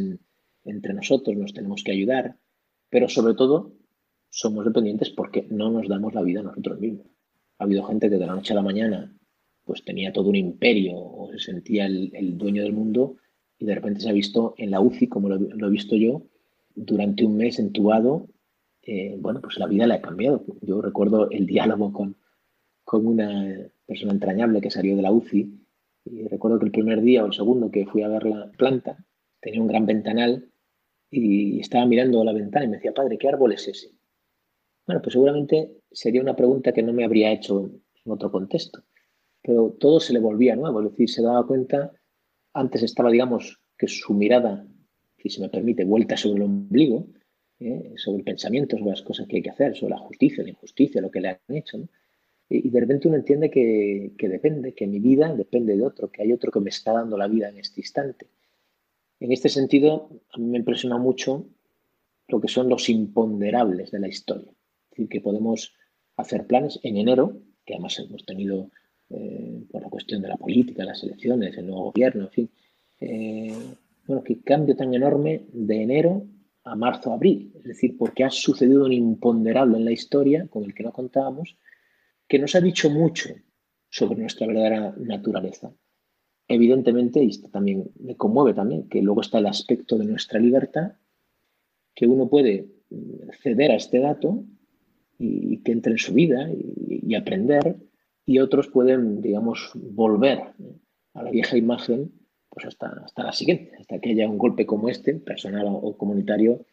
entre 0.66 0.94
nosotros, 0.94 1.36
nos 1.36 1.54
tenemos 1.54 1.84
que 1.84 1.94
ayudar, 1.94 2.38
pero 2.90 3.08
sobre 3.10 3.34
todo 3.34 3.74
somos 4.30 4.66
dependientes 4.66 5.10
porque 5.10 5.48
no 5.50 5.72
nos 5.72 5.88
damos 5.88 6.14
la 6.14 6.22
vida 6.22 6.42
a 6.42 6.44
nosotros 6.44 6.80
mismos. 6.80 7.08
Ha 7.60 7.64
habido 7.64 7.84
gente 7.84 8.10
que 8.10 8.18
de 8.18 8.26
la 8.26 8.36
noche 8.36 8.54
a 8.54 8.58
la 8.58 8.62
mañana 8.62 9.14
pues 9.64 9.84
tenía 9.84 10.14
todo 10.14 10.30
un 10.30 10.36
imperio 10.36 10.96
o 10.96 11.30
se 11.32 11.40
sentía 11.40 11.86
el 11.88 12.38
dueño 12.38 12.64
del 12.64 12.74
mundo 12.74 13.18
y 13.60 13.66
de 13.66 13.76
repente 13.76 14.02
se 14.02 14.10
ha 14.10 14.14
visto 14.14 14.54
en 14.58 14.72
la 14.72 14.82
UCI, 14.82 15.08
como 15.08 15.30
lo, 15.30 15.68
he 15.68 15.70
visto 15.70 15.96
yo, 15.96 16.24
durante 16.76 17.26
un 17.26 17.38
mes 17.38 17.60
entubado, 17.60 18.28
eh, 18.84 19.18
bueno, 19.20 19.42
pues 19.42 19.58
la 19.58 19.68
vida 19.68 19.88
le 19.88 19.96
ha 19.96 20.02
cambiado. 20.02 20.46
Yo 20.62 20.82
recuerdo 20.82 21.30
el 21.32 21.46
diálogo 21.46 21.92
con, 21.92 22.18
con 22.84 23.06
una 23.06 23.70
persona 23.86 24.14
entrañable 24.14 24.62
que 24.62 24.72
salió 24.72 24.96
de 24.96 25.02
la 25.02 25.12
UCI 25.12 25.60
y 26.06 26.28
recuerdo 26.28 26.60
que 26.60 26.66
el 26.66 26.72
primer 26.72 27.02
día 27.02 27.24
o 27.24 27.28
el 27.28 27.34
segundo 27.34 27.72
que 27.72 27.86
fui 27.86 28.04
a 28.04 28.08
ver 28.08 28.26
la 28.26 28.52
planta 28.52 29.04
tenía 29.42 29.62
un 29.62 29.68
gran 29.68 29.86
ventanal 29.86 30.50
y 31.10 31.60
estaba 31.60 31.86
mirando 31.86 32.24
la 32.24 32.34
ventana 32.34 32.66
y 32.66 32.68
me 32.70 32.76
decía, 32.78 32.94
padre, 32.94 33.18
¿qué 33.18 33.28
árbol 33.28 33.54
es 33.54 33.68
ese? 33.68 33.92
Bueno, 34.86 35.02
pues 35.02 35.14
seguramente 35.14 35.82
sería 35.92 36.22
una 36.22 36.36
pregunta 36.36 36.72
que 36.72 36.84
no 36.84 36.94
me 36.94 37.04
habría 37.04 37.32
hecho 37.32 37.72
en 38.06 38.12
otro 38.12 38.32
contexto, 38.32 38.84
pero 39.42 39.76
todo 39.80 40.00
se 40.00 40.14
le 40.14 40.20
volvía 40.20 40.56
nuevo, 40.56 40.82
es 40.82 40.92
decir, 40.92 41.10
se 41.10 41.22
daba 41.22 41.46
cuenta 41.46 41.92
antes 42.58 42.84
estaba, 42.84 43.12
digamos, 43.12 43.60
que 43.78 43.88
su 43.88 44.14
mirada, 44.14 44.66
si 45.18 45.30
se 45.30 45.42
me 45.42 45.50
permite, 45.50 45.86
vuelta 45.86 46.18
sobre 46.18 46.38
el 46.38 46.44
ombligo, 46.44 47.08
¿eh? 47.60 47.94
sobre 47.98 48.20
el 48.20 48.24
pensamiento, 48.24 48.78
sobre 48.78 48.92
las 48.92 49.02
cosas 49.02 49.28
que 49.28 49.38
hay 49.38 49.42
que 49.44 49.52
hacer, 49.52 49.76
sobre 49.76 49.92
la 49.92 50.00
justicia, 50.00 50.44
la 50.44 50.50
injusticia, 50.50 51.02
lo 51.02 51.12
que 51.12 51.22
le 51.22 51.30
han 51.30 51.40
hecho. 51.50 51.78
Y, 52.50 52.70
de 52.70 52.80
repente 52.80 53.08
uno 53.08 53.18
entiende 53.18 53.52
que, 53.52 54.14
depende, 54.18 54.74
que 54.74 54.88
mi 54.88 55.00
vida 55.00 55.34
depende 55.36 55.76
de 55.76 55.84
otro, 55.84 56.12
que 56.12 56.24
hay 56.24 56.32
otro 56.32 56.52
que 56.52 56.60
me 56.60 56.70
está 56.70 56.94
dando 56.94 57.18
la 57.18 57.28
vida 57.28 57.50
en 57.50 57.58
este 57.58 57.82
instante. 57.82 58.28
En 59.20 59.32
este 59.32 59.50
sentido, 59.50 60.10
a 60.32 60.38
mí 60.38 60.46
me 60.46 60.58
impresiona 60.58 60.98
mucho 60.98 61.46
lo 62.28 62.42
que 62.42 62.48
son 62.48 62.70
los 62.70 62.90
imponderables 62.90 63.92
de 63.92 64.00
la 64.00 64.08
historia. 64.08 64.52
Es 64.52 64.90
decir, 64.92 65.10
que 65.10 65.22
podemos 65.22 65.74
hacer 66.16 66.48
planes 66.48 66.80
en 66.84 66.98
enero, 66.98 67.40
que 67.66 67.74
además 67.74 68.00
hemos 68.00 68.26
tenido 68.26 68.72
eh, 69.10 69.64
por 69.72 69.82
la 69.82 69.90
cuestión 69.90 70.22
de 70.22 70.28
la 70.28 70.36
política, 70.36 70.84
las 70.84 71.02
elecciones, 71.04 71.58
el 71.58 71.68
nuevo 71.68 71.92
gobierno, 71.92 72.26
en 72.26 72.30
fin. 72.30 72.50
Eh, 73.00 73.54
bueno, 74.06 74.24
qué 74.24 74.42
cambio 74.42 74.76
tan 74.76 74.94
enorme 74.94 75.46
de 75.54 75.82
enero 75.82 76.26
a 76.64 76.76
marzo, 76.76 77.14
abril. 77.14 77.54
Es 77.56 77.64
decir, 77.64 77.98
porque 77.98 78.26
ha 78.26 78.30
sucedido 78.30 78.86
un 78.86 78.92
imponderable 78.92 79.78
en 79.78 79.86
la 79.86 79.92
historia 79.92 80.48
con 80.50 80.66
el 80.66 80.74
que 80.74 80.84
no 80.84 80.92
contábamos, 80.92 81.58
que 82.28 82.40
nos 82.40 82.56
ha 82.56 82.62
dicho 82.62 82.90
mucho 82.90 83.30
sobre 83.90 84.20
nuestra 84.20 84.48
verdadera 84.48 84.94
naturaleza. 84.98 85.72
Evidentemente, 86.50 87.24
y 87.24 87.30
esto 87.30 87.50
también 87.50 87.90
me 88.00 88.18
conmueve 88.18 88.54
también, 88.54 88.90
que 88.90 89.02
luego 89.02 89.22
está 89.22 89.40
el 89.40 89.48
aspecto 89.48 89.98
de 89.98 90.06
nuestra 90.06 90.40
libertad, 90.40 90.94
que 91.96 92.08
uno 92.08 92.30
puede 92.30 92.68
ceder 93.42 93.72
a 93.72 93.76
este 93.76 94.00
dato 94.00 94.44
y, 95.18 95.60
que 95.60 95.72
entre 95.72 95.94
en 95.94 95.98
su 95.98 96.14
vida 96.14 96.50
y 96.52 97.16
aprender 97.16 97.78
y 98.28 98.38
otros 98.38 98.68
pueden, 98.68 99.22
digamos, 99.22 99.72
volver 99.74 100.54
a 101.16 101.24
la 101.24 101.32
vieja 101.32 101.58
imagen 101.58 102.12
pues 102.50 102.68
hasta, 102.68 102.88
hasta 103.04 103.24
la 103.24 103.32
siguiente, 103.32 103.72
hasta 103.80 104.00
que 104.00 104.12
haya 104.12 104.30
un 104.30 104.38
golpe 104.38 104.68
como 104.68 104.90
este, 104.90 105.16
personal 105.16 105.66
o 105.68 105.98
comunitario, 105.98 106.66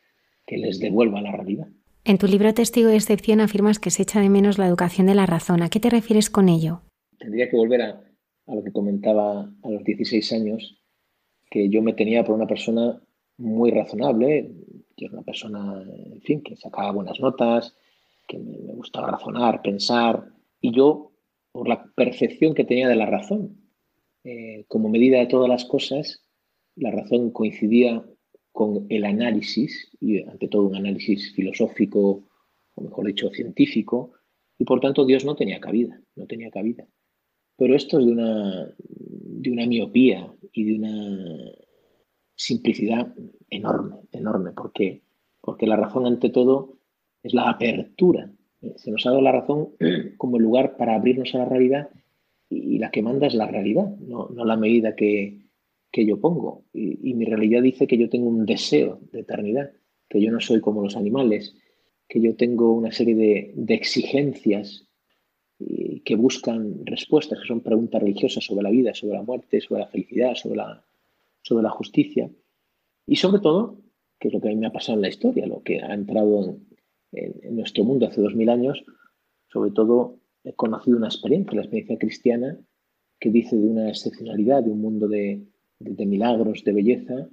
que 0.46 0.58
les 0.58 0.78
devuelva 0.80 1.22
la 1.22 1.32
realidad. 1.32 1.68
En 2.04 2.18
tu 2.18 2.26
libro 2.26 2.52
Testigo 2.52 2.88
de 2.88 2.96
Excepción 2.96 3.40
afirmas 3.40 3.78
que 3.78 3.90
se 3.90 4.02
echa 4.02 4.20
de 4.20 4.28
menos 4.28 4.58
la 4.58 4.66
educación 4.66 5.06
de 5.06 5.14
la 5.14 5.24
razón. 5.24 5.62
¿A 5.62 5.70
qué 5.70 5.80
te 5.80 5.88
refieres 5.88 6.28
con 6.28 6.50
ello? 6.50 6.82
Tendría 7.18 7.48
que 7.48 7.56
volver 7.56 7.80
a, 7.80 8.04
a 8.46 8.54
lo 8.54 8.62
que 8.62 8.72
comentaba 8.72 9.50
a 9.62 9.70
los 9.70 9.84
16 9.84 10.32
años, 10.32 10.82
que 11.50 11.68
yo 11.68 11.82
me 11.82 11.94
tenía 11.94 12.24
por 12.24 12.34
una 12.34 12.46
persona 12.46 13.00
muy 13.38 13.70
razonable. 13.70 14.50
Yo 14.96 15.06
era 15.06 15.14
una 15.14 15.22
persona, 15.22 15.82
en 16.12 16.20
fin, 16.20 16.42
que 16.42 16.56
sacaba 16.56 16.92
buenas 16.92 17.18
notas, 17.20 17.74
que 18.28 18.38
me, 18.38 18.56
gustaba 18.74 19.10
razonar, 19.10 19.62
pensar. 19.62 20.28
Y 20.60 20.72
yo, 20.72 21.12
por 21.54 21.68
la 21.68 21.84
percepción 21.94 22.52
que 22.52 22.64
tenía 22.64 22.88
de 22.88 22.96
la 22.96 23.06
razón, 23.06 23.70
eh, 24.24 24.64
como 24.66 24.88
medida 24.88 25.20
de 25.20 25.28
todas 25.28 25.48
las 25.48 25.64
cosas, 25.64 26.24
la 26.74 26.90
razón 26.90 27.30
coincidía 27.30 28.04
con 28.50 28.86
el 28.88 29.04
análisis, 29.04 29.88
y 30.00 30.20
ante 30.24 30.48
todo 30.48 30.64
un 30.64 30.74
análisis 30.74 31.32
filosófico, 31.32 32.26
o 32.74 32.82
mejor 32.82 33.06
dicho, 33.06 33.30
científico, 33.30 34.14
y 34.58 34.64
por 34.64 34.80
tanto 34.80 35.06
Dios 35.06 35.24
no 35.24 35.36
tenía 35.36 35.60
cabida, 35.60 36.00
no 36.16 36.26
tenía 36.26 36.50
cabida. 36.50 36.88
Pero 37.56 37.76
esto 37.76 38.00
es 38.00 38.06
de 38.06 38.10
una, 38.10 38.74
de 38.76 39.50
una 39.52 39.66
miopía 39.66 40.34
y 40.50 40.64
de 40.64 40.74
una 40.76 41.52
simplicidad 42.34 43.14
enorme, 43.48 43.98
enorme, 44.10 44.50
porque, 44.50 45.04
porque 45.40 45.68
la 45.68 45.76
razón 45.76 46.04
ante 46.04 46.30
todo 46.30 46.78
es 47.22 47.32
la 47.32 47.48
apertura. 47.48 48.32
Se 48.76 48.90
nos 48.90 49.06
ha 49.06 49.10
dado 49.10 49.22
la 49.22 49.32
razón 49.32 49.70
como 50.16 50.38
lugar 50.38 50.76
para 50.76 50.94
abrirnos 50.94 51.34
a 51.34 51.38
la 51.38 51.44
realidad 51.44 51.90
y 52.50 52.78
la 52.78 52.90
que 52.90 53.02
manda 53.02 53.26
es 53.26 53.34
la 53.34 53.46
realidad, 53.46 53.88
no, 53.98 54.28
la 54.32 54.56
medida 54.56 54.94
que, 54.94 55.42
yo 55.92 56.20
pongo. 56.20 56.64
Y, 56.72 57.14
mi 57.14 57.24
realidad 57.24 57.62
dice 57.62 57.86
que 57.86 57.96
yo 57.96 58.08
tengo 58.08 58.28
un 58.28 58.44
deseo 58.44 59.00
de 59.12 59.20
eternidad, 59.20 59.70
que 60.08 60.20
yo 60.20 60.30
no 60.30 60.40
soy 60.40 60.60
como 60.60 60.82
los 60.82 60.96
animales, 60.96 61.54
que 62.08 62.20
yo 62.20 62.36
tengo 62.36 62.72
una 62.72 62.92
serie 62.92 63.14
de, 63.14 63.52
de 63.54 63.74
exigencias 63.74 64.88
que 66.04 66.16
buscan 66.16 66.84
respuestas, 66.84 67.40
que 67.40 67.46
son 67.46 67.60
preguntas 67.60 68.02
religiosas 68.02 68.44
sobre 68.44 68.62
la 68.62 68.70
vida, 68.70 68.94
sobre 68.94 69.14
la 69.14 69.22
muerte, 69.22 69.60
sobre 69.60 69.80
la 69.80 69.86
felicidad, 69.86 70.34
sobre 70.34 70.56
la, 70.56 70.84
sobre 71.42 71.62
la 71.62 71.70
justicia. 71.70 72.30
Y 73.06 73.16
sobre 73.16 73.40
todo, 73.40 73.78
que 74.18 74.28
es 74.28 74.34
lo 74.34 74.40
que 74.40 74.48
a 74.48 74.50
mí 74.50 74.56
me 74.56 74.66
ha 74.66 74.72
pasado 74.72 74.96
en 74.98 75.02
la 75.02 75.08
historia, 75.08 75.46
lo 75.46 75.62
que 75.62 75.80
ha 75.80 75.94
entrado 75.94 76.44
en, 76.44 76.73
nuestro 77.50 77.84
mundo 77.84 78.06
hace 78.06 78.20
dos 78.20 78.34
mil 78.34 78.48
años, 78.48 78.84
sobre 79.48 79.70
todo 79.70 80.18
he 80.44 80.52
conocido 80.54 80.96
una 80.96 81.08
experiencia, 81.08 81.54
la 81.54 81.62
experiencia 81.62 81.98
cristiana, 81.98 82.58
que 83.18 83.30
dice 83.30 83.56
de 83.56 83.66
una 83.66 83.88
excepcionalidad, 83.88 84.62
de 84.62 84.70
un 84.70 84.80
mundo 84.80 85.08
de, 85.08 85.46
milagros, 85.78 86.62
de 86.64 86.72
belleza, 86.72 87.28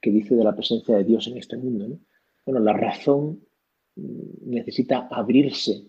que 0.00 0.10
dice 0.10 0.34
de 0.34 0.44
la 0.44 0.54
presencia 0.54 0.96
de 0.96 1.04
Dios 1.04 1.26
en 1.28 1.38
este 1.38 1.56
mundo. 1.56 1.98
Bueno, 2.44 2.60
la 2.60 2.72
razón 2.72 3.40
mm, 3.96 4.50
necesita 4.50 5.08
abrirse. 5.10 5.88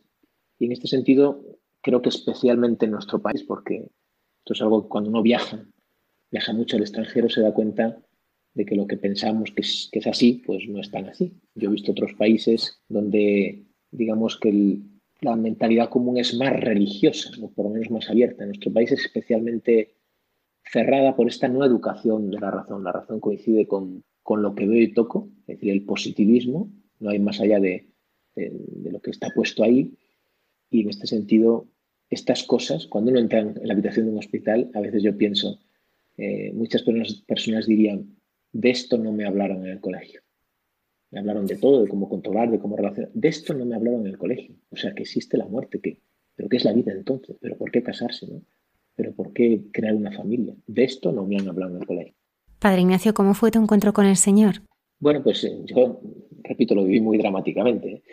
Y 0.60 0.66
en 0.66 0.72
este 0.72 0.88
sentido, 0.88 1.44
creo 1.82 2.02
que 2.02 2.10
especialmente 2.10 2.86
en 2.86 2.92
nuestro 2.92 3.22
país, 3.22 3.44
porque 3.44 3.90
esto 4.40 4.54
es 4.54 4.62
algo 4.62 4.84
que 4.84 4.90
cuando 4.90 5.10
uno 5.10 5.22
viaja, 5.22 5.66
viaja 6.32 6.54
mucho 6.54 6.78
al 6.78 6.84
extranjero, 6.84 7.30
se 7.30 7.42
da 7.42 7.54
cuenta 7.54 8.02
de 8.54 8.66
que 8.66 8.76
lo 8.76 8.88
que 8.88 8.98
pensamos 8.98 9.52
que 9.52 9.62
es, 9.62 10.08
así, 10.08 10.44
pues 10.46 10.68
no 10.68 10.80
es 10.80 10.92
tan 10.92 11.08
así. 11.08 11.34
Yo 11.56 11.70
he 11.70 11.74
visto 11.74 11.92
otros 11.92 12.14
países 12.14 12.82
donde, 12.90 13.66
digamos 13.92 14.38
que 14.38 14.80
la 15.22 15.36
mentalidad 15.36 15.90
común 15.90 16.18
es 16.18 16.36
más 16.36 16.60
religiosa, 16.60 17.30
o 17.42 17.52
por 17.52 17.66
lo 17.66 17.72
menos 17.72 17.92
más 17.92 18.10
abierta. 18.10 18.46
Nuestro 18.46 18.74
país 18.74 18.92
es 18.92 19.02
especialmente 19.02 19.96
cerrada 20.64 21.16
por 21.16 21.28
esta 21.28 21.48
no 21.48 21.64
educación 21.64 22.30
de 22.32 22.40
la 22.40 22.52
razón. 22.52 22.84
La 22.84 22.92
razón 22.92 23.20
coincide 23.20 23.68
con, 23.68 24.04
con 24.24 24.42
lo 24.42 24.56
que 24.56 24.68
veo 24.68 24.82
y 24.82 24.94
toco, 24.94 25.30
es 25.42 25.58
decir, 25.58 25.72
el 25.72 25.86
positivismo, 25.86 26.72
no 27.00 27.10
hay 27.10 27.20
más 27.20 27.40
allá 27.40 27.60
de, 27.60 27.92
de, 28.36 28.92
lo 28.92 29.02
que 29.02 29.12
está 29.12 29.30
puesto 29.34 29.64
ahí. 29.64 29.98
Y 30.70 30.82
en 30.82 30.90
este 30.90 31.08
sentido, 31.08 31.68
estas 32.10 32.44
cosas, 32.44 32.88
cuando 32.88 33.12
uno 33.12 33.20
entra 33.20 33.40
en 33.40 33.56
la 33.64 33.74
habitación 33.74 34.06
de 34.06 34.12
un 34.14 34.20
hospital, 34.20 34.72
a 34.74 34.82
veces 34.82 35.04
yo 35.04 35.18
pienso, 35.18 35.60
eh, 36.18 36.52
muchas 36.54 36.84
personas 37.26 37.66
dirían, 37.66 38.18
de 38.54 38.70
esto 38.70 38.98
no 38.98 39.12
me 39.12 39.26
hablaron 39.26 39.66
en 39.66 39.72
el 39.72 39.80
colegio. 39.80 40.22
Me 41.12 41.20
hablaron 41.20 41.46
de 41.46 41.58
todo, 41.58 41.82
de 41.82 41.90
cómo 41.90 42.08
controlar, 42.08 42.52
de 42.52 42.60
cómo 42.60 42.78
relacionar. 42.78 43.12
De 43.14 43.28
esto 43.28 43.54
no 43.54 43.66
me 43.66 43.76
hablaron 43.76 44.02
en 44.02 44.08
el 44.08 44.18
colegio. 44.18 44.56
O 44.70 44.78
sea, 44.78 44.94
que 44.94 45.04
existe 45.04 45.38
la 45.38 45.46
muerte, 45.46 45.80
que, 45.80 46.00
pero 46.36 46.48
¿qué 46.50 46.58
es 46.58 46.66
la 46.66 46.74
vida 46.74 46.92
entonces? 46.92 47.38
¿Pero 47.42 47.58
por 47.58 47.72
qué 47.72 47.84
casarse? 47.84 48.28
¿no? 48.28 48.42
¿Pero 48.96 49.14
por 49.14 49.34
qué 49.34 49.64
crear 49.72 49.96
una 49.96 50.12
familia? 50.12 50.56
De 50.68 50.84
esto 50.84 51.12
no 51.12 51.26
me 51.26 51.38
han 51.38 51.50
hablado 51.50 51.76
en 51.76 51.82
el 51.82 51.88
colegio. 51.88 52.14
Padre 52.60 52.82
Ignacio, 52.82 53.14
¿cómo 53.14 53.34
fue 53.34 53.52
tu 53.52 53.62
encuentro 53.62 53.92
con 53.92 54.06
el 54.06 54.16
Señor? 54.16 54.62
Bueno, 55.00 55.24
pues 55.24 55.44
eh, 55.44 55.62
yo, 55.66 56.00
repito, 56.44 56.76
lo 56.76 56.86
viví 56.86 57.02
muy 57.02 57.18
dramáticamente. 57.18 57.92
¿eh? 57.92 58.04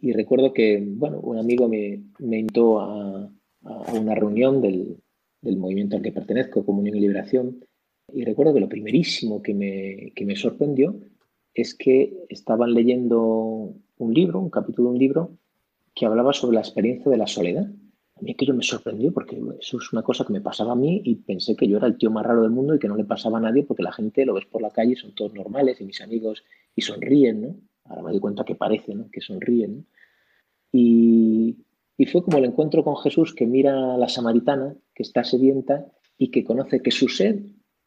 Y 0.00 0.12
recuerdo 0.12 0.52
que, 0.52 0.84
bueno, 0.84 1.20
un 1.20 1.38
amigo 1.38 1.68
me, 1.68 2.02
me 2.18 2.40
invitó 2.40 2.80
a, 2.80 3.30
a 3.62 3.92
una 3.92 4.14
reunión 4.14 4.60
del, 4.60 4.98
del 5.44 5.56
movimiento 5.56 5.96
al 5.96 6.02
que 6.02 6.12
pertenezco, 6.12 6.64
Comunión 6.64 6.96
y 6.96 7.00
Liberación, 7.00 7.64
y 8.12 8.24
recuerdo 8.24 8.54
que 8.54 8.60
lo 8.60 8.68
primerísimo 8.68 9.42
que 9.42 9.54
me, 9.54 10.12
que 10.14 10.24
me 10.24 10.36
sorprendió 10.36 11.00
es 11.54 11.74
que 11.74 12.24
estaban 12.28 12.74
leyendo 12.74 13.74
un 13.96 14.14
libro, 14.14 14.40
un 14.40 14.50
capítulo 14.50 14.88
de 14.88 14.94
un 14.94 14.98
libro, 14.98 15.38
que 15.94 16.06
hablaba 16.06 16.32
sobre 16.32 16.54
la 16.56 16.60
experiencia 16.60 17.10
de 17.10 17.16
la 17.16 17.26
soledad. 17.26 17.66
A 18.16 18.20
mí 18.20 18.32
aquello 18.32 18.54
me 18.54 18.62
sorprendió 18.62 19.12
porque 19.12 19.40
eso 19.60 19.78
es 19.78 19.92
una 19.92 20.02
cosa 20.02 20.24
que 20.24 20.32
me 20.32 20.40
pasaba 20.40 20.72
a 20.72 20.76
mí 20.76 21.00
y 21.04 21.16
pensé 21.16 21.56
que 21.56 21.68
yo 21.68 21.78
era 21.78 21.86
el 21.86 21.96
tío 21.96 22.10
más 22.10 22.26
raro 22.26 22.42
del 22.42 22.50
mundo 22.50 22.74
y 22.74 22.78
que 22.78 22.88
no 22.88 22.96
le 22.96 23.04
pasaba 23.04 23.38
a 23.38 23.40
nadie 23.40 23.64
porque 23.64 23.82
la 23.82 23.92
gente 23.92 24.24
lo 24.24 24.34
ves 24.34 24.46
por 24.46 24.62
la 24.62 24.70
calle, 24.70 24.96
son 24.96 25.14
todos 25.14 25.34
normales 25.34 25.80
y 25.80 25.84
mis 25.84 26.00
amigos 26.00 26.44
y 26.74 26.82
sonríen, 26.82 27.40
¿no? 27.40 27.56
Ahora 27.84 28.02
me 28.02 28.10
doy 28.10 28.20
cuenta 28.20 28.44
que 28.44 28.54
parece, 28.54 28.94
¿no? 28.94 29.10
Que 29.10 29.20
sonríen. 29.20 29.86
Y, 30.72 31.58
y 31.96 32.06
fue 32.06 32.22
como 32.22 32.38
el 32.38 32.44
encuentro 32.44 32.82
con 32.82 32.96
Jesús 32.96 33.34
que 33.34 33.46
mira 33.46 33.94
a 33.94 33.98
la 33.98 34.08
samaritana, 34.08 34.74
que 34.94 35.02
está 35.02 35.22
sedienta 35.22 35.86
y 36.18 36.30
que 36.30 36.44
conoce 36.44 36.80
que 36.80 36.90
su 36.90 37.08
sed 37.08 37.40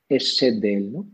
es 0.09 0.37
sed 0.37 0.59
de 0.61 0.73
Él. 0.75 0.91
¿no? 0.91 1.07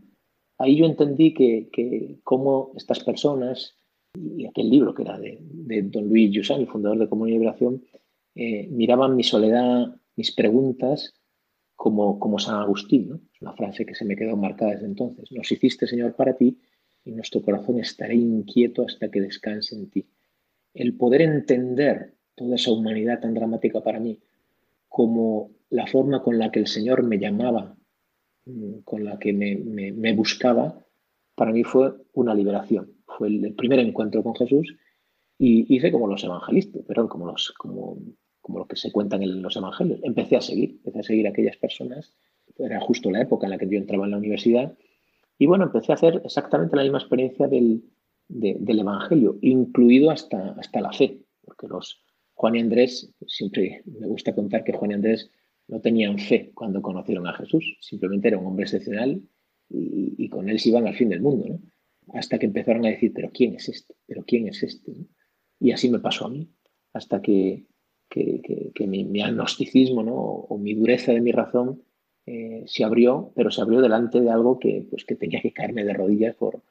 Ahí 0.58 0.76
yo 0.76 0.86
entendí 0.86 1.34
que, 1.34 1.68
que 1.72 2.18
cómo 2.22 2.72
estas 2.76 3.02
personas, 3.02 3.76
y 4.14 4.46
aquel 4.46 4.70
libro 4.70 4.94
que 4.94 5.02
era 5.02 5.18
de, 5.18 5.38
don 5.82 6.08
Luis 6.08 6.30
Yusan, 6.30 6.60
el 6.60 6.68
fundador 6.68 6.98
de 6.98 7.08
Comunidad 7.08 7.36
y 7.36 7.38
Liberación, 7.38 7.84
eh, 8.34 8.68
miraban 8.70 9.16
mi 9.16 9.24
soledad, 9.24 9.94
mis 10.16 10.32
preguntas, 10.32 11.14
como, 11.74 12.18
como 12.18 12.38
San 12.38 12.56
Agustín. 12.56 13.08
¿no? 13.08 13.16
Es 13.32 13.42
una 13.42 13.54
frase 13.54 13.84
que 13.84 13.94
se 13.94 14.04
me 14.04 14.16
quedó 14.16 14.36
marcada 14.36 14.72
desde 14.72 14.86
entonces. 14.86 15.30
Nos 15.32 15.50
hiciste, 15.50 15.86
Señor, 15.86 16.14
para 16.14 16.36
ti, 16.36 16.58
y 17.04 17.12
nuestro 17.12 17.42
corazón 17.42 17.78
estará 17.80 18.14
inquieto 18.14 18.84
hasta 18.86 19.10
que 19.10 19.20
descanse 19.20 19.74
en 19.74 19.90
ti. 19.90 20.06
El 20.72 20.96
poder 20.96 21.22
entender 21.22 22.14
toda 22.34 22.56
esa 22.56 22.72
humanidad 22.72 23.20
tan 23.20 23.34
dramática 23.34 23.82
para 23.82 24.00
mí 24.00 24.20
como 24.88 25.50
la 25.70 25.86
forma 25.86 26.22
con 26.22 26.38
la 26.38 26.50
que 26.50 26.60
el 26.60 26.66
Señor 26.66 27.02
me 27.02 27.18
llamaba 27.18 27.76
con 28.84 29.04
la 29.04 29.18
que 29.18 29.32
me, 29.32 30.12
buscaba, 30.12 30.84
para 31.34 31.52
mí 31.52 31.64
fue 31.64 31.94
una 32.12 32.34
liberación. 32.34 32.92
Fue 33.06 33.28
el, 33.28 33.54
primer 33.54 33.78
encuentro 33.78 34.22
con 34.22 34.34
Jesús 34.34 34.76
y 35.38 35.74
hice 35.74 35.90
como 35.90 36.06
los 36.06 36.22
evangelistas, 36.24 36.82
perdón, 36.86 37.08
como 37.08 37.26
los, 37.26 37.52
como, 37.52 37.98
como 38.40 38.58
lo 38.60 38.66
que 38.66 38.76
se 38.76 38.92
cuentan 38.92 39.22
en 39.22 39.42
los 39.42 39.56
evangelios. 39.56 40.00
Empecé 40.02 40.36
a 40.36 40.40
seguir, 40.40 40.76
empecé 40.76 41.00
a 41.00 41.02
seguir 41.02 41.26
a 41.26 41.30
aquellas 41.30 41.56
personas. 41.56 42.14
Era 42.58 42.80
justo 42.80 43.10
la 43.10 43.22
época 43.22 43.46
en 43.46 43.50
la 43.50 43.58
que 43.58 43.68
yo 43.68 43.78
entraba 43.78 44.04
en 44.04 44.12
la 44.12 44.18
universidad. 44.18 44.76
Y 45.38 45.46
bueno, 45.46 45.64
empecé 45.64 45.92
a 45.92 45.96
hacer 45.96 46.22
exactamente 46.24 46.76
la 46.76 46.82
misma 46.82 46.98
experiencia 46.98 47.48
del, 47.48 47.82
del 48.28 48.78
evangelio, 48.78 49.38
incluido 49.42 50.10
hasta, 50.10 50.52
hasta 50.58 50.80
la 50.80 50.92
fe, 50.92 51.20
porque 51.42 51.66
los 51.66 52.04
Juan 52.34 52.56
y 52.56 52.60
Andrés, 52.60 53.12
siempre 53.26 53.82
me 53.86 54.06
gusta 54.06 54.34
contar 54.34 54.64
que 54.64 54.72
Juan 54.72 54.90
y 54.90 54.94
Andrés 54.94 55.30
no 55.68 55.80
tenían 55.80 56.18
fe 56.18 56.50
cuando 56.54 56.82
conocieron 56.82 57.26
a 57.26 57.34
Jesús, 57.34 57.76
simplemente 57.80 58.28
era 58.28 58.38
un 58.38 58.46
hombre 58.46 58.64
excepcional 58.64 59.22
y, 59.68 60.28
con 60.28 60.48
él 60.48 60.58
se 60.58 60.68
iban 60.68 60.86
al 60.86 60.94
fin 60.94 61.08
del 61.08 61.20
mundo, 61.20 61.46
¿no? 61.48 61.60
Hasta 62.12 62.38
que 62.38 62.46
empezaron 62.46 62.84
a 62.84 62.90
decir, 62.90 63.12
pero 63.14 63.30
¿quién 63.32 63.54
es 63.54 63.68
este? 63.68 63.94
¿Pero 64.06 64.24
quién 64.26 64.46
es 64.46 64.62
este? 64.62 64.92
Y 65.58 65.70
así 65.72 65.90
me 65.90 66.00
pasó 66.00 66.26
a 66.26 66.28
mí, 66.28 66.50
hasta 66.92 67.22
que, 67.22 67.66
mi, 68.86 69.22
agnosticismo 69.22 70.02
¿no? 70.02 70.14
o, 70.14 70.58
mi 70.58 70.74
dureza 70.74 71.12
de 71.12 71.22
mi 71.22 71.32
razón 71.32 71.82
eh, 72.26 72.64
se 72.66 72.84
abrió, 72.84 73.32
pero 73.34 73.50
se 73.50 73.62
abrió 73.62 73.80
delante 73.80 74.20
de 74.20 74.30
algo 74.30 74.58
que, 74.58 74.86
pues, 74.90 75.04
que 75.04 75.14
tenía 75.14 75.40
que 75.40 75.52
caerme 75.52 75.84
de 75.84 75.94
rodillas 75.94 76.36
por, 76.36 76.62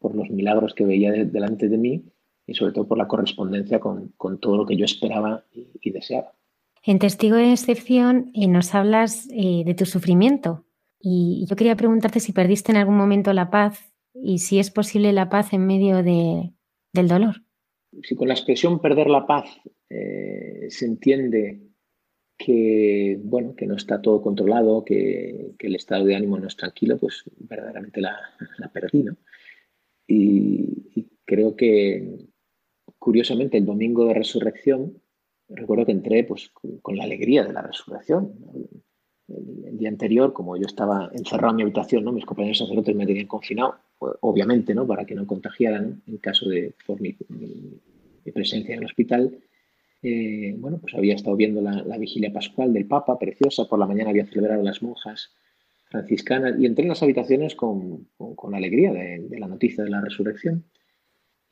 por 0.00 0.16
los 0.16 0.28
milagros 0.30 0.74
que 0.74 0.84
veía 0.84 1.12
delante 1.12 1.68
de 1.68 1.78
mí 1.78 2.04
y 2.46 2.54
sobre 2.54 2.72
todo 2.72 2.88
por 2.88 2.98
la 2.98 3.06
correspondencia 3.06 3.78
con, 3.78 4.12
todo 4.40 4.56
lo 4.56 4.66
que 4.66 4.76
yo 4.76 4.84
esperaba 4.84 5.44
y 5.52 5.90
deseaba. 5.90 6.34
En 6.84 6.98
Testigo 6.98 7.36
de 7.36 7.52
Excepción 7.52 8.32
eh, 8.34 8.48
nos 8.48 8.74
hablas 8.74 9.28
eh, 9.30 9.62
de 9.64 9.74
tu 9.74 9.86
sufrimiento 9.86 10.66
y 10.98 11.46
yo 11.48 11.54
quería 11.54 11.76
preguntarte 11.76 12.18
si 12.18 12.32
perdiste 12.32 12.72
en 12.72 12.78
algún 12.78 12.96
momento 12.96 13.32
la 13.32 13.50
paz 13.50 13.92
y 14.14 14.38
si 14.38 14.58
es 14.58 14.72
posible 14.72 15.12
la 15.12 15.28
paz 15.28 15.52
en 15.52 15.64
medio 15.64 16.02
de, 16.02 16.52
del 16.92 17.06
dolor. 17.06 17.36
Si 18.02 18.16
con 18.16 18.26
la 18.26 18.34
expresión 18.34 18.80
perder 18.80 19.08
la 19.08 19.26
paz 19.26 19.44
eh, 19.90 20.66
se 20.70 20.86
entiende 20.86 21.62
que, 22.36 23.20
bueno, 23.22 23.54
que 23.54 23.66
no 23.66 23.76
está 23.76 24.02
todo 24.02 24.20
controlado, 24.20 24.84
que, 24.84 25.54
el 25.56 25.76
estado 25.76 26.04
de 26.04 26.16
ánimo 26.16 26.40
no 26.40 26.48
es 26.48 26.56
tranquilo, 26.56 26.98
pues 26.98 27.22
verdaderamente 27.38 28.00
la, 28.00 28.18
perdí. 28.72 29.04
¿no? 29.04 29.16
y 30.08 31.06
creo 31.24 31.54
que, 31.54 32.26
curiosamente, 32.98 33.56
el 33.56 33.66
domingo 33.66 34.06
de 34.06 34.14
resurrección 34.14 35.01
recuerdo 35.54 35.86
que 35.86 35.92
entré 35.92 36.24
pues, 36.24 36.50
con 36.82 36.96
la 36.96 37.04
alegría 37.04 37.44
de 37.44 37.52
la 37.52 37.62
resurrección. 37.62 38.32
El, 39.28 39.78
día 39.78 39.88
anterior, 39.88 40.32
como 40.32 40.56
yo 40.56 40.66
estaba 40.66 41.10
encerrado 41.14 41.50
en 41.50 41.56
mi 41.56 41.62
habitación, 41.62 42.04
¿no? 42.04 42.12
mis 42.12 42.26
compañeros 42.26 42.58
sacerdotes 42.58 42.94
me 42.94 43.06
tenían 43.06 43.26
confinado, 43.26 43.76
obviamente, 43.98 44.74
¿no? 44.74 44.86
Para 44.86 45.04
que 45.04 45.14
no 45.14 45.26
contagiaran 45.26 46.02
en 46.06 46.18
caso 46.18 46.48
de 46.48 46.74
por 46.86 47.00
mi, 47.00 47.16
presencia 48.32 48.74
en 48.74 48.80
el 48.80 48.84
hospital. 48.84 49.38
Eh, 50.02 50.54
bueno, 50.58 50.78
pues 50.78 50.94
había 50.94 51.14
estado 51.14 51.36
viendo 51.36 51.60
la, 51.62 51.98
vigilia 51.98 52.32
pascual 52.32 52.72
del 52.72 52.86
Papa, 52.86 53.18
preciosa, 53.18 53.64
por 53.64 53.78
la 53.78 53.86
mañana 53.86 54.10
había 54.10 54.26
celebrado 54.26 54.62
las 54.62 54.82
monjas 54.82 55.32
franciscanas 55.86 56.54
y 56.58 56.66
entré 56.66 56.82
en 56.82 56.90
las 56.90 57.02
habitaciones 57.02 57.54
con, 57.54 58.08
con, 58.16 58.54
alegría 58.54 58.92
de, 58.92 59.38
la 59.38 59.48
noticia 59.48 59.84
de 59.84 59.90
la 59.90 60.00
resurrección 60.00 60.64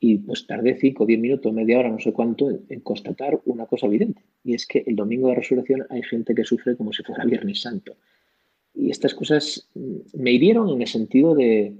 y 0.03 0.17
pues 0.17 0.47
tardé 0.47 0.75
cinco, 0.77 1.05
diez 1.05 1.19
minutos, 1.19 1.53
media 1.53 1.77
hora, 1.77 1.89
no 1.89 1.99
sé 1.99 2.11
cuánto, 2.11 2.49
en, 2.49 2.79
constatar 2.79 3.39
una 3.45 3.67
cosa 3.67 3.85
evidente. 3.85 4.23
Y 4.43 4.55
es 4.55 4.65
que 4.65 4.83
el 4.87 4.95
domingo 4.95 5.27
de 5.29 5.35
resurrección 5.35 5.85
hay 5.91 6.01
gente 6.01 6.33
que 6.33 6.43
sufre 6.43 6.75
como 6.75 6.91
si 6.91 7.03
fuera 7.03 7.23
Viernes 7.23 7.61
Santo. 7.61 7.95
Y 8.73 8.89
estas 8.89 9.13
cosas 9.13 9.69
mm, 9.75 9.97
me 10.19 10.31
hirieron 10.31 10.69
en 10.69 10.81
el 10.81 10.87
sentido 10.87 11.35
de, 11.35 11.75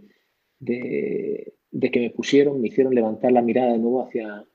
de, 0.60 1.52
que 1.92 2.00
me 2.00 2.12
pusieron, 2.12 2.62
me 2.62 2.68
hicieron 2.68 2.94
levantar 2.94 3.32
la 3.32 3.42
mirada 3.42 3.74
de 3.74 3.80
nuevo 3.80 4.04
hacia, 4.04 4.46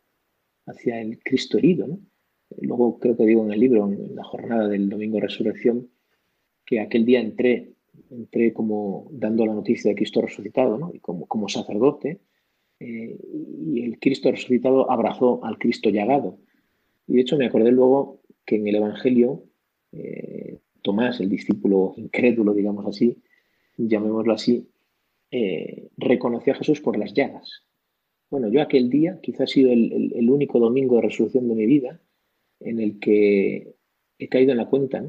hacia 0.67 1.01
el 1.01 1.19
Cristo 1.19 1.59
herido. 1.59 1.99
Luego 2.61 3.01
creo 3.01 3.17
que 3.17 3.27
digo 3.27 3.45
en 3.45 3.53
el 3.53 3.59
libro, 3.59 3.91
en 3.91 4.15
la 4.15 4.23
jornada 4.23 4.69
del 4.69 4.89
domingo 4.89 5.17
de 5.17 5.23
resurrección, 5.23 5.91
que 6.65 6.79
aquel 6.79 7.05
día 7.05 7.19
entré, 7.19 7.73
entré 8.13 8.53
como 8.53 9.09
dando 9.11 9.45
la 9.45 9.55
noticia 9.55 9.91
de 9.91 9.97
Cristo 9.97 10.21
resucitado, 10.21 10.79
¿no? 10.79 10.93
y 10.95 11.01
como, 11.01 11.27
como 11.27 11.49
sacerdote, 11.49 12.21
eh, 12.81 13.19
y 13.23 13.83
el 13.85 13.99
Cristo 13.99 14.31
resucitado 14.31 14.91
abrazó 14.91 15.45
al 15.45 15.59
Cristo 15.59 15.91
llagado. 15.91 16.39
Y 17.07 17.15
de 17.15 17.21
hecho 17.23 17.37
me 17.37 17.47
acordé 17.47 17.71
luego 17.73 18.21
que 18.45 18.57
en 18.57 18.67
el 18.67 18.77
Evangelio 18.77 19.45
eh, 19.93 20.59
Tomás, 20.83 21.21
el 21.21 21.29
discípulo 21.29 21.95
incrédulo, 21.97 22.55
digamos 22.55 22.87
así, 22.87 23.23
llamémoslo 23.77 24.33
así, 24.33 24.69
eh, 25.31 25.89
reconoció 25.97 26.53
a 26.53 26.57
Jesús 26.57 26.81
por 26.81 26.99
las 26.99 27.13
llagas. 27.13 27.65
Bueno, 28.31 28.49
yo 28.49 28.61
aquel 28.61 28.91
día, 28.91 29.19
quizás 29.23 29.43
ha 29.43 29.47
sido 29.47 29.71
el, 29.73 30.31
único 30.31 30.59
domingo 30.59 30.97
de 30.97 31.03
resurrección 31.03 31.49
de 31.49 31.55
mi 31.55 31.67
vida, 31.67 32.01
en 32.61 32.81
el 32.81 32.99
que 32.99 33.75
he 34.19 34.29
caído 34.29 34.53
en 34.53 34.59
la 34.59 34.69
cuenta 34.69 35.05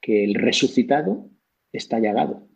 que 0.00 0.24
el 0.24 0.34
resucitado 0.34 1.30
está 1.72 1.98
llagado. 1.98 2.48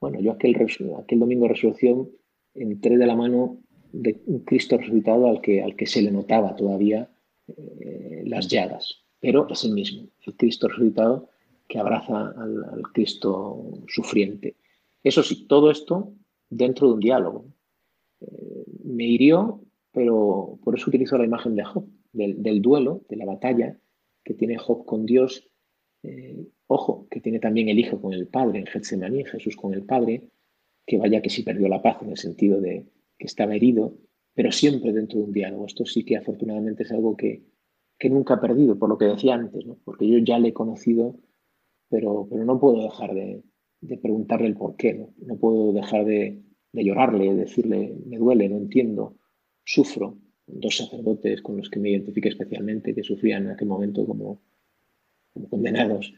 Bueno, 0.00 0.20
yo 0.20 0.32
aquel, 0.32 0.56
aquel 0.98 1.18
domingo 1.18 1.44
de 1.44 1.52
resurrección 1.54 2.10
entré 2.54 2.96
de 2.96 3.06
la 3.06 3.16
mano 3.16 3.62
de 3.92 4.20
un 4.26 4.40
Cristo 4.40 4.76
resucitado 4.78 5.28
al 5.28 5.40
que, 5.40 5.62
al 5.62 5.76
que 5.76 5.86
se 5.86 6.02
le 6.02 6.10
notaba 6.10 6.56
todavía 6.56 7.10
eh, 7.48 8.22
las 8.26 8.48
llagas, 8.48 9.04
pero 9.18 9.48
es 9.48 9.64
el 9.64 9.72
mismo, 9.72 10.08
el 10.26 10.36
Cristo 10.36 10.68
resucitado 10.68 11.28
que 11.68 11.78
abraza 11.78 12.34
al, 12.36 12.82
Cristo 12.92 13.84
sufriente. 13.86 14.56
Eso 15.02 15.22
sí, 15.22 15.46
todo 15.46 15.70
esto 15.70 16.12
dentro 16.48 16.88
de 16.88 16.94
un 16.94 17.00
diálogo. 17.00 17.46
Eh, 18.20 18.64
me 18.84 19.04
hirió, 19.04 19.62
pero 19.92 20.58
por 20.64 20.76
eso 20.76 20.88
utilizo 20.88 21.16
la 21.16 21.24
imagen 21.24 21.54
de 21.54 21.64
Job, 21.64 21.86
del, 22.12 22.60
duelo, 22.60 23.02
de 23.08 23.16
la 23.16 23.24
batalla 23.24 23.78
que 24.24 24.34
tiene 24.34 24.58
Job 24.58 24.84
con 24.84 25.06
Dios. 25.06 25.48
Eh, 26.02 26.44
ojo, 26.66 27.06
que 27.08 27.20
tiene 27.20 27.38
también 27.38 27.68
el 27.68 27.78
Hijo 27.78 28.00
con 28.00 28.12
el 28.12 28.26
Padre 28.26 28.58
en 28.58 28.66
Getsemaní, 28.66 29.24
Jesús 29.24 29.56
con 29.56 29.72
el 29.72 29.84
Padre, 29.84 30.28
que 30.86 30.98
vaya 30.98 31.22
que 31.22 31.30
sí 31.30 31.42
perdió 31.44 31.68
la 31.68 31.82
paz 31.82 32.02
en 32.02 32.10
el 32.10 32.16
sentido 32.16 32.60
de, 32.60 32.84
que 33.20 33.26
estaba 33.26 33.54
herido, 33.54 33.98
pero 34.34 34.50
siempre 34.50 34.92
dentro 34.92 35.18
de 35.18 35.24
un 35.26 35.32
diálogo. 35.32 35.66
Esto 35.66 35.84
sí 35.84 36.04
que 36.04 36.16
afortunadamente 36.16 36.82
es 36.82 36.90
algo 36.90 37.16
que, 37.16 37.44
nunca 38.04 38.34
he 38.34 38.38
perdido, 38.38 38.78
por 38.78 38.88
lo 38.88 38.96
que 38.96 39.04
decía 39.04 39.34
antes, 39.34 39.64
porque 39.84 40.08
yo 40.08 40.18
ya 40.18 40.38
le 40.38 40.48
he 40.48 40.52
conocido, 40.54 41.20
pero, 41.90 42.26
no 42.30 42.58
puedo 42.58 42.82
dejar 42.82 43.14
de, 43.14 43.44
preguntarle 44.00 44.46
el 44.48 44.56
por 44.56 44.76
qué, 44.76 45.06
no, 45.18 45.36
puedo 45.36 45.72
dejar 45.74 46.06
de, 46.06 46.42
llorarle, 46.72 47.34
decirle, 47.34 47.94
me 48.06 48.16
duele, 48.16 48.48
no 48.48 48.56
entiendo, 48.56 49.16
sufro. 49.64 50.18
Dos 50.52 50.78
sacerdotes 50.78 51.42
con 51.42 51.58
los 51.58 51.70
que 51.70 51.78
me 51.78 51.90
identifique 51.90 52.28
especialmente, 52.28 52.92
que 52.92 53.04
sufrían 53.04 53.44
en 53.44 53.50
aquel 53.50 53.68
momento 53.68 54.04
como, 54.04 54.42
condenados. 55.48 56.12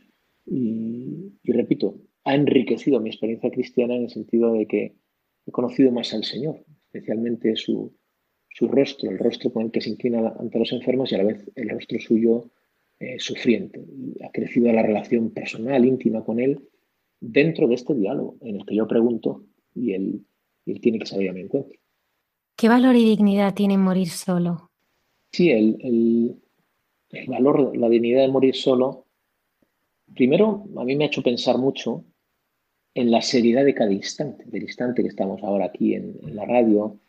Y, 0.47 1.35
y 1.43 1.53
repito, 1.53 2.01
ha 2.25 2.35
enriquecido 2.35 2.99
mi 3.01 3.11
experiencia 3.11 3.51
cristiana 3.51 3.95
en 3.95 4.05
el 4.05 4.11
sentido 4.11 4.55
de 4.55 4.67
que 4.67 4.97
he 5.45 5.51
conocido 5.51 5.91
más 5.93 6.15
al 6.15 6.25
Señor, 6.25 6.65
especialmente 6.93 7.57
su, 7.57 7.93
rostro, 8.61 9.11
el 9.11 9.19
rostro 9.19 9.51
con 9.53 9.65
el 9.65 9.71
que 9.71 9.81
se 9.81 9.91
inclina 9.91 10.35
ante 10.39 10.59
los 10.59 10.73
enfermos 10.73 11.11
y 11.11 11.15
a 11.15 11.19
la 11.19 11.25
vez 11.25 11.51
el 11.55 11.71
rostro 11.71 11.99
suyo 11.99 12.51
eh, 12.99 13.19
sufriente. 13.19 13.81
Y 13.81 14.23
ha 14.23 14.31
crecido 14.31 14.71
la 14.73 14.83
relación 14.83 15.31
personal, 15.31 15.85
íntima 15.85 16.23
con 16.23 16.39
él, 16.39 16.61
dentro 17.19 17.67
de 17.67 17.77
este 17.77 17.95
diálogo 17.95 18.37
en 18.43 18.57
el 18.57 18.67
que 18.67 18.77
yo 18.77 18.87
pregunto 18.87 19.45
y 19.75 19.93
él, 19.93 20.27
tiene 20.81 20.99
que 20.99 21.07
salir 21.07 21.31
a 21.31 21.33
mi 21.33 21.41
encuentro. 21.41 21.79
¿Qué 22.57 22.69
valor 22.69 22.95
y 22.95 23.05
dignidad 23.05 23.55
tiene 23.55 23.79
morir 23.79 24.09
solo? 24.09 24.71
Sí, 25.33 25.51
el, 25.51 25.79
el 25.81 27.27
valor, 27.27 27.77
la 27.77 27.89
dignidad 27.89 28.21
de 28.21 28.29
morir 28.29 28.55
solo, 28.55 29.07
primero 30.15 30.67
a 30.77 30.85
mí 30.85 30.95
me 30.95 31.05
ha 31.05 31.07
hecho 31.07 31.23
pensar 31.23 31.57
mucho 31.59 32.05
en 32.95 33.11
la 33.11 33.23
seriedad 33.23 33.65
de 33.65 33.75
cada 33.75 33.93
instante, 33.93 34.45
del 34.47 34.63
instante 34.63 35.03
que 35.03 35.09
estamos 35.09 35.43
ahora 35.43 35.67
aquí 35.67 35.95
en, 35.95 36.19
la 36.35 36.45
radio, 36.45 37.01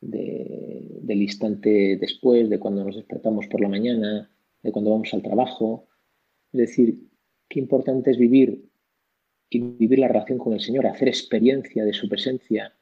del 0.00 1.22
instante 1.22 1.96
después, 1.96 2.48
de 2.48 2.58
cuando 2.58 2.84
nos 2.84 2.96
despertamos 2.96 3.46
por 3.46 3.60
la 3.60 3.68
mañana, 3.68 4.30
de 4.62 4.72
cuando 4.72 4.90
vamos 4.90 5.12
al 5.12 5.22
trabajo. 5.22 5.88
Es 6.52 6.60
decir, 6.60 7.08
qué 7.48 7.58
importante 7.58 8.10
es 8.10 8.18
vivir 8.18 8.64
y 9.50 9.60
vivir 9.60 9.98
la 9.98 10.08
relación 10.08 10.38
con 10.38 10.54
el 10.54 10.60
Señor, 10.60 10.86
hacer 10.86 11.08
experiencia 11.08 11.84
de 11.84 11.92
su 11.92 12.08
presencia, 12.08 12.74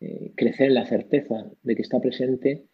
eh, 0.00 0.32
crecer 0.36 0.68
en 0.68 0.74
la 0.74 0.86
certeza 0.86 1.50
de 1.62 1.74
que 1.74 1.82
está 1.82 2.00
presente 2.00 2.68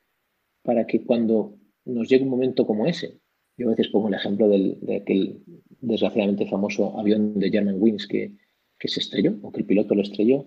para 0.62 0.86
que 0.86 1.04
cuando 1.04 1.58
nos 1.84 2.08
llegue 2.08 2.24
un 2.24 2.30
momento 2.30 2.66
como 2.66 2.86
ese, 2.86 3.20
yo 3.56 3.68
a 3.68 3.70
veces 3.70 3.88
pongo 3.88 4.08
el 4.08 4.14
ejemplo 4.14 4.48
de 4.48 4.96
aquel 4.96 5.42
desgraciadamente 5.80 6.46
famoso 6.46 6.98
avión 6.98 7.38
de 7.38 7.50
German 7.50 7.76
Wings 7.78 8.06
que, 8.06 8.34
que 8.84 8.90
se 8.90 9.00
estrelló 9.00 9.38
o 9.40 9.50
que 9.50 9.60
el 9.60 9.66
piloto 9.66 9.94
lo 9.94 10.02
estrelló, 10.02 10.46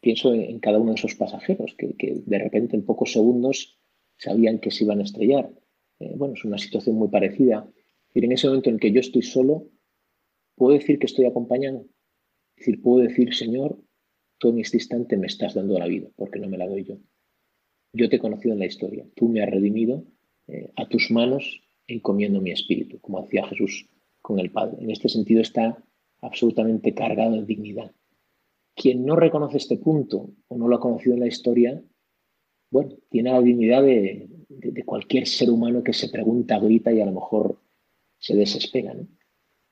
pienso 0.00 0.32
en, 0.32 0.60
cada 0.60 0.78
uno 0.78 0.92
de 0.92 0.94
esos 0.94 1.14
pasajeros 1.14 1.74
que, 1.76 2.22
de 2.24 2.38
repente 2.38 2.74
en 2.74 2.86
pocos 2.86 3.12
segundos 3.12 3.78
sabían 4.16 4.60
que 4.60 4.70
se 4.70 4.84
iban 4.84 5.00
a 5.00 5.02
estrellar. 5.02 5.52
Eh, 5.98 6.14
bueno, 6.16 6.32
es 6.32 6.44
una 6.46 6.56
situación 6.56 6.96
muy 6.96 7.08
parecida. 7.08 7.70
Y 8.14 8.24
en 8.24 8.32
ese 8.32 8.46
momento 8.46 8.70
en 8.70 8.78
que 8.78 8.92
yo 8.92 9.00
estoy 9.00 9.20
solo, 9.20 9.68
puedo 10.54 10.72
decir 10.72 10.98
que 10.98 11.04
estoy 11.04 11.26
acompañado. 11.26 11.84
Decir, 12.56 12.80
puedo 12.80 13.06
decir, 13.06 13.34
Señor, 13.34 13.78
tú 14.38 14.48
en 14.48 14.60
este 14.60 14.78
instante 14.78 15.18
me 15.18 15.26
estás 15.26 15.52
dando 15.52 15.78
la 15.78 15.86
vida, 15.86 16.08
porque 16.16 16.38
no 16.38 16.48
me 16.48 16.56
la 16.56 16.66
doy 16.66 16.84
yo. 16.84 16.96
Yo 17.92 18.08
te 18.08 18.16
he 18.16 18.18
conocido 18.18 18.54
en 18.54 18.60
la 18.60 18.66
historia, 18.66 19.04
tú 19.14 19.28
me 19.28 19.42
has 19.42 19.50
redimido, 19.50 20.02
eh, 20.46 20.72
a 20.76 20.88
tus 20.88 21.10
manos 21.10 21.60
encomiendo 21.86 22.40
mi 22.40 22.52
espíritu, 22.52 22.98
como 23.02 23.18
hacía 23.18 23.46
Jesús 23.48 23.86
con 24.22 24.38
el 24.38 24.50
Padre. 24.50 24.78
En 24.80 24.90
este 24.90 25.10
sentido 25.10 25.42
está 25.42 25.84
absolutamente 26.26 26.94
cargado 26.94 27.36
de 27.36 27.44
dignidad. 27.44 27.92
Quien 28.74 29.06
no 29.06 29.16
reconoce 29.16 29.56
este 29.56 29.78
punto 29.78 30.30
o 30.48 30.56
no 30.56 30.68
lo 30.68 30.76
ha 30.76 30.80
conocido 30.80 31.14
en 31.14 31.20
la 31.20 31.26
historia, 31.26 31.82
bueno, 32.70 32.94
tiene 33.08 33.30
la 33.30 33.40
dignidad 33.40 33.82
de, 33.82 34.28
cualquier 34.84 35.26
ser 35.26 35.50
humano 35.50 35.82
que 35.82 35.92
se 35.92 36.08
pregunta, 36.08 36.58
grita 36.58 36.92
y 36.92 37.00
a 37.00 37.06
lo 37.06 37.12
mejor 37.12 37.58
se 38.18 38.34
desespera. 38.34 38.94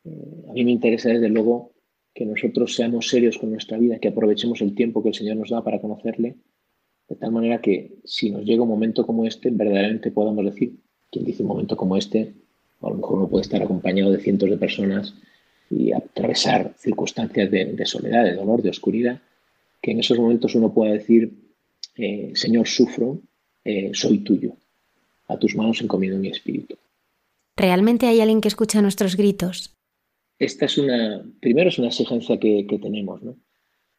Eh, 0.05 0.45
a 0.49 0.53
mí 0.53 0.65
me 0.65 0.73
interesa 0.73 1.09
desde 1.11 1.29
luego 1.29 1.73
que 2.15 2.25
nosotros 2.25 2.75
seamos 2.75 3.09
serios 3.09 3.39
con 3.39 3.51
nuestra 3.51 3.77
vida, 3.77 3.99
que 3.99 4.09
aprovechemos 4.09 4.61
el 4.63 4.75
tiempo 4.75 5.03
que 5.03 5.11
el 5.11 5.15
Señor 5.15 5.37
nos 5.37 5.51
da 5.51 5.63
para 5.63 5.81
conocerle, 5.81 6.37
de 7.09 7.17
tal 7.17 7.33
manera 7.33 7.61
que 7.61 7.99
si 8.05 8.31
nos 8.31 8.45
llega 8.45 8.63
un 8.63 8.69
momento 8.69 9.05
como 9.05 9.27
este, 9.27 9.51
verdaderamente 9.51 10.11
podamos 10.11 10.45
decir, 10.45 10.77
quien 11.11 11.25
dice 11.25 11.43
un 11.43 11.49
momento 11.49 11.77
como 11.77 11.97
este, 11.97 12.35
a 12.81 12.89
lo 12.89 12.97
mejor 12.97 13.19
no 13.19 13.29
puede 13.29 13.43
estar 13.43 13.63
acompañado 13.63 14.13
de 14.13 14.21
cientos 14.21 14.49
de 14.49 14.57
personas 14.57 15.15
y 15.71 15.93
atravesar 15.93 16.75
circunstancias 16.79 17.51
de, 17.51 17.87
soledad, 17.87 18.25
de 18.25 18.35
dolor, 18.35 18.63
de 18.63 18.71
oscuridad, 18.71 19.21
que 19.81 19.93
en 19.93 20.01
esos 20.01 20.19
momentos 20.19 20.55
uno 20.55 20.73
pueda 20.73 20.93
decir, 20.93 21.33
eh, 21.97 22.33
Señor, 22.35 22.67
sufro, 22.67 23.21
eh, 23.65 23.91
soy 23.95 24.19
tuyo, 24.19 24.57
a 25.29 25.39
tus 25.39 25.57
manos 25.57 25.81
encomiendo 25.83 26.19
mi 26.19 26.29
espíritu. 26.29 26.77
¿Realmente 27.57 28.07
hay 28.07 28.21
alguien 28.21 28.41
que 28.41 28.49
escucha 28.49 28.83
nuestros 28.83 29.17
gritos? 29.17 29.75
Esta 30.39 30.67
es 30.67 30.79
una, 30.79 31.25
primero 31.41 31.69
es 31.69 31.79
una 31.79 31.89
exigencia 31.89 32.39
que, 32.39 32.67
tenemos, 32.83 33.23
¿no? 33.23 33.37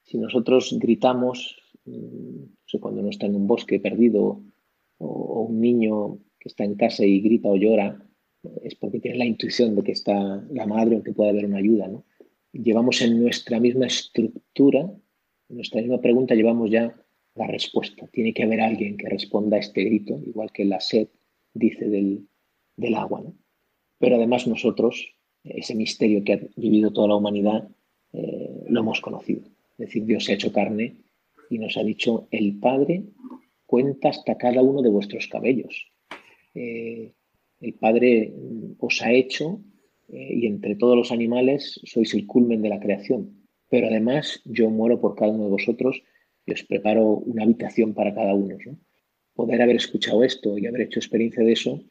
Si 0.04 0.18
nosotros 0.18 0.76
gritamos, 0.80 1.56
mm, 1.86 2.78
cuando 2.80 3.00
uno 3.00 3.10
está 3.10 3.26
en 3.26 3.36
un 3.36 3.48
bosque 3.48 3.80
perdido 3.80 4.42
o 4.98 5.42
un 5.50 5.62
niño 5.62 6.18
que 6.38 6.50
está 6.50 6.66
en 6.66 6.76
casa 6.76 7.06
y 7.06 7.22
grita 7.22 7.48
o 7.48 7.56
llora, 7.56 8.06
es 8.64 8.76
porque 8.76 9.00
tiene 9.00 9.18
la 9.18 9.26
intuición 9.26 9.76
de 9.76 9.84
que 9.84 9.92
está 9.92 10.44
la 10.52 10.66
madre 10.66 10.98
o 10.98 11.04
que 11.04 11.14
puede 11.14 11.32
haber 11.32 11.46
una 11.46 11.58
ayuda. 11.58 11.88
¿no? 11.88 12.06
Llevamos 12.52 13.02
en 13.02 13.22
nuestra 13.22 13.60
misma 13.60 13.88
estructura, 13.88 14.82
en 15.50 15.56
nuestra 15.56 15.82
misma 15.82 16.02
pregunta, 16.02 16.36
llevamos 16.36 16.72
ya 16.72 16.96
la 17.36 17.48
respuesta. 17.48 18.08
Tiene 18.08 18.34
que 18.34 18.44
haber 18.44 18.62
alguien 18.62 18.98
que 18.98 19.10
responda 19.10 19.58
a 19.58 19.60
este 19.60 19.84
grito, 19.84 20.20
igual 20.26 20.52
que 20.52 20.66
la 20.66 20.80
sed 20.80 21.10
dice 21.54 21.88
del, 21.88 22.28
agua. 22.96 23.22
¿no? 23.22 23.36
Pero 24.00 24.16
además 24.16 24.48
nosotros, 24.48 25.14
ese 25.44 25.76
misterio 25.76 26.24
que 26.24 26.34
ha 26.34 26.40
vivido 26.56 26.92
toda 26.92 27.10
la 27.10 27.16
humanidad, 27.16 27.70
eh, 28.14 28.64
lo 28.68 28.80
hemos 28.80 29.02
conocido. 29.02 29.42
Es 29.78 29.88
decir, 29.88 30.06
Dios 30.06 30.24
se 30.24 30.32
ha 30.32 30.36
hecho 30.36 30.54
carne 30.54 30.96
y 31.50 31.60
nos 31.60 31.78
ha 31.78 31.84
dicho, 31.84 32.28
el 32.32 32.60
Padre 32.60 33.04
cuenta 33.66 34.10
hasta 34.10 34.38
cada 34.38 34.62
uno 34.62 34.82
de 34.82 34.90
vuestros 34.90 35.28
cabellos. 35.28 35.92
Eh, 36.54 37.12
el 37.62 37.74
Padre 37.74 38.34
os 38.80 39.02
ha 39.02 39.12
hecho 39.12 39.62
eh, 40.10 40.34
y 40.36 40.46
entre 40.48 40.76
todos 40.76 40.96
los 40.96 41.12
animales 41.12 41.80
sois 41.84 42.14
el 42.14 42.28
culmen 42.28 42.62
de 42.62 42.70
la 42.70 42.80
creación. 42.80 43.48
Pero 43.70 43.88
además 43.88 44.42
yo 44.46 44.70
muero 44.70 45.02
por 45.02 45.16
cada 45.16 45.32
uno 45.32 45.46
de 45.46 45.50
vosotros 45.50 46.02
y 46.46 46.54
os 46.54 46.64
preparo 46.64 47.04
una 47.04 47.44
habitación 47.44 47.94
para 47.94 48.14
cada 48.14 48.34
uno. 48.34 48.58
Poder 49.34 49.62
haber 49.62 49.78
escuchado 49.78 50.24
esto 50.24 50.58
y 50.58 50.68
haber 50.68 50.82
hecho 50.82 51.00
experiencia 51.00 51.44
de 51.44 51.54
eso 51.54 51.82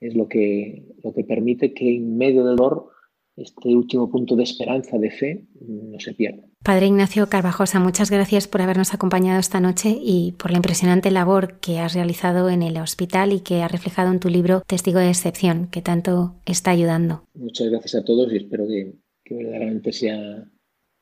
es 0.00 0.14
lo 0.14 0.28
que, 0.28 0.84
lo 1.02 1.14
que 1.14 1.24
permite 1.24 1.72
que 1.72 1.96
en 1.96 2.16
medio 2.16 2.44
del 2.44 2.56
dolor 2.56 2.90
este 3.36 3.74
último 3.74 4.08
punto 4.10 4.36
de 4.36 4.44
esperanza, 4.44 4.98
de 4.98 5.10
fe, 5.10 5.44
no 5.60 5.98
se 5.98 6.14
pierda. 6.14 6.44
Padre 6.62 6.86
Ignacio 6.86 7.28
Carvajosa, 7.28 7.80
muchas 7.80 8.10
gracias 8.10 8.48
por 8.48 8.62
habernos 8.62 8.94
acompañado 8.94 9.38
esta 9.38 9.60
noche 9.60 9.98
y 10.00 10.32
por 10.38 10.50
la 10.50 10.56
impresionante 10.56 11.10
labor 11.10 11.58
que 11.60 11.78
has 11.78 11.94
realizado 11.94 12.48
en 12.48 12.62
el 12.62 12.78
hospital 12.78 13.32
y 13.32 13.40
que 13.40 13.62
ha 13.62 13.68
reflejado 13.68 14.12
en 14.12 14.20
tu 14.20 14.28
libro 14.28 14.62
Testigo 14.66 14.98
de 14.98 15.10
Excepción, 15.10 15.68
que 15.70 15.82
tanto 15.82 16.36
está 16.46 16.70
ayudando. 16.70 17.24
Muchas 17.34 17.68
gracias 17.68 17.96
a 17.96 18.04
todos 18.04 18.32
y 18.32 18.36
espero 18.36 18.66
que, 18.66 18.94
verdaderamente 19.28 19.92
sea, 19.92 20.44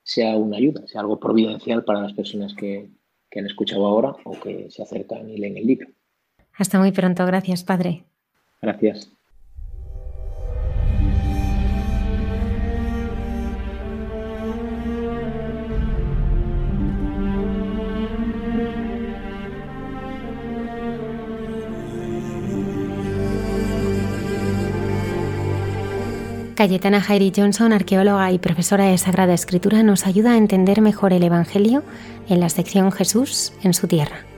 sea 0.03 0.37
una 0.37 0.57
ayuda, 0.57 0.87
sea 0.87 1.03
algo 1.03 1.21
providencial 1.21 1.85
para 1.85 2.03
las 2.03 2.15
personas 2.15 2.55
que, 2.55 2.91
que 3.31 3.41
han 3.41 3.47
escuchado 3.47 3.87
ahora 3.87 4.17
o 4.25 4.33
que 4.41 4.71
se 4.71 4.83
acercan 4.83 5.29
y 5.31 5.37
leen 5.37 5.59
el 5.59 5.67
libro. 5.67 5.89
Hasta 6.55 6.79
muy 6.79 6.93
pronto. 6.93 7.25
Gracias, 7.25 7.63
Padre. 7.65 8.05
Gracias. 8.61 9.13
Cayetana 26.63 27.01
Jairi 27.01 27.33
Johnson, 27.35 27.73
arqueóloga 27.73 28.31
y 28.31 28.39
profesora 28.39 28.85
de 28.85 28.97
Sagrada 28.97 29.35
Escritura, 29.35 29.83
nos 29.83 30.07
ayuda 30.07 30.35
a 30.35 30.37
entender 30.37 30.81
mejor 30.81 31.13
el 31.13 31.25
Evangelio 31.25 31.83
en 32.29 32.39
la 32.39 32.49
sección 32.51 32.93
Jesús 32.93 33.53
en 33.65 33.75
su 33.75 33.89
tierra. 33.89 34.32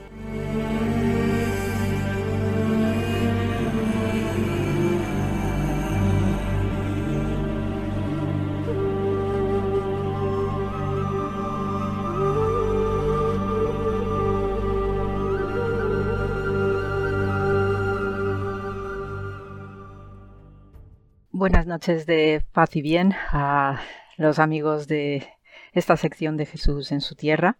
Buenas 21.45 21.67
noches 21.67 22.07
de 22.07 22.41
paz 22.53 22.75
y 22.75 22.81
bien 22.81 23.13
a 23.29 23.79
los 24.17 24.39
amigos 24.39 24.87
de 24.87 25.27
esta 25.73 25.95
sección 25.95 26.37
de 26.37 26.47
Jesús 26.47 26.91
en 26.91 27.01
su 27.01 27.13
tierra. 27.13 27.59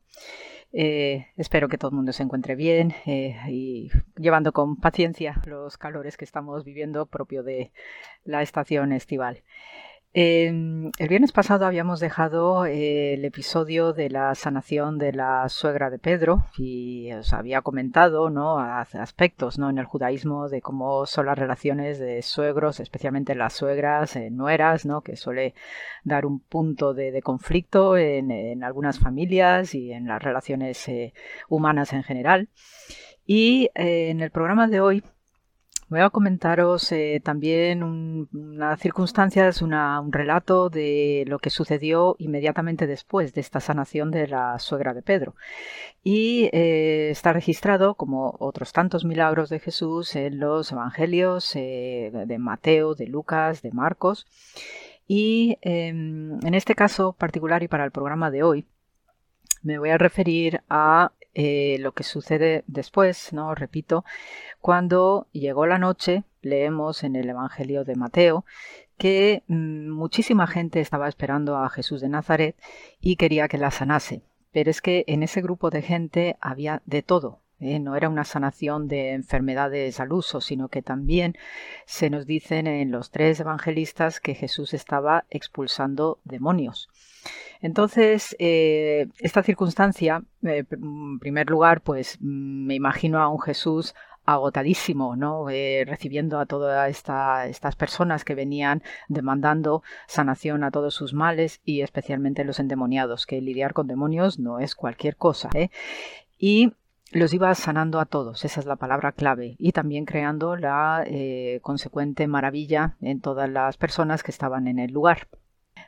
Eh, 0.73 1.27
espero 1.38 1.69
que 1.69 1.77
todo 1.77 1.91
el 1.91 1.95
mundo 1.95 2.11
se 2.11 2.23
encuentre 2.23 2.55
bien 2.55 2.95
eh, 3.05 3.38
y 3.47 3.91
llevando 4.17 4.53
con 4.53 4.77
paciencia 4.77 5.39
los 5.45 5.77
calores 5.77 6.17
que 6.17 6.25
estamos 6.25 6.63
viviendo 6.63 7.05
propio 7.05 7.43
de 7.43 7.71
la 8.23 8.41
estación 8.41 8.91
estival 8.91 9.43
el 10.18 11.09
viernes 11.09 11.34
pasado 11.34 11.66
habíamos 11.66 11.99
dejado 11.99 12.66
eh, 12.66 13.16
el 13.16 13.26
episodio 13.26 13.91
de 13.91 14.09
la 14.09 14.34
sanación 14.34 14.97
de 14.97 15.11
la 15.11 15.49
suegra 15.49 15.89
de 15.89 15.99
Pedro 15.99 16.45
y 16.57 17.11
os 17.11 17.34
había 17.34 17.61
comentado 17.61 18.30
¿no? 18.30 18.57
aspectos 18.59 19.59
¿no? 19.59 19.70
en 19.70 19.78
el 19.78 19.84
judaísmo 19.84 20.47
de 20.47 20.61
cómo 20.61 21.05
son 21.05 21.26
las 21.26 21.38
relaciones 21.38 21.99
de 21.99 22.22
suegros, 22.22 22.80
especialmente 22.80 23.36
las 23.36 23.55
suegras, 23.55 24.16
eh, 24.16 24.30
nueras, 24.32 24.86
¿no? 24.86 25.01
que 25.01 25.18
suele 25.18 25.53
dar 26.05 26.26
un 26.26 26.39
punto 26.39 26.93
de, 26.93 27.22
conflicto 27.22 27.97
en, 27.97 28.63
algunas 28.63 28.99
familias 28.99 29.76
y 29.76 29.91
en 29.91 30.07
las 30.07 30.24
relaciones 30.24 30.88
eh, 30.88 31.13
humanas 31.49 31.91
en 31.91 32.03
general. 32.03 32.47
Y 33.26 33.70
en 33.76 34.22
el 34.22 34.32
programa 34.32 34.68
de 34.68 34.80
hoy 34.80 35.03
Voy 35.88 35.99
a 35.99 36.09
comentaros 36.09 36.91
eh, 36.91 37.21
también 37.23 37.83
una 37.83 38.75
circunstancia, 38.75 39.47
es 39.47 39.61
un 39.61 39.71
relato 40.11 40.69
de 40.69 41.25
lo 41.27 41.38
que 41.38 41.51
sucedió 41.51 42.15
inmediatamente 42.17 42.88
después 42.88 43.33
de 43.36 43.41
esta 43.41 43.59
sanación 43.59 44.09
de 44.09 44.27
la 44.27 44.57
suegra 44.57 44.95
de 44.95 45.03
Pedro. 45.03 45.36
Y 46.03 46.49
eh, 46.53 47.09
está 47.11 47.33
registrado, 47.33 47.93
como 47.93 48.36
otros 48.39 48.73
tantos 48.73 49.05
milagros 49.05 49.49
de 49.49 49.59
Jesús, 49.59 50.15
en 50.15 50.39
los 50.39 50.71
evangelios 50.71 51.55
eh, 51.55 52.11
de 52.25 52.38
Mateo, 52.39 52.95
de 52.95 53.05
Lucas, 53.05 53.61
de 53.61 53.71
Marcos. 53.71 54.25
Y 55.07 55.59
em, 55.61 56.39
en 56.43 56.55
este 56.55 56.73
caso 56.73 57.13
particular 57.13 57.61
y 57.61 57.67
para 57.67 57.86
el 57.86 57.91
programa 57.91 58.31
de 58.31 58.41
hoy, 58.41 58.65
me 59.61 59.77
voy 59.77 59.91
a 59.91 59.99
referir 59.99 60.61
a 60.67 61.11
eh, 61.36 61.77
lo 61.79 61.91
que 61.91 62.03
sucede 62.03 62.63
después, 62.65 63.33
¿no? 63.33 63.53
Repito, 63.53 64.05
cuando 64.61 65.27
llegó 65.31 65.67
la 65.67 65.77
noche, 65.77 66.23
leemos 66.41 67.03
en 67.03 67.15
el 67.15 67.29
Evangelio 67.29 67.83
de 67.83 67.95
Mateo 67.95 68.45
que 68.97 69.43
mm, 69.47 69.89
muchísima 69.89 70.47
gente 70.47 70.79
estaba 70.79 71.07
esperando 71.09 71.57
a 71.57 71.69
Jesús 71.69 72.01
de 72.01 72.09
Nazaret 72.09 72.55
y 73.01 73.17
quería 73.17 73.47
que 73.47 73.57
la 73.57 73.71
sanase. 73.71 74.21
Pero 74.51 74.71
es 74.71 74.81
que 74.81 75.03
en 75.07 75.21
ese 75.21 75.41
grupo 75.41 75.69
de 75.69 75.81
gente 75.81 76.38
había 76.39 76.81
de 76.86 77.03
todo, 77.03 77.41
¿eh? 77.59 77.79
no 77.79 77.95
era 77.95 78.09
una 78.09 78.23
sanación 78.23 78.87
de 78.87 79.13
enfermedades 79.13 79.99
al 79.99 80.11
uso, 80.11 80.41
sino 80.41 80.69
que 80.69 80.81
también 80.81 81.35
se 81.85 82.09
nos 82.09 82.25
dicen 82.25 82.67
en 82.67 82.91
los 82.91 83.11
tres 83.11 83.39
evangelistas 83.39 84.19
que 84.19 84.35
Jesús 84.35 84.73
estaba 84.73 85.25
expulsando 85.29 86.19
demonios. 86.23 86.89
Entonces, 87.61 88.35
eh, 88.39 89.07
esta 89.19 89.41
circunstancia, 89.41 90.23
eh, 90.43 90.63
en 90.69 91.19
primer 91.19 91.49
lugar, 91.49 91.81
pues 91.81 92.17
me 92.21 92.75
imagino 92.75 93.19
a 93.21 93.29
un 93.29 93.39
Jesús 93.39 93.95
agotadísimo, 94.27 95.15
¿no? 95.15 95.45
recibiendo 95.45 96.39
a 96.39 96.47
todas 96.47 96.89
estas 96.89 97.75
personas 97.75 98.25
que 98.25 98.33
venían 98.33 98.81
demandando 99.07 99.83
sanación 100.07 100.63
a 100.63 100.71
todos 100.71 100.95
sus 100.95 101.13
males 101.13 101.61
y 101.63 101.81
especialmente 101.81 102.43
los 102.43 102.59
endemoniados, 102.59 103.27
que 103.27 103.39
lidiar 103.39 103.73
con 103.73 103.85
demonios 103.85 104.39
no 104.39 104.59
es 104.59 104.73
cualquier 104.73 105.15
cosa. 105.15 105.51
Y 106.39 106.73
los 107.11 107.33
iba 107.33 107.53
sanando 107.55 107.99
a 107.99 108.05
todos, 108.05 108.43
esa 108.45 108.59
es 108.59 108.65
la 108.65 108.75
palabra 108.75 109.11
clave, 109.11 109.55
y 109.59 109.71
también 109.71 110.05
creando 110.05 110.55
la 110.55 111.03
eh, 111.05 111.59
consecuente 111.61 112.27
maravilla 112.27 112.97
en 113.01 113.21
todas 113.21 113.49
las 113.49 113.77
personas 113.77 114.23
que 114.23 114.31
estaban 114.31 114.67
en 114.67 114.79
el 114.79 114.91
lugar. 114.91 115.27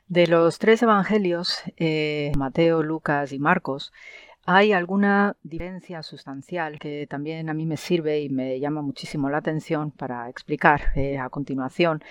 De 0.07 0.28
los 0.28 0.59
tres 0.59 0.82
evangelios, 0.84 1.63
eh, 1.78 2.32
Mateo, 2.38 2.84
Lucas 2.84 3.34
y 3.34 3.39
Marcos, 3.39 3.91
hay 4.45 4.72
alguna 4.72 5.36
diferencia 5.43 6.03
sustancial 6.03 6.80
que 6.80 7.05
también 7.07 7.49
a 7.49 7.53
mí 7.53 7.65
me 7.65 7.76
sirve 7.76 8.22
y 8.22 8.30
me 8.30 8.59
llama 8.61 8.82
muchísimo 8.82 9.30
la 9.30 9.39
atención 9.39 9.91
para 9.91 10.30
explicar 10.30 10.93
eh, 10.95 11.18
a 11.18 11.30
continuación. 11.30 12.01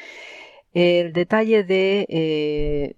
El 0.74 1.14
detalle 1.14 1.64
de 1.64 2.96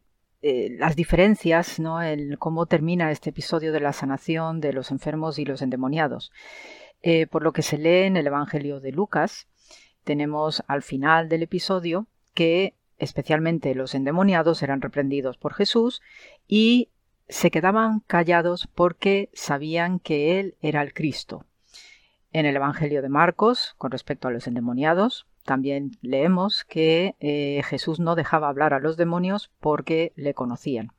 las 0.79 0.97
diferencias, 0.97 1.79
¿no? 1.79 2.03
El, 2.03 2.39
cómo 2.39 2.67
termina 2.67 3.11
este 3.11 3.31
episodio 3.31 3.73
de 3.73 3.81
la 3.81 3.93
sanación 3.93 4.61
de 4.61 4.73
los 4.73 4.91
enfermos 4.91 5.39
y 5.39 5.45
los 5.45 5.63
endemoniados. 5.63 6.33
Eh, 7.03 7.27
por 7.27 7.43
lo 7.43 7.53
que 7.53 7.63
se 7.63 7.79
lee 7.79 8.07
en 8.07 8.17
el 8.17 8.27
Evangelio 8.27 8.81
de 8.81 8.93
Lucas, 8.93 9.47
tenemos 10.05 10.65
al 10.67 10.83
final 10.83 11.29
del 11.29 11.43
episodio 11.43 12.07
que 12.35 12.75
especialmente 12.99 13.75
los 13.75 13.95
endemoniados 13.95 14.63
eran 14.63 14.81
reprendidos 14.81 15.37
por 15.37 15.55
Jesús 15.55 16.03
y 16.49 16.89
se 17.29 17.51
quedaban 17.51 18.01
callados 18.01 18.69
porque 18.75 19.31
sabían 19.33 20.01
que 20.01 20.41
Él 20.41 20.57
era 20.61 20.83
el 20.83 20.93
Cristo. 20.93 21.45
En 22.33 22.47
el 22.47 22.57
Evangelio 22.57 23.03
de 23.03 23.09
Marcos, 23.09 23.75
con 23.79 23.91
respecto 23.91 24.29
a 24.29 24.31
los 24.31 24.47
endemoniados, 24.47 25.27
también 25.49 25.93
leemos 26.03 26.65
que 26.65 27.17
eh, 27.21 27.63
Jesús 27.65 28.01
no 28.01 28.15
dejaba 28.15 28.51
hablar 28.51 28.75
a 28.75 28.81
los 28.81 28.99
demonios 28.99 29.51
porque 29.61 30.13
le 30.15 30.35
conocían. 30.35 30.91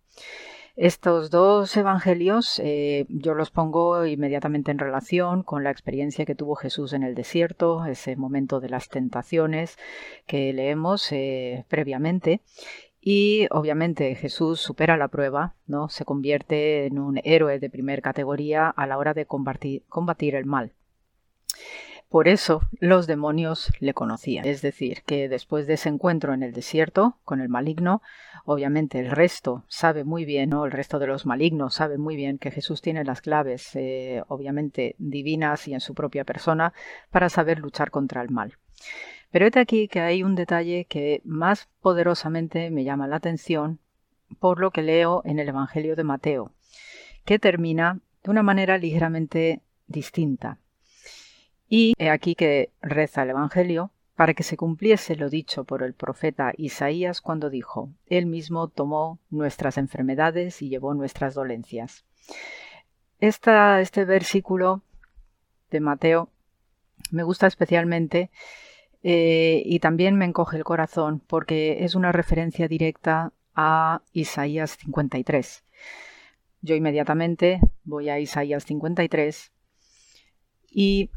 Estos 0.75 1.29
dos 1.29 1.77
evangelios 1.77 2.59
eh, 2.63 3.05
yo 3.09 3.35
los 3.35 3.51
pongo 3.51 4.05
inmediatamente 4.07 4.71
en 4.71 4.79
relación 4.79 5.43
con 5.43 5.63
la 5.63 5.69
experiencia 5.69 6.25
que 6.25 6.33
tuvo 6.33 6.55
Jesús 6.55 6.93
en 6.93 7.03
el 7.03 7.13
desierto, 7.13 7.85
ese 7.85 8.15
momento 8.15 8.59
de 8.59 8.69
las 8.69 8.89
tentaciones 8.89 9.77
que 10.25 10.51
leemos 10.51 11.11
eh, 11.11 11.65
previamente. 11.67 12.41
Y 13.01 13.47
obviamente 13.51 14.15
Jesús 14.15 14.61
supera 14.61 14.97
la 14.97 15.09
prueba, 15.09 15.53
¿no? 15.67 15.89
Se 15.89 16.05
convierte 16.05 16.87
en 16.87 16.97
un 16.97 17.21
héroe 17.23 17.59
de 17.59 17.69
primera 17.69 18.01
categoría 18.01 18.67
a 18.69 18.87
la 18.87 18.97
hora 18.97 19.13
de 19.13 19.27
combatir 19.27 20.35
el 20.35 20.45
mal. 20.45 20.73
Por 22.09 22.27
eso 22.27 22.61
los 22.79 23.05
demonios 23.05 23.71
le 23.79 23.93
conocían. 23.93 24.43
Es 24.45 24.63
decir, 24.63 25.03
que 25.05 25.29
después 25.29 25.67
de 25.67 25.75
ese 25.75 25.89
encuentro 25.89 26.33
en 26.33 26.41
el 26.41 26.53
desierto 26.53 27.17
con 27.23 27.39
el 27.39 27.49
maligno, 27.49 28.01
obviamente 28.45 28.99
el 28.99 29.11
resto 29.11 29.63
sabe 29.67 30.03
muy 30.03 30.25
bien, 30.25 30.49
¿no? 30.49 30.65
el 30.65 30.71
resto 30.71 30.97
de 30.97 31.05
los 31.05 31.27
malignos 31.27 31.75
sabe 31.75 31.99
muy 31.99 32.15
bien 32.15 32.39
que 32.39 32.49
Jesús 32.49 32.81
tiene 32.81 33.03
las 33.03 33.21
claves, 33.21 33.75
eh, 33.75 34.23
obviamente 34.27 34.95
divinas 34.97 35.67
y 35.67 35.75
en 35.75 35.81
su 35.81 35.93
propia 35.93 36.23
persona, 36.23 36.73
para 37.11 37.29
saber 37.29 37.59
luchar 37.59 37.91
contra 37.91 38.23
el 38.23 38.31
mal. 38.31 38.57
Pero 39.29 39.45
es 39.45 39.55
aquí 39.55 39.87
que 39.87 39.99
hay 39.99 40.23
un 40.23 40.33
detalle 40.33 40.85
que 40.85 41.21
más 41.23 41.69
poderosamente 41.79 42.71
me 42.71 42.83
llama 42.83 43.07
la 43.07 43.17
atención 43.17 43.77
por 44.39 44.59
lo 44.59 44.71
que 44.71 44.81
leo 44.81 45.21
en 45.25 45.37
el 45.37 45.49
Evangelio 45.49 45.95
de 45.95 46.03
Mateo, 46.03 46.51
que 47.23 47.37
termina 47.37 47.99
de 48.23 48.31
una 48.31 48.41
manera 48.41 48.79
ligeramente 48.79 49.61
distinta. 49.87 50.57
Y 51.69 51.93
he 51.99 52.09
aquí 52.09 52.33
que 52.33 52.71
reza 52.81 53.23
el 53.23 53.29
Evangelio 53.29 53.91
para 54.15 54.33
que 54.33 54.43
se 54.43 54.57
cumpliese 54.57 55.15
lo 55.15 55.29
dicho 55.29 55.63
por 55.63 55.83
el 55.83 55.93
profeta 55.93 56.51
Isaías 56.57 57.21
cuando 57.21 57.49
dijo, 57.49 57.89
Él 58.07 58.25
mismo 58.25 58.67
tomó 58.67 59.19
nuestras 59.29 59.77
enfermedades 59.77 60.61
y 60.61 60.67
llevó 60.67 60.93
nuestras 60.93 61.35
dolencias. 61.35 62.03
este 63.19 64.05
versículo 64.05 64.81
de 65.69 65.79
Mateo 65.79 66.29
me 67.11 67.23
gusta 67.23 67.47
especialmente 67.47 68.29
eh, 69.03 69.61
y 69.65 69.79
también 69.79 70.15
me 70.17 70.25
encoge 70.25 70.57
el 70.57 70.63
corazón 70.63 71.21
porque 71.25 71.85
es 71.85 71.95
una 71.95 72.11
referencia 72.11 72.67
directa 72.67 73.31
a 73.55 74.01
Isaías 74.11 74.77
53. 74.81 75.63
Yo 76.61 76.75
inmediatamente 76.75 77.61
voy 77.83 78.09
a 78.09 78.19
Isaías 78.19 78.65
53 78.65 79.51
y 80.71 81.09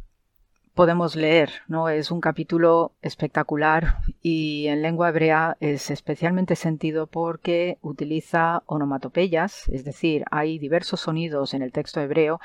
podemos 0.74 1.16
leer, 1.16 1.50
¿no? 1.68 1.88
Es 1.88 2.10
un 2.10 2.20
capítulo 2.20 2.92
espectacular 3.02 3.98
y 4.22 4.66
en 4.68 4.82
lengua 4.82 5.10
hebrea 5.10 5.56
es 5.60 5.90
especialmente 5.90 6.56
sentido 6.56 7.06
porque 7.06 7.78
utiliza 7.82 8.62
onomatopeyas, 8.66 9.68
es 9.68 9.84
decir, 9.84 10.24
hay 10.30 10.58
diversos 10.58 11.00
sonidos 11.00 11.52
en 11.54 11.62
el 11.62 11.72
texto 11.72 12.00
hebreo 12.00 12.40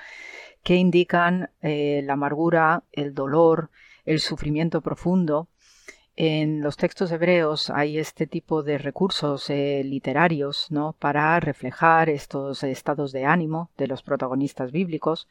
que 0.64 0.76
indican 0.76 1.50
eh, 1.62 2.02
la 2.04 2.14
amargura, 2.14 2.84
el 2.92 3.14
dolor, 3.14 3.70
el 4.06 4.20
sufrimiento 4.20 4.82
profundo. 4.82 5.48
En 6.18 6.62
los 6.62 6.78
textos 6.78 7.12
hebreos 7.12 7.70
hay 7.70 8.00
este 8.00 8.26
tipo 8.26 8.64
de 8.64 8.80
recursos 8.80 9.50
eh, 9.52 9.84
literarios 9.86 10.66
¿no? 10.72 10.96
para 10.98 11.40
reflejar 11.40 12.10
estos 12.10 12.64
estados 12.64 13.12
de 13.12 13.26
ánimo 13.26 13.70
de 13.78 13.88
los 13.88 14.02
protagonistas 14.02 14.72
bíblicos 14.72 15.28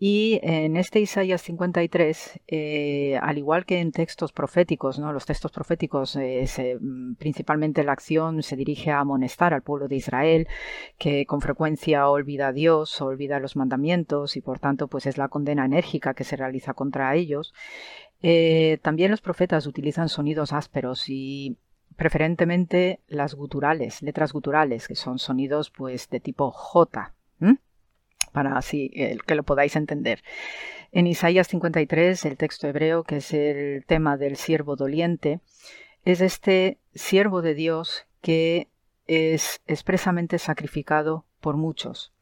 y 0.00 0.38
en 0.44 0.76
este 0.76 1.00
Isaías 1.00 1.42
53, 1.42 2.40
eh, 2.46 3.18
al 3.20 3.36
igual 3.36 3.66
que 3.66 3.80
en 3.80 3.90
textos 3.90 4.32
proféticos, 4.32 5.00
¿no? 5.00 5.12
los 5.12 5.26
textos 5.26 5.50
proféticos, 5.50 6.14
eh, 6.14 6.46
mm, 6.80 7.14
principalmente 7.14 7.82
la 7.82 7.92
acción 7.92 8.44
se 8.44 8.54
dirige 8.54 8.92
a 8.92 9.00
amonestar 9.00 9.54
al 9.54 9.62
pueblo 9.62 9.88
de 9.88 9.96
Israel, 9.96 10.46
que 10.98 11.26
con 11.26 11.40
frecuencia 11.40 12.08
olvida 12.08 12.48
a 12.48 12.52
Dios, 12.52 13.00
olvida 13.00 13.40
los 13.40 13.56
mandamientos 13.56 14.36
y 14.36 14.40
por 14.40 14.60
tanto 14.60 14.86
pues 14.86 15.06
es 15.06 15.18
la 15.18 15.28
condena 15.28 15.64
enérgica 15.64 16.14
que 16.14 16.22
se 16.22 16.36
realiza 16.36 16.74
contra 16.74 17.16
ellos. 17.16 17.52
Eh, 18.22 18.78
también 18.82 19.10
los 19.10 19.20
profetas 19.20 19.66
utilizan 19.66 20.08
sonidos 20.08 20.52
ásperos 20.52 21.08
y 21.08 21.56
preferentemente 21.96 23.00
las 23.08 23.34
guturales, 23.34 24.00
letras 24.02 24.32
guturales, 24.32 24.86
que 24.86 24.94
son 24.94 25.18
sonidos 25.18 25.70
pues 25.70 26.08
de 26.08 26.20
tipo 26.20 26.52
J 26.52 27.14
para 28.32 28.56
así 28.56 28.90
que 29.26 29.34
lo 29.34 29.42
podáis 29.42 29.76
entender. 29.76 30.22
En 30.92 31.06
Isaías 31.06 31.48
53, 31.48 32.24
el 32.24 32.36
texto 32.36 32.66
hebreo, 32.66 33.04
que 33.04 33.16
es 33.16 33.32
el 33.34 33.84
tema 33.86 34.16
del 34.16 34.36
siervo 34.36 34.76
doliente, 34.76 35.40
es 36.04 36.20
este 36.20 36.78
siervo 36.94 37.42
de 37.42 37.54
Dios 37.54 38.06
que 38.22 38.68
es 39.06 39.60
expresamente 39.66 40.38
sacrificado 40.38 41.26
por 41.40 41.56
muchos. 41.56 42.12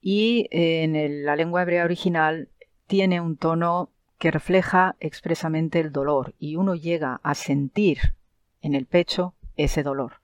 Y 0.00 0.48
en 0.50 1.24
la 1.24 1.36
lengua 1.36 1.62
hebrea 1.62 1.84
original 1.84 2.48
tiene 2.86 3.20
un 3.20 3.36
tono 3.36 3.90
que 4.18 4.30
refleja 4.30 4.96
expresamente 5.00 5.80
el 5.80 5.92
dolor 5.92 6.34
y 6.38 6.56
uno 6.56 6.74
llega 6.74 7.20
a 7.22 7.34
sentir 7.34 7.98
en 8.62 8.74
el 8.74 8.86
pecho 8.86 9.34
ese 9.56 9.82
dolor. 9.82 10.20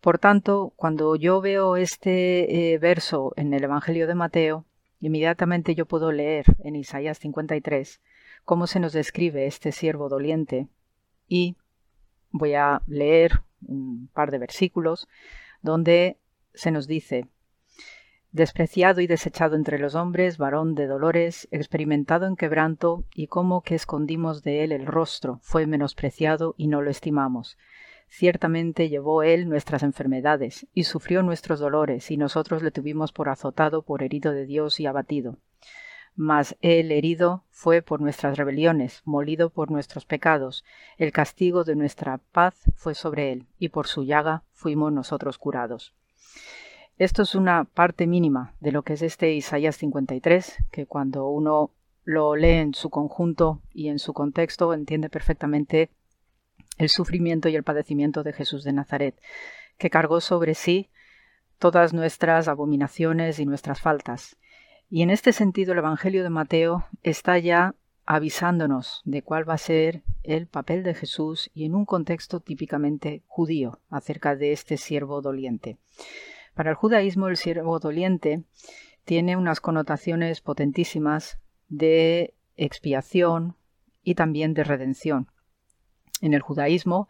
Por 0.00 0.18
tanto, 0.18 0.72
cuando 0.76 1.16
yo 1.16 1.40
veo 1.40 1.76
este 1.76 2.72
eh, 2.72 2.78
verso 2.78 3.32
en 3.36 3.52
el 3.52 3.64
Evangelio 3.64 4.06
de 4.06 4.14
Mateo, 4.14 4.64
inmediatamente 5.00 5.74
yo 5.74 5.86
puedo 5.86 6.12
leer 6.12 6.46
en 6.60 6.76
Isaías 6.76 7.18
53 7.18 8.00
cómo 8.44 8.66
se 8.66 8.80
nos 8.80 8.92
describe 8.92 9.46
este 9.46 9.72
siervo 9.72 10.08
doliente 10.08 10.68
y 11.26 11.56
voy 12.30 12.54
a 12.54 12.82
leer 12.86 13.40
un 13.66 14.08
par 14.12 14.30
de 14.30 14.38
versículos 14.38 15.08
donde 15.62 16.18
se 16.54 16.70
nos 16.70 16.86
dice 16.86 17.26
despreciado 18.30 19.00
y 19.00 19.06
desechado 19.06 19.56
entre 19.56 19.78
los 19.78 19.94
hombres, 19.94 20.38
varón 20.38 20.74
de 20.74 20.86
dolores, 20.86 21.48
experimentado 21.50 22.26
en 22.26 22.36
quebranto, 22.36 23.04
y 23.14 23.26
como 23.26 23.62
que 23.62 23.74
escondimos 23.74 24.42
de 24.42 24.64
él 24.64 24.72
el 24.72 24.86
rostro, 24.86 25.40
fue 25.42 25.66
menospreciado 25.66 26.54
y 26.56 26.68
no 26.68 26.82
lo 26.82 26.90
estimamos. 26.90 27.56
Ciertamente 28.08 28.88
llevó 28.88 29.22
él 29.22 29.48
nuestras 29.48 29.82
enfermedades 29.82 30.66
y 30.74 30.84
sufrió 30.84 31.22
nuestros 31.22 31.60
dolores, 31.60 32.10
y 32.10 32.16
nosotros 32.16 32.62
le 32.62 32.70
tuvimos 32.70 33.12
por 33.12 33.28
azotado, 33.28 33.82
por 33.82 34.02
herido 34.02 34.32
de 34.32 34.46
Dios 34.46 34.80
y 34.80 34.86
abatido. 34.86 35.36
Mas 36.16 36.56
él 36.62 36.90
herido 36.90 37.44
fue 37.50 37.80
por 37.80 38.00
nuestras 38.00 38.36
rebeliones, 38.36 39.02
molido 39.04 39.50
por 39.50 39.70
nuestros 39.70 40.04
pecados, 40.04 40.64
el 40.96 41.12
castigo 41.12 41.64
de 41.64 41.76
nuestra 41.76 42.18
paz 42.32 42.54
fue 42.74 42.94
sobre 42.94 43.30
él, 43.30 43.46
y 43.58 43.68
por 43.68 43.86
su 43.86 44.02
llaga 44.02 44.42
fuimos 44.52 44.92
nosotros 44.92 45.38
curados. 45.38 45.94
Esto 46.96 47.22
es 47.22 47.36
una 47.36 47.62
parte 47.62 48.08
mínima 48.08 48.54
de 48.58 48.72
lo 48.72 48.82
que 48.82 48.94
es 48.94 49.02
este 49.02 49.32
Isaías 49.32 49.76
53, 49.76 50.64
que 50.72 50.86
cuando 50.86 51.28
uno 51.28 51.70
lo 52.02 52.34
lee 52.34 52.56
en 52.56 52.74
su 52.74 52.90
conjunto 52.90 53.60
y 53.72 53.88
en 53.88 54.00
su 54.00 54.14
contexto 54.14 54.74
entiende 54.74 55.10
perfectamente 55.10 55.90
el 56.78 56.88
sufrimiento 56.88 57.48
y 57.48 57.56
el 57.56 57.64
padecimiento 57.64 58.22
de 58.22 58.32
Jesús 58.32 58.64
de 58.64 58.72
Nazaret, 58.72 59.20
que 59.76 59.90
cargó 59.90 60.20
sobre 60.20 60.54
sí 60.54 60.88
todas 61.58 61.92
nuestras 61.92 62.48
abominaciones 62.48 63.38
y 63.40 63.46
nuestras 63.46 63.80
faltas. 63.80 64.36
Y 64.88 65.02
en 65.02 65.10
este 65.10 65.32
sentido 65.32 65.72
el 65.72 65.78
Evangelio 65.78 66.22
de 66.22 66.30
Mateo 66.30 66.86
está 67.02 67.38
ya 67.38 67.74
avisándonos 68.06 69.02
de 69.04 69.22
cuál 69.22 69.48
va 69.48 69.54
a 69.54 69.58
ser 69.58 70.02
el 70.22 70.46
papel 70.46 70.82
de 70.82 70.94
Jesús 70.94 71.50
y 71.52 71.66
en 71.66 71.74
un 71.74 71.84
contexto 71.84 72.40
típicamente 72.40 73.22
judío 73.26 73.80
acerca 73.90 74.34
de 74.34 74.52
este 74.52 74.78
siervo 74.78 75.20
doliente. 75.20 75.76
Para 76.54 76.70
el 76.70 76.76
judaísmo 76.76 77.28
el 77.28 77.36
siervo 77.36 77.78
doliente 77.78 78.44
tiene 79.04 79.36
unas 79.36 79.60
connotaciones 79.60 80.40
potentísimas 80.40 81.38
de 81.68 82.34
expiación 82.56 83.56
y 84.02 84.14
también 84.14 84.54
de 84.54 84.64
redención 84.64 85.28
en 86.20 86.34
el 86.34 86.40
judaísmo 86.40 87.08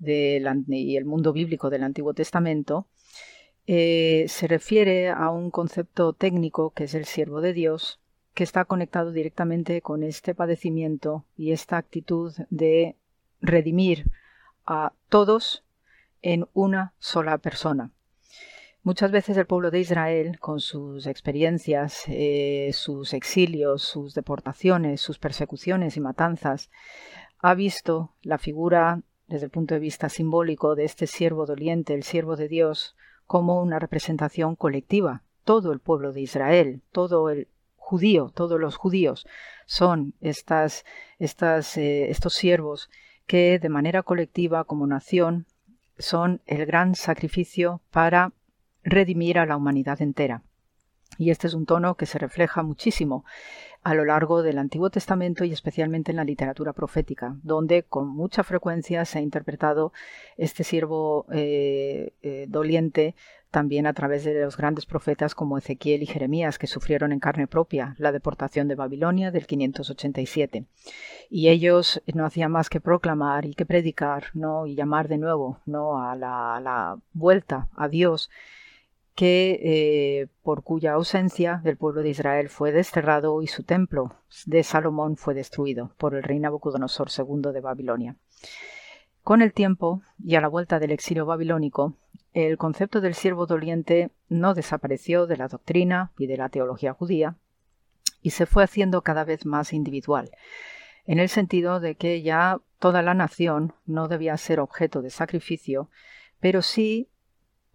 y 0.00 0.96
el 0.96 1.04
mundo 1.04 1.32
bíblico 1.32 1.70
del 1.70 1.82
Antiguo 1.82 2.14
Testamento, 2.14 2.86
eh, 3.66 4.24
se 4.28 4.46
refiere 4.48 5.10
a 5.10 5.30
un 5.30 5.50
concepto 5.50 6.12
técnico 6.12 6.70
que 6.70 6.84
es 6.84 6.94
el 6.94 7.04
siervo 7.04 7.40
de 7.40 7.52
Dios, 7.52 8.00
que 8.32 8.44
está 8.44 8.64
conectado 8.64 9.12
directamente 9.12 9.82
con 9.82 10.02
este 10.02 10.34
padecimiento 10.34 11.24
y 11.36 11.52
esta 11.52 11.76
actitud 11.76 12.32
de 12.50 12.96
redimir 13.40 14.06
a 14.66 14.92
todos 15.08 15.64
en 16.22 16.46
una 16.54 16.94
sola 16.98 17.38
persona. 17.38 17.90
Muchas 18.82 19.10
veces 19.10 19.36
el 19.36 19.46
pueblo 19.46 19.70
de 19.70 19.80
Israel, 19.80 20.38
con 20.38 20.60
sus 20.60 21.06
experiencias, 21.06 22.04
eh, 22.06 22.70
sus 22.72 23.12
exilios, 23.12 23.82
sus 23.82 24.14
deportaciones, 24.14 25.00
sus 25.00 25.18
persecuciones 25.18 25.96
y 25.96 26.00
matanzas, 26.00 26.70
ha 27.40 27.54
visto 27.54 28.12
la 28.22 28.38
figura 28.38 29.02
desde 29.26 29.46
el 29.46 29.50
punto 29.50 29.74
de 29.74 29.80
vista 29.80 30.08
simbólico 30.08 30.74
de 30.74 30.84
este 30.84 31.06
siervo 31.06 31.46
doliente, 31.46 31.94
el 31.94 32.02
siervo 32.02 32.36
de 32.36 32.48
Dios, 32.48 32.96
como 33.26 33.62
una 33.62 33.78
representación 33.78 34.56
colectiva. 34.56 35.22
Todo 35.44 35.72
el 35.72 35.80
pueblo 35.80 36.12
de 36.12 36.22
Israel, 36.22 36.82
todo 36.92 37.30
el 37.30 37.48
judío, 37.76 38.30
todos 38.34 38.58
los 38.60 38.76
judíos 38.76 39.26
son 39.66 40.14
estas, 40.20 40.84
eh, 41.76 42.10
estos 42.10 42.34
siervos 42.34 42.90
que 43.26 43.58
de 43.58 43.68
manera 43.68 44.02
colectiva 44.02 44.64
como 44.64 44.86
nación 44.86 45.46
son 45.98 46.40
el 46.46 46.66
gran 46.66 46.94
sacrificio 46.94 47.82
para 47.90 48.32
redimir 48.82 49.38
a 49.38 49.46
la 49.46 49.56
humanidad 49.56 50.00
entera. 50.00 50.42
Y 51.18 51.30
este 51.30 51.46
es 51.46 51.54
un 51.54 51.66
tono 51.66 51.96
que 51.96 52.06
se 52.06 52.18
refleja 52.18 52.62
muchísimo 52.62 53.24
a 53.88 53.94
lo 53.94 54.04
largo 54.04 54.42
del 54.42 54.58
Antiguo 54.58 54.90
Testamento 54.90 55.44
y 55.44 55.52
especialmente 55.52 56.10
en 56.10 56.18
la 56.18 56.24
literatura 56.24 56.74
profética, 56.74 57.36
donde 57.42 57.84
con 57.84 58.06
mucha 58.06 58.44
frecuencia 58.44 59.06
se 59.06 59.18
ha 59.18 59.22
interpretado 59.22 59.94
este 60.36 60.62
siervo 60.62 61.24
eh, 61.32 62.12
eh, 62.20 62.44
doliente 62.48 63.14
también 63.50 63.86
a 63.86 63.94
través 63.94 64.24
de 64.24 64.42
los 64.42 64.58
grandes 64.58 64.84
profetas 64.84 65.34
como 65.34 65.56
Ezequiel 65.56 66.02
y 66.02 66.06
Jeremías, 66.06 66.58
que 66.58 66.66
sufrieron 66.66 67.12
en 67.12 67.18
carne 67.18 67.46
propia 67.46 67.94
la 67.96 68.12
deportación 68.12 68.68
de 68.68 68.74
Babilonia 68.74 69.30
del 69.30 69.46
587. 69.46 70.66
Y 71.30 71.48
ellos 71.48 72.02
no 72.12 72.26
hacían 72.26 72.52
más 72.52 72.68
que 72.68 72.82
proclamar 72.82 73.46
y 73.46 73.54
que 73.54 73.64
predicar, 73.64 74.24
¿no? 74.34 74.66
y 74.66 74.74
llamar 74.74 75.08
de 75.08 75.16
nuevo 75.16 75.60
¿no? 75.64 76.02
a, 76.02 76.14
la, 76.14 76.98
vuelta 77.14 77.68
a 77.74 77.88
Dios, 77.88 78.28
que 79.18 79.58
eh, 79.64 80.28
por 80.44 80.62
cuya 80.62 80.92
ausencia 80.92 81.60
el 81.64 81.76
pueblo 81.76 82.02
de 82.02 82.10
Israel 82.10 82.48
fue 82.48 82.70
desterrado 82.70 83.42
y 83.42 83.48
su 83.48 83.64
templo 83.64 84.14
de 84.46 84.62
Salomón 84.62 85.16
fue 85.16 85.34
destruido 85.34 85.92
por 85.98 86.14
el 86.14 86.22
rey 86.22 86.38
Nabucodonosor 86.38 87.08
II 87.10 87.52
de 87.52 87.60
Babilonia. 87.60 88.14
Con 89.24 89.42
el 89.42 89.52
tiempo 89.52 90.02
y 90.22 90.36
a 90.36 90.40
la 90.40 90.46
vuelta 90.46 90.78
del 90.78 90.92
exilio 90.92 91.26
babilónico, 91.26 91.96
el 92.32 92.58
concepto 92.58 93.00
del 93.00 93.14
siervo 93.14 93.46
doliente 93.46 94.12
no 94.28 94.54
desapareció 94.54 95.26
de 95.26 95.36
la 95.36 95.48
doctrina 95.48 96.12
y 96.16 96.28
de 96.28 96.36
la 96.36 96.48
teología 96.48 96.92
judía 96.92 97.34
y 98.22 98.30
se 98.30 98.46
fue 98.46 98.62
haciendo 98.62 99.02
cada 99.02 99.24
vez 99.24 99.44
más 99.46 99.72
individual, 99.72 100.30
en 101.06 101.18
el 101.18 101.28
sentido 101.28 101.80
de 101.80 101.96
que 101.96 102.22
ya 102.22 102.60
toda 102.78 103.02
la 103.02 103.14
nación 103.14 103.74
no 103.84 104.06
debía 104.06 104.36
ser 104.36 104.60
objeto 104.60 105.02
de 105.02 105.10
sacrificio, 105.10 105.90
pero 106.38 106.62
sí 106.62 107.08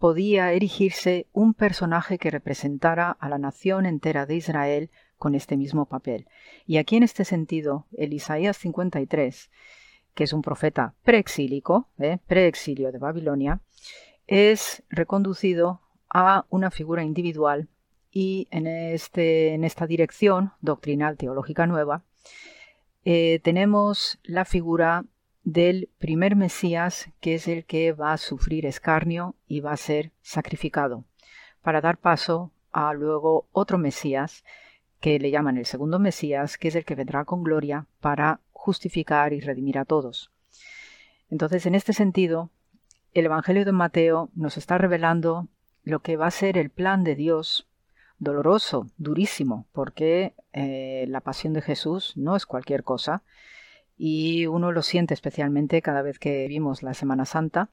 podía 0.04 0.52
erigirse 0.52 1.28
un 1.32 1.54
personaje 1.54 2.18
que 2.18 2.30
representara 2.30 3.10
a 3.10 3.30
la 3.30 3.38
nación 3.38 3.86
entera 3.86 4.26
de 4.26 4.36
Israel 4.36 4.90
con 5.16 5.34
este 5.34 5.56
mismo 5.56 5.86
papel. 5.86 6.26
Y 6.66 6.76
aquí 6.76 6.96
en 6.96 7.04
este 7.04 7.24
sentido, 7.24 7.86
el 7.96 8.12
Isaías 8.12 8.58
53 8.58 9.50
que 10.12 10.24
es 10.24 10.34
un 10.34 10.42
profeta 10.42 10.92
preexílico, 11.04 11.88
¿eh? 11.98 12.18
preexilio 12.26 12.92
de 12.92 12.98
Babilonia, 12.98 13.62
es 14.26 14.82
reconducido 14.90 15.80
a 16.10 16.44
una 16.50 16.70
figura 16.70 17.02
individual 17.02 17.70
y 18.10 18.46
en, 18.50 18.66
este, 18.66 19.54
en 19.54 19.64
esta 19.64 19.86
dirección 19.86 20.52
doctrinal 20.60 21.16
teológica 21.16 21.66
nueva 21.66 22.02
eh, 23.06 23.40
tenemos 23.42 24.18
la 24.22 24.44
figura 24.44 25.06
del 25.44 25.90
primer 25.98 26.36
Mesías, 26.36 27.10
que 27.20 27.34
es 27.34 27.46
el 27.48 27.64
que 27.64 27.92
va 27.92 28.14
a 28.14 28.18
sufrir 28.18 28.66
escarnio 28.66 29.36
y 29.46 29.60
va 29.60 29.72
a 29.72 29.76
ser 29.76 30.10
sacrificado, 30.22 31.04
para 31.62 31.80
dar 31.80 31.98
paso 31.98 32.50
a 32.72 32.92
luego 32.94 33.46
otro 33.52 33.78
Mesías, 33.78 34.44
que 35.00 35.18
le 35.18 35.30
llaman 35.30 35.58
el 35.58 35.66
segundo 35.66 35.98
Mesías, 35.98 36.56
que 36.56 36.68
es 36.68 36.74
el 36.74 36.86
que 36.86 36.94
vendrá 36.94 37.26
con 37.26 37.44
gloria 37.44 37.86
para 38.00 38.40
justificar 38.52 39.34
y 39.34 39.40
redimir 39.40 39.78
a 39.78 39.84
todos. 39.84 40.30
Entonces, 41.30 41.66
en 41.66 41.74
este 41.74 41.92
sentido, 41.92 42.50
el 43.12 43.26
Evangelio 43.26 43.66
de 43.66 43.72
Mateo 43.72 44.30
nos 44.34 44.56
está 44.56 44.78
revelando 44.78 45.46
lo 45.82 46.00
que 46.00 46.16
va 46.16 46.26
a 46.26 46.30
ser 46.30 46.56
el 46.56 46.70
plan 46.70 47.04
de 47.04 47.14
Dios, 47.14 47.68
doloroso, 48.18 48.86
durísimo, 48.96 49.66
porque 49.72 50.34
eh, 50.54 51.04
la 51.08 51.20
pasión 51.20 51.52
de 51.52 51.60
Jesús 51.60 52.14
no 52.16 52.34
es 52.34 52.46
cualquier 52.46 52.82
cosa, 52.82 53.22
y 53.96 54.46
uno 54.46 54.72
lo 54.72 54.82
siente 54.82 55.14
especialmente 55.14 55.82
cada 55.82 56.02
vez 56.02 56.18
que 56.18 56.46
vimos 56.48 56.82
la 56.82 56.94
Semana 56.94 57.24
Santa, 57.24 57.70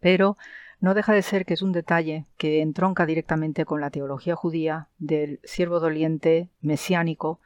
pero 0.00 0.36
no 0.80 0.94
deja 0.94 1.12
de 1.12 1.22
ser 1.22 1.46
que 1.46 1.54
es 1.54 1.62
un 1.62 1.72
detalle 1.72 2.26
que 2.36 2.60
entronca 2.60 3.06
directamente 3.06 3.64
con 3.64 3.80
la 3.80 3.90
teología 3.90 4.34
judía 4.34 4.88
del 4.98 5.38
siervo 5.44 5.78
doliente 5.78 6.50
mesiánico 6.60 7.40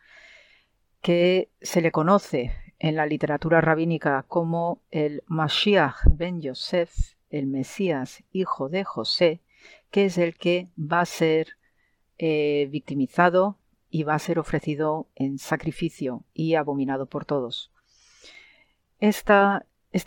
que 1.02 1.50
se 1.60 1.82
le 1.82 1.92
conoce 1.92 2.52
en 2.78 2.96
la 2.96 3.06
literatura 3.06 3.60
rabínica 3.60 4.24
como 4.26 4.80
el 4.90 5.22
Mashiach 5.26 5.96
ben 6.10 6.40
Yosef, 6.40 6.94
el 7.30 7.46
Mesías 7.46 8.24
hijo 8.32 8.68
de 8.68 8.84
José, 8.84 9.40
que 9.90 10.06
es 10.06 10.18
el 10.18 10.36
que 10.36 10.68
va 10.78 11.00
a 11.00 11.06
ser 11.06 11.58
eh, 12.18 12.68
victimizado 12.70 13.58
y 13.96 14.02
va 14.02 14.12
a 14.12 14.18
ser 14.18 14.38
ofrecido 14.38 15.08
en 15.14 15.38
sacrificio 15.38 16.22
y 16.34 16.56
abominado 16.56 17.06
por 17.06 17.24
todos. 17.24 17.72
este 19.00 19.62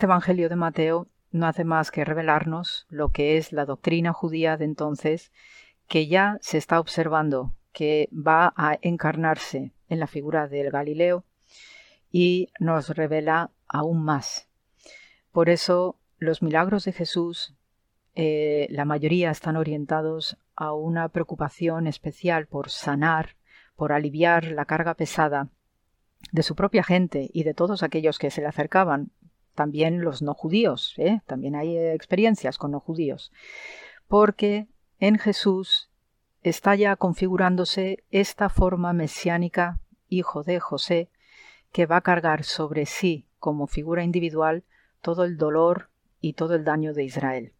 Evangelio 0.06 0.48
de 0.48 0.54
Mateo 0.54 1.08
no 1.32 1.48
hace 1.48 1.64
más 1.64 1.90
que 1.90 2.04
revelarnos 2.04 2.86
lo 2.88 3.08
que 3.08 3.36
es 3.36 3.52
la 3.52 3.64
doctrina 3.64 4.12
judía 4.12 4.56
de 4.56 4.66
entonces, 4.66 5.32
que 5.88 6.06
ya 6.06 6.38
se 6.40 6.56
está 6.56 6.78
observando 6.78 7.52
que 7.72 8.08
va 8.12 8.54
a 8.56 8.78
encarnarse 8.80 9.72
en 9.88 9.98
la 9.98 10.06
figura 10.06 10.46
del 10.46 10.70
Galileo 10.70 11.24
y 12.12 12.52
nos 12.60 12.90
revela 12.90 13.50
aún 13.66 14.04
más. 14.04 14.48
Por 15.32 15.48
eso 15.48 15.98
los 16.16 16.42
milagros 16.42 16.84
de 16.84 16.92
Jesús, 16.92 17.56
eh, 18.14 18.68
la 18.70 18.84
mayoría 18.84 19.32
están 19.32 19.56
orientados 19.56 20.38
a 20.54 20.74
una 20.74 21.08
preocupación 21.08 21.88
especial 21.88 22.46
por 22.46 22.70
sanar, 22.70 23.34
por 23.80 23.92
aliviar 23.92 24.44
la 24.52 24.66
carga 24.66 24.92
pesada 24.92 25.48
de 26.32 26.42
su 26.42 26.54
propia 26.54 26.84
gente 26.84 27.30
y 27.32 27.44
de 27.44 27.54
todos 27.54 27.82
aquellos 27.82 28.18
que 28.18 28.30
se 28.30 28.42
le 28.42 28.46
acercaban, 28.46 29.10
también 29.54 30.02
los 30.02 30.20
no 30.20 30.34
judíos, 30.34 30.92
¿eh? 30.98 31.22
también 31.24 31.56
hay 31.56 31.78
experiencias 31.78 32.58
con 32.58 32.72
no 32.72 32.80
judíos, 32.80 33.32
porque 34.06 34.68
en 34.98 35.16
Jesús 35.16 35.90
está 36.42 36.74
ya 36.74 36.94
configurándose 36.96 38.04
esta 38.10 38.50
forma 38.50 38.92
mesiánica, 38.92 39.80
hijo 40.10 40.42
de 40.42 40.60
José, 40.60 41.08
que 41.72 41.86
va 41.86 41.96
a 41.96 42.02
cargar 42.02 42.44
sobre 42.44 42.84
sí 42.84 43.28
como 43.38 43.66
figura 43.66 44.04
individual 44.04 44.62
todo 45.00 45.24
el 45.24 45.38
dolor 45.38 45.88
y 46.20 46.34
todo 46.34 46.54
el 46.54 46.64
daño 46.64 46.92
de 46.92 47.04
Israel. 47.04 47.54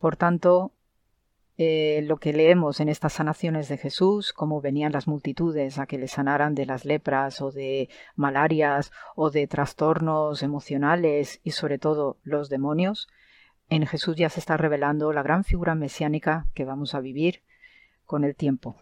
Por 0.00 0.16
tanto, 0.16 0.72
eh, 1.62 2.00
lo 2.06 2.16
que 2.16 2.32
leemos 2.32 2.80
en 2.80 2.88
estas 2.88 3.12
sanaciones 3.12 3.68
de 3.68 3.76
Jesús, 3.76 4.32
como 4.32 4.62
venían 4.62 4.92
las 4.92 5.06
multitudes 5.06 5.78
a 5.78 5.84
que 5.84 5.98
le 5.98 6.08
sanaran 6.08 6.54
de 6.54 6.64
las 6.64 6.86
lepras 6.86 7.42
o 7.42 7.52
de 7.52 7.90
malarias 8.16 8.92
o 9.14 9.30
de 9.30 9.46
trastornos 9.46 10.42
emocionales 10.42 11.38
y 11.44 11.50
sobre 11.50 11.78
todo 11.78 12.16
los 12.22 12.48
demonios, 12.48 13.08
en 13.68 13.84
Jesús 13.84 14.16
ya 14.16 14.30
se 14.30 14.40
está 14.40 14.56
revelando 14.56 15.12
la 15.12 15.22
gran 15.22 15.44
figura 15.44 15.74
mesiánica 15.74 16.46
que 16.54 16.64
vamos 16.64 16.94
a 16.94 17.00
vivir 17.00 17.42
con 18.06 18.24
el 18.24 18.34
tiempo. 18.36 18.76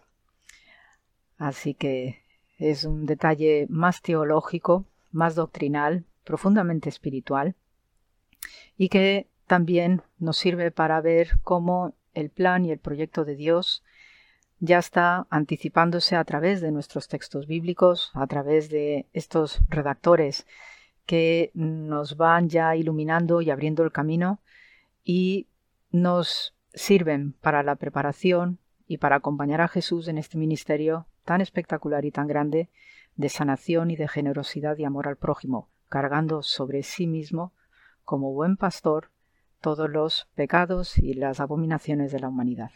Así 1.37 1.73
que 1.73 2.23
es 2.59 2.85
un 2.85 3.05
detalle 3.05 3.67
más 3.69 4.01
teológico, 4.01 4.85
más 5.11 5.35
doctrinal, 5.35 6.05
profundamente 6.23 6.87
espiritual, 6.87 7.55
y 8.77 8.87
que 8.87 9.27
también 9.47 10.01
nos 10.17 10.37
sirve 10.37 10.71
para 10.71 11.01
ver 11.01 11.39
cómo 11.43 11.93
el 12.13 12.29
plan 12.29 12.65
y 12.65 12.71
el 12.71 12.79
proyecto 12.79 13.25
de 13.25 13.35
Dios 13.35 13.83
ya 14.59 14.77
está 14.77 15.25
anticipándose 15.29 16.15
a 16.15 16.23
través 16.23 16.61
de 16.61 16.71
nuestros 16.71 17.07
textos 17.07 17.47
bíblicos, 17.47 18.11
a 18.13 18.27
través 18.27 18.69
de 18.69 19.07
estos 19.13 19.61
redactores 19.69 20.45
que 21.05 21.51
nos 21.53 22.17
van 22.17 22.49
ya 22.49 22.75
iluminando 22.75 23.41
y 23.41 23.49
abriendo 23.49 23.83
el 23.83 23.91
camino 23.91 24.41
y 25.03 25.47
nos 25.91 26.53
sirven 26.73 27.33
para 27.33 27.63
la 27.63 27.75
preparación 27.75 28.59
y 28.87 28.97
para 28.97 29.15
acompañar 29.15 29.61
a 29.61 29.67
Jesús 29.67 30.07
en 30.07 30.17
este 30.17 30.37
ministerio 30.37 31.07
tan 31.23 31.41
espectacular 31.41 32.05
y 32.05 32.11
tan 32.11 32.27
grande 32.27 32.69
de 33.15 33.29
sanación 33.29 33.91
y 33.91 33.95
de 33.95 34.07
generosidad 34.07 34.77
y 34.77 34.83
amor 34.83 35.07
al 35.07 35.15
prójimo, 35.15 35.69
cargando 35.89 36.43
sobre 36.43 36.83
sí 36.83 37.07
mismo, 37.07 37.53
como 38.03 38.33
buen 38.33 38.57
pastor, 38.57 39.09
todos 39.61 39.89
los 39.89 40.27
pecados 40.35 40.97
y 40.97 41.13
las 41.13 41.39
abominaciones 41.39 42.11
de 42.11 42.19
la 42.19 42.29
humanidad. 42.29 42.71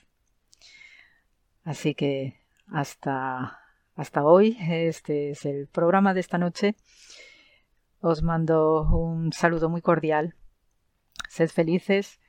Así 1.63 1.95
que 1.95 2.39
hasta, 2.67 3.59
hasta 3.95 4.23
hoy, 4.23 4.57
este 4.59 5.31
es 5.31 5.45
el 5.45 5.67
programa 5.67 6.13
de 6.13 6.19
esta 6.19 6.37
noche. 6.37 6.75
Os 7.99 8.21
mando 8.21 8.83
un 8.91 9.31
saludo 9.31 9.69
muy 9.69 9.81
cordial. 9.81 10.35
Sed 11.29 11.49
felices 11.49 12.19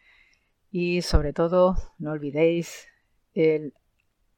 y 0.71 1.03
sobre 1.03 1.33
todo 1.33 1.77
no 1.99 2.13
olvidéis 2.13 2.89
el 3.33 3.75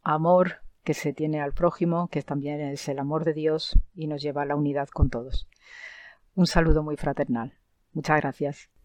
amor 0.03 0.63
que 0.83 0.95
se 0.95 1.13
tiene 1.13 1.41
al 1.41 1.53
prójimo, 1.53 2.09
que 2.09 2.23
también 2.23 2.61
es 2.61 2.89
el 2.89 2.99
amor 2.99 3.25
de 3.25 3.35
Dios 3.35 3.79
y 3.95 4.07
nos 4.07 4.23
lleva 4.23 4.43
a 4.43 4.47
la 4.47 4.57
unidad 4.57 4.89
con 4.89 5.11
todos. 5.11 5.49
Un 6.35 6.47
saludo 6.47 6.83
muy 6.83 6.97
fraternal. 6.97 7.55
Muchas 7.93 8.21
gracias. 8.21 8.76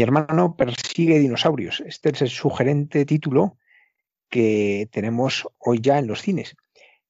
Mi 0.00 0.04
hermano 0.04 0.56
persigue 0.56 1.18
dinosaurios. 1.18 1.82
Este 1.84 2.08
es 2.08 2.22
el 2.22 2.30
sugerente 2.30 3.04
título 3.04 3.58
que 4.30 4.88
tenemos 4.90 5.46
hoy 5.58 5.80
ya 5.82 5.98
en 5.98 6.06
los 6.06 6.22
cines. 6.22 6.56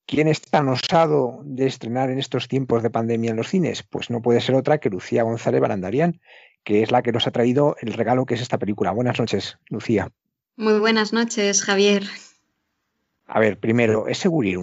¿Quién 0.07 0.27
es 0.27 0.41
tan 0.41 0.69
osado 0.69 1.41
de 1.45 1.69
estrenar 1.69 2.11
en 2.11 2.19
estos 2.19 2.49
tiempos 2.49 2.83
de 2.83 2.91
pandemia 2.91 3.31
en 3.31 3.37
los 3.37 3.49
cines? 3.49 3.85
Pues 3.85 4.11
no 4.11 4.23
puede 4.23 4.41
ser 4.41 4.57
otra 4.57 4.79
que 4.79 4.91
Lucía 4.91 5.23
González 5.23 5.61
Barandarian, 5.61 6.21
que 6.65 6.83
es 6.83 6.91
la 6.91 7.03
que 7.03 7.13
nos 7.13 7.29
ha 7.29 7.31
traído 7.31 7.77
el 7.81 7.93
regalo 7.93 8.27
que 8.27 8.35
es 8.35 8.41
esta 8.41 8.59
película. 8.59 8.91
Buenas 8.91 9.21
noches, 9.21 9.57
Lucía. 9.69 10.11
Muy 10.57 10.81
buenas 10.81 11.13
noches, 11.13 11.63
Javier. 11.63 12.03
A 13.25 13.39
ver, 13.39 13.61
primero, 13.61 14.09
¿es 14.09 14.19
seguro 14.19 14.49
ir 14.49 14.59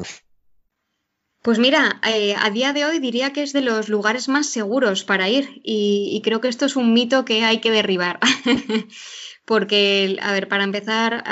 Pues 1.48 1.60
mira, 1.60 2.02
eh, 2.06 2.36
a 2.38 2.50
día 2.50 2.74
de 2.74 2.84
hoy 2.84 3.00
diría 3.00 3.32
que 3.32 3.42
es 3.42 3.54
de 3.54 3.62
los 3.62 3.88
lugares 3.88 4.28
más 4.28 4.48
seguros 4.48 5.06
para 5.06 5.30
ir 5.30 5.62
y, 5.64 6.20
creo 6.22 6.42
que 6.42 6.50
esto 6.50 6.66
es 6.66 6.76
un 6.76 6.92
mito 6.92 7.24
que 7.24 7.46
hay 7.46 7.62
que 7.62 7.72
derribar. 7.72 8.20
Porque, 9.46 10.18
a 10.22 10.34
ver, 10.34 10.50
para 10.50 10.66
empezar, 10.66 11.24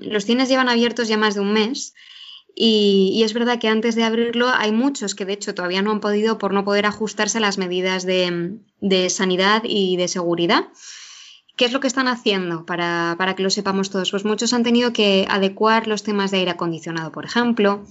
los 0.00 0.24
cines 0.24 0.48
llevan 0.48 0.70
abiertos 0.70 1.06
ya 1.06 1.18
más 1.18 1.34
de 1.34 1.42
un 1.42 1.52
mes 1.52 1.92
y, 2.54 3.20
es 3.22 3.34
verdad 3.34 3.58
que 3.58 3.68
antes 3.68 3.94
de 3.94 4.04
abrirlo 4.04 4.48
hay 4.48 4.72
muchos 4.72 5.14
que 5.14 5.26
de 5.26 5.34
hecho 5.34 5.54
todavía 5.54 5.82
no 5.82 5.90
han 5.90 6.00
podido 6.00 6.38
por 6.38 6.54
no 6.54 6.64
poder 6.64 6.86
ajustarse 6.86 7.36
a 7.36 7.42
las 7.42 7.58
medidas 7.58 8.06
de, 8.06 9.10
sanidad 9.10 9.64
y 9.64 9.98
de 9.98 10.08
seguridad. 10.08 10.68
¿Qué 11.58 11.64
es 11.64 11.72
lo 11.72 11.80
que 11.80 11.88
están 11.88 12.06
haciendo 12.06 12.64
para, 12.64 13.34
que 13.36 13.42
lo 13.42 13.50
sepamos 13.50 13.90
todos? 13.90 14.12
Pues 14.12 14.24
muchos 14.24 14.52
han 14.52 14.62
tenido 14.62 14.92
que 14.92 15.26
adecuar 15.28 15.88
los 15.88 16.04
temas 16.04 16.30
de 16.30 16.38
aire 16.38 16.52
acondicionado, 16.52 17.10
por 17.10 17.24
ejemplo. 17.24 17.84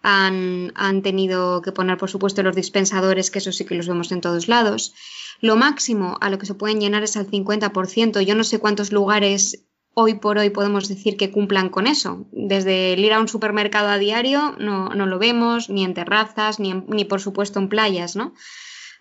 Han, 0.00 0.72
han, 0.74 1.02
tenido 1.02 1.60
que 1.60 1.70
poner, 1.70 1.98
por 1.98 2.08
supuesto, 2.08 2.42
los 2.42 2.56
dispensadores, 2.56 3.30
que 3.30 3.40
eso 3.40 3.52
sí 3.52 3.66
que 3.66 3.74
los 3.74 3.86
vemos 3.86 4.10
en 4.10 4.22
todos 4.22 4.48
lados. 4.48 4.94
Lo 5.42 5.56
máximo 5.56 6.16
a 6.22 6.30
lo 6.30 6.38
que 6.38 6.46
se 6.46 6.54
pueden 6.54 6.80
llenar 6.80 7.02
es 7.02 7.18
al 7.18 7.26
50%. 7.26 8.22
Yo 8.22 8.34
no 8.34 8.42
sé 8.42 8.58
cuántos 8.58 8.90
lugares 8.90 9.66
hoy 9.92 10.14
por 10.14 10.38
hoy 10.38 10.48
podemos 10.48 10.88
decir 10.88 11.18
que 11.18 11.30
cumplan 11.30 11.68
con 11.68 11.86
eso. 11.86 12.24
Desde 12.32 12.94
el 12.94 13.04
ir 13.04 13.12
a 13.12 13.20
un 13.20 13.28
supermercado 13.28 13.88
a 13.88 13.98
diario 13.98 14.56
no, 14.58 14.88
lo 14.94 15.18
vemos, 15.18 15.68
ni 15.68 15.84
en 15.84 15.92
terrazas, 15.92 16.58
ni, 16.58 16.72
ni, 16.72 17.04
por 17.04 17.20
supuesto 17.20 17.58
en 17.58 17.68
playas, 17.68 18.16
¿no? 18.16 18.32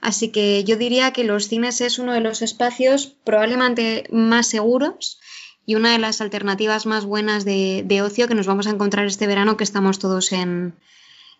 Así 0.01 0.29
que 0.29 0.63
yo 0.63 0.77
diría 0.77 1.11
que 1.11 1.23
los 1.23 1.47
cines 1.47 1.81
es 1.81 1.99
uno 1.99 2.13
de 2.13 2.21
los 2.21 2.41
espacios 2.41 3.07
probablemente 3.23 4.05
más 4.11 4.47
seguros 4.47 5.19
y 5.65 5.75
una 5.75 5.91
de 5.91 5.99
las 5.99 6.21
alternativas 6.21 6.85
más 6.85 7.05
buenas 7.05 7.45
de, 7.45 8.01
ocio 8.03 8.27
que 8.27 8.35
nos 8.35 8.47
vamos 8.47 8.67
a 8.67 8.71
encontrar 8.71 9.05
este 9.05 9.27
verano 9.27 9.57
que 9.57 9.63
estamos 9.63 9.99
todos 9.99 10.31
en, 10.31 10.73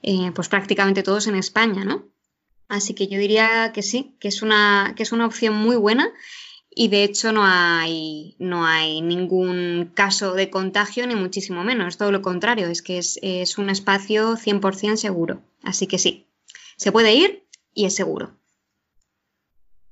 eh, 0.03 0.31
pues 0.35 0.49
prácticamente 0.49 1.03
todos 1.03 1.27
en 1.27 1.35
España, 1.35 1.85
¿no? 1.85 2.05
Así 2.67 2.93
que 2.93 3.07
yo 3.07 3.17
diría 3.17 3.71
que 3.73 3.81
sí, 3.81 4.15
que 4.19 4.27
es 4.27 4.43
una, 4.43 4.93
que 4.95 5.03
es 5.03 5.11
una 5.11 5.25
opción 5.25 5.55
muy 5.55 5.75
buena 5.75 6.11
y 6.69 6.89
de 6.89 7.03
hecho 7.03 7.31
no 7.31 7.43
hay, 7.43 8.35
no 8.37 8.67
hay 8.67 9.01
ningún 9.01 9.91
caso 9.95 10.33
de 10.33 10.49
contagio 10.51 11.07
ni 11.07 11.15
muchísimo 11.15 11.63
menos, 11.63 11.97
todo 11.97 12.11
lo 12.11 12.21
contrario, 12.21 12.67
es 12.67 12.81
que 12.81 12.99
es, 12.99 13.19
es 13.23 13.57
un 13.57 13.69
espacio 13.71 14.37
100% 14.37 14.97
seguro. 14.97 15.41
Así 15.63 15.87
que 15.87 15.97
sí, 15.97 16.27
se 16.77 16.91
puede 16.91 17.15
ir 17.15 17.47
y 17.73 17.85
es 17.85 17.95
seguro. 17.95 18.37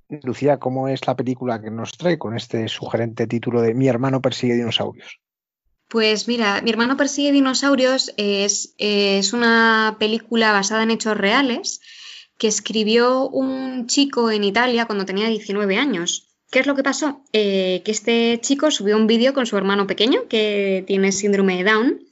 Lucía, 0.09 0.57
¿cómo 0.57 0.87
es 0.87 1.05
la 1.05 1.15
película 1.15 1.61
que 1.61 1.69
nos 1.69 1.91
trae 1.91 2.17
con 2.17 2.35
este 2.35 2.67
sugerente 2.67 3.27
título 3.27 3.61
de 3.61 3.73
Mi 3.73 3.87
hermano 3.87 4.21
persigue 4.21 4.55
dinosaurios? 4.55 5.19
Pues 5.89 6.27
mira, 6.27 6.61
Mi 6.61 6.69
hermano 6.69 6.97
persigue 6.97 7.31
dinosaurios 7.31 8.13
es, 8.17 8.73
es 8.77 9.33
una 9.33 9.97
película 9.99 10.51
basada 10.51 10.83
en 10.83 10.91
hechos 10.91 11.17
reales 11.17 11.81
que 12.37 12.47
escribió 12.47 13.27
un 13.27 13.87
chico 13.87 14.31
en 14.31 14.43
Italia 14.43 14.85
cuando 14.85 15.05
tenía 15.05 15.27
19 15.27 15.77
años. 15.77 16.29
¿Qué 16.51 16.59
es 16.59 16.67
lo 16.67 16.75
que 16.75 16.83
pasó? 16.83 17.21
Eh, 17.33 17.81
que 17.83 17.91
este 17.91 18.39
chico 18.41 18.71
subió 18.71 18.95
un 18.95 19.07
vídeo 19.07 19.33
con 19.33 19.45
su 19.45 19.57
hermano 19.57 19.87
pequeño 19.87 20.27
que 20.29 20.83
tiene 20.87 21.11
síndrome 21.11 21.57
de 21.57 21.69
Down 21.69 22.07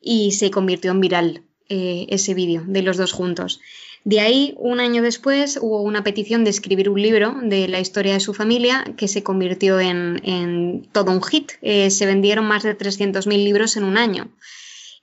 y 0.00 0.32
se 0.32 0.50
convirtió 0.50 0.92
en 0.92 1.00
viral 1.00 1.42
eh, 1.68 2.06
ese 2.10 2.34
vídeo 2.34 2.62
de 2.66 2.82
los 2.82 2.96
dos 2.96 3.12
juntos. 3.12 3.60
De 4.06 4.20
ahí, 4.20 4.54
un 4.58 4.78
año 4.78 5.02
después, 5.02 5.58
hubo 5.60 5.82
una 5.82 6.04
petición 6.04 6.44
de 6.44 6.50
escribir 6.50 6.88
un 6.88 7.02
libro 7.02 7.34
de 7.42 7.66
la 7.66 7.80
historia 7.80 8.12
de 8.12 8.20
su 8.20 8.34
familia 8.34 8.84
que 8.96 9.08
se 9.08 9.24
convirtió 9.24 9.80
en, 9.80 10.86
todo 10.92 11.10
un 11.10 11.20
hit. 11.24 11.54
Eh, 11.60 11.90
se 11.90 12.06
vendieron 12.06 12.46
más 12.46 12.62
de 12.62 12.78
300.000 12.78 13.42
libros 13.42 13.76
en 13.76 13.82
un 13.82 13.98
año. 13.98 14.28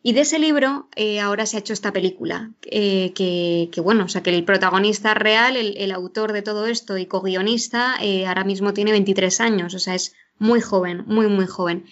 Y 0.03 0.13
de 0.13 0.21
ese 0.21 0.39
libro 0.39 0.87
eh, 0.95 1.19
ahora 1.19 1.45
se 1.45 1.57
ha 1.57 1.59
hecho 1.59 1.73
esta 1.73 1.91
película, 1.91 2.51
eh, 2.61 3.11
que, 3.13 3.81
bueno, 3.81 4.05
o 4.05 4.07
sea, 4.07 4.23
que 4.23 4.29
el 4.29 4.45
protagonista 4.45 5.13
real, 5.13 5.57
el, 5.57 5.91
autor 5.91 6.31
de 6.31 6.41
todo 6.41 6.65
esto 6.67 6.97
y 6.97 7.05
co-guionista, 7.05 7.97
ahora 8.25 8.45
mismo 8.45 8.73
tiene 8.73 8.91
23 8.91 9.41
años, 9.41 9.73
o 9.73 9.79
sea, 9.79 9.95
es 9.95 10.15
muy 10.39 10.61
joven, 10.61 11.03
muy, 11.07 11.27
muy 11.27 11.45
joven. 11.45 11.83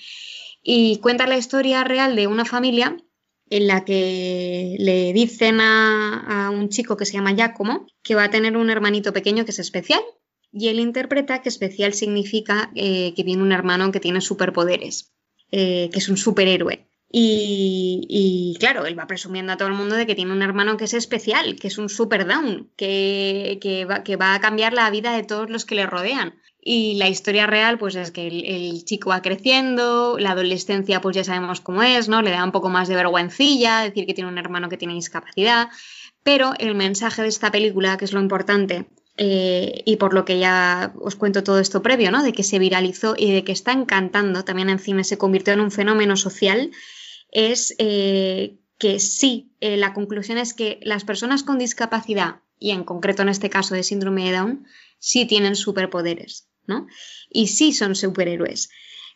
Y 0.64 1.00
cuenta 1.00 1.28
la 1.28 1.38
historia 1.38 1.84
real 1.84 2.16
de 2.16 2.28
una 2.28 2.46
familia 2.46 2.96
en 3.52 3.68
la 3.68 3.86
que 3.86 4.78
le 4.80 5.14
dicen 5.14 5.60
a, 5.62 6.50
un 6.52 6.70
chico 6.70 6.98
que 6.98 7.06
se 7.06 7.14
llama 7.14 7.34
Giacomo 7.34 7.86
que 8.02 8.16
va 8.16 8.24
a 8.24 8.30
tener 8.30 8.58
un 8.58 8.70
hermanito 8.70 9.14
pequeño 9.14 9.46
que 9.46 9.52
es 9.52 9.60
especial, 9.60 10.02
y 10.52 10.70
él 10.70 10.80
interpreta 10.80 11.42
que 11.42 11.50
especial 11.50 11.94
significa 11.94 12.72
que 12.74 13.14
tiene 13.24 13.44
un 13.44 13.52
hermano 13.52 13.92
que 13.92 14.00
tiene 14.00 14.20
superpoderes, 14.20 15.14
que 15.50 15.92
es 15.94 16.10
un 16.10 16.18
superhéroe. 16.18 16.88
Y, 17.14 18.56
claro, 18.60 18.86
él 18.86 18.98
va 18.98 19.08
presumiendo 19.08 19.52
a 19.52 19.58
todo 19.58 19.68
el 19.68 19.74
mundo 19.74 19.96
de 19.96 20.06
que 20.06 20.16
tiene 20.16 20.32
un 20.32 20.42
hermano 20.42 20.78
que 20.78 20.86
es 20.86 20.94
especial, 20.94 21.58
que 21.58 21.68
es 21.68 21.78
un 21.78 21.90
super 21.90 22.26
down, 22.26 22.72
que, 22.78 23.60
que, 23.62 24.16
va, 24.16 24.34
a 24.34 24.40
cambiar 24.40 24.74
la 24.74 24.90
vida 24.90 25.14
de 25.16 25.24
todos 25.24 25.50
los 25.50 25.66
que 25.66 25.76
le 25.76 25.86
rodean. 25.86 26.36
Y 26.64 26.94
la 26.96 27.10
historia 27.10 27.48
real, 27.48 27.80
pues 27.80 27.96
es 27.96 28.12
que 28.12 28.28
el, 28.28 28.86
chico 28.86 29.10
va 29.10 29.24
creciendo, 29.24 30.18
la 30.20 30.32
adolescencia, 30.32 31.02
pues 31.02 31.16
ya 31.16 31.24
sabemos 31.24 31.60
cómo 31.60 31.82
es, 31.82 32.08
¿no? 32.08 32.22
Le 32.22 32.30
da 32.30 32.44
un 32.44 32.52
poco 32.52 32.70
más 32.70 32.88
de 32.88 32.96
vergüencilla 32.96 33.82
decir 33.82 34.06
que 34.06 34.14
tiene 34.14 34.30
un 34.30 34.38
hermano 34.38 34.70
que 34.70 34.78
tiene 34.78 34.94
discapacidad. 34.94 35.70
Pero 36.24 36.54
el 36.60 36.76
mensaje 36.76 37.24
de 37.24 37.30
esta 37.30 37.52
película, 37.52 37.98
que 37.98 38.06
es 38.06 38.14
lo 38.14 38.22
importante, 38.22 38.86
eh, 39.18 39.82
y 39.86 39.96
por 39.96 40.14
lo 40.14 40.24
que 40.24 40.38
ya 40.38 40.94
os 41.02 41.16
cuento 41.16 41.44
todo 41.44 41.60
esto 41.60 41.82
previo, 41.82 42.12
¿no? 42.12 42.22
De 42.22 42.32
que 42.32 42.44
se 42.44 42.60
viralizó 42.60 43.16
y 43.18 43.32
de 43.32 43.44
que 43.44 43.52
está 43.52 43.72
encantando, 43.72 44.44
también 44.44 44.70
en 44.70 44.80
cine 44.80 45.04
se 45.04 45.18
convirtió 45.18 45.54
en 45.54 45.62
un 45.62 45.72
fenómeno 45.72 46.16
social 46.16 46.72
es 47.32 47.74
eh, 47.80 48.58
que 48.78 49.00
sí, 49.00 49.56
eh, 49.62 49.78
la 49.78 49.94
conclusión 49.94 50.38
es 50.38 50.54
que 50.54 50.80
las 50.84 51.04
personas 51.04 51.44
con 51.44 51.58
discapacidad, 51.58 52.42
y 52.60 52.72
en 52.72 52.84
concreto 52.84 53.22
en 53.22 53.30
este 53.30 53.50
caso 53.50 53.74
de 53.74 53.84
síndrome 53.84 54.26
de 54.26 54.38
Down, 54.38 54.68
sí 55.00 55.26
tienen 55.26 55.56
superpoderes, 55.56 56.50
Y 57.30 57.48
sí 57.48 57.74
son 57.74 57.96
superhéroes. 57.96 58.70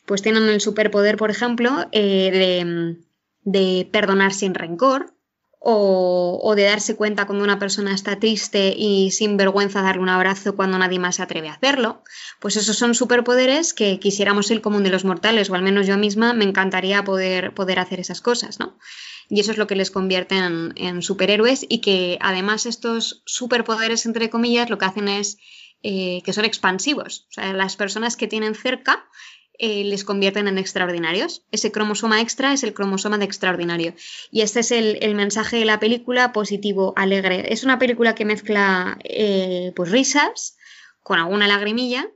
Pues 0.06 0.22
tienen 0.22 0.44
el 0.44 0.61
superpoder, 0.61 1.18
por 1.18 1.32
ejemplo, 1.32 1.88
eh, 1.91 2.32
de, 2.32 2.98
de 3.44 3.90
perdonar 3.91 4.34
sin 4.34 4.53
rencor, 4.53 5.15
o, 5.68 6.53
de 6.56 6.61
darse 6.61 6.95
cuenta 6.95 7.26
cuando 7.26 7.44
una 7.44 7.57
persona 7.57 7.95
está 7.95 8.19
triste 8.19 8.76
y 8.77 9.10
sin 9.10 9.36
vergüenza 9.36 9.82
darle 9.82 10.03
un 10.03 10.10
abrazo 10.10 10.56
cuando 10.56 10.77
nadie 10.77 10.99
más 10.99 11.15
se 11.15 11.23
atreve 11.23 11.49
a 11.49 11.53
hacerlo. 11.53 12.03
Pues 12.40 12.56
esos 12.56 12.77
son 12.77 12.94
superpoderes 12.94 13.73
que 13.73 13.99
quisiéramos 13.99 14.52
el 14.52 14.61
común 14.61 14.84
de 14.84 14.91
los 14.91 15.06
mortales, 15.06 15.49
o 15.49 15.56
al 15.56 15.64
menos 15.64 15.88
yo 15.88 15.98
misma 15.98 16.34
me 16.34 16.45
encantaría 16.45 17.03
poder, 17.03 17.56
poder 17.56 17.80
hacer 17.80 17.99
esas 17.99 18.22
cosas, 18.22 18.60
¿no? 18.60 18.77
Y 19.27 19.40
eso 19.40 19.53
es 19.53 19.57
lo 19.57 19.65
que 19.65 19.76
les 19.76 19.90
convierte 19.90 20.36
en, 20.36 21.02
superhéroes 21.02 21.65
y 21.68 21.80
que 21.80 22.19
además 22.22 22.68
estos 22.68 23.23
superpoderes, 23.26 24.06
entre 24.06 24.30
comillas, 24.30 24.69
lo 24.69 24.77
que 24.77 24.86
hacen 24.86 25.07
es 25.07 25.40
eh, 25.87 26.23
que 26.25 26.33
son 26.33 26.45
expansivos. 26.45 27.27
O 27.29 27.33
sea, 27.33 27.53
las 27.53 27.75
personas 27.75 28.17
que 28.17 28.25
tienen 28.25 28.55
cerca 28.55 29.07
eh, 29.59 29.83
les 29.83 30.03
convierten 30.03 30.47
en 30.47 30.57
extraordinarios. 30.57 31.45
Ese 31.51 31.71
cromosoma 31.71 32.21
extra 32.21 32.53
es 32.53 32.63
el 32.63 32.73
cromosoma 32.73 33.19
de 33.19 33.25
extraordinario. 33.25 33.93
Y 34.31 34.41
este 34.41 34.61
es 34.61 34.71
el, 34.71 35.13
mensaje 35.13 35.57
de 35.57 35.65
la 35.65 35.79
película 35.79 36.33
positivo, 36.33 36.95
alegre. 36.95 37.53
Es 37.53 37.63
una 37.63 37.77
película 37.77 38.15
que 38.15 38.25
mezcla 38.25 38.97
eh, 39.03 39.73
pues 39.75 39.91
risas 39.91 40.57
con 41.03 41.19
alguna 41.19 41.47
lagrimilla. 41.47 42.09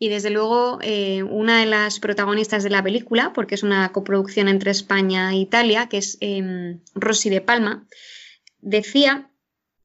Y 0.00 0.08
desde 0.08 0.30
luego, 0.30 0.80
una 1.30 1.60
de 1.60 1.66
las 1.66 2.00
protagonistas 2.00 2.64
de 2.64 2.70
la 2.70 2.82
película, 2.82 3.32
porque 3.32 3.54
es 3.54 3.62
una 3.62 3.92
coproducción 3.92 4.48
entre 4.48 4.72
España 4.72 5.30
e 5.30 5.36
Italia, 5.36 5.88
que 5.88 5.98
es 5.98 6.18
em, 6.20 6.80
Rosy 6.96 7.30
de 7.30 7.40
Palma, 7.40 7.86
decía 8.60 9.31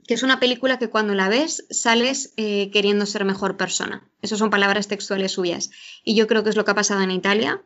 que 0.08 0.14
es 0.14 0.24
una 0.24 0.40
película 0.40 0.80
que 0.80 0.90
cuando 0.90 1.14
la 1.14 1.28
ves 1.28 1.66
sales 1.70 2.34
eh, 2.38 2.72
queriendo 2.72 3.06
ser 3.06 3.26
mejor 3.26 3.58
persona. 3.58 4.10
Esas 4.22 4.40
son 4.40 4.50
palabras 4.50 4.88
textuales 4.88 5.34
suyas. 5.34 5.70
Y 6.04 6.16
yo 6.16 6.28
creo 6.28 6.44
que 6.44 6.50
es 6.50 6.56
lo 6.56 6.64
que 6.64 6.72
ha 6.72 6.76
pasado 6.76 7.02
en 7.02 7.12
Italia, 7.12 7.62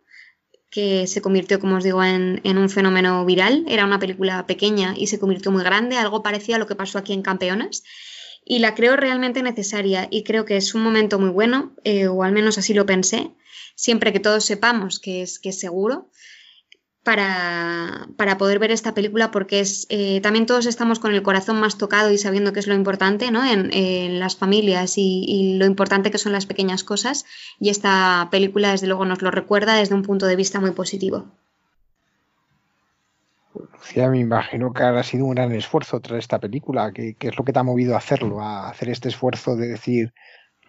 que 0.72 1.06
se 1.06 1.22
convirtió, 1.22 1.60
como 1.60 1.78
os 1.78 1.84
digo, 1.84 2.04
en, 2.04 2.42
un 2.44 2.70
fenómeno 2.70 3.24
viral. 3.26 3.64
Era 3.68 3.86
una 3.86 4.00
película 4.00 4.48
pequeña 4.48 4.96
y 4.98 5.08
se 5.08 5.20
convirtió 5.20 5.52
muy 5.52 5.64
grande, 5.64 5.98
algo 5.98 6.24
parecido 6.24 6.56
a 6.56 6.60
lo 6.60 6.66
que 6.66 6.76
pasó 6.76 6.98
aquí 6.98 7.14
en 7.14 7.22
Campeonas. 7.22 7.84
Y 8.44 8.58
la 8.58 8.74
creo 8.74 8.96
realmente 8.96 9.44
necesaria 9.44 10.08
y 10.10 10.24
creo 10.24 10.46
que 10.46 10.58
es 10.58 10.74
un 10.74 10.82
momento 10.82 11.20
muy 11.20 11.30
bueno, 11.30 11.76
eh, 11.84 12.08
o 12.08 12.24
al 12.24 12.32
menos 12.32 12.58
así 12.58 12.74
lo 12.74 12.88
pensé, 12.88 13.30
siempre 13.76 14.12
que 14.12 14.20
todos 14.20 14.44
sepamos 14.44 15.00
que 15.00 15.22
es, 15.22 15.38
que 15.38 15.50
es 15.50 15.60
seguro 15.60 16.10
para, 17.04 18.08
para, 18.16 18.38
poder 18.38 18.60
ver 18.60 18.72
esta 18.72 18.94
película 18.94 19.32
porque 19.32 19.60
es 19.60 19.88
eh, 19.90 20.22
también 20.22 20.46
todos 20.46 20.68
estamos 20.68 21.00
con 21.00 21.14
el 21.14 21.24
corazón 21.24 21.60
más 21.60 21.78
tocado 21.78 22.12
y 22.12 22.18
sabiendo 22.20 22.54
que 22.54 22.60
es 22.60 22.68
lo 22.68 22.76
importante 22.76 23.32
¿no? 23.32 23.44
en, 23.44 23.74
en 23.74 24.20
las 24.20 24.36
familias 24.36 24.98
y, 24.98 25.58
lo 25.58 25.66
importante 25.66 26.12
que 26.12 26.18
son 26.18 26.32
las 26.32 26.46
pequeñas 26.46 26.84
cosas 26.84 27.26
y 27.60 27.70
esta 27.70 28.28
película 28.30 28.72
desde 28.72 28.88
luego 28.88 29.06
nos 29.06 29.22
lo 29.22 29.32
recuerda 29.32 29.76
desde 29.76 29.96
un 29.96 30.04
punto 30.04 30.28
de 30.28 30.36
vista 30.36 30.60
muy 30.60 30.72
positivo. 30.72 31.26
Lucía, 33.74 34.08
me 34.10 34.20
imagino 34.20 34.72
que 34.72 34.84
ha 34.84 35.04
sido 35.04 35.26
un 35.26 35.36
gran 35.36 35.52
esfuerzo 35.52 36.00
tras 36.00 36.20
esta 36.20 36.40
película. 36.40 36.92
¿Qué, 36.94 37.16
¿Qué, 37.18 37.30
es 37.30 37.38
lo 37.38 37.44
que 37.44 37.52
te 37.52 37.60
ha 37.60 37.64
movido 37.64 37.96
a 37.96 37.98
hacerlo, 37.98 38.42
a 38.42 38.70
hacer 38.70 38.90
este 38.90 39.10
esfuerzo 39.10 39.56
de 39.56 39.68
decir, 39.68 40.14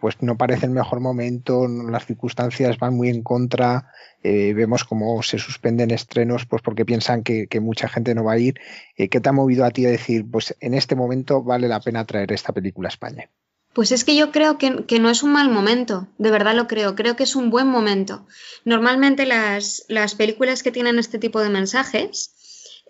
pues 0.02 0.16
no 0.20 0.36
parece 0.36 0.66
el 0.66 0.72
mejor 0.72 0.98
momento, 0.98 1.68
las 1.68 2.06
circunstancias 2.06 2.76
van 2.76 2.96
muy 2.96 3.08
en 3.08 3.22
contra, 3.22 3.86
eh, 4.24 4.52
vemos 4.52 4.82
cómo 4.82 5.22
se 5.22 5.38
suspenden 5.38 5.92
estrenos 5.92 6.44
pues 6.44 6.60
porque 6.60 6.84
piensan 6.84 7.22
que, 7.22 7.46
mucha 7.60 7.88
gente 7.88 8.12
no 8.12 8.24
va 8.24 8.32
a 8.32 8.38
ir. 8.38 8.58
Eh, 8.96 9.08
¿Qué 9.08 9.20
te 9.20 9.28
ha 9.28 9.32
movido 9.32 9.64
a 9.64 9.70
ti 9.70 9.86
a 9.86 9.90
decir, 9.90 10.28
pues 10.28 10.56
en 10.58 10.74
este 10.74 10.96
momento 10.96 11.44
vale 11.44 11.68
la 11.68 11.78
pena 11.78 12.04
traer 12.04 12.32
esta 12.32 12.52
película 12.52 12.88
a 12.88 12.90
España? 12.90 13.30
Pues 13.74 13.92
es 13.92 14.02
que 14.02 14.16
yo 14.16 14.32
creo 14.32 14.58
que, 14.58 14.86
que, 14.86 14.98
no 14.98 15.08
es 15.08 15.22
un 15.22 15.34
mal 15.34 15.48
momento, 15.48 16.08
de 16.18 16.32
verdad 16.32 16.56
lo 16.56 16.66
creo, 16.66 16.96
creo 16.96 17.14
que 17.14 17.22
es 17.22 17.36
un 17.36 17.50
buen 17.50 17.68
momento. 17.68 18.26
Normalmente 18.64 19.24
las, 19.24 19.84
las 19.86 20.16
películas 20.16 20.64
que 20.64 20.72
tienen 20.72 20.98
este 20.98 21.20
tipo 21.20 21.38
de 21.38 21.48
mensajes 21.48 22.34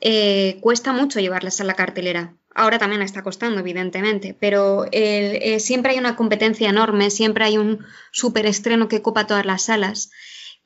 eh, 0.05 0.59
cuesta 0.61 0.93
mucho 0.93 1.20
llevarlas 1.20 1.61
a 1.61 1.65
la 1.65 1.74
cartelera. 1.74 2.35
Ahora 2.57 2.81
también 2.81 3.03
está 3.03 3.23
costando, 3.23 3.61
evidentemente, 3.61 4.37
pero 4.39 4.85
el, 4.91 5.37
eh, 5.41 5.61
siempre 5.61 5.93
hay 5.93 5.99
una 5.99 6.16
competencia 6.16 6.69
enorme, 6.69 7.11
siempre 7.11 7.45
hay 7.45 7.57
un 7.57 7.87
superestreno 8.11 8.89
que 8.89 9.01
copa 9.01 9.29
todas 9.29 9.47
las 9.47 9.62
salas. 9.62 10.11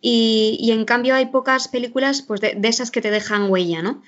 Y, 0.01 0.71
en 0.73 0.87
cambio 0.87 1.15
hay 1.15 1.27
pocas 1.27 1.69
películas 1.69 2.23
pues, 2.23 2.41
de, 2.41 2.55
de, 2.55 2.69
esas 2.69 2.91
que 2.91 3.03
te 3.03 3.11
dejan 3.11 3.51
huella, 3.51 3.83
¿no? 3.83 4.03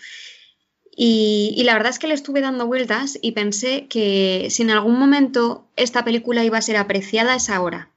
Y, 0.96 1.54
y, 1.58 1.64
la 1.64 1.74
verdad 1.74 1.90
es 1.90 1.98
que 1.98 2.08
le 2.08 2.14
estuve 2.14 2.40
dando 2.40 2.66
vueltas 2.66 3.18
y 3.20 3.32
pensé 3.32 3.86
que 3.86 4.48
si 4.50 4.62
en 4.62 4.70
algún 4.70 4.98
momento 4.98 5.68
esta 5.76 6.04
película 6.04 6.42
iba 6.42 6.56
a 6.56 6.62
ser 6.62 6.78
apreciada 6.78 7.34
es 7.34 7.50
ahora. 7.50 7.92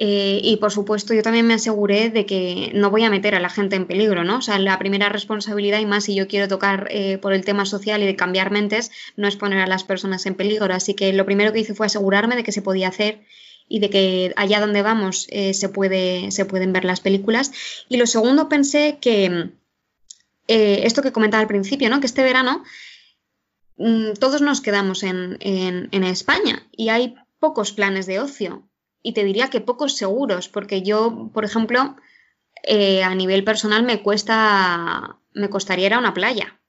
Eh, 0.00 0.40
y 0.44 0.58
por 0.58 0.70
supuesto, 0.70 1.12
yo 1.12 1.22
también 1.22 1.44
me 1.48 1.54
aseguré 1.54 2.10
de 2.10 2.24
que 2.24 2.70
no 2.72 2.88
voy 2.88 3.02
a 3.02 3.10
meter 3.10 3.34
a 3.34 3.40
la 3.40 3.50
gente 3.50 3.74
en 3.74 3.88
peligro, 3.88 4.22
¿no? 4.22 4.38
O 4.38 4.40
sea, 4.40 4.60
la 4.60 4.78
primera 4.78 5.08
responsabilidad, 5.08 5.80
y 5.80 5.86
más 5.86 6.04
si 6.04 6.14
yo 6.14 6.28
quiero 6.28 6.46
tocar 6.46 6.86
eh, 6.92 7.18
por 7.18 7.32
el 7.32 7.44
tema 7.44 7.66
social 7.66 8.00
y 8.00 8.06
de 8.06 8.14
cambiar 8.14 8.52
mentes, 8.52 8.92
no 9.16 9.26
es 9.26 9.34
poner 9.34 9.58
a 9.58 9.66
las 9.66 9.82
personas 9.82 10.24
en 10.26 10.36
peligro. 10.36 10.72
Así 10.72 10.94
que 10.94 11.12
lo 11.12 11.26
primero 11.26 11.52
que 11.52 11.58
hice 11.58 11.74
fue 11.74 11.86
asegurarme 11.86 12.36
de 12.36 12.44
que 12.44 12.52
se 12.52 12.62
podía 12.62 12.86
hacer 12.88 13.24
y 13.66 13.80
de 13.80 13.90
que 13.90 14.32
allá 14.36 14.60
donde 14.60 14.82
vamos 14.82 15.26
eh, 15.30 15.52
se, 15.52 15.68
puede, 15.68 16.30
se 16.30 16.44
pueden 16.44 16.72
ver 16.72 16.84
las 16.84 17.00
películas. 17.00 17.50
Y 17.88 17.96
lo 17.96 18.06
segundo, 18.06 18.48
pensé 18.48 18.98
que 19.00 19.50
esto 20.46 21.02
que 21.02 21.12
comentaba 21.12 21.40
al 21.42 21.48
principio, 21.48 21.90
¿no? 21.90 21.98
Que 21.98 22.06
este 22.06 22.22
verano 22.22 22.62
mmm, 23.76 24.12
todos 24.20 24.42
nos 24.42 24.60
quedamos 24.60 25.02
en, 25.02 25.38
en 25.40 26.04
España 26.04 26.68
y 26.70 26.90
hay 26.90 27.16
pocos 27.40 27.72
planes 27.72 28.06
de 28.06 28.20
ocio 28.20 28.67
y 29.08 29.12
te 29.12 29.24
diría 29.24 29.48
que 29.48 29.62
pocos 29.62 29.96
seguros, 29.96 30.50
porque 30.50 30.82
yo, 30.82 31.30
por 31.32 31.46
ejemplo, 31.46 31.96
eh, 32.62 33.02
a 33.02 33.14
nivel 33.14 33.42
personal 33.42 33.82
me 33.82 34.02
cuesta, 34.02 35.18
me 35.32 35.48
costaría 35.48 35.86
ir 35.86 35.94
a 35.94 35.98
una 35.98 36.12
playa, 36.12 36.60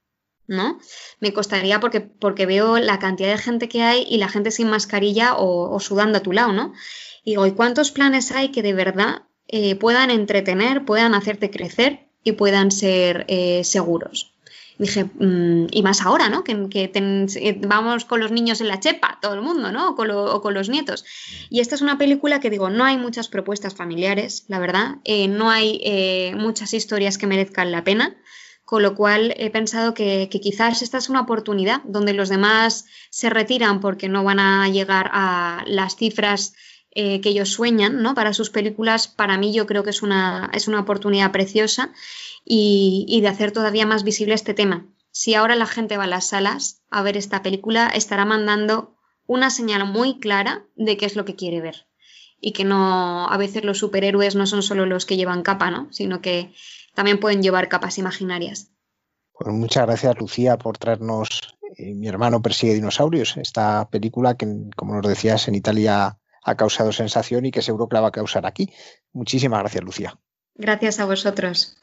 ¿no? 0.48 0.80
Me 1.20 1.34
costaría 1.34 1.82
porque, 1.82 2.00
porque 2.00 2.46
veo 2.46 2.78
la 2.78 2.98
cantidad 2.98 3.32
de 3.32 3.38
gente 3.38 3.68
que 3.68 3.84
hay 3.84 4.06
y 4.10 4.20
la 4.20 4.30
gente 4.30 4.52
sin 4.52 4.70
mascarilla 4.70 5.36
o, 5.36 5.70
o 5.70 5.80
sudando 5.82 6.20
a 6.20 6.22
tu 6.22 6.32
lado, 6.32 6.54
¿no? 6.54 6.72
Y 7.26 7.32
digo, 7.32 7.46
¿y 7.46 7.52
cuántos 7.52 7.92
planes 7.92 8.32
hay 8.32 8.52
que 8.52 8.64
de 8.64 8.72
verdad 8.74 9.24
eh, 9.50 9.76
puedan 9.76 10.10
entretener, 10.10 10.86
puedan 10.86 11.16
hacerte 11.16 11.52
crecer 11.52 12.08
y 12.24 12.32
puedan 12.32 12.72
ser 12.72 13.26
eh, 13.28 13.66
seguros? 13.66 14.32
Dije, 14.80 15.04
mmm, 15.04 15.68
y 15.72 15.84
más 15.84 16.02
ahora, 16.02 16.30
¿no? 16.30 16.44
Que, 16.44 16.70
eh, 16.74 17.62
vamos 17.68 18.06
con 18.06 18.20
los 18.22 18.32
niños 18.32 18.62
en 18.62 18.70
la 18.70 18.80
chepa, 18.80 19.20
todo 19.22 19.34
el 19.34 19.42
mundo, 19.42 19.72
¿no? 19.72 19.90
O 19.90 20.42
con, 20.42 20.54
los 20.54 20.70
nietos. 20.70 21.06
Y 21.50 21.60
esta 21.60 21.76
es 21.76 21.82
una 21.82 21.98
película 21.98 22.40
que 22.40 22.50
digo, 22.50 22.70
no 22.70 22.86
hay 22.86 22.98
muchas 22.98 23.28
propuestas 23.28 23.76
familiares, 23.76 24.46
la 24.48 24.58
verdad, 24.58 24.96
eh, 25.04 25.28
no 25.28 25.52
hay 25.52 25.82
eh, 25.84 26.34
muchas 26.36 26.74
historias 26.74 27.18
que 27.18 27.28
merezcan 27.28 27.72
la 27.72 27.84
pena. 27.84 28.16
Con 28.64 28.84
lo 28.84 28.94
cual 28.94 29.34
he 29.38 29.50
pensado 29.50 29.96
que, 29.96 30.30
que, 30.32 30.40
quizás 30.40 30.84
esta 30.84 31.00
es 31.00 31.10
una 31.10 31.22
oportunidad 31.22 31.82
donde 31.86 32.14
los 32.14 32.30
demás 32.30 32.86
se 33.10 33.32
retiran 33.32 33.80
porque 33.80 34.10
no 34.10 34.24
van 34.24 34.40
a 34.40 34.70
llegar 34.70 35.10
a 35.12 35.64
las 35.66 35.96
cifras 35.96 36.54
eh, 36.92 37.22
que 37.22 37.30
ellos 37.30 37.50
sueñan 37.50 38.02
¿no? 38.02 38.16
para 38.16 38.34
sus 38.34 38.50
películas. 38.50 39.08
Para 39.08 39.38
mí 39.38 39.54
yo 39.54 39.68
creo 39.68 39.84
que 39.84 39.92
es 39.92 40.02
una, 40.02 40.50
es 40.54 40.68
una 40.68 40.80
oportunidad 40.80 41.32
preciosa 41.32 41.92
y, 42.44 43.20
de 43.22 43.28
hacer 43.28 43.52
todavía 43.52 43.86
más 43.86 44.04
visible 44.04 44.34
este 44.34 44.54
tema. 44.54 44.88
Si 45.12 45.36
ahora 45.36 45.56
la 45.56 45.66
gente 45.68 45.98
va 45.98 46.06
a 46.06 46.08
las 46.08 46.28
salas 46.30 46.82
a 46.90 47.04
ver 47.04 47.18
esta 47.18 47.44
película, 47.44 47.88
estará 47.90 48.26
mandando 48.26 48.96
una 49.28 49.50
señal 49.50 49.86
muy 49.86 50.20
clara 50.20 50.66
de 50.76 50.98
qué 50.98 51.06
es 51.06 51.16
lo 51.16 51.26
que 51.26 51.36
quiere 51.36 51.62
ver. 51.62 51.88
Y 52.42 52.54
que 52.54 52.64
no, 52.64 53.28
a 53.28 53.38
veces 53.38 53.64
los 53.66 53.78
superhéroes 53.78 54.36
no 54.36 54.48
son 54.48 54.64
solo 54.64 54.86
los 54.86 55.06
que 55.06 55.18
llevan 55.18 55.44
capa, 55.44 55.70
¿no? 55.70 55.92
Sino 55.92 56.22
que 56.22 56.54
también 56.96 57.20
pueden 57.20 57.44
llevar 57.44 57.70
capas 57.70 57.98
imaginarias. 57.98 58.72
Pues 59.34 59.54
muchas 59.54 59.86
gracias, 59.86 60.18
Lucía, 60.18 60.58
por 60.58 60.78
traernos 60.78 61.30
eh, 61.78 61.94
Mi 61.94 62.08
hermano 62.08 62.42
persigue 62.42 62.74
dinosaurios, 62.74 63.38
esta 63.38 63.90
película 63.90 64.36
que, 64.36 64.48
como 64.76 64.96
nos 64.96 65.08
decías, 65.08 65.48
en 65.48 65.56
Italia 65.56 66.19
ha 66.44 66.56
causado 66.56 66.92
sensación 66.92 67.46
y 67.46 67.52
que 67.52 67.62
seguro 67.62 67.88
que 67.88 67.96
la 67.96 68.02
va 68.02 68.08
a 68.10 68.12
causar 68.12 68.46
aquí. 68.46 68.72
Muchísimas 69.14 69.60
gracias, 69.60 69.84
Lucía. 69.84 70.20
Gracias 70.56 71.00
a 71.00 71.06
vosotros. 71.06 71.79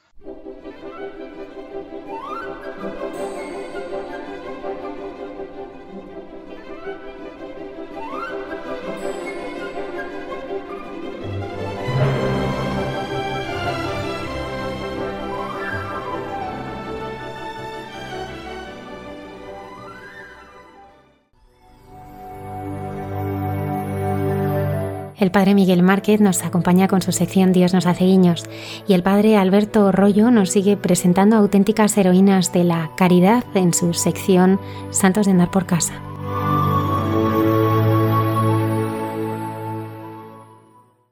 Padre 25.37 25.55
Miguel 25.55 25.83
Márquez 25.83 26.19
nos 26.23 26.43
acompaña 26.45 26.89
con 26.89 27.03
su 27.03 27.13
sección 27.13 27.53
Dios 27.53 27.75
nos 27.75 27.85
hace 27.85 28.07
guiños 28.07 28.45
y 28.89 28.95
el 28.95 29.03
padre 29.03 29.37
Alberto 29.37 29.93
Rollo 29.93 30.31
nos 30.31 30.49
sigue 30.49 30.79
presentando 30.79 31.37
auténticas 31.37 31.95
heroínas 31.99 32.55
de 32.55 32.65
la 32.65 32.93
caridad 32.97 33.45
en 33.55 33.75
su 33.75 33.93
sección 33.93 34.59
Santos 34.91 35.27
de 35.27 35.33
andar 35.33 35.51
por 35.51 35.67
casa. 35.67 35.93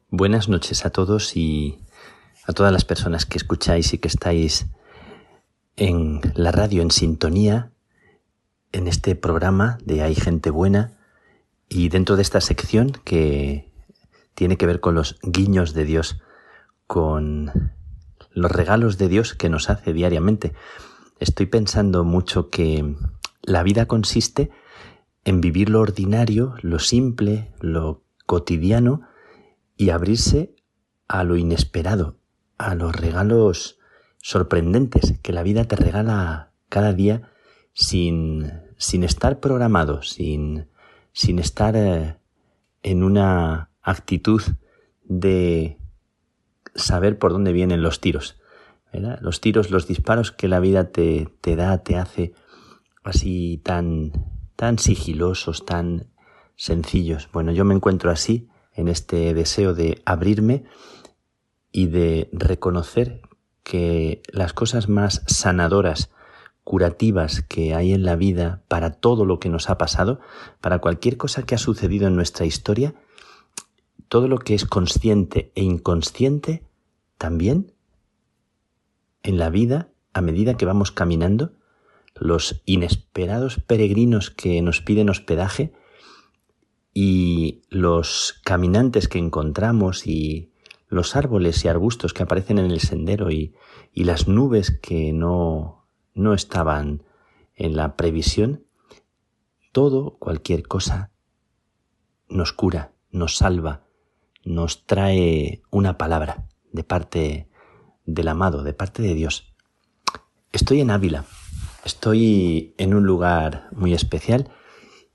Buenas 0.08 0.48
noches 0.48 0.86
a 0.86 0.90
todos 0.90 1.36
y 1.36 1.80
a 2.46 2.54
todas 2.54 2.72
las 2.72 2.86
personas 2.86 3.26
que 3.26 3.36
escucháis 3.36 3.92
y 3.92 3.98
que 3.98 4.08
estáis 4.08 4.68
en 5.76 6.22
la 6.34 6.50
radio 6.50 6.80
en 6.80 6.90
sintonía 6.90 7.72
en 8.72 8.88
este 8.88 9.16
programa 9.16 9.76
de 9.84 10.00
Hay 10.00 10.14
gente 10.14 10.48
buena 10.48 10.96
y 11.68 11.90
dentro 11.90 12.16
de 12.16 12.22
esta 12.22 12.40
sección 12.40 12.92
que 13.04 13.73
tiene 14.34 14.56
que 14.56 14.66
ver 14.66 14.80
con 14.80 14.94
los 14.94 15.18
guiños 15.22 15.74
de 15.74 15.84
Dios, 15.84 16.20
con 16.86 17.72
los 18.30 18.50
regalos 18.50 18.98
de 18.98 19.08
Dios 19.08 19.34
que 19.34 19.48
nos 19.48 19.70
hace 19.70 19.92
diariamente. 19.92 20.52
Estoy 21.20 21.46
pensando 21.46 22.04
mucho 22.04 22.50
que 22.50 22.96
la 23.42 23.62
vida 23.62 23.86
consiste 23.86 24.50
en 25.24 25.40
vivir 25.40 25.70
lo 25.70 25.80
ordinario, 25.80 26.54
lo 26.60 26.78
simple, 26.78 27.52
lo 27.60 28.02
cotidiano 28.26 29.02
y 29.76 29.90
abrirse 29.90 30.54
a 31.08 31.24
lo 31.24 31.36
inesperado, 31.36 32.18
a 32.58 32.74
los 32.74 32.94
regalos 32.94 33.78
sorprendentes 34.18 35.18
que 35.22 35.32
la 35.32 35.42
vida 35.42 35.64
te 35.64 35.76
regala 35.76 36.52
cada 36.68 36.92
día 36.92 37.30
sin, 37.72 38.52
sin 38.78 39.04
estar 39.04 39.40
programado, 39.40 40.02
sin, 40.02 40.68
sin 41.12 41.38
estar 41.38 41.76
eh, 41.76 42.16
en 42.82 43.02
una 43.02 43.70
actitud 43.84 44.42
de 45.04 45.78
saber 46.74 47.18
por 47.18 47.32
dónde 47.32 47.52
vienen 47.52 47.82
los 47.82 48.00
tiros. 48.00 48.40
Los 49.20 49.40
tiros, 49.40 49.70
los 49.70 49.88
disparos 49.88 50.30
que 50.30 50.48
la 50.48 50.60
vida 50.60 50.90
te, 50.90 51.28
te 51.40 51.56
da, 51.56 51.78
te 51.82 51.96
hace 51.96 52.32
así 53.02 53.60
tan, 53.62 54.12
tan 54.56 54.78
sigilosos, 54.78 55.66
tan 55.66 56.06
sencillos. 56.56 57.28
Bueno, 57.32 57.52
yo 57.52 57.64
me 57.64 57.74
encuentro 57.74 58.10
así 58.10 58.48
en 58.72 58.88
este 58.88 59.34
deseo 59.34 59.74
de 59.74 60.00
abrirme 60.04 60.64
y 61.72 61.88
de 61.88 62.28
reconocer 62.32 63.20
que 63.64 64.22
las 64.32 64.52
cosas 64.52 64.88
más 64.88 65.22
sanadoras, 65.26 66.10
curativas 66.62 67.42
que 67.42 67.74
hay 67.74 67.92
en 67.92 68.04
la 68.04 68.16
vida 68.16 68.62
para 68.68 68.92
todo 68.92 69.24
lo 69.24 69.40
que 69.40 69.48
nos 69.48 69.68
ha 69.68 69.76
pasado, 69.76 70.20
para 70.60 70.78
cualquier 70.78 71.16
cosa 71.16 71.42
que 71.42 71.56
ha 71.56 71.58
sucedido 71.58 72.06
en 72.06 72.14
nuestra 72.14 72.46
historia, 72.46 72.94
todo 74.08 74.28
lo 74.28 74.38
que 74.38 74.54
es 74.54 74.64
consciente 74.64 75.52
e 75.54 75.62
inconsciente, 75.62 76.62
también 77.18 77.72
en 79.22 79.38
la 79.38 79.50
vida 79.50 79.88
a 80.12 80.20
medida 80.20 80.56
que 80.56 80.66
vamos 80.66 80.92
caminando, 80.92 81.52
los 82.14 82.62
inesperados 82.64 83.60
peregrinos 83.60 84.30
que 84.30 84.62
nos 84.62 84.80
piden 84.80 85.10
hospedaje 85.10 85.72
y 86.92 87.62
los 87.70 88.40
caminantes 88.44 89.08
que 89.08 89.18
encontramos 89.18 90.06
y 90.06 90.52
los 90.86 91.16
árboles 91.16 91.64
y 91.64 91.68
arbustos 91.68 92.14
que 92.14 92.22
aparecen 92.22 92.58
en 92.58 92.70
el 92.70 92.80
sendero 92.80 93.32
y, 93.32 93.54
y 93.92 94.04
las 94.04 94.28
nubes 94.28 94.70
que 94.70 95.12
no, 95.12 95.88
no 96.14 96.34
estaban 96.34 97.02
en 97.56 97.74
la 97.74 97.96
previsión, 97.96 98.64
todo, 99.72 100.16
cualquier 100.18 100.68
cosa, 100.68 101.10
nos 102.28 102.52
cura, 102.52 102.92
nos 103.10 103.36
salva, 103.36 103.83
nos 104.44 104.86
trae 104.86 105.62
una 105.70 105.98
palabra 105.98 106.46
de 106.72 106.84
parte 106.84 107.48
del 108.04 108.28
amado, 108.28 108.62
de 108.62 108.72
parte 108.72 109.02
de 109.02 109.14
Dios. 109.14 109.54
Estoy 110.52 110.80
en 110.80 110.90
Ávila, 110.90 111.24
estoy 111.84 112.74
en 112.78 112.94
un 112.94 113.06
lugar 113.06 113.68
muy 113.72 113.94
especial 113.94 114.50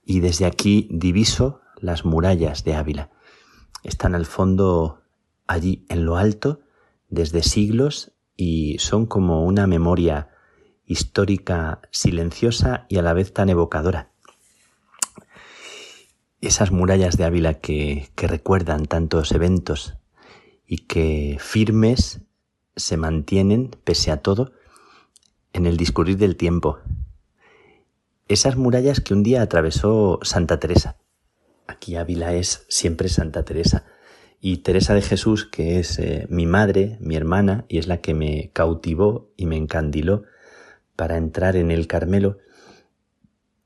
y 0.03 0.19
desde 0.19 0.45
aquí 0.45 0.88
diviso 0.91 1.61
las 1.77 2.06
murallas 2.06 2.64
de 2.64 2.76
Ávila. 2.76 3.11
Están 3.84 4.15
al 4.15 4.26
fondo, 4.26 5.03
allí 5.47 5.85
en 5.89 6.06
lo 6.06 6.18
alto, 6.18 6.61
desde 7.07 7.43
siglos 7.43 8.14
y 8.35 8.77
son 8.80 9.06
como 9.06 9.45
una 9.45 9.68
memoria 9.68 10.30
histórica 10.85 11.81
silenciosa 11.91 12.85
y 12.89 12.97
a 12.97 13.01
la 13.01 13.14
vez 13.14 13.34
tan 13.34 13.49
evocadora. 13.49 14.09
Esas 16.41 16.72
murallas 16.72 17.18
de 17.18 17.26
Ávila 17.26 17.56
que, 17.56 18.10
que 18.16 18.28
recuerdan 18.28 18.86
tantos 18.86 19.32
eventos 19.32 19.95
y 20.66 20.80
que 20.80 21.38
firmes 21.40 22.22
se 22.76 22.95
mantienen, 22.95 23.72
pese 23.84 24.11
a 24.11 24.22
todo, 24.22 24.53
en 25.52 25.66
el 25.66 25.78
discurrir 25.78 26.18
del 26.18 26.38
tiempo. 26.38 26.80
Esas 28.28 28.56
murallas 28.56 29.02
que 29.02 29.14
un 29.14 29.24
día 29.24 29.41
atravesó 29.41 30.20
Santa 30.22 30.60
Teresa. 30.60 30.98
Aquí 31.68 31.95
Ávila 31.95 32.34
es 32.34 32.66
siempre 32.70 33.10
Santa 33.10 33.44
Teresa. 33.44 33.86
Y 34.40 34.57
Teresa 34.57 34.94
de 34.94 35.02
Jesús, 35.02 35.45
que 35.45 35.80
es 35.80 35.99
eh, 35.99 36.26
mi 36.30 36.45
madre, 36.45 36.98
mi 37.02 37.16
hermana, 37.16 37.66
y 37.68 37.80
es 37.80 37.88
la 37.88 38.02
que 38.02 38.14
me 38.14 38.52
cautivó 38.53 39.32
y 39.36 39.48
me 39.48 39.57
encandiló 39.57 40.24
para 40.95 41.18
entrar 41.18 41.56
en 41.56 41.72
el 41.72 41.88
Carmelo, 41.88 42.38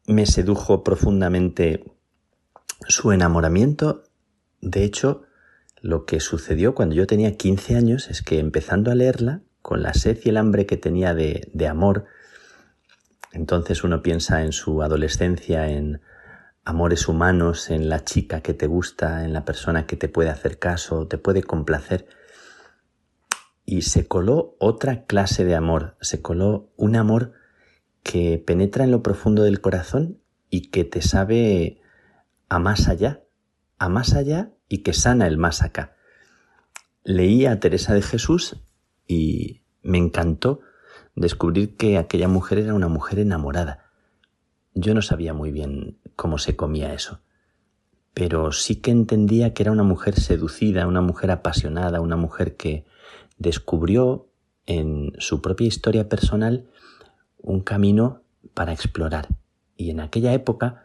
me 0.08 0.26
sedujo 0.26 0.84
profundamente 0.84 1.84
su 2.88 3.12
enamoramiento. 3.12 4.04
De 4.62 4.84
hecho, 4.84 5.24
lo 5.82 6.06
que 6.06 6.20
sucedió 6.20 6.76
cuando 6.76 6.96
yo 6.96 7.08
tenía 7.08 7.36
15 7.36 7.76
años 7.76 8.10
es 8.10 8.22
que 8.22 8.40
empezando 8.40 8.92
a 8.92 8.96
leerla, 8.96 9.42
con 9.62 9.82
la 9.82 9.94
sed 9.94 10.20
y 10.24 10.30
el 10.30 10.38
hambre 10.38 10.66
que 10.66 10.78
tenía 10.78 11.14
de, 11.14 11.68
amor, 11.68 12.06
entonces 13.32 13.84
uno 13.84 14.02
piensa 14.02 14.44
en 14.44 14.52
su 14.52 14.82
adolescencia, 14.82 15.70
en 15.70 16.02
amores 16.66 17.08
humanos, 17.08 17.70
en 17.70 17.90
la 17.90 18.04
chica 18.04 18.42
que 18.42 18.54
te 18.54 18.68
gusta, 18.68 19.26
en 19.26 19.34
la 19.34 19.46
persona 19.46 19.86
que 19.88 19.96
te 19.96 20.10
puede 20.10 20.30
hacer 20.30 20.60
caso, 20.60 21.08
te 21.08 21.18
puede 21.18 21.44
complacer. 21.44 22.08
Y 23.66 23.84
se 23.84 24.08
coló 24.08 24.56
otra 24.60 25.06
clase 25.06 25.46
de 25.46 25.56
amor, 25.56 25.96
se 26.02 26.22
coló 26.22 26.72
un 26.76 26.96
amor 26.96 27.32
que 28.04 28.42
penetra 28.46 28.84
en 28.84 28.92
lo 28.92 29.02
profundo 29.02 29.44
del 29.44 29.62
corazón 29.62 30.20
y 30.50 30.70
que 30.70 30.84
te 30.84 31.02
sabe 31.02 31.82
a 32.54 32.60
más 32.60 32.88
allá, 32.88 33.24
a 33.80 33.90
más 33.90 34.14
allá 34.14 34.52
y 34.70 34.84
que 34.84 34.94
sana 34.94 35.26
el 35.26 35.40
más 35.40 35.64
acá. 35.64 35.96
Leí 37.04 37.48
a 37.48 37.60
Teresa 37.60 37.96
de 37.96 38.04
Jesús 38.04 38.58
y 39.08 39.64
me 39.82 39.98
encantó 39.98 40.60
descubrir 41.16 41.76
que 41.76 41.98
aquella 41.98 42.28
mujer 42.28 42.60
era 42.60 42.76
una 42.76 42.90
mujer 42.90 43.18
enamorada. 43.18 43.90
Yo 44.76 44.94
no 44.94 45.02
sabía 45.02 45.34
muy 45.34 45.50
bien 45.50 45.98
cómo 46.16 46.38
se 46.38 46.56
comía 46.56 46.94
eso, 46.94 47.22
pero 48.14 48.52
sí 48.52 48.76
que 48.76 48.92
entendía 48.92 49.56
que 49.56 49.64
era 49.64 49.72
una 49.72 49.82
mujer 49.82 50.20
seducida, 50.20 50.86
una 50.86 51.02
mujer 51.02 51.32
apasionada, 51.32 52.02
una 52.02 52.18
mujer 52.18 52.56
que 52.56 52.86
descubrió 53.40 54.30
en 54.68 55.14
su 55.18 55.42
propia 55.42 55.66
historia 55.66 56.08
personal 56.08 56.70
un 57.40 57.62
camino 57.62 58.22
para 58.54 58.74
explorar. 58.74 59.28
Y 59.76 59.90
en 59.90 60.02
aquella 60.02 60.34
época, 60.34 60.83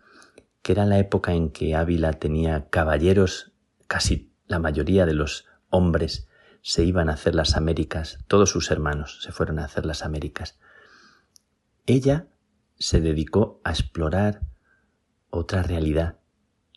que 0.69 0.73
era 0.73 0.85
la 0.85 0.99
época 0.99 1.33
en 1.33 1.49
que 1.49 1.75
Ávila 1.75 2.13
tenía 2.13 2.69
caballeros 2.69 3.53
casi 3.87 4.35
la 4.49 4.59
mayoría 4.59 5.07
de 5.07 5.15
los 5.15 5.47
hombres 5.71 6.29
se 6.61 6.85
iban 6.85 7.09
a 7.09 7.15
hacer 7.15 7.35
las 7.35 7.57
Américas, 7.57 8.19
todos 8.27 8.51
sus 8.51 8.71
hermanos 8.71 9.23
se 9.23 9.33
fueron 9.33 9.61
a 9.61 9.65
hacer 9.65 9.87
las 9.87 10.05
Américas. 10.05 10.59
Ella 11.87 12.27
se 12.79 13.01
dedicó 13.01 13.63
a 13.65 13.71
explorar 13.71 14.43
otra 15.31 15.63
realidad, 15.63 16.19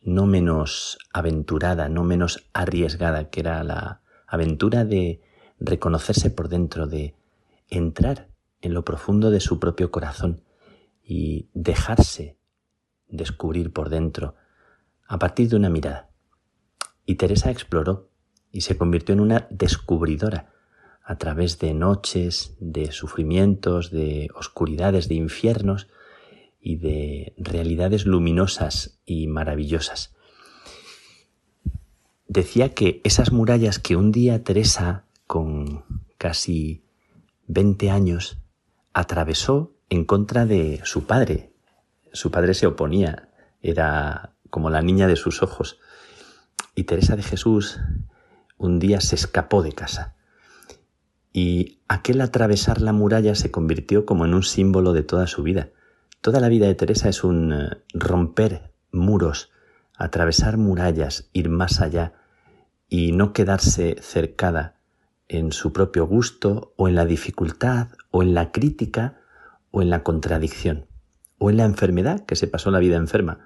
no 0.02 0.26
menos 0.26 0.98
aventurada, 1.12 1.90
no 1.90 2.06
menos 2.06 2.48
arriesgada, 2.54 3.30
que 3.30 3.42
era 3.42 3.62
la 3.66 4.04
aventura 4.26 4.86
de 4.86 5.20
reconocerse 5.60 6.30
por 6.30 6.48
dentro, 6.48 6.88
de 6.88 7.14
entrar 7.68 8.30
en 8.62 8.74
lo 8.74 8.86
profundo 8.86 9.32
de 9.32 9.42
su 9.42 9.60
propio 9.60 9.92
corazón 9.92 10.46
y 11.04 11.50
dejarse 11.54 12.38
descubrir 13.12 13.72
por 13.72 13.90
dentro 13.90 14.36
a 15.08 15.20
partir 15.20 15.50
de 15.50 15.58
una 15.58 15.70
mirada. 15.70 16.10
Y 17.06 17.16
Teresa 17.16 17.52
exploró 17.52 18.10
y 18.52 18.62
se 18.62 18.78
convirtió 18.78 19.14
en 19.14 19.20
una 19.20 19.48
descubridora 19.50 20.54
a 21.04 21.18
través 21.18 21.60
de 21.60 21.74
noches, 21.74 22.56
de 22.60 22.92
sufrimientos, 22.92 23.92
de 23.92 24.30
oscuridades, 24.36 25.08
de 25.08 25.16
infiernos 25.16 25.88
y 26.62 26.78
de 26.78 27.34
realidades 27.38 28.06
luminosas 28.06 29.00
y 29.06 29.28
maravillosas. 29.28 30.16
Decía 32.28 32.74
que 32.74 33.02
esas 33.04 33.32
murallas 33.32 33.80
que 33.80 33.98
un 33.98 34.12
día 34.12 34.44
Teresa, 34.44 35.06
con 35.28 35.84
casi 36.18 36.86
20 37.48 37.90
años, 37.90 38.38
atravesó 38.94 39.76
en 39.90 40.06
contra 40.06 40.46
de 40.46 40.80
su 40.86 41.06
padre. 41.06 41.51
Su 42.14 42.32
padre 42.32 42.54
se 42.54 42.68
oponía, 42.68 43.30
era 43.62 44.34
como 44.50 44.70
la 44.70 44.82
niña 44.82 45.08
de 45.08 45.16
sus 45.16 45.42
ojos. 45.42 45.80
Y 46.76 46.84
Teresa 46.84 47.16
de 47.16 47.24
Jesús 47.24 47.80
un 48.58 48.80
día 48.80 49.02
se 49.02 49.16
escapó 49.16 49.64
de 49.64 49.72
casa. 49.72 50.16
Y 51.34 51.80
aquel 51.88 52.22
atravesar 52.22 52.82
la 52.82 52.94
muralla 52.94 53.34
se 53.34 53.50
convirtió 53.50 54.06
como 54.06 54.26
en 54.26 54.34
un 54.34 54.44
símbolo 54.44 54.94
de 54.94 55.04
toda 55.04 55.26
su 55.28 55.42
vida. 55.42 55.70
Toda 56.22 56.40
la 56.40 56.50
vida 56.50 56.68
de 56.68 56.76
Teresa 56.76 57.10
es 57.10 57.24
un 57.24 57.54
eh, 57.54 57.70
romper 57.94 58.74
muros, 58.92 59.50
atravesar 59.98 60.58
murallas, 60.58 61.30
ir 61.34 61.50
más 61.50 61.82
allá 61.82 62.14
y 62.88 63.14
no 63.14 63.34
quedarse 63.34 63.96
cercada 64.02 64.76
en 65.28 65.54
su 65.54 65.74
propio 65.74 66.06
gusto 66.06 66.74
o 66.76 66.88
en 66.88 66.96
la 66.96 67.06
dificultad 67.06 67.88
o 68.12 68.22
en 68.22 68.34
la 68.36 68.52
crítica 68.52 69.22
o 69.72 69.82
en 69.82 69.90
la 69.90 70.04
contradicción 70.04 70.91
o 71.42 71.50
en 71.50 71.58
la 71.58 71.66
enfermedad, 71.66 72.24
que 72.24 72.36
se 72.36 72.46
pasó 72.48 72.70
la 72.70 72.78
vida 72.78 72.98
enferma. 72.98 73.40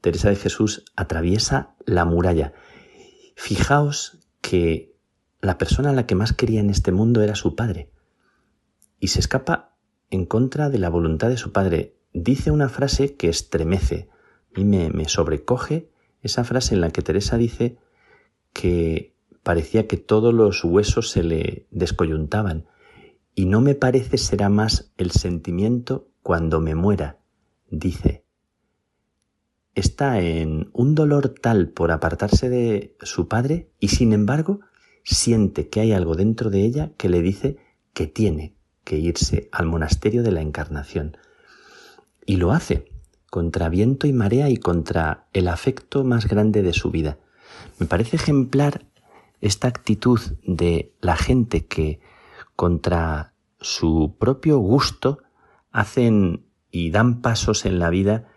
Teresa 0.00 0.28
de 0.28 0.34
Jesús 0.34 0.84
atraviesa 0.96 1.76
la 1.86 2.04
muralla. 2.04 2.52
Fijaos 3.36 4.18
que 4.40 4.96
la 5.40 5.56
persona 5.56 5.90
a 5.90 5.92
la 5.92 6.04
que 6.04 6.16
más 6.16 6.32
quería 6.32 6.58
en 6.58 6.68
este 6.68 6.90
mundo 6.90 7.22
era 7.22 7.36
su 7.36 7.54
padre 7.54 7.92
y 8.98 9.08
se 9.08 9.20
escapa 9.20 9.76
en 10.10 10.26
contra 10.26 10.68
de 10.68 10.78
la 10.78 10.88
voluntad 10.88 11.28
de 11.28 11.36
su 11.36 11.52
padre. 11.52 11.94
Dice 12.12 12.50
una 12.50 12.68
frase 12.68 13.14
que 13.14 13.28
estremece 13.28 14.08
y 14.56 14.64
me, 14.64 14.90
me 14.90 15.08
sobrecoge 15.08 15.92
esa 16.22 16.42
frase 16.42 16.74
en 16.74 16.80
la 16.80 16.90
que 16.90 17.02
Teresa 17.02 17.36
dice 17.38 17.78
que 18.52 19.14
parecía 19.44 19.86
que 19.86 19.96
todos 19.96 20.34
los 20.34 20.64
huesos 20.64 21.10
se 21.10 21.22
le 21.22 21.68
descoyuntaban 21.70 22.66
y 23.36 23.46
no 23.46 23.60
me 23.60 23.76
parece 23.76 24.18
será 24.18 24.48
más 24.48 24.92
el 24.96 25.12
sentimiento 25.12 26.08
cuando 26.22 26.60
me 26.60 26.74
muera, 26.74 27.18
dice 27.70 28.24
está 29.78 30.20
en 30.20 30.70
un 30.72 30.94
dolor 30.94 31.28
tal 31.28 31.68
por 31.68 31.92
apartarse 31.92 32.48
de 32.48 32.96
su 33.00 33.28
padre 33.28 33.70
y 33.78 33.88
sin 33.88 34.12
embargo 34.12 34.60
siente 35.04 35.68
que 35.68 35.80
hay 35.80 35.92
algo 35.92 36.14
dentro 36.14 36.50
de 36.50 36.64
ella 36.64 36.90
que 36.96 37.08
le 37.08 37.22
dice 37.22 37.58
que 37.92 38.06
tiene 38.06 38.54
que 38.84 38.96
irse 38.96 39.48
al 39.52 39.66
monasterio 39.66 40.22
de 40.22 40.32
la 40.32 40.40
Encarnación. 40.40 41.16
Y 42.26 42.36
lo 42.36 42.52
hace, 42.52 42.86
contra 43.30 43.68
viento 43.68 44.06
y 44.06 44.12
marea 44.12 44.50
y 44.50 44.56
contra 44.56 45.28
el 45.32 45.48
afecto 45.48 46.04
más 46.04 46.26
grande 46.26 46.62
de 46.62 46.72
su 46.72 46.90
vida. 46.90 47.18
Me 47.78 47.86
parece 47.86 48.16
ejemplar 48.16 48.86
esta 49.40 49.68
actitud 49.68 50.20
de 50.42 50.92
la 51.00 51.16
gente 51.16 51.66
que 51.66 52.00
contra 52.56 53.34
su 53.60 54.16
propio 54.18 54.58
gusto 54.58 55.18
hacen 55.70 56.47
y 56.70 56.90
dan 56.90 57.20
pasos 57.20 57.66
en 57.66 57.78
la 57.78 57.90
vida 57.90 58.28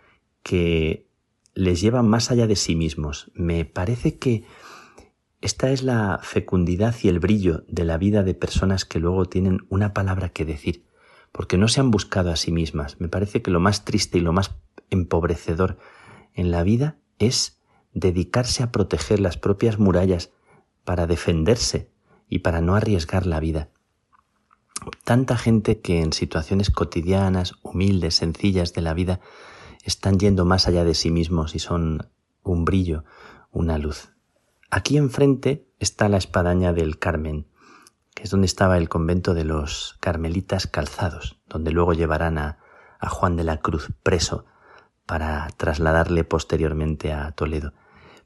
que 0.42 1.06
les 1.54 1.80
lleva 1.80 2.02
más 2.02 2.30
allá 2.30 2.46
de 2.46 2.56
sí 2.56 2.74
mismos. 2.74 3.30
Me 3.34 3.64
parece 3.64 4.18
que 4.18 4.44
esta 5.40 5.70
es 5.70 5.82
la 5.82 6.20
fecundidad 6.22 6.94
y 7.02 7.08
el 7.08 7.18
brillo 7.18 7.64
de 7.68 7.84
la 7.84 7.98
vida 7.98 8.22
de 8.22 8.34
personas 8.34 8.84
que 8.84 9.00
luego 9.00 9.26
tienen 9.26 9.66
una 9.68 9.92
palabra 9.92 10.28
que 10.28 10.44
decir, 10.44 10.84
porque 11.32 11.58
no 11.58 11.68
se 11.68 11.80
han 11.80 11.90
buscado 11.90 12.30
a 12.30 12.36
sí 12.36 12.52
mismas. 12.52 13.00
Me 13.00 13.08
parece 13.08 13.42
que 13.42 13.50
lo 13.50 13.60
más 13.60 13.84
triste 13.84 14.18
y 14.18 14.20
lo 14.20 14.32
más 14.32 14.54
empobrecedor 14.90 15.78
en 16.34 16.50
la 16.50 16.62
vida 16.62 16.96
es 17.18 17.60
dedicarse 17.92 18.62
a 18.62 18.70
proteger 18.72 19.20
las 19.20 19.36
propias 19.36 19.78
murallas 19.78 20.30
para 20.84 21.06
defenderse 21.06 21.90
y 22.28 22.40
para 22.40 22.60
no 22.60 22.74
arriesgar 22.74 23.26
la 23.26 23.40
vida. 23.40 23.68
Tanta 25.04 25.36
gente 25.36 25.80
que 25.80 26.00
en 26.00 26.12
situaciones 26.12 26.70
cotidianas, 26.70 27.54
humildes, 27.62 28.16
sencillas 28.16 28.72
de 28.72 28.82
la 28.82 28.94
vida, 28.94 29.20
están 29.84 30.18
yendo 30.18 30.44
más 30.44 30.68
allá 30.68 30.84
de 30.84 30.94
sí 30.94 31.10
mismos 31.10 31.54
y 31.54 31.58
son 31.58 32.08
un 32.42 32.64
brillo, 32.64 33.04
una 33.50 33.78
luz. 33.78 34.12
Aquí 34.70 34.96
enfrente 34.96 35.68
está 35.78 36.08
la 36.08 36.16
espadaña 36.16 36.72
del 36.72 36.98
Carmen, 36.98 37.46
que 38.14 38.22
es 38.22 38.30
donde 38.30 38.46
estaba 38.46 38.78
el 38.78 38.88
convento 38.88 39.34
de 39.34 39.44
los 39.44 39.96
carmelitas 40.00 40.66
calzados, 40.66 41.40
donde 41.46 41.72
luego 41.72 41.92
llevarán 41.92 42.38
a, 42.38 42.58
a 42.98 43.08
Juan 43.08 43.36
de 43.36 43.44
la 43.44 43.58
Cruz 43.58 43.90
preso 44.02 44.46
para 45.06 45.48
trasladarle 45.56 46.24
posteriormente 46.24 47.12
a 47.12 47.32
Toledo. 47.32 47.74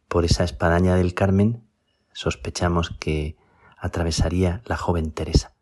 Por 0.08 0.24
esa 0.24 0.44
espadaña 0.44 0.94
del 0.94 1.14
Carmen 1.14 1.66
sospechamos 2.12 2.90
que 3.00 3.36
atravesaría 3.76 4.62
la 4.66 4.76
joven 4.76 5.10
Teresa, 5.10 5.55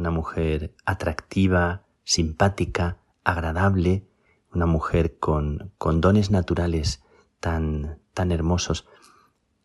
una 0.00 0.10
mujer 0.10 0.74
atractiva, 0.86 1.84
simpática, 2.04 2.98
agradable, 3.22 4.08
una 4.52 4.66
mujer 4.66 5.18
con, 5.18 5.72
con 5.78 6.00
dones 6.00 6.30
naturales 6.30 7.04
tan, 7.38 8.00
tan 8.14 8.32
hermosos, 8.32 8.88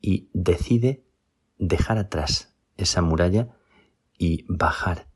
y 0.02 0.30
decide 0.34 1.06
dejar 1.58 1.98
atrás 1.98 2.54
esa 2.78 3.02
muralla 3.02 3.56
y 4.18 4.46
bajar 4.48 5.08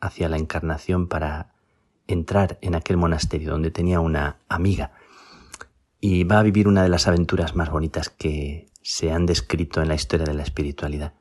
hacia 0.00 0.28
la 0.28 0.36
encarnación 0.36 1.08
para 1.08 1.54
entrar 2.08 2.58
en 2.60 2.74
aquel 2.74 2.96
monasterio 2.96 3.52
donde 3.52 3.70
tenía 3.70 4.00
una 4.00 4.38
amiga 4.48 4.92
y 6.00 6.24
va 6.24 6.40
a 6.40 6.42
vivir 6.42 6.68
una 6.68 6.82
de 6.82 6.88
las 6.88 7.06
aventuras 7.06 7.54
más 7.54 7.70
bonitas 7.70 8.08
que 8.10 8.68
se 8.82 9.12
han 9.12 9.24
descrito 9.24 9.82
en 9.82 9.88
la 9.88 9.94
historia 9.94 10.26
de 10.26 10.34
la 10.34 10.42
espiritualidad. 10.42 11.14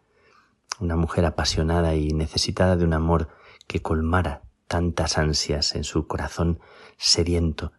Una 0.79 0.95
mujer 0.95 1.25
apasionada 1.25 1.95
y 1.95 2.09
necesitada 2.09 2.77
de 2.77 2.85
un 2.85 2.93
amor 2.93 3.29
que 3.67 3.81
colmara 3.81 4.43
tantas 4.67 5.17
ansias 5.17 5.75
en 5.75 5.83
su 5.83 6.07
corazón 6.07 6.59
sediento. 6.97 7.71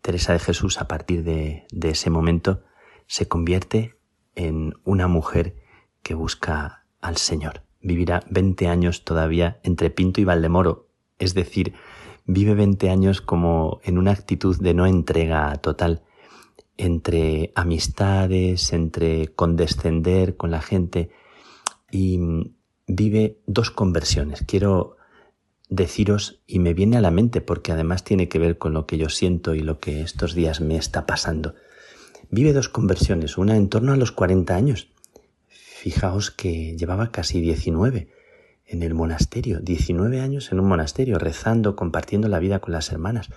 Teresa 0.00 0.32
de 0.32 0.38
Jesús 0.38 0.80
a 0.80 0.88
partir 0.88 1.24
de, 1.24 1.66
de 1.70 1.90
ese 1.90 2.10
momento 2.10 2.62
se 3.06 3.28
convierte 3.28 3.98
en 4.34 4.74
una 4.84 5.08
mujer 5.08 5.56
que 6.02 6.14
busca 6.14 6.86
al 7.00 7.16
Señor. 7.16 7.62
Vivirá 7.80 8.22
20 8.30 8.68
años 8.68 9.04
todavía 9.04 9.60
entre 9.62 9.90
Pinto 9.90 10.20
y 10.20 10.24
Valdemoro, 10.24 10.88
es 11.18 11.34
decir, 11.34 11.74
vive 12.24 12.54
20 12.54 12.90
años 12.90 13.20
como 13.20 13.80
en 13.84 13.98
una 13.98 14.12
actitud 14.12 14.58
de 14.60 14.74
no 14.74 14.86
entrega 14.86 15.54
total, 15.56 16.02
entre 16.76 17.52
amistades, 17.54 18.72
entre 18.72 19.28
condescender 19.28 20.36
con 20.36 20.50
la 20.50 20.60
gente 20.60 21.10
y 21.94 22.18
vive 22.88 23.38
dos 23.46 23.70
conversiones. 23.70 24.42
Quiero 24.44 24.96
deciros, 25.68 26.42
y 26.44 26.58
me 26.58 26.74
viene 26.74 26.96
a 26.96 27.00
la 27.00 27.12
mente 27.12 27.40
porque 27.40 27.70
además 27.70 28.02
tiene 28.02 28.28
que 28.28 28.40
ver 28.40 28.58
con 28.58 28.74
lo 28.74 28.84
que 28.84 28.98
yo 28.98 29.08
siento 29.08 29.54
y 29.54 29.60
lo 29.60 29.78
que 29.78 30.02
estos 30.02 30.34
días 30.34 30.60
me 30.60 30.76
está 30.76 31.06
pasando. 31.06 31.54
Vive 32.30 32.52
dos 32.52 32.68
conversiones, 32.68 33.38
una 33.38 33.56
en 33.56 33.68
torno 33.68 33.92
a 33.92 33.96
los 33.96 34.10
40 34.10 34.56
años. 34.56 34.88
Fijaos 35.48 36.32
que 36.32 36.76
llevaba 36.76 37.12
casi 37.12 37.40
19 37.40 38.08
en 38.66 38.82
el 38.82 38.94
monasterio, 38.94 39.60
19 39.60 40.20
años 40.20 40.50
en 40.50 40.58
un 40.58 40.66
monasterio, 40.66 41.20
rezando, 41.20 41.76
compartiendo 41.76 42.26
la 42.26 42.40
vida 42.40 42.58
con 42.58 42.72
las 42.72 42.90
hermanas. 42.90 43.28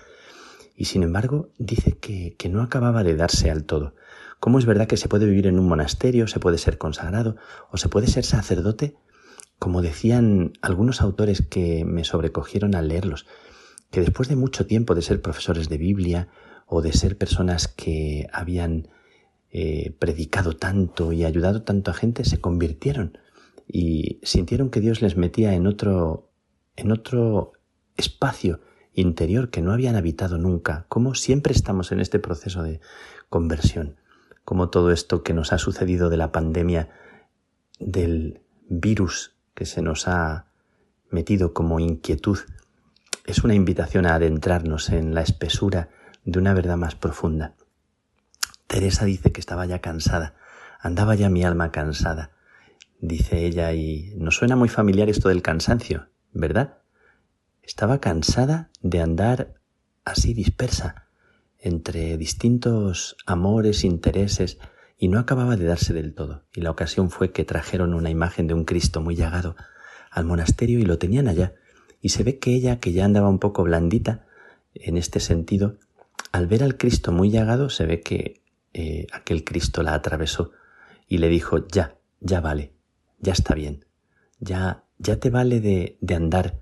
Y 0.75 0.85
sin 0.85 1.03
embargo, 1.03 1.49
dice 1.59 1.97
que, 1.99 2.35
que 2.39 2.49
no 2.49 2.63
acababa 2.63 3.03
de 3.03 3.15
darse 3.15 3.51
al 3.51 3.65
todo. 3.65 3.93
¿Cómo 4.39 4.59
es 4.59 4.65
verdad 4.65 4.87
que 4.87 4.97
se 4.97 5.09
puede 5.09 5.25
vivir 5.25 5.47
en 5.47 5.59
un 5.59 5.67
monasterio, 5.67 6.27
se 6.27 6.39
puede 6.39 6.57
ser 6.57 6.77
consagrado 6.77 7.37
o 7.71 7.77
se 7.77 7.89
puede 7.89 8.07
ser 8.07 8.23
sacerdote? 8.23 8.95
Como 9.59 9.81
decían 9.81 10.53
algunos 10.61 11.01
autores 11.01 11.41
que 11.41 11.83
me 11.85 12.03
sobrecogieron 12.03 12.75
al 12.75 12.87
leerlos, 12.87 13.25
que 13.89 14.01
después 14.01 14.29
de 14.29 14.35
mucho 14.35 14.67
tiempo 14.67 14.93
de 14.93 15.01
ser 15.01 15.21
profesores 15.21 15.69
de 15.69 15.77
Biblia 15.77 16.27
o 16.67 16.81
de 16.81 16.93
ser 16.93 17.17
personas 17.17 17.67
que 17.67 18.27
habían 18.31 18.89
eh, 19.49 19.95
predicado 19.97 20.53
tanto 20.53 21.13
y 21.13 21.23
ayudado 21.23 21.63
tanto 21.63 21.91
a 21.91 21.95
gente, 21.95 22.25
se 22.25 22.39
convirtieron 22.39 23.17
y 23.67 24.19
sintieron 24.23 24.69
que 24.69 24.81
Dios 24.81 25.01
les 25.01 25.17
metía 25.17 25.53
en 25.53 25.67
otro, 25.67 26.29
en 26.75 26.91
otro 26.91 27.53
espacio 27.95 28.61
interior 28.93 29.49
que 29.49 29.61
no 29.61 29.71
habían 29.71 29.95
habitado 29.95 30.37
nunca, 30.37 30.85
como 30.89 31.15
siempre 31.15 31.53
estamos 31.53 31.91
en 31.91 31.99
este 31.99 32.19
proceso 32.19 32.63
de 32.63 32.79
conversión, 33.29 33.96
como 34.47 34.69
todo 34.69 34.91
esto 34.91 35.23
que 35.23 35.33
nos 35.33 35.51
ha 35.51 35.57
sucedido 35.57 36.09
de 36.09 36.15
la 36.15 36.31
pandemia, 36.31 36.87
del 37.79 38.39
virus 38.69 39.35
que 39.53 39.65
se 39.65 39.81
nos 39.81 40.07
ha 40.07 40.45
metido 41.09 41.53
como 41.53 41.81
inquietud, 41.81 42.39
es 43.25 43.43
una 43.43 43.55
invitación 43.55 44.05
a 44.05 44.15
adentrarnos 44.15 44.87
en 44.87 45.13
la 45.13 45.21
espesura 45.21 45.89
de 46.23 46.39
una 46.39 46.53
verdad 46.53 46.77
más 46.77 46.95
profunda. 46.95 47.55
Teresa 48.67 49.03
dice 49.03 49.33
que 49.33 49.41
estaba 49.41 49.65
ya 49.65 49.79
cansada, 49.79 50.35
andaba 50.79 51.15
ya 51.15 51.29
mi 51.29 51.43
alma 51.43 51.73
cansada, 51.73 52.31
dice 53.01 53.45
ella, 53.45 53.73
y 53.73 54.13
nos 54.15 54.37
suena 54.37 54.55
muy 54.55 54.69
familiar 54.69 55.09
esto 55.09 55.27
del 55.27 55.41
cansancio, 55.41 56.07
¿verdad? 56.31 56.77
Estaba 57.63 57.99
cansada 57.99 58.69
de 58.79 59.01
andar 59.01 59.55
así 60.05 60.33
dispersa 60.33 61.06
entre 61.59 62.17
distintos 62.17 63.17
amores, 63.25 63.83
intereses, 63.83 64.59
y 64.97 65.09
no 65.09 65.19
acababa 65.19 65.55
de 65.55 65.65
darse 65.65 65.93
del 65.93 66.13
todo. 66.13 66.43
Y 66.53 66.61
la 66.61 66.71
ocasión 66.71 67.09
fue 67.11 67.31
que 67.31 67.45
trajeron 67.45 67.93
una 67.93 68.09
imagen 68.09 68.47
de 68.47 68.53
un 68.53 68.65
Cristo 68.65 69.01
muy 69.01 69.15
llagado 69.15 69.55
al 70.09 70.25
monasterio 70.25 70.79
y 70.79 70.83
lo 70.83 70.97
tenían 70.97 71.27
allá. 71.27 71.53
Y 72.01 72.09
se 72.09 72.23
ve 72.23 72.39
que 72.39 72.53
ella, 72.53 72.79
que 72.79 72.93
ya 72.93 73.05
andaba 73.05 73.29
un 73.29 73.39
poco 73.39 73.63
blandita 73.63 74.25
en 74.73 74.97
este 74.97 75.19
sentido, 75.19 75.77
al 76.31 76.47
ver 76.47 76.63
al 76.63 76.77
Cristo 76.77 77.11
muy 77.11 77.29
llagado, 77.29 77.69
se 77.69 77.85
ve 77.85 78.01
que 78.01 78.41
eh, 78.73 79.07
aquel 79.11 79.43
Cristo 79.43 79.83
la 79.83 79.93
atravesó 79.93 80.51
y 81.07 81.19
le 81.19 81.29
dijo, 81.29 81.67
ya, 81.67 81.97
ya 82.19 82.41
vale, 82.41 82.73
ya 83.19 83.33
está 83.33 83.55
bien, 83.55 83.85
ya, 84.39 84.83
ya 84.97 85.19
te 85.19 85.29
vale 85.29 85.61
de, 85.61 85.97
de 86.01 86.15
andar 86.15 86.59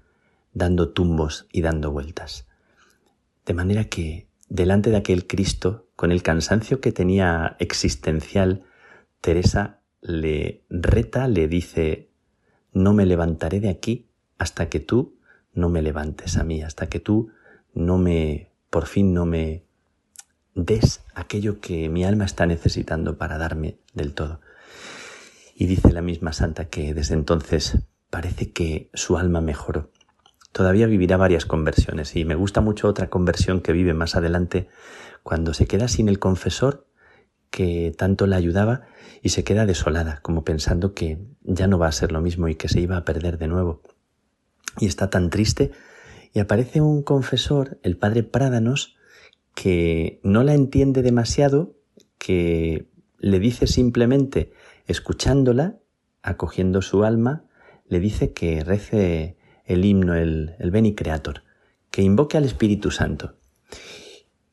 dando 0.54 0.90
tumbos 0.90 1.48
y 1.52 1.62
dando 1.62 1.92
vueltas. 1.92 2.48
De 3.46 3.54
manera 3.54 3.86
que 3.86 4.25
delante 4.48 4.90
de 4.90 4.98
aquel 4.98 5.28
Cristo, 5.28 5.88
con 5.96 6.12
el 6.12 6.24
cansancio 6.24 6.82
que 6.82 6.92
tenía 6.92 7.56
existencial, 7.60 8.64
Teresa 9.22 9.82
le 10.02 10.66
reta, 10.70 11.28
le 11.28 11.48
dice, 11.48 12.12
no 12.72 12.94
me 12.94 13.06
levantaré 13.06 13.60
de 13.60 13.70
aquí 13.70 14.10
hasta 14.38 14.70
que 14.70 14.80
tú 14.80 15.18
no 15.54 15.70
me 15.70 15.82
levantes 15.82 16.38
a 16.38 16.44
mí, 16.44 16.62
hasta 16.62 16.88
que 16.88 17.00
tú 17.00 17.32
no 17.74 17.98
me, 17.98 18.52
por 18.70 18.86
fin 18.86 19.14
no 19.14 19.26
me 19.26 19.64
des 20.54 21.04
aquello 21.14 21.60
que 21.60 21.90
mi 21.90 22.04
alma 22.04 22.26
está 22.26 22.46
necesitando 22.46 23.18
para 23.18 23.38
darme 23.38 23.78
del 23.94 24.14
todo. 24.14 24.42
Y 25.56 25.68
dice 25.68 25.92
la 25.94 26.02
misma 26.02 26.34
santa 26.34 26.66
que 26.66 26.94
desde 26.94 27.14
entonces 27.14 27.78
parece 28.10 28.52
que 28.52 28.90
su 28.94 29.18
alma 29.18 29.42
mejoró. 29.42 29.92
Todavía 30.56 30.88
vivirá 30.88 31.18
varias 31.18 31.46
conversiones 31.46 32.16
y 32.16 32.24
me 32.24 32.34
gusta 32.34 32.62
mucho 32.62 32.88
otra 32.88 33.10
conversión 33.10 33.60
que 33.60 33.74
vive 33.74 33.94
más 33.94 34.16
adelante 34.16 34.70
cuando 35.22 35.54
se 35.54 35.68
queda 35.68 35.90
sin 35.90 36.08
el 36.08 36.18
confesor 36.18 36.88
que 37.50 37.94
tanto 37.98 38.26
la 38.26 38.38
ayudaba 38.38 38.84
y 39.22 39.30
se 39.30 39.44
queda 39.44 39.66
desolada, 39.66 40.22
como 40.22 40.46
pensando 40.46 40.94
que 40.94 41.20
ya 41.42 41.68
no 41.68 41.78
va 41.78 41.88
a 41.88 41.92
ser 41.92 42.14
lo 42.14 42.22
mismo 42.22 42.48
y 42.48 42.56
que 42.56 42.70
se 42.70 42.80
iba 42.80 42.96
a 42.96 43.04
perder 43.04 43.38
de 43.38 43.50
nuevo. 43.50 43.82
Y 44.80 44.86
está 44.86 45.10
tan 45.10 45.30
triste 45.30 45.72
y 46.32 46.40
aparece 46.40 46.80
un 46.80 47.04
confesor, 47.04 47.78
el 47.84 47.98
padre 47.98 48.24
Prádanos, 48.24 48.96
que 49.56 50.22
no 50.24 50.42
la 50.44 50.54
entiende 50.54 51.02
demasiado, 51.02 51.76
que 52.18 52.88
le 53.20 53.40
dice 53.40 53.68
simplemente 53.68 54.54
escuchándola, 54.88 55.80
acogiendo 56.24 56.82
su 56.82 57.04
alma, 57.04 57.44
le 57.90 58.00
dice 58.00 58.32
que 58.32 58.64
rece 58.64 59.35
el 59.66 59.86
himno, 59.86 60.16
el, 60.16 60.56
el 60.60 60.72
Beni 60.72 60.96
Creator, 60.96 61.44
que 61.92 62.02
invoque 62.02 62.38
al 62.38 62.46
Espíritu 62.46 62.92
Santo. 62.92 63.36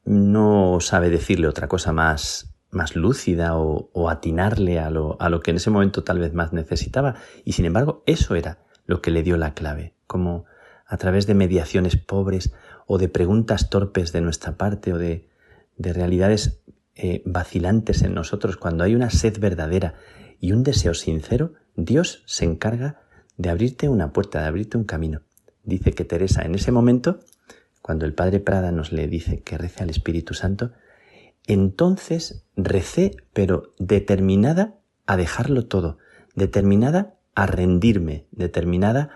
No 0.04 0.78
sabe 0.80 1.10
decirle 1.10 1.48
otra 1.48 1.68
cosa 1.68 1.92
más, 1.92 2.54
más 2.70 2.96
lúcida 2.96 3.56
o, 3.56 4.08
atinarle 4.08 4.80
a 4.80 4.90
lo, 4.90 5.20
a 5.20 5.28
lo 5.28 5.40
que 5.40 5.50
en 5.50 5.58
ese 5.58 5.70
momento 5.70 6.02
tal 6.02 6.18
vez 6.18 6.32
más 6.32 6.52
necesitaba. 6.52 7.16
Y 7.44 7.52
sin 7.52 7.66
embargo, 7.66 8.02
eso 8.06 8.34
era 8.34 8.58
lo 8.86 9.00
que 9.00 9.10
le 9.10 9.22
dio 9.22 9.36
la 9.36 9.54
clave, 9.54 9.94
como 10.06 10.44
a 10.86 10.96
través 10.96 11.26
de 11.26 11.34
mediaciones 11.34 11.96
pobres 11.96 12.52
o 12.86 12.98
de 12.98 13.08
preguntas 13.08 13.70
torpes 13.70 14.12
de 14.12 14.20
nuestra 14.20 14.56
parte 14.56 14.92
o 14.92 14.98
de, 14.98 15.28
de 15.76 15.92
realidades 15.92 16.62
eh, 16.94 17.22
vacilantes 17.24 18.02
en 18.02 18.14
nosotros, 18.14 18.56
cuando 18.56 18.84
hay 18.84 18.94
una 18.94 19.10
sed 19.10 19.38
verdadera 19.40 19.94
y 20.38 20.52
un 20.52 20.62
deseo 20.62 20.92
sincero, 20.92 21.54
Dios 21.74 22.22
se 22.26 22.44
encarga 22.44 23.01
de 23.36 23.50
abrirte 23.50 23.88
una 23.88 24.12
puerta, 24.12 24.42
de 24.42 24.48
abrirte 24.48 24.76
un 24.76 24.84
camino. 24.84 25.22
dice 25.64 25.92
que 25.92 26.04
Teresa 26.04 26.42
en 26.42 26.54
ese 26.54 26.72
momento, 26.72 27.20
cuando 27.82 28.04
el 28.04 28.14
padre 28.14 28.40
Prada 28.40 28.72
nos 28.72 28.92
le 28.92 29.06
dice 29.06 29.42
que 29.42 29.58
rece 29.58 29.82
al 29.82 29.90
Espíritu 29.90 30.34
Santo, 30.34 30.72
entonces 31.46 32.44
recé, 32.56 33.16
pero 33.32 33.74
determinada 33.78 34.78
a 35.06 35.16
dejarlo 35.16 35.66
todo, 35.66 35.98
determinada 36.34 37.14
a 37.34 37.46
rendirme, 37.46 38.26
determinada 38.30 39.10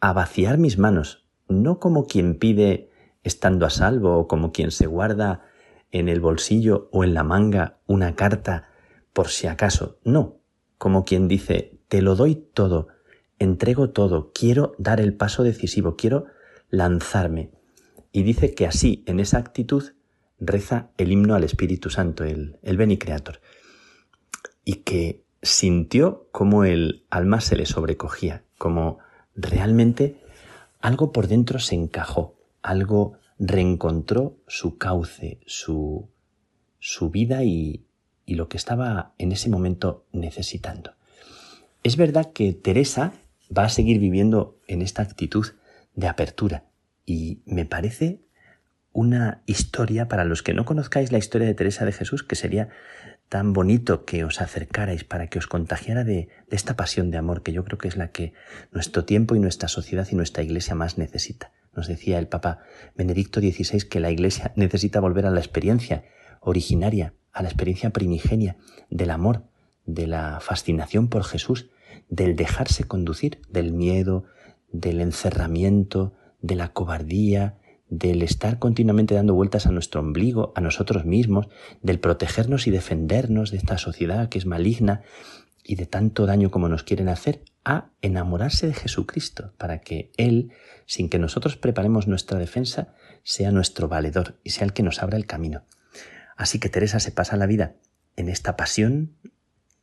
a 0.00 0.12
vaciar 0.12 0.58
mis 0.58 0.78
manos, 0.78 1.26
no 1.48 1.78
como 1.78 2.06
quien 2.06 2.38
pide 2.38 2.90
estando 3.22 3.66
a 3.66 3.70
salvo 3.70 4.16
o 4.16 4.28
como 4.28 4.52
quien 4.52 4.70
se 4.70 4.86
guarda 4.86 5.44
en 5.92 6.08
el 6.08 6.20
bolsillo 6.20 6.88
o 6.92 7.04
en 7.04 7.14
la 7.14 7.22
manga 7.22 7.78
una 7.86 8.14
carta 8.14 8.68
por 9.12 9.28
si 9.28 9.46
acaso, 9.46 9.98
no, 10.04 10.38
como 10.78 11.04
quien 11.04 11.28
dice, 11.28 11.78
te 11.88 12.00
lo 12.00 12.14
doy 12.14 12.36
todo, 12.36 12.88
entrego 13.40 13.90
todo, 13.90 14.30
quiero 14.32 14.76
dar 14.78 15.00
el 15.00 15.14
paso 15.14 15.42
decisivo, 15.42 15.96
quiero 15.96 16.26
lanzarme. 16.68 17.50
Y 18.12 18.22
dice 18.22 18.54
que 18.54 18.66
así, 18.66 19.02
en 19.06 19.18
esa 19.18 19.38
actitud, 19.38 19.92
reza 20.38 20.90
el 20.98 21.10
himno 21.10 21.34
al 21.34 21.42
Espíritu 21.42 21.90
Santo, 21.90 22.22
el, 22.22 22.58
el 22.62 22.76
Beni 22.76 22.98
Creator, 22.98 23.40
y 24.64 24.76
que 24.76 25.24
sintió 25.42 26.28
como 26.32 26.64
el 26.64 27.06
alma 27.10 27.40
se 27.40 27.56
le 27.56 27.66
sobrecogía, 27.66 28.44
como 28.58 28.98
realmente 29.34 30.20
algo 30.80 31.12
por 31.12 31.26
dentro 31.26 31.58
se 31.58 31.74
encajó, 31.74 32.36
algo 32.62 33.14
reencontró 33.38 34.36
su 34.46 34.76
cauce, 34.76 35.40
su, 35.46 36.10
su 36.78 37.08
vida 37.08 37.42
y, 37.42 37.86
y 38.26 38.34
lo 38.34 38.48
que 38.48 38.58
estaba 38.58 39.14
en 39.16 39.32
ese 39.32 39.48
momento 39.48 40.04
necesitando. 40.12 40.92
Es 41.82 41.96
verdad 41.96 42.32
que 42.32 42.52
Teresa 42.52 43.14
va 43.56 43.64
a 43.64 43.68
seguir 43.68 43.98
viviendo 43.98 44.58
en 44.66 44.82
esta 44.82 45.02
actitud 45.02 45.46
de 45.94 46.08
apertura 46.08 46.64
y 47.04 47.42
me 47.46 47.66
parece 47.66 48.22
una 48.92 49.42
historia 49.46 50.08
para 50.08 50.24
los 50.24 50.42
que 50.42 50.54
no 50.54 50.64
conozcáis 50.64 51.12
la 51.12 51.18
historia 51.18 51.46
de 51.46 51.54
Teresa 51.54 51.84
de 51.84 51.92
Jesús 51.92 52.22
que 52.22 52.36
sería 52.36 52.68
tan 53.28 53.52
bonito 53.52 54.04
que 54.04 54.24
os 54.24 54.40
acercarais 54.40 55.04
para 55.04 55.28
que 55.28 55.38
os 55.38 55.46
contagiara 55.46 56.02
de, 56.02 56.28
de, 56.48 56.56
esta 56.56 56.76
pasión 56.76 57.10
de 57.10 57.18
amor 57.18 57.42
que 57.42 57.52
yo 57.52 57.64
creo 57.64 57.78
que 57.78 57.86
es 57.86 57.96
la 57.96 58.10
que 58.10 58.32
nuestro 58.72 59.04
tiempo 59.04 59.36
y 59.36 59.38
nuestra 59.38 59.68
sociedad 59.68 60.08
y 60.10 60.16
nuestra 60.16 60.42
iglesia 60.42 60.74
más 60.74 60.98
necesita. 60.98 61.52
Nos 61.72 61.86
decía 61.86 62.18
el 62.18 62.26
Papa 62.26 62.58
Benedicto 62.96 63.40
XVI 63.40 63.88
que 63.88 64.00
la 64.00 64.10
iglesia 64.10 64.52
necesita 64.56 64.98
volver 64.98 65.26
a 65.26 65.30
la 65.30 65.38
experiencia 65.38 66.04
originaria, 66.40 67.14
a 67.32 67.42
la 67.42 67.48
experiencia 67.48 67.90
primigenia 67.90 68.56
del 68.90 69.10
amor, 69.10 69.44
de 69.86 70.08
la 70.08 70.40
fascinación 70.40 71.08
por 71.08 71.22
Jesús, 71.22 71.70
del 72.08 72.36
dejarse 72.36 72.84
conducir, 72.84 73.40
del 73.48 73.72
miedo, 73.72 74.24
del 74.72 75.00
encerramiento, 75.00 76.14
de 76.40 76.54
la 76.54 76.72
cobardía, 76.72 77.58
del 77.88 78.22
estar 78.22 78.58
continuamente 78.58 79.14
dando 79.14 79.34
vueltas 79.34 79.66
a 79.66 79.72
nuestro 79.72 80.00
ombligo, 80.00 80.52
a 80.54 80.60
nosotros 80.60 81.04
mismos, 81.04 81.48
del 81.82 81.98
protegernos 81.98 82.66
y 82.66 82.70
defendernos 82.70 83.50
de 83.50 83.58
esta 83.58 83.78
sociedad 83.78 84.28
que 84.28 84.38
es 84.38 84.46
maligna 84.46 85.02
y 85.64 85.74
de 85.74 85.86
tanto 85.86 86.26
daño 86.26 86.50
como 86.50 86.68
nos 86.68 86.84
quieren 86.84 87.08
hacer, 87.08 87.42
a 87.64 87.90
enamorarse 88.00 88.66
de 88.66 88.74
Jesucristo, 88.74 89.52
para 89.58 89.80
que 89.80 90.12
Él, 90.16 90.52
sin 90.86 91.08
que 91.08 91.18
nosotros 91.18 91.56
preparemos 91.56 92.06
nuestra 92.06 92.38
defensa, 92.38 92.94
sea 93.22 93.50
nuestro 93.50 93.88
valedor 93.88 94.38
y 94.42 94.50
sea 94.50 94.64
el 94.64 94.72
que 94.72 94.82
nos 94.82 95.02
abra 95.02 95.18
el 95.18 95.26
camino. 95.26 95.64
Así 96.36 96.58
que 96.58 96.70
Teresa 96.70 97.00
se 97.00 97.12
pasa 97.12 97.36
la 97.36 97.46
vida 97.46 97.74
en 98.16 98.28
esta 98.28 98.56
pasión 98.56 99.16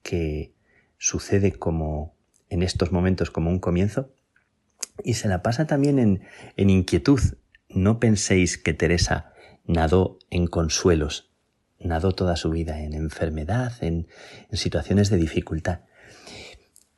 que 0.01 0.55
sucede 0.97 1.53
como 1.53 2.15
en 2.49 2.63
estos 2.63 2.91
momentos 2.91 3.31
como 3.31 3.49
un 3.49 3.59
comienzo 3.59 4.13
y 5.03 5.15
se 5.15 5.27
la 5.27 5.41
pasa 5.41 5.67
también 5.67 5.99
en, 5.99 6.23
en 6.55 6.69
inquietud. 6.69 7.19
No 7.69 7.99
penséis 7.99 8.57
que 8.57 8.73
Teresa 8.73 9.33
nadó 9.65 10.17
en 10.29 10.47
consuelos, 10.47 11.29
nadó 11.79 12.13
toda 12.13 12.35
su 12.35 12.49
vida 12.49 12.81
en 12.81 12.93
enfermedad, 12.93 13.73
en, 13.81 14.07
situaciones 14.51 15.09
de 15.09 15.17
dificultad. 15.17 15.81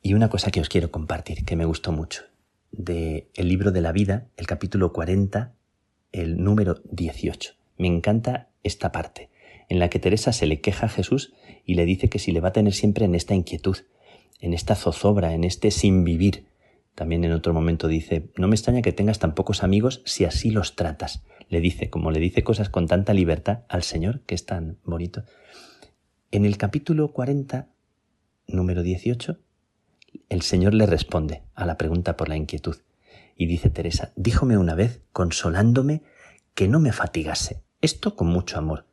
Y 0.02 0.14
una 0.14 0.30
cosa 0.30 0.50
que 0.50 0.60
os 0.60 0.68
quiero 0.68 0.90
compartir, 0.90 1.44
que 1.44 1.56
me 1.56 1.66
gustó 1.66 1.92
mucho, 1.92 2.24
de 2.70 3.28
el 3.34 3.48
libro 3.48 3.72
de 3.72 3.82
la 3.82 3.92
vida, 3.92 4.28
el 4.36 4.46
capítulo 4.46 4.92
40, 4.92 5.52
el 6.12 6.42
número 6.42 6.80
18. 6.90 7.52
Me 7.76 7.88
encanta 7.88 8.48
esta 8.62 8.92
parte 8.92 9.30
en 9.68 9.78
la 9.78 9.90
que 9.90 9.98
Teresa 9.98 10.32
se 10.32 10.46
le 10.46 10.60
queja 10.60 10.86
a 10.86 10.88
Jesús 10.88 11.34
y 11.64 11.74
le 11.74 11.84
dice 11.84 12.08
que 12.08 12.18
si 12.18 12.32
le 12.32 12.40
va 12.40 12.48
a 12.48 12.52
tener 12.52 12.72
siempre 12.72 13.04
en 13.04 13.14
esta 13.14 13.34
inquietud, 13.34 13.76
en 14.40 14.54
esta 14.54 14.74
zozobra, 14.74 15.34
en 15.34 15.44
este 15.44 15.70
sin 15.70 16.04
vivir. 16.04 16.46
También 16.94 17.24
en 17.24 17.32
otro 17.32 17.54
momento 17.54 17.88
dice, 17.88 18.30
no 18.36 18.48
me 18.48 18.54
extraña 18.54 18.82
que 18.82 18.92
tengas 18.92 19.18
tan 19.18 19.34
pocos 19.34 19.62
amigos 19.62 20.02
si 20.04 20.24
así 20.24 20.50
los 20.50 20.76
tratas. 20.76 21.22
Le 21.48 21.60
dice, 21.60 21.90
como 21.90 22.10
le 22.10 22.20
dice 22.20 22.42
cosas 22.42 22.68
con 22.68 22.86
tanta 22.86 23.14
libertad 23.14 23.60
al 23.68 23.82
Señor, 23.82 24.20
que 24.22 24.34
es 24.34 24.46
tan 24.46 24.78
bonito. 24.84 25.24
En 26.30 26.44
el 26.44 26.56
capítulo 26.56 27.12
40, 27.12 27.68
número 28.48 28.82
18, 28.82 29.38
el 30.28 30.42
Señor 30.42 30.74
le 30.74 30.86
responde 30.86 31.42
a 31.54 31.66
la 31.66 31.76
pregunta 31.76 32.16
por 32.16 32.28
la 32.28 32.36
inquietud. 32.36 32.76
Y 33.36 33.46
dice 33.46 33.70
Teresa, 33.70 34.12
díjome 34.16 34.58
una 34.58 34.74
vez, 34.74 35.02
consolándome, 35.12 36.02
que 36.54 36.68
no 36.68 36.80
me 36.80 36.92
fatigase. 36.92 37.62
Esto 37.80 38.14
con 38.14 38.28
mucho 38.28 38.58
amor 38.58 38.89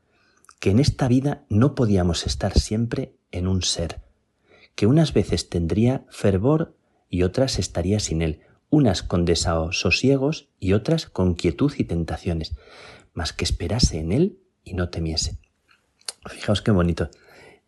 que 0.60 0.72
en 0.72 0.80
esta 0.80 1.08
vida 1.08 1.46
no 1.50 1.76
podíamos 1.76 2.26
estar 2.26 2.58
siempre 2.58 3.14
en 3.32 3.48
un 3.48 3.62
ser, 3.62 4.02
que 4.76 4.88
unas 4.88 5.14
veces 5.14 5.50
tendría 5.50 6.06
fervor 6.10 6.76
y 7.10 7.24
otras 7.24 7.60
estaría 7.60 8.00
sin 8.00 8.22
él, 8.22 8.42
unas 8.70 9.04
con 9.04 9.26
desasosiegos 9.26 10.50
y 10.60 10.74
otras 10.74 11.06
con 11.06 11.36
quietud 11.36 11.72
y 11.78 11.86
tentaciones, 11.86 12.56
mas 13.14 13.34
que 13.34 13.46
esperase 13.46 14.00
en 14.00 14.12
él 14.12 14.40
y 14.64 14.74
no 14.74 14.90
temiese. 14.90 15.38
Fijaos 16.30 16.62
qué 16.62 16.72
bonito. 16.72 17.10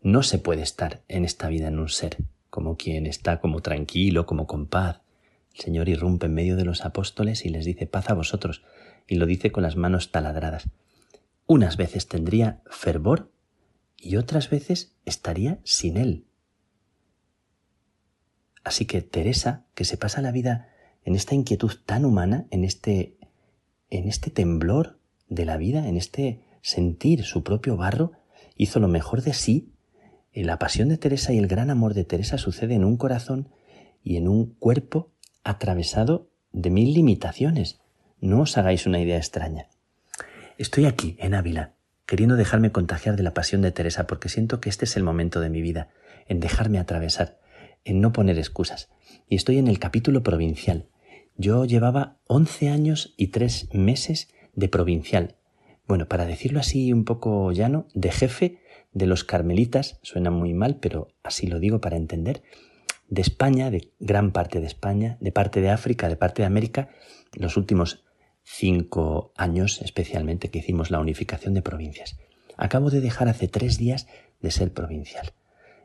No 0.02 0.24
se 0.24 0.38
puede 0.38 0.62
estar 0.62 1.02
en 1.08 1.26
esta 1.26 1.48
vida 1.50 1.68
en 1.68 1.80
un 1.80 1.90
ser, 1.90 2.18
como 2.50 2.78
quien 2.78 3.06
está 3.06 3.40
como 3.40 3.62
tranquilo, 3.62 4.26
como 4.26 4.48
con 4.48 4.68
paz. 4.68 5.02
El 5.56 5.62
Señor 5.62 5.90
irrumpe 5.90 6.28
en 6.28 6.34
medio 6.34 6.56
de 6.56 6.66
los 6.66 6.86
apóstoles 6.86 7.46
y 7.46 7.50
les 7.50 7.66
dice 7.66 7.88
paz 7.88 8.10
a 8.10 8.14
vosotros, 8.14 8.64
y 9.08 9.16
lo 9.16 9.26
dice 9.26 9.52
con 9.52 9.64
las 9.64 9.76
manos 9.76 10.12
taladradas. 10.12 10.70
Unas 11.52 11.78
veces 11.78 12.08
tendría 12.08 12.62
fervor 12.70 13.32
y 13.98 14.18
otras 14.18 14.52
veces 14.52 14.96
estaría 15.04 15.60
sin 15.64 15.98
él. 15.98 16.28
Así 18.64 18.86
que 18.86 19.02
Teresa, 19.02 19.66
que 19.74 19.84
se 19.84 19.98
pasa 19.98 20.22
la 20.22 20.32
vida 20.32 20.70
en 21.04 21.16
esta 21.16 21.34
inquietud 21.34 21.72
tan 21.88 22.06
humana, 22.06 22.46
en 22.52 22.64
este, 22.64 23.18
en 23.90 24.08
este 24.08 24.30
temblor 24.30 25.00
de 25.28 25.46
la 25.46 25.58
vida, 25.58 25.88
en 25.88 25.98
este 25.98 26.46
sentir 26.62 27.24
su 27.24 27.44
propio 27.44 27.78
barro, 27.78 28.12
hizo 28.56 28.80
lo 28.80 28.88
mejor 28.88 29.24
de 29.24 29.34
sí. 29.34 29.74
La 30.36 30.60
pasión 30.60 30.88
de 30.88 31.00
Teresa 31.00 31.34
y 31.34 31.40
el 31.40 31.48
gran 31.48 31.72
amor 31.72 31.96
de 31.96 32.06
Teresa 32.06 32.38
sucede 32.38 32.76
en 32.76 32.86
un 32.86 32.96
corazón 32.96 33.50
y 34.04 34.18
en 34.18 34.28
un 34.28 34.54
cuerpo 34.54 35.14
atravesado 35.44 36.30
de 36.52 36.70
mil 36.70 36.94
limitaciones. 36.94 37.82
No 38.22 38.42
os 38.42 38.56
hagáis 38.56 38.86
una 38.86 39.00
idea 39.00 39.18
extraña. 39.18 39.68
Estoy 40.60 40.84
aquí, 40.84 41.16
en 41.20 41.36
Ávila, 41.36 41.76
queriendo 42.06 42.36
dejarme 42.36 42.74
contagiar 42.74 43.16
de 43.16 43.24
la 43.24 43.34
pasión 43.34 43.62
de 43.62 43.72
Teresa 43.72 44.08
porque 44.08 44.28
siento 44.28 44.60
que 44.60 44.68
este 44.68 44.84
es 44.84 44.98
el 44.98 45.04
momento 45.04 45.40
de 45.40 45.50
mi 45.50 45.62
vida, 45.62 45.88
en 46.28 46.42
dejarme 46.42 46.80
atravesar, 46.80 47.40
en 47.86 48.02
no 48.02 48.12
poner 48.12 48.38
excusas. 48.38 48.90
Y 49.30 49.38
estoy 49.38 49.58
en 49.58 49.70
el 49.70 49.80
capítulo 49.80 50.22
provincial. 50.22 50.90
Yo 51.38 51.64
llevaba 51.64 52.18
11 52.28 52.72
años 52.72 53.14
y 53.16 53.28
3 53.28 53.70
meses 53.72 54.34
de 54.54 54.68
provincial. 54.68 55.38
Bueno, 55.88 56.10
para 56.10 56.26
decirlo 56.26 56.60
así 56.60 56.92
un 56.92 57.06
poco 57.06 57.54
llano, 57.54 57.88
de 57.94 58.12
jefe 58.12 58.60
de 58.92 59.08
los 59.08 59.24
carmelitas, 59.24 60.02
suena 60.04 60.30
muy 60.30 60.54
mal, 60.54 60.76
pero 60.82 61.08
así 61.24 61.48
lo 61.48 61.62
digo 61.62 61.80
para 61.80 61.96
entender, 61.96 62.44
de 63.08 63.22
España, 63.22 63.72
de 63.72 63.94
gran 64.02 64.34
parte 64.34 64.60
de 64.60 64.68
España, 64.68 65.18
de 65.22 65.32
parte 65.32 65.62
de 65.62 65.70
África, 65.70 66.10
de 66.10 66.18
parte 66.18 66.42
de 66.42 66.48
América, 66.48 66.90
los 67.32 67.56
últimos 67.56 68.04
cinco 68.52 69.32
años 69.38 69.80
especialmente 69.84 70.50
que 70.50 70.60
hicimos 70.60 70.90
la 70.90 71.00
unificación 71.00 71.54
de 71.54 71.62
provincias. 71.62 72.18
Acabo 72.58 72.90
de 72.90 73.00
dejar 73.00 73.30
hace 73.30 73.48
tres 73.48 73.78
días 73.78 74.08
de 74.42 74.50
ser 74.50 74.74
provincial. 74.74 75.34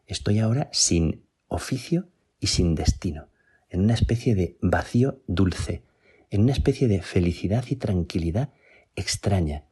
Estoy 0.07 0.39
ahora 0.39 0.71
sin 0.73 1.27
oficio 1.49 2.09
y 2.41 2.49
sin 2.49 2.75
destino, 2.75 3.29
en 3.69 3.81
una 3.81 3.93
especie 3.93 4.35
de 4.35 4.57
vacío 4.63 5.23
dulce, 5.27 5.83
en 6.31 6.41
una 6.41 6.53
especie 6.53 6.89
de 6.89 7.03
felicidad 7.03 7.65
y 7.69 7.77
tranquilidad 7.77 8.55
extraña. 8.97 9.65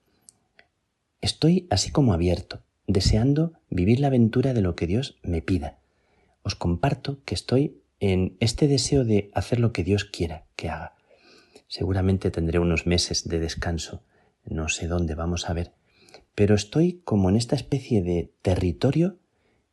Estoy 1.22 1.66
así 1.70 1.90
como 1.90 2.12
abierto, 2.12 2.62
deseando 2.86 3.54
vivir 3.70 4.00
la 4.00 4.08
aventura 4.08 4.52
de 4.52 4.60
lo 4.60 4.76
que 4.76 4.86
Dios 4.86 5.18
me 5.22 5.40
pida. 5.40 5.78
Os 6.42 6.54
comparto 6.54 7.22
que 7.24 7.34
estoy 7.34 7.80
en 8.00 8.36
este 8.40 8.68
deseo 8.68 9.04
de 9.04 9.30
hacer 9.32 9.60
lo 9.60 9.72
que 9.72 9.82
Dios 9.82 10.04
quiera 10.04 10.44
que 10.56 10.68
haga. 10.68 10.94
Seguramente 11.72 12.30
tendré 12.30 12.58
unos 12.58 12.86
meses 12.86 13.26
de 13.26 13.38
descanso, 13.38 14.02
no 14.44 14.68
sé 14.68 14.88
dónde 14.88 15.14
vamos 15.14 15.48
a 15.48 15.54
ver, 15.54 15.72
pero 16.34 16.54
estoy 16.54 17.00
como 17.06 17.30
en 17.30 17.36
esta 17.36 17.56
especie 17.56 18.02
de 18.02 18.30
territorio 18.42 19.16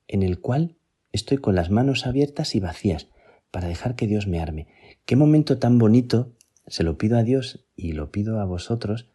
en 0.07 0.23
el 0.23 0.39
cual 0.39 0.77
estoy 1.11 1.39
con 1.39 1.55
las 1.55 1.69
manos 1.69 2.07
abiertas 2.07 2.55
y 2.55 2.61
vacías 2.61 3.09
para 3.51 3.67
dejar 3.67 3.97
que 3.97 4.07
Dios 4.07 4.27
me 4.27 4.39
arme. 4.39 4.69
Qué 5.03 5.17
momento 5.17 5.59
tan 5.59 5.77
bonito 5.77 6.31
Se 6.67 6.85
lo 6.85 6.97
pido 6.97 7.17
a 7.17 7.23
Dios 7.23 7.65
y 7.75 7.91
lo 7.91 8.11
pido 8.11 8.39
a 8.39 8.45
vosotros 8.45 9.09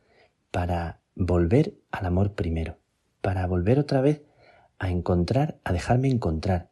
para 0.51 1.01
volver 1.15 1.79
al 1.91 2.05
amor 2.05 2.35
primero, 2.35 2.77
para 3.23 3.47
volver 3.47 3.79
otra 3.79 4.03
vez 4.03 4.25
a 4.79 4.91
encontrar, 4.91 5.59
a 5.65 5.73
dejarme 5.73 6.11
encontrar. 6.11 6.69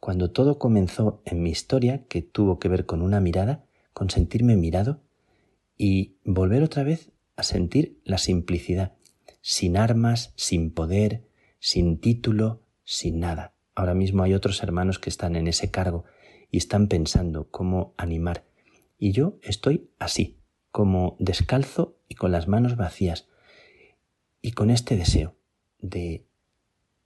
Cuando 0.00 0.30
todo 0.30 0.58
comenzó 0.58 1.20
en 1.26 1.42
mi 1.42 1.50
historia, 1.50 2.04
que 2.08 2.22
tuvo 2.22 2.58
que 2.58 2.68
ver 2.70 2.86
con 2.86 3.02
una 3.02 3.20
mirada, 3.20 3.66
con 3.92 4.08
sentirme 4.08 4.56
mirado, 4.56 5.02
y 5.76 6.16
volver 6.24 6.62
otra 6.62 6.82
vez 6.82 7.10
a 7.36 7.42
sentir 7.42 8.00
la 8.04 8.18
simplicidad, 8.18 8.94
sin 9.40 9.76
armas, 9.76 10.32
sin 10.36 10.70
poder, 10.70 11.24
sin 11.58 11.98
título, 11.98 12.62
sin 12.84 13.20
nada. 13.20 13.54
Ahora 13.74 13.94
mismo 13.94 14.22
hay 14.22 14.34
otros 14.34 14.62
hermanos 14.62 14.98
que 14.98 15.10
están 15.10 15.36
en 15.36 15.48
ese 15.48 15.70
cargo 15.70 16.04
y 16.50 16.58
están 16.58 16.88
pensando 16.88 17.50
cómo 17.50 17.94
animar. 17.96 18.44
Y 18.98 19.12
yo 19.12 19.38
estoy 19.42 19.90
así, 19.98 20.38
como 20.70 21.16
descalzo 21.18 21.98
y 22.08 22.14
con 22.14 22.32
las 22.32 22.48
manos 22.48 22.76
vacías, 22.76 23.28
y 24.40 24.52
con 24.52 24.70
este 24.70 24.96
deseo 24.96 25.36
de 25.78 26.26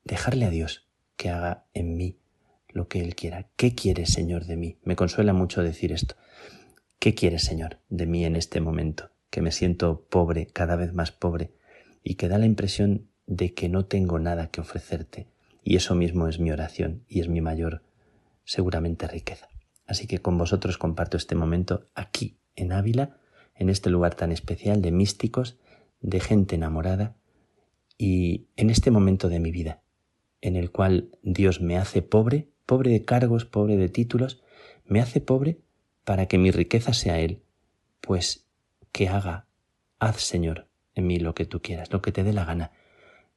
dejarle 0.04 0.46
a 0.46 0.50
Dios 0.50 0.88
que 1.16 1.30
haga 1.30 1.66
en 1.74 1.96
mí 1.96 2.18
lo 2.68 2.88
que 2.88 3.00
Él 3.00 3.14
quiera. 3.14 3.48
¿Qué 3.56 3.74
quiere, 3.74 4.06
Señor, 4.06 4.46
de 4.46 4.56
mí? 4.56 4.78
Me 4.82 4.96
consuela 4.96 5.32
mucho 5.32 5.62
decir 5.62 5.92
esto. 5.92 6.16
¿Qué 6.98 7.14
quiere, 7.14 7.38
Señor, 7.38 7.78
de 7.88 8.06
mí 8.06 8.24
en 8.24 8.36
este 8.36 8.60
momento? 8.60 9.10
Que 9.30 9.42
me 9.42 9.52
siento 9.52 10.06
pobre, 10.08 10.46
cada 10.46 10.76
vez 10.76 10.92
más 10.94 11.12
pobre, 11.12 11.52
y 12.02 12.14
que 12.14 12.28
da 12.28 12.38
la 12.38 12.46
impresión 12.46 13.10
de 13.26 13.52
que 13.54 13.68
no 13.68 13.84
tengo 13.84 14.18
nada 14.18 14.48
que 14.48 14.60
ofrecerte. 14.60 15.28
Y 15.62 15.76
eso 15.76 15.94
mismo 15.94 16.26
es 16.26 16.38
mi 16.38 16.50
oración 16.50 17.04
y 17.08 17.20
es 17.20 17.28
mi 17.28 17.40
mayor, 17.40 17.82
seguramente, 18.44 19.06
riqueza. 19.06 19.48
Así 19.86 20.06
que 20.06 20.20
con 20.20 20.38
vosotros 20.38 20.78
comparto 20.78 21.16
este 21.16 21.34
momento 21.34 21.88
aquí, 21.94 22.38
en 22.56 22.72
Ávila, 22.72 23.18
en 23.54 23.68
este 23.68 23.90
lugar 23.90 24.14
tan 24.14 24.32
especial 24.32 24.80
de 24.80 24.90
místicos, 24.90 25.58
de 26.00 26.20
gente 26.20 26.54
enamorada, 26.54 27.16
y 27.98 28.48
en 28.56 28.70
este 28.70 28.90
momento 28.90 29.28
de 29.28 29.40
mi 29.40 29.50
vida, 29.50 29.82
en 30.40 30.56
el 30.56 30.70
cual 30.70 31.10
Dios 31.22 31.60
me 31.60 31.76
hace 31.76 32.02
pobre, 32.02 32.50
pobre 32.64 32.90
de 32.90 33.04
cargos, 33.04 33.44
pobre 33.44 33.76
de 33.76 33.88
títulos, 33.88 34.42
me 34.84 35.00
hace 35.00 35.20
pobre 35.20 35.60
para 36.06 36.26
que 36.26 36.38
mi 36.38 36.52
riqueza 36.52 36.92
sea 36.94 37.18
Él, 37.18 37.42
pues 38.00 38.46
que 38.92 39.08
haga, 39.08 39.48
haz 39.98 40.22
Señor 40.22 40.68
en 40.94 41.08
mí 41.08 41.18
lo 41.18 41.34
que 41.34 41.46
tú 41.46 41.60
quieras, 41.60 41.92
lo 41.92 42.00
que 42.00 42.12
te 42.12 42.22
dé 42.22 42.32
la 42.32 42.44
gana. 42.44 42.70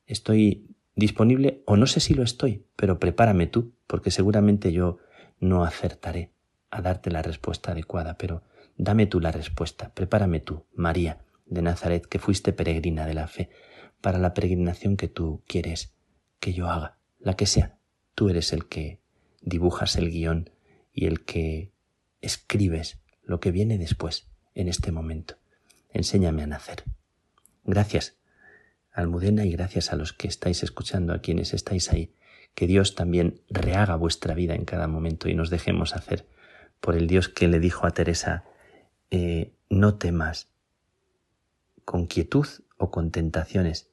Estoy 0.06 0.68
disponible 0.96 1.64
o 1.66 1.78
no 1.78 1.88
sé 1.88 2.00
si 2.00 2.14
lo 2.14 2.22
estoy, 2.22 2.68
pero 2.76 3.00
prepárame 3.00 3.48
tú, 3.48 3.74
porque 3.88 4.12
seguramente 4.12 4.72
yo 4.72 5.00
no 5.40 5.64
acertaré 5.64 6.32
a 6.70 6.84
darte 6.84 7.10
la 7.10 7.24
respuesta 7.24 7.72
adecuada, 7.72 8.20
pero 8.20 8.44
dame 8.78 9.08
tú 9.08 9.20
la 9.20 9.32
respuesta, 9.32 9.92
prepárame 9.96 10.40
tú, 10.40 10.68
María 10.76 11.26
de 11.48 11.64
Nazaret, 11.64 12.06
que 12.06 12.20
fuiste 12.20 12.54
peregrina 12.54 13.08
de 13.08 13.16
la 13.16 13.28
fe, 13.28 13.50
para 14.00 14.20
la 14.20 14.36
peregrinación 14.36 14.96
que 14.96 15.08
tú 15.08 15.42
quieres 15.48 15.96
que 16.40 16.54
yo 16.54 16.70
haga, 16.70 17.00
la 17.18 17.36
que 17.36 17.48
sea. 17.48 17.80
Tú 18.14 18.30
eres 18.30 18.54
el 18.54 18.68
que 18.68 19.02
dibujas 19.42 19.96
el 19.96 20.12
guion 20.12 20.52
y 20.94 21.08
el 21.08 21.26
que 21.26 21.72
escribes 22.22 23.00
lo 23.24 23.40
que 23.40 23.52
viene 23.52 23.78
después, 23.78 24.28
en 24.56 24.68
este 24.68 24.92
momento. 24.92 25.36
Enséñame 25.90 26.44
a 26.44 26.48
nacer. 26.48 26.84
Gracias, 27.64 28.18
Almudena, 28.92 29.46
y 29.46 29.52
gracias 29.52 29.94
a 29.94 29.96
los 29.96 30.14
que 30.14 30.28
estáis 30.28 30.64
escuchando, 30.64 31.14
a 31.14 31.20
quienes 31.20 31.54
estáis 31.54 31.92
ahí. 31.92 32.14
Que 32.56 32.68
Dios 32.68 32.96
también 32.96 33.42
rehaga 33.50 33.96
vuestra 33.96 34.34
vida 34.34 34.56
en 34.56 34.66
cada 34.66 34.88
momento 34.88 35.30
y 35.30 35.36
nos 35.36 35.50
dejemos 35.50 35.96
hacer 35.96 36.28
por 36.82 36.96
el 36.96 37.08
Dios 37.08 37.30
que 37.30 37.48
le 37.48 37.60
dijo 37.60 37.86
a 37.86 37.92
Teresa, 37.92 38.44
eh, 39.12 39.54
no 39.70 39.96
temas, 39.96 40.48
con 41.86 42.08
quietud 42.08 42.48
o 42.78 42.92
con 42.92 43.12
tentaciones, 43.12 43.92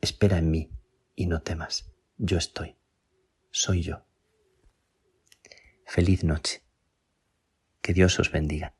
espera 0.00 0.38
en 0.38 0.50
mí 0.50 0.70
y 1.14 1.26
no 1.26 1.42
temas, 1.42 1.90
yo 2.16 2.38
estoy, 2.38 2.76
soy 3.50 3.82
yo. 3.82 4.04
Feliz 5.84 6.24
noche. 6.24 6.67
Que 7.82 7.92
Dios 7.92 8.18
os 8.18 8.30
bendiga. 8.30 8.77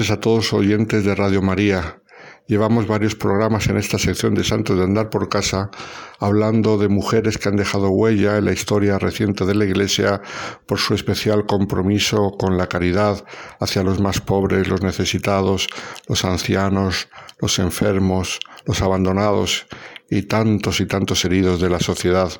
Noches 0.00 0.16
a 0.16 0.20
todos 0.20 0.54
oyentes 0.54 1.04
de 1.04 1.14
Radio 1.14 1.42
María. 1.42 2.00
Llevamos 2.46 2.86
varios 2.86 3.14
programas 3.14 3.66
en 3.66 3.76
esta 3.76 3.98
sección 3.98 4.34
de 4.34 4.44
Santos 4.44 4.78
de 4.78 4.84
Andar 4.84 5.10
por 5.10 5.28
Casa 5.28 5.70
hablando 6.18 6.78
de 6.78 6.88
mujeres 6.88 7.36
que 7.36 7.50
han 7.50 7.56
dejado 7.56 7.90
huella 7.90 8.38
en 8.38 8.46
la 8.46 8.52
historia 8.52 8.98
reciente 8.98 9.44
de 9.44 9.54
la 9.54 9.66
Iglesia 9.66 10.22
por 10.64 10.78
su 10.78 10.94
especial 10.94 11.44
compromiso 11.44 12.30
con 12.38 12.56
la 12.56 12.66
caridad 12.66 13.22
hacia 13.60 13.82
los 13.82 14.00
más 14.00 14.22
pobres, 14.22 14.68
los 14.68 14.80
necesitados, 14.80 15.68
los 16.08 16.24
ancianos, 16.24 17.10
los 17.38 17.58
enfermos, 17.58 18.40
los 18.64 18.80
abandonados 18.80 19.66
y 20.08 20.22
tantos 20.22 20.80
y 20.80 20.86
tantos 20.86 21.26
heridos 21.26 21.60
de 21.60 21.68
la 21.68 21.78
sociedad. 21.78 22.30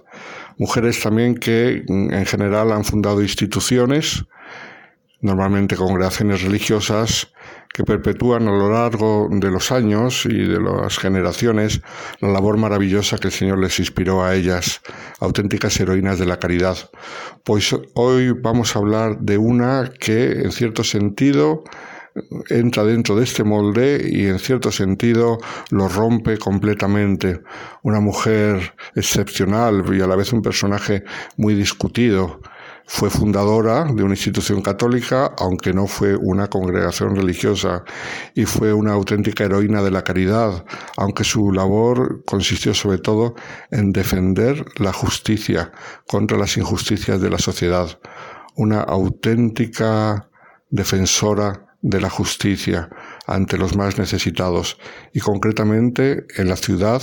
Mujeres 0.57 0.99
también 1.03 1.35
que 1.35 1.85
en 1.87 2.25
general 2.25 2.73
han 2.73 2.85
fundado 2.85 3.21
instituciones, 3.21 4.25
normalmente 5.21 5.77
congregaciones 5.77 6.43
religiosas 6.43 7.33
que 7.73 7.85
perpetúan 7.85 8.49
a 8.49 8.51
lo 8.51 8.71
largo 8.71 9.29
de 9.31 9.51
los 9.51 9.71
años 9.71 10.27
y 10.27 10.45
de 10.45 10.61
las 10.61 10.99
generaciones 10.99 11.81
la 12.21 12.29
labor 12.29 12.57
maravillosa 12.57 13.19
que 13.19 13.29
el 13.29 13.33
Señor 13.33 13.59
les 13.59 13.79
inspiró 13.79 14.25
a 14.25 14.35
ellas, 14.35 14.81
auténticas 15.21 15.79
heroínas 15.79 16.19
de 16.19 16.27
la 16.27 16.39
caridad. 16.39 16.77
Pues 17.45 17.75
hoy 17.95 18.33
vamos 18.33 18.75
a 18.75 18.81
hablar 18.81 19.19
de 19.21 19.39
una 19.39 19.91
que 19.99 20.33
en 20.43 20.53
cierto 20.53 20.83
sentido 20.83 21.63
entra 22.49 22.85
dentro 22.85 23.15
de 23.15 23.25
este 23.25 23.45
molde 23.45 24.09
y 24.11 24.27
en 24.27 24.39
cierto 24.41 24.73
sentido 24.73 25.39
lo 25.71 25.89
rompe 25.89 26.39
completamente. 26.39 27.41
Una 27.83 28.01
mujer 28.01 28.75
excepcional 28.97 29.85
y 29.95 30.01
a 30.01 30.09
la 30.09 30.17
vez 30.17 30.33
un 30.33 30.43
personaje 30.43 31.05
muy 31.37 31.55
discutido 31.55 32.41
fue 32.93 33.09
fundadora 33.09 33.85
de 33.85 34.03
una 34.03 34.15
institución 34.15 34.63
católica, 34.63 35.33
aunque 35.39 35.73
no 35.73 35.87
fue 35.87 36.17
una 36.17 36.49
congregación 36.49 37.15
religiosa, 37.15 37.85
y 38.35 38.47
fue 38.47 38.73
una 38.73 38.95
auténtica 38.95 39.45
heroína 39.45 39.81
de 39.81 39.93
la 39.93 40.03
caridad, 40.03 40.65
aunque 40.97 41.23
su 41.23 41.53
labor 41.53 42.25
consistió 42.27 42.75
sobre 42.75 42.99
todo 42.99 43.37
en 43.71 43.93
defender 43.93 44.65
la 44.79 44.93
justicia 44.93 45.71
contra 46.09 46.37
las 46.37 46.57
injusticias 46.57 47.21
de 47.21 47.31
la 47.31 47.39
sociedad. 47.39 48.01
Una 48.57 48.81
auténtica 48.81 50.29
defensora 50.69 51.69
de 51.83 52.01
la 52.01 52.11
justicia 52.11 52.91
ante 53.25 53.57
los 53.57 53.77
más 53.77 53.99
necesitados, 53.99 54.79
y 55.15 55.21
concretamente 55.21 56.27
en 56.37 56.49
la 56.49 56.57
ciudad 56.57 57.01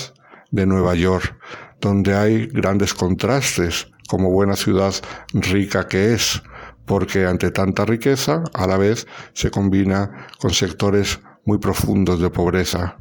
de 0.51 0.65
Nueva 0.65 0.95
York, 0.95 1.38
donde 1.81 2.15
hay 2.15 2.47
grandes 2.47 2.93
contrastes 2.93 3.87
como 4.07 4.31
buena 4.31 4.55
ciudad 4.55 4.93
rica 5.33 5.87
que 5.87 6.13
es, 6.13 6.41
porque 6.85 7.25
ante 7.25 7.51
tanta 7.51 7.85
riqueza 7.85 8.43
a 8.53 8.67
la 8.67 8.77
vez 8.77 9.07
se 9.33 9.51
combina 9.51 10.27
con 10.39 10.51
sectores 10.51 11.19
muy 11.45 11.57
profundos 11.57 12.19
de 12.19 12.29
pobreza. 12.29 12.97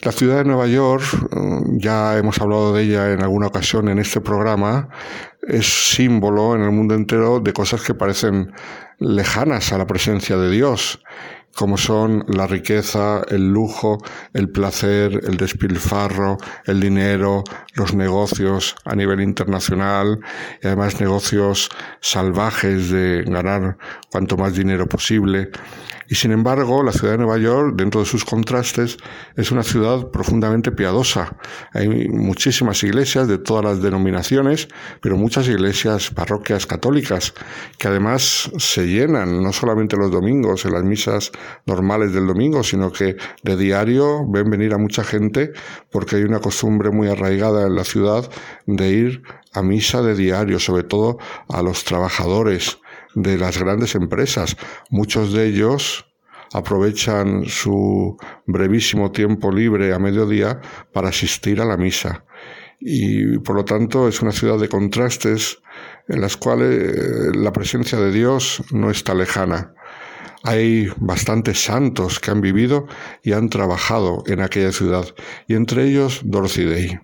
La 0.00 0.10
ciudad 0.10 0.38
de 0.38 0.44
Nueva 0.44 0.66
York, 0.66 1.04
mm, 1.30 1.78
ya 1.78 2.18
hemos 2.18 2.40
hablado 2.40 2.74
de 2.74 2.82
ella 2.82 3.12
en 3.12 3.22
alguna 3.22 3.46
ocasión 3.46 3.88
en 3.88 4.00
este 4.00 4.20
programa, 4.20 4.88
es 5.42 5.92
símbolo 5.94 6.56
en 6.56 6.62
el 6.62 6.72
mundo 6.72 6.94
entero 6.94 7.38
de 7.38 7.52
cosas 7.52 7.82
que 7.82 7.94
parecen 7.94 8.52
lejanas 8.98 9.72
a 9.72 9.78
la 9.78 9.86
presencia 9.86 10.36
de 10.36 10.50
Dios 10.50 11.00
como 11.54 11.76
son 11.76 12.24
la 12.28 12.46
riqueza, 12.46 13.22
el 13.28 13.48
lujo, 13.52 13.98
el 14.32 14.48
placer, 14.50 15.20
el 15.24 15.36
despilfarro, 15.36 16.38
el 16.64 16.80
dinero, 16.80 17.44
los 17.74 17.94
negocios 17.94 18.74
a 18.84 18.94
nivel 18.94 19.20
internacional 19.20 20.20
y 20.62 20.66
además 20.66 21.00
negocios 21.00 21.70
salvajes 22.00 22.90
de 22.90 23.24
ganar 23.26 23.76
cuanto 24.10 24.36
más 24.36 24.54
dinero 24.54 24.86
posible. 24.86 25.50
Y 26.08 26.14
sin 26.14 26.32
embargo, 26.32 26.82
la 26.82 26.92
ciudad 26.92 27.12
de 27.12 27.18
Nueva 27.18 27.38
York, 27.38 27.74
dentro 27.74 28.00
de 28.00 28.06
sus 28.06 28.24
contrastes, 28.24 28.98
es 29.34 29.50
una 29.50 29.62
ciudad 29.62 30.10
profundamente 30.10 30.70
piadosa. 30.70 31.36
Hay 31.72 31.88
muchísimas 32.08 32.82
iglesias 32.82 33.28
de 33.28 33.38
todas 33.38 33.64
las 33.64 33.80
denominaciones, 33.80 34.68
pero 35.00 35.16
muchas 35.16 35.48
iglesias 35.48 36.10
parroquias 36.10 36.66
católicas, 36.66 37.32
que 37.78 37.88
además 37.88 38.50
se 38.58 38.86
llenan, 38.86 39.42
no 39.42 39.54
solamente 39.54 39.96
los 39.96 40.10
domingos, 40.10 40.66
en 40.66 40.72
las 40.72 40.84
misas 40.84 41.32
normales 41.66 42.12
del 42.12 42.26
domingo, 42.26 42.62
sino 42.62 42.92
que 42.92 43.16
de 43.42 43.56
diario 43.56 44.26
ven 44.28 44.50
venir 44.50 44.74
a 44.74 44.78
mucha 44.78 45.04
gente 45.04 45.52
porque 45.90 46.16
hay 46.16 46.22
una 46.22 46.40
costumbre 46.40 46.90
muy 46.90 47.08
arraigada 47.08 47.66
en 47.66 47.74
la 47.74 47.84
ciudad 47.84 48.30
de 48.66 48.88
ir 48.90 49.22
a 49.52 49.62
misa 49.62 50.02
de 50.02 50.14
diario, 50.14 50.58
sobre 50.58 50.84
todo 50.84 51.18
a 51.48 51.62
los 51.62 51.84
trabajadores 51.84 52.78
de 53.14 53.38
las 53.38 53.58
grandes 53.58 53.94
empresas. 53.94 54.56
Muchos 54.90 55.32
de 55.32 55.46
ellos 55.46 56.06
aprovechan 56.52 57.46
su 57.46 58.16
brevísimo 58.46 59.10
tiempo 59.10 59.50
libre 59.50 59.94
a 59.94 59.98
mediodía 59.98 60.60
para 60.92 61.08
asistir 61.08 61.60
a 61.60 61.64
la 61.64 61.76
misa. 61.76 62.24
Y 62.78 63.38
por 63.38 63.56
lo 63.56 63.64
tanto 63.64 64.08
es 64.08 64.22
una 64.22 64.32
ciudad 64.32 64.58
de 64.58 64.68
contrastes 64.68 65.58
en 66.08 66.20
las 66.20 66.36
cuales 66.36 66.94
eh, 66.94 67.30
la 67.34 67.52
presencia 67.52 67.98
de 67.98 68.10
Dios 68.10 68.62
no 68.72 68.90
está 68.90 69.14
lejana. 69.14 69.74
Hay 70.44 70.88
bastantes 70.96 71.62
santos 71.62 72.18
que 72.18 72.30
han 72.30 72.40
vivido 72.40 72.86
y 73.22 73.32
han 73.32 73.48
trabajado 73.48 74.24
en 74.26 74.40
aquella 74.40 74.72
ciudad, 74.72 75.06
y 75.46 75.54
entre 75.54 75.84
ellos 75.84 76.20
Dorothy 76.24 76.64
Day. 76.64 76.98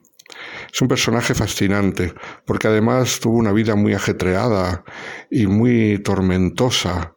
Es 0.72 0.82
un 0.82 0.88
personaje 0.88 1.34
fascinante, 1.34 2.12
porque 2.44 2.68
además 2.68 3.20
tuvo 3.20 3.38
una 3.38 3.52
vida 3.52 3.74
muy 3.74 3.94
ajetreada 3.94 4.84
y 5.30 5.46
muy 5.46 5.98
tormentosa, 6.02 7.14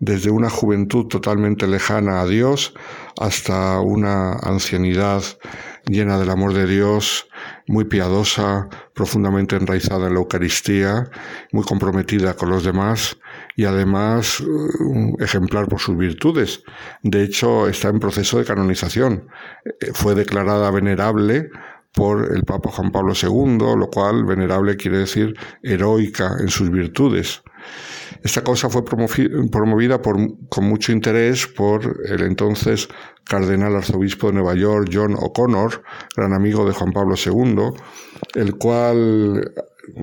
desde 0.00 0.30
una 0.30 0.50
juventud 0.50 1.06
totalmente 1.06 1.66
lejana 1.66 2.20
a 2.20 2.26
Dios 2.26 2.74
hasta 3.18 3.80
una 3.80 4.32
ancianidad 4.34 5.22
llena 5.86 6.18
del 6.18 6.30
amor 6.30 6.52
de 6.54 6.66
Dios, 6.66 7.28
muy 7.66 7.84
piadosa, 7.84 8.68
profundamente 8.94 9.56
enraizada 9.56 10.08
en 10.08 10.14
la 10.14 10.20
Eucaristía, 10.20 11.10
muy 11.52 11.64
comprometida 11.64 12.34
con 12.34 12.50
los 12.50 12.64
demás 12.64 13.18
y 13.56 13.64
además 13.64 14.42
ejemplar 15.18 15.68
por 15.68 15.80
sus 15.80 15.96
virtudes. 15.96 16.62
De 17.02 17.22
hecho, 17.22 17.68
está 17.68 17.88
en 17.88 18.00
proceso 18.00 18.38
de 18.38 18.44
canonización. 18.44 19.28
Eh, 19.64 19.90
fue 19.92 20.14
declarada 20.14 20.70
venerable 20.70 21.50
por 21.92 22.34
el 22.34 22.42
Papa 22.42 22.70
Juan 22.70 22.90
Pablo 22.90 23.14
II, 23.20 23.58
lo 23.78 23.88
cual 23.88 24.24
venerable 24.24 24.76
quiere 24.76 24.98
decir 24.98 25.34
heroica 25.62 26.36
en 26.40 26.48
sus 26.48 26.70
virtudes. 26.70 27.42
Esta 28.24 28.42
cosa 28.42 28.68
fue 28.68 28.84
promovida 28.84 30.00
con 30.00 30.64
mucho 30.64 30.92
interés 30.92 31.46
por 31.46 32.00
el 32.06 32.22
entonces 32.22 32.88
cardenal 33.24 33.76
arzobispo 33.76 34.28
de 34.28 34.34
Nueva 34.34 34.54
York, 34.54 34.88
John 34.92 35.14
O'Connor, 35.14 35.82
gran 36.16 36.32
amigo 36.32 36.66
de 36.66 36.72
Juan 36.72 36.92
Pablo 36.92 37.16
II, 37.22 37.74
el 38.34 38.56
cual 38.56 39.52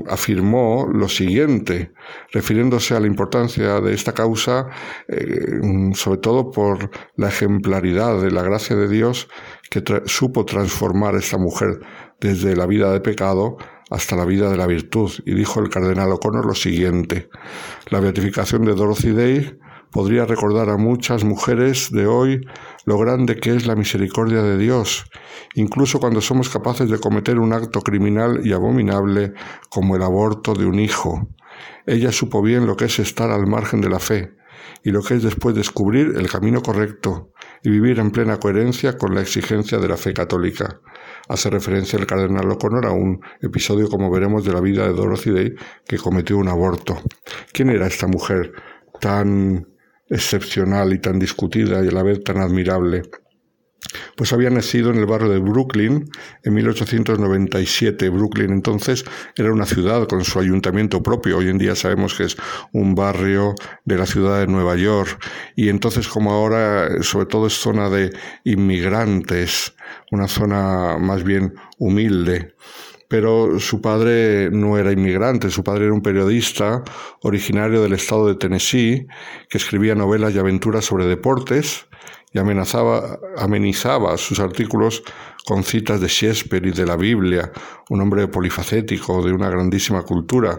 afirmó 0.07 0.87
lo 0.91 1.09
siguiente, 1.09 1.91
refiriéndose 2.31 2.95
a 2.95 2.99
la 2.99 3.07
importancia 3.07 3.81
de 3.81 3.93
esta 3.93 4.13
causa, 4.13 4.67
eh, 5.07 5.59
sobre 5.93 6.19
todo 6.19 6.51
por 6.51 6.89
la 7.15 7.29
ejemplaridad 7.29 8.21
de 8.21 8.31
la 8.31 8.43
gracia 8.43 8.75
de 8.75 8.87
Dios 8.87 9.27
que 9.69 9.83
supo 10.05 10.45
transformar 10.45 11.15
esta 11.15 11.37
mujer 11.37 11.79
desde 12.19 12.55
la 12.55 12.65
vida 12.65 12.91
de 12.91 12.99
pecado 12.99 13.57
hasta 13.89 14.15
la 14.15 14.25
vida 14.25 14.49
de 14.49 14.57
la 14.57 14.67
virtud. 14.67 15.11
Y 15.25 15.33
dijo 15.33 15.59
el 15.59 15.69
cardenal 15.69 16.11
O'Connor 16.11 16.45
lo 16.45 16.55
siguiente, 16.55 17.29
la 17.89 17.99
beatificación 17.99 18.65
de 18.65 18.73
Dorothy 18.73 19.11
Day 19.11 19.59
podría 19.91 20.25
recordar 20.25 20.69
a 20.69 20.77
muchas 20.77 21.23
mujeres 21.23 21.91
de 21.91 22.07
hoy 22.07 22.41
lo 22.85 22.97
grande 22.97 23.35
que 23.35 23.55
es 23.55 23.67
la 23.67 23.75
misericordia 23.75 24.41
de 24.41 24.57
Dios, 24.57 25.05
incluso 25.53 25.99
cuando 25.99 26.21
somos 26.21 26.49
capaces 26.49 26.89
de 26.89 26.99
cometer 26.99 27.39
un 27.39 27.53
acto 27.53 27.81
criminal 27.81 28.41
y 28.43 28.53
abominable 28.53 29.33
como 29.69 29.95
el 29.95 30.01
aborto 30.01 30.53
de 30.53 30.65
un 30.65 30.79
hijo. 30.79 31.27
Ella 31.85 32.11
supo 32.11 32.41
bien 32.41 32.65
lo 32.65 32.75
que 32.75 32.85
es 32.85 32.99
estar 32.99 33.29
al 33.31 33.47
margen 33.47 33.81
de 33.81 33.89
la 33.89 33.99
fe 33.99 34.33
y 34.83 34.91
lo 34.91 35.01
que 35.01 35.15
es 35.15 35.23
después 35.23 35.55
descubrir 35.55 36.13
el 36.17 36.29
camino 36.29 36.61
correcto 36.61 37.31
y 37.63 37.69
vivir 37.69 37.99
en 37.99 38.11
plena 38.11 38.39
coherencia 38.39 38.97
con 38.97 39.13
la 39.13 39.21
exigencia 39.21 39.77
de 39.77 39.87
la 39.87 39.97
fe 39.97 40.13
católica. 40.13 40.79
Hace 41.27 41.49
referencia 41.49 41.99
el 41.99 42.07
cardenal 42.07 42.49
O'Connor 42.49 42.85
a 42.87 42.91
un 42.91 43.21
episodio, 43.41 43.89
como 43.89 44.09
veremos, 44.09 44.43
de 44.43 44.53
la 44.53 44.61
vida 44.61 44.87
de 44.87 44.93
Dorothy 44.93 45.31
Day, 45.31 45.53
que 45.85 45.97
cometió 45.97 46.37
un 46.37 46.47
aborto. 46.47 46.97
¿Quién 47.53 47.69
era 47.69 47.87
esta 47.87 48.07
mujer 48.07 48.53
tan 48.99 49.70
excepcional 50.11 50.93
y 50.93 50.99
tan 50.99 51.17
discutida 51.17 51.83
y 51.83 51.87
a 51.87 51.91
la 51.91 52.03
vez 52.03 52.23
tan 52.23 52.37
admirable. 52.37 53.01
Pues 54.15 54.31
había 54.31 54.49
nacido 54.49 54.91
en 54.91 54.97
el 54.97 55.05
barrio 55.05 55.29
de 55.29 55.39
Brooklyn 55.39 56.07
en 56.43 56.53
1897. 56.53 58.09
Brooklyn 58.09 58.51
entonces 58.51 59.03
era 59.35 59.51
una 59.51 59.65
ciudad 59.65 60.07
con 60.07 60.23
su 60.23 60.39
ayuntamiento 60.39 61.01
propio. 61.01 61.37
Hoy 61.37 61.49
en 61.49 61.57
día 61.57 61.75
sabemos 61.75 62.13
que 62.13 62.25
es 62.25 62.37
un 62.73 62.93
barrio 62.93 63.55
de 63.85 63.97
la 63.97 64.05
ciudad 64.05 64.39
de 64.39 64.47
Nueva 64.47 64.75
York. 64.75 65.19
Y 65.55 65.69
entonces 65.69 66.07
como 66.07 66.31
ahora 66.31 67.01
sobre 67.01 67.25
todo 67.25 67.47
es 67.47 67.53
zona 67.53 67.89
de 67.89 68.11
inmigrantes, 68.43 69.73
una 70.11 70.27
zona 70.27 70.97
más 70.99 71.23
bien 71.23 71.55
humilde 71.79 72.53
pero 73.11 73.59
su 73.59 73.81
padre 73.81 74.49
no 74.51 74.77
era 74.77 74.93
inmigrante, 74.93 75.49
su 75.49 75.65
padre 75.65 75.83
era 75.83 75.93
un 75.93 76.01
periodista 76.01 76.81
originario 77.23 77.81
del 77.81 77.91
estado 77.91 78.25
de 78.25 78.35
Tennessee 78.35 79.05
que 79.49 79.57
escribía 79.57 79.95
novelas 79.95 80.33
y 80.33 80.39
aventuras 80.39 80.85
sobre 80.85 81.05
deportes 81.05 81.89
y 82.31 82.39
amenazaba, 82.39 83.19
amenizaba 83.37 84.15
sus 84.15 84.39
artículos 84.39 85.03
con 85.45 85.65
citas 85.65 85.99
de 85.99 86.07
Shakespeare 86.07 86.65
y 86.65 86.71
de 86.71 86.85
la 86.85 86.95
Biblia, 86.95 87.51
un 87.89 87.99
hombre 87.99 88.29
polifacético 88.29 89.21
de 89.21 89.33
una 89.33 89.49
grandísima 89.49 90.03
cultura, 90.03 90.57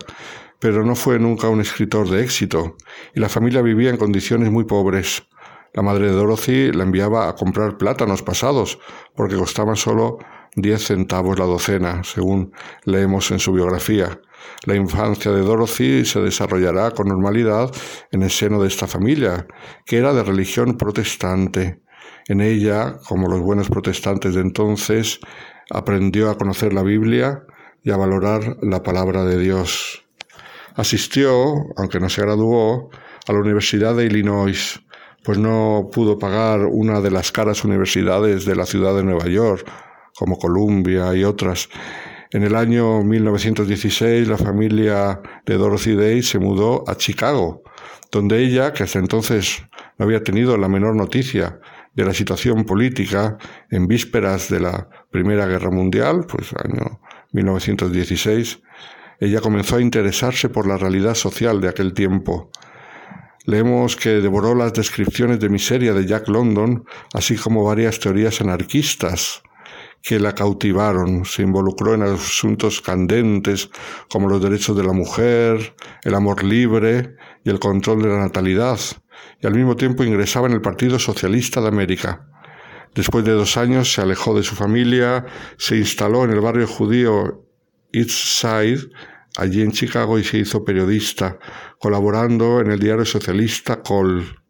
pero 0.58 0.84
no 0.84 0.94
fue 0.94 1.18
nunca 1.18 1.48
un 1.48 1.62
escritor 1.62 2.10
de 2.10 2.22
éxito 2.22 2.76
y 3.14 3.20
la 3.20 3.30
familia 3.30 3.62
vivía 3.62 3.88
en 3.88 3.96
condiciones 3.96 4.50
muy 4.50 4.64
pobres. 4.64 5.26
La 5.72 5.80
madre 5.80 6.08
de 6.08 6.12
Dorothy 6.12 6.70
la 6.70 6.82
enviaba 6.82 7.30
a 7.30 7.34
comprar 7.34 7.78
plátanos 7.78 8.22
pasados 8.22 8.78
porque 9.16 9.36
costaban 9.36 9.76
solo 9.76 10.18
diez 10.54 10.86
centavos 10.86 11.38
la 11.38 11.46
docena, 11.46 12.02
según 12.04 12.52
leemos 12.84 13.30
en 13.30 13.38
su 13.38 13.52
biografía. 13.52 14.20
La 14.66 14.74
infancia 14.74 15.32
de 15.32 15.40
Dorothy 15.40 16.04
se 16.04 16.20
desarrollará 16.20 16.90
con 16.90 17.08
normalidad 17.08 17.70
en 18.10 18.22
el 18.22 18.30
seno 18.30 18.60
de 18.60 18.68
esta 18.68 18.86
familia, 18.86 19.46
que 19.86 19.98
era 19.98 20.12
de 20.12 20.22
religión 20.22 20.76
protestante. 20.76 21.82
En 22.28 22.40
ella, 22.40 22.98
como 23.08 23.28
los 23.28 23.40
buenos 23.40 23.68
protestantes 23.68 24.34
de 24.34 24.40
entonces, 24.40 25.20
aprendió 25.70 26.30
a 26.30 26.36
conocer 26.36 26.72
la 26.72 26.82
Biblia 26.82 27.44
y 27.82 27.90
a 27.90 27.96
valorar 27.96 28.58
la 28.62 28.82
palabra 28.82 29.24
de 29.24 29.38
Dios. 29.38 30.04
Asistió, 30.74 31.54
aunque 31.76 32.00
no 32.00 32.08
se 32.08 32.22
graduó, 32.22 32.90
a 33.28 33.32
la 33.32 33.38
Universidad 33.38 33.94
de 33.94 34.06
Illinois, 34.06 34.80
pues 35.24 35.38
no 35.38 35.88
pudo 35.92 36.18
pagar 36.18 36.66
una 36.66 37.00
de 37.00 37.10
las 37.10 37.30
caras 37.30 37.64
universidades 37.64 38.44
de 38.44 38.56
la 38.56 38.66
ciudad 38.66 38.94
de 38.94 39.04
Nueva 39.04 39.26
York, 39.26 39.66
como 40.14 40.38
Columbia 40.38 41.14
y 41.14 41.24
otras. 41.24 41.68
En 42.30 42.42
el 42.44 42.56
año 42.56 43.02
1916 43.02 44.26
la 44.26 44.38
familia 44.38 45.20
de 45.44 45.56
Dorothy 45.56 45.94
Day 45.94 46.22
se 46.22 46.38
mudó 46.38 46.84
a 46.88 46.96
Chicago, 46.96 47.62
donde 48.10 48.42
ella, 48.42 48.72
que 48.72 48.84
hasta 48.84 48.98
entonces 48.98 49.62
no 49.98 50.06
había 50.06 50.22
tenido 50.22 50.56
la 50.56 50.68
menor 50.68 50.96
noticia 50.96 51.60
de 51.94 52.04
la 52.04 52.14
situación 52.14 52.64
política 52.64 53.36
en 53.70 53.86
vísperas 53.86 54.48
de 54.48 54.60
la 54.60 54.88
Primera 55.10 55.46
Guerra 55.46 55.70
Mundial, 55.70 56.24
pues 56.26 56.54
año 56.54 57.00
1916, 57.32 58.60
ella 59.20 59.40
comenzó 59.40 59.76
a 59.76 59.82
interesarse 59.82 60.48
por 60.48 60.66
la 60.66 60.78
realidad 60.78 61.14
social 61.14 61.60
de 61.60 61.68
aquel 61.68 61.92
tiempo. 61.92 62.50
Leemos 63.44 63.96
que 63.96 64.08
devoró 64.20 64.54
las 64.54 64.72
descripciones 64.72 65.38
de 65.38 65.48
miseria 65.48 65.92
de 65.92 66.06
Jack 66.06 66.28
London, 66.28 66.84
así 67.12 67.36
como 67.36 67.64
varias 67.64 68.00
teorías 68.00 68.40
anarquistas 68.40 69.42
que 70.02 70.18
la 70.18 70.34
cautivaron. 70.34 71.24
Se 71.24 71.42
involucró 71.42 71.94
en 71.94 72.02
asuntos 72.02 72.80
candentes 72.80 73.70
como 74.10 74.28
los 74.28 74.42
derechos 74.42 74.76
de 74.76 74.84
la 74.84 74.92
mujer, 74.92 75.74
el 76.02 76.14
amor 76.14 76.42
libre 76.42 77.16
y 77.44 77.50
el 77.50 77.58
control 77.58 78.02
de 78.02 78.08
la 78.08 78.18
natalidad, 78.18 78.78
y 79.40 79.46
al 79.46 79.54
mismo 79.54 79.76
tiempo 79.76 80.04
ingresaba 80.04 80.48
en 80.48 80.54
el 80.54 80.60
Partido 80.60 80.98
Socialista 80.98 81.60
de 81.60 81.68
América. 81.68 82.28
Después 82.94 83.24
de 83.24 83.32
dos 83.32 83.56
años 83.56 83.92
se 83.92 84.02
alejó 84.02 84.36
de 84.36 84.42
su 84.42 84.54
familia, 84.54 85.24
se 85.56 85.76
instaló 85.76 86.24
en 86.24 86.30
el 86.30 86.40
barrio 86.40 86.66
judío 86.66 87.46
East 87.92 88.10
Side, 88.10 88.90
allí 89.36 89.62
en 89.62 89.72
Chicago, 89.72 90.18
y 90.18 90.24
se 90.24 90.38
hizo 90.38 90.64
periodista, 90.64 91.38
colaborando 91.78 92.60
en 92.60 92.70
el 92.70 92.78
diario 92.78 93.06
socialista 93.06 93.82
Col. 93.82 94.41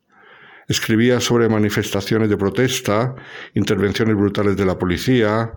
Escribía 0.69 1.21
sobre 1.21 1.49
manifestaciones 1.49 2.29
de 2.29 2.37
protesta, 2.37 3.15
intervenciones 3.55 4.17
brutales 4.17 4.57
de 4.57 4.65
la 4.65 4.79
policía, 4.79 5.53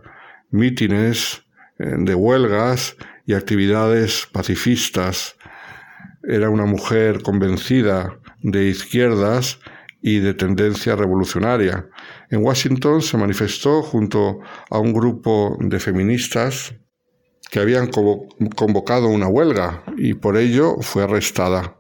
mítines, 0.52 1.44
eh, 1.80 1.95
de 1.98 2.15
huelgas 2.15 2.95
y 3.26 3.34
actividades 3.34 4.27
pacifistas. 4.32 5.36
Era 6.23 6.49
una 6.49 6.65
mujer 6.65 7.22
convencida 7.22 8.19
de 8.41 8.65
izquierdas 8.65 9.60
y 10.02 10.19
de 10.19 10.34
tendencia 10.34 10.95
revolucionaria. 10.95 11.90
En 12.30 12.44
Washington 12.44 13.02
se 13.02 13.18
manifestó 13.18 13.82
junto 13.82 14.40
a 14.69 14.80
un 14.80 14.94
grupo 14.94 15.57
de 15.60 15.80
feministas 15.80 16.76
que 17.49 17.60
habían 17.60 17.90
convocado 18.56 19.07
una 19.07 19.27
huelga 19.27 19.84
y 19.98 20.14
por 20.14 20.38
ello 20.38 20.76
fue 20.82 21.03
arrestada. 21.03 21.77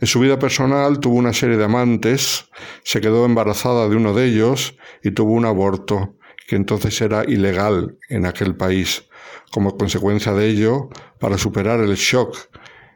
En 0.00 0.06
su 0.06 0.20
vida 0.20 0.38
personal 0.38 1.00
tuvo 1.00 1.16
una 1.16 1.32
serie 1.32 1.56
de 1.56 1.64
amantes, 1.64 2.48
se 2.82 3.00
quedó 3.00 3.24
embarazada 3.24 3.88
de 3.88 3.96
uno 3.96 4.14
de 4.14 4.26
ellos 4.26 4.76
y 5.02 5.12
tuvo 5.12 5.32
un 5.32 5.44
aborto, 5.44 6.16
que 6.46 6.56
entonces 6.56 7.00
era 7.00 7.24
ilegal 7.24 7.98
en 8.08 8.26
aquel 8.26 8.56
país. 8.56 9.04
Como 9.50 9.76
consecuencia 9.76 10.32
de 10.32 10.46
ello, 10.48 10.88
para 11.18 11.38
superar 11.38 11.80
el 11.80 11.94
shock 11.94 12.36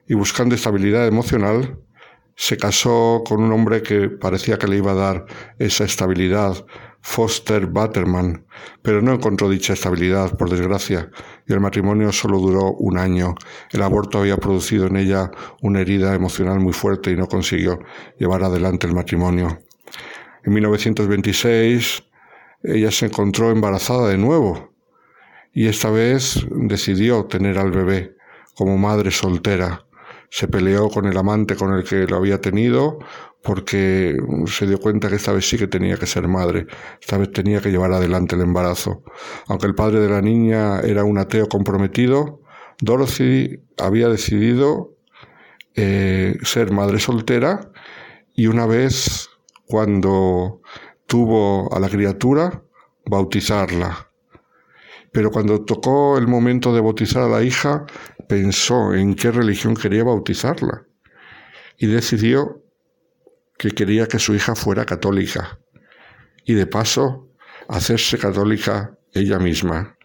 y 0.08 0.14
buscando 0.14 0.54
estabilidad 0.54 1.06
emocional, 1.06 1.78
se 2.36 2.56
casó 2.58 3.22
con 3.26 3.42
un 3.42 3.52
hombre 3.52 3.82
que 3.82 4.10
parecía 4.10 4.58
que 4.58 4.68
le 4.68 4.76
iba 4.76 4.92
a 4.92 4.94
dar 4.94 5.26
esa 5.58 5.84
estabilidad, 5.84 6.66
Foster 7.08 7.66
Butterman, 7.66 8.44
pero 8.82 9.00
no 9.00 9.14
encontró 9.14 9.48
dicha 9.48 9.74
estabilidad, 9.74 10.36
por 10.36 10.50
desgracia, 10.50 11.08
y 11.46 11.52
el 11.52 11.60
matrimonio 11.60 12.10
solo 12.10 12.38
duró 12.38 12.72
un 12.72 12.98
año. 12.98 13.36
El 13.70 13.82
aborto 13.82 14.18
había 14.18 14.36
producido 14.36 14.88
en 14.88 14.96
ella 14.96 15.30
una 15.62 15.80
herida 15.80 16.14
emocional 16.14 16.58
muy 16.58 16.72
fuerte 16.72 17.12
y 17.12 17.16
no 17.16 17.28
consiguió 17.28 17.78
llevar 18.18 18.42
adelante 18.42 18.88
el 18.88 18.94
matrimonio. 18.94 19.60
En 20.44 20.52
1926 20.52 22.02
ella 22.64 22.90
se 22.90 23.06
encontró 23.06 23.50
embarazada 23.50 24.08
de 24.08 24.18
nuevo 24.18 24.74
y 25.54 25.68
esta 25.68 25.90
vez 25.90 26.44
decidió 26.50 27.26
tener 27.26 27.56
al 27.56 27.70
bebé 27.70 28.16
como 28.56 28.76
madre 28.78 29.12
soltera 29.12 29.86
se 30.30 30.48
peleó 30.48 30.88
con 30.88 31.06
el 31.06 31.16
amante 31.16 31.56
con 31.56 31.72
el 31.72 31.84
que 31.84 32.06
lo 32.06 32.16
había 32.16 32.40
tenido 32.40 32.98
porque 33.47 34.16
se 34.47 34.66
dio 34.66 34.81
cuenta 34.81 35.09
que 35.09 35.14
esta 35.14 35.32
vez 35.32 35.48
sí 35.48 35.56
que 35.56 35.68
tenía 35.68 35.97
que 35.97 36.06
ser 36.06 36.27
madre, 36.27 36.66
esta 37.01 37.16
vez 37.16 37.31
tenía 37.31 37.60
que 37.60 37.70
llevar 37.70 37.93
adelante 37.93 38.35
el 38.35 38.43
embarazo. 38.43 39.05
Aunque 39.47 39.68
el 39.68 39.77
padre 39.77 40.01
de 40.01 40.09
la 40.09 40.20
niña 40.20 40.81
era 40.81 41.05
un 41.05 41.16
ateo 41.16 41.48
comprometido, 41.48 42.40
Dorothy 42.81 43.60
había 43.78 44.09
decidido 44.09 44.97
eh, 45.77 46.36
ser 46.43 46.73
madre 46.73 46.98
soltera 46.98 47.70
y 48.35 48.48
una 48.48 48.66
vez 48.66 49.31
cuando 49.66 50.60
tuvo 51.06 51.73
a 51.73 51.78
la 51.78 51.89
criatura, 51.89 52.64
bautizarla. 53.05 54.10
Pero 55.12 55.31
cuando 55.31 55.64
tocó 55.64 56.18
el 56.18 56.27
momento 56.27 56.74
de 56.74 56.81
bautizar 56.81 57.23
a 57.23 57.28
la 57.28 57.44
hija, 57.44 57.86
pensó 58.28 58.93
en 58.93 59.14
qué 59.14 59.31
religión 59.31 59.77
quería 59.77 60.02
bautizarla 60.02 60.85
y 61.78 61.86
decidió 61.86 62.65
que 63.58 63.70
quería 63.70 64.06
que 64.06 64.18
su 64.18 64.34
hija 64.34 64.54
fuera 64.54 64.84
católica 64.84 65.58
y 66.44 66.54
de 66.54 66.66
paso 66.66 67.28
hacerse 67.68 68.18
católica 68.18 68.98
ella 69.12 69.38
misma. 69.38 69.96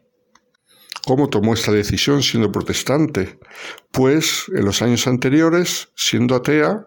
¿Cómo 1.05 1.29
tomó 1.29 1.53
esta 1.53 1.71
decisión 1.71 2.21
siendo 2.21 2.51
protestante? 2.51 3.39
Pues 3.91 4.45
en 4.55 4.65
los 4.65 4.81
años 4.81 5.07
anteriores, 5.07 5.89
siendo 5.95 6.35
atea, 6.35 6.85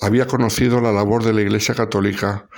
había 0.00 0.26
conocido 0.26 0.80
la 0.80 0.92
labor 0.92 1.22
de 1.22 1.32
la 1.32 1.42
Iglesia 1.42 1.74
Católica, 1.74 2.48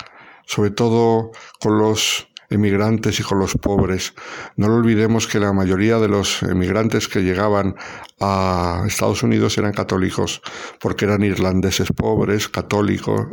sobre 0.47 0.71
todo 0.71 1.31
con 1.59 1.77
los 1.77 2.27
emigrantes 2.49 3.19
y 3.19 3.23
con 3.23 3.39
los 3.39 3.55
pobres. 3.55 4.13
No 4.55 4.67
lo 4.67 4.75
olvidemos 4.75 5.27
que 5.27 5.39
la 5.39 5.53
mayoría 5.53 5.97
de 5.99 6.07
los 6.07 6.43
emigrantes 6.43 7.07
que 7.07 7.21
llegaban 7.21 7.75
a 8.19 8.83
Estados 8.87 9.23
Unidos 9.23 9.57
eran 9.57 9.73
católicos, 9.73 10.41
porque 10.79 11.05
eran 11.05 11.23
irlandeses 11.23 11.91
pobres, 11.91 12.49
católicos, 12.49 13.27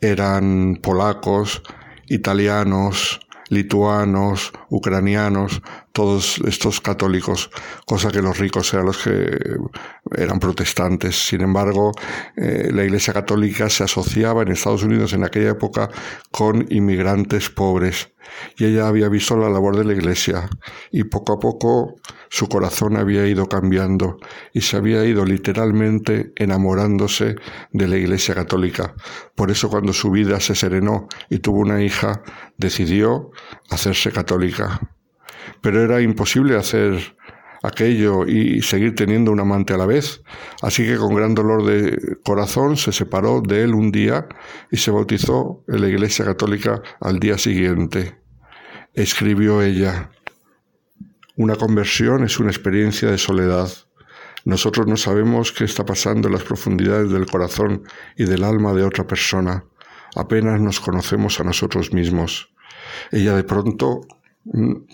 eran 0.00 0.78
polacos, 0.82 1.62
italianos, 2.08 3.20
lituanos, 3.48 4.52
ucranianos, 4.68 5.62
todos 5.92 6.38
estos 6.46 6.80
católicos, 6.80 7.50
cosa 7.86 8.10
que 8.10 8.22
los 8.22 8.38
ricos 8.38 8.72
eran 8.74 8.86
los 8.86 8.98
que 8.98 9.38
eran 10.16 10.38
protestantes. 10.38 11.26
Sin 11.26 11.42
embargo, 11.42 11.92
eh, 12.36 12.70
la 12.72 12.84
Iglesia 12.84 13.12
Católica 13.12 13.70
se 13.70 13.84
asociaba 13.84 14.42
en 14.42 14.48
Estados 14.48 14.82
Unidos 14.82 15.12
en 15.12 15.24
aquella 15.24 15.50
época 15.50 15.90
con 16.30 16.66
inmigrantes 16.70 17.50
pobres 17.50 18.10
y 18.56 18.64
ella 18.64 18.88
había 18.88 19.08
visto 19.08 19.36
la 19.36 19.48
labor 19.48 19.76
de 19.76 19.84
la 19.84 19.92
Iglesia 19.92 20.48
y 20.90 21.04
poco 21.04 21.34
a 21.34 21.38
poco 21.38 21.96
su 22.28 22.48
corazón 22.48 22.96
había 22.96 23.26
ido 23.26 23.48
cambiando 23.48 24.18
y 24.52 24.60
se 24.62 24.76
había 24.76 25.04
ido 25.04 25.24
literalmente 25.24 26.32
enamorándose 26.36 27.36
de 27.72 27.88
la 27.88 27.96
Iglesia 27.96 28.34
Católica. 28.34 28.94
Por 29.34 29.50
eso 29.50 29.68
cuando 29.68 29.92
su 29.92 30.10
vida 30.10 30.40
se 30.40 30.54
serenó 30.54 31.08
y 31.30 31.38
tuvo 31.38 31.60
una 31.60 31.82
hija, 31.82 32.22
decidió 32.56 33.30
hacerse 33.70 34.12
católica. 34.12 34.80
Pero 35.60 35.82
era 35.82 36.00
imposible 36.00 36.56
hacer 36.56 37.16
aquello 37.66 38.26
y 38.26 38.62
seguir 38.62 38.94
teniendo 38.94 39.32
un 39.32 39.40
amante 39.40 39.74
a 39.74 39.76
la 39.76 39.86
vez. 39.86 40.22
Así 40.62 40.84
que 40.84 40.96
con 40.96 41.14
gran 41.14 41.34
dolor 41.34 41.64
de 41.64 42.16
corazón 42.24 42.76
se 42.76 42.92
separó 42.92 43.40
de 43.40 43.62
él 43.62 43.74
un 43.74 43.90
día 43.90 44.26
y 44.70 44.76
se 44.76 44.90
bautizó 44.90 45.64
en 45.68 45.80
la 45.80 45.88
Iglesia 45.88 46.24
Católica 46.24 46.80
al 47.00 47.18
día 47.18 47.38
siguiente. 47.38 48.18
Escribió 48.94 49.62
ella, 49.62 50.10
una 51.36 51.56
conversión 51.56 52.24
es 52.24 52.38
una 52.38 52.50
experiencia 52.50 53.10
de 53.10 53.18
soledad. 53.18 53.68
Nosotros 54.44 54.86
no 54.86 54.96
sabemos 54.96 55.52
qué 55.52 55.64
está 55.64 55.84
pasando 55.84 56.28
en 56.28 56.34
las 56.34 56.44
profundidades 56.44 57.10
del 57.10 57.26
corazón 57.26 57.82
y 58.16 58.24
del 58.24 58.44
alma 58.44 58.72
de 58.72 58.84
otra 58.84 59.06
persona. 59.06 59.64
Apenas 60.14 60.60
nos 60.60 60.80
conocemos 60.80 61.40
a 61.40 61.44
nosotros 61.44 61.92
mismos. 61.92 62.54
Ella 63.10 63.34
de 63.34 63.44
pronto 63.44 64.02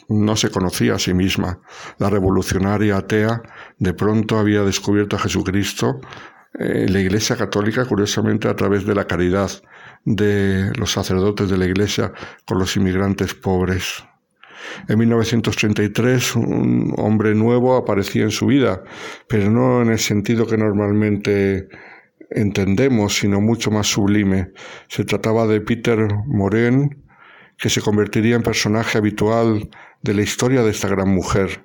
no 0.09 0.37
se 0.37 0.51
conocía 0.51 0.95
a 0.95 0.99
sí 0.99 1.15
misma. 1.15 1.61
La 1.99 2.11
revolucionaria 2.11 2.97
atea 2.97 3.43
de 3.79 3.95
pronto 3.95 4.39
había 4.39 4.63
descubierto 4.63 5.17
a 5.17 5.21
Jesucristo 5.21 6.01
eh, 6.59 6.87
la 6.89 7.01
Iglesia 7.01 7.37
Católica, 7.37 7.87
curiosamente 7.87 8.47
a 8.47 8.55
través 8.55 8.85
de 8.85 8.95
la 8.95 9.07
caridad 9.07 9.51
de 10.05 10.71
los 10.79 10.93
sacerdotes 10.93 11.49
de 11.49 11.57
la 11.57 11.67
Iglesia 11.67 12.13
con 12.47 12.59
los 12.59 12.77
inmigrantes 12.77 13.35
pobres. 13.35 14.05
En 14.89 14.99
1933 14.99 16.37
un 16.37 16.95
hombre 16.99 17.35
nuevo 17.35 17.75
aparecía 17.77 18.23
en 18.23 18.31
su 18.31 18.47
vida, 18.47 18.83
pero 19.29 19.51
no 19.51 19.83
en 19.83 19.91
el 19.91 19.99
sentido 19.99 20.47
que 20.47 20.59
normalmente 20.59 21.69
entendemos, 22.31 23.17
sino 23.17 23.41
mucho 23.41 23.71
más 23.71 23.87
sublime. 23.87 24.53
Se 24.89 25.05
trataba 25.05 25.47
de 25.47 25.61
Peter 25.61 26.07
Moren, 26.27 27.02
que 27.63 27.71
se 27.71 27.81
convertiría 27.81 28.35
en 28.35 28.43
personaje 28.43 28.99
habitual 28.99 29.71
de 30.03 30.15
la 30.15 30.23
historia 30.23 30.65
de 30.65 30.73
esta 30.73 30.89
gran 30.89 31.09
mujer. 31.09 31.65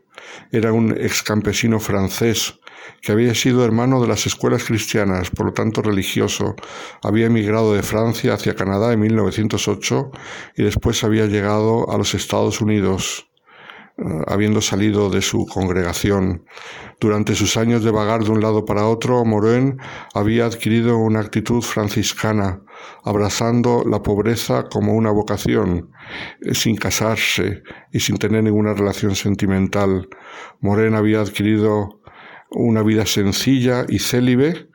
Era 0.52 0.72
un 0.72 0.92
ex 0.92 1.24
campesino 1.24 1.80
francés 1.80 2.60
que 3.02 3.12
había 3.12 3.34
sido 3.34 3.66
hermano 3.66 4.00
de 4.00 4.08
las 4.08 4.28
escuelas 4.28 4.64
cristianas, 4.64 5.32
por 5.32 5.48
lo 5.48 5.54
tanto 5.54 5.82
religioso. 5.82 6.56
Había 7.02 7.26
emigrado 7.26 7.74
de 7.74 7.82
Francia 7.82 8.36
hacia 8.36 8.54
Canadá 8.54 8.94
en 8.94 9.00
1908 9.00 10.12
y 10.56 10.64
después 10.64 11.04
había 11.04 11.26
llegado 11.26 11.90
a 11.90 11.98
los 11.98 12.14
Estados 12.14 12.62
Unidos, 12.62 13.28
habiendo 14.28 14.62
salido 14.62 15.10
de 15.10 15.22
su 15.22 15.46
congregación. 15.46 16.46
Durante 17.00 17.36
sus 17.36 17.58
años 17.58 17.84
de 17.84 17.92
vagar 17.92 18.24
de 18.24 18.32
un 18.32 18.42
lado 18.42 18.66
para 18.66 18.88
otro, 18.88 19.24
Morin 19.26 19.80
había 20.14 20.46
adquirido 20.46 20.98
una 20.98 21.20
actitud 21.20 21.62
franciscana, 21.62 22.62
abrazando 23.04 23.84
la 23.90 24.04
pobreza 24.04 24.66
como 24.70 24.94
una 24.94 25.12
vocación, 25.12 25.92
eh, 26.42 26.54
sin 26.54 26.76
casarse 26.76 27.64
y 27.92 28.00
sin 28.00 28.18
tener 28.18 28.44
ninguna 28.44 28.74
relación 28.74 29.16
sentimental. 29.16 30.08
Morin 30.60 30.94
había 30.96 31.22
adquirido 31.22 32.02
una 32.52 32.84
vida 32.84 33.06
sencilla 33.06 33.86
y 33.88 34.00
célibe 34.00 34.70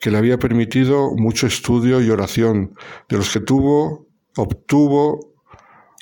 que 0.00 0.10
le 0.10 0.18
había 0.18 0.38
permitido 0.38 1.14
mucho 1.16 1.46
estudio 1.46 2.00
y 2.00 2.10
oración, 2.10 2.74
de 3.08 3.18
los 3.18 3.32
que 3.32 3.40
tuvo, 3.40 4.08
obtuvo 4.36 5.31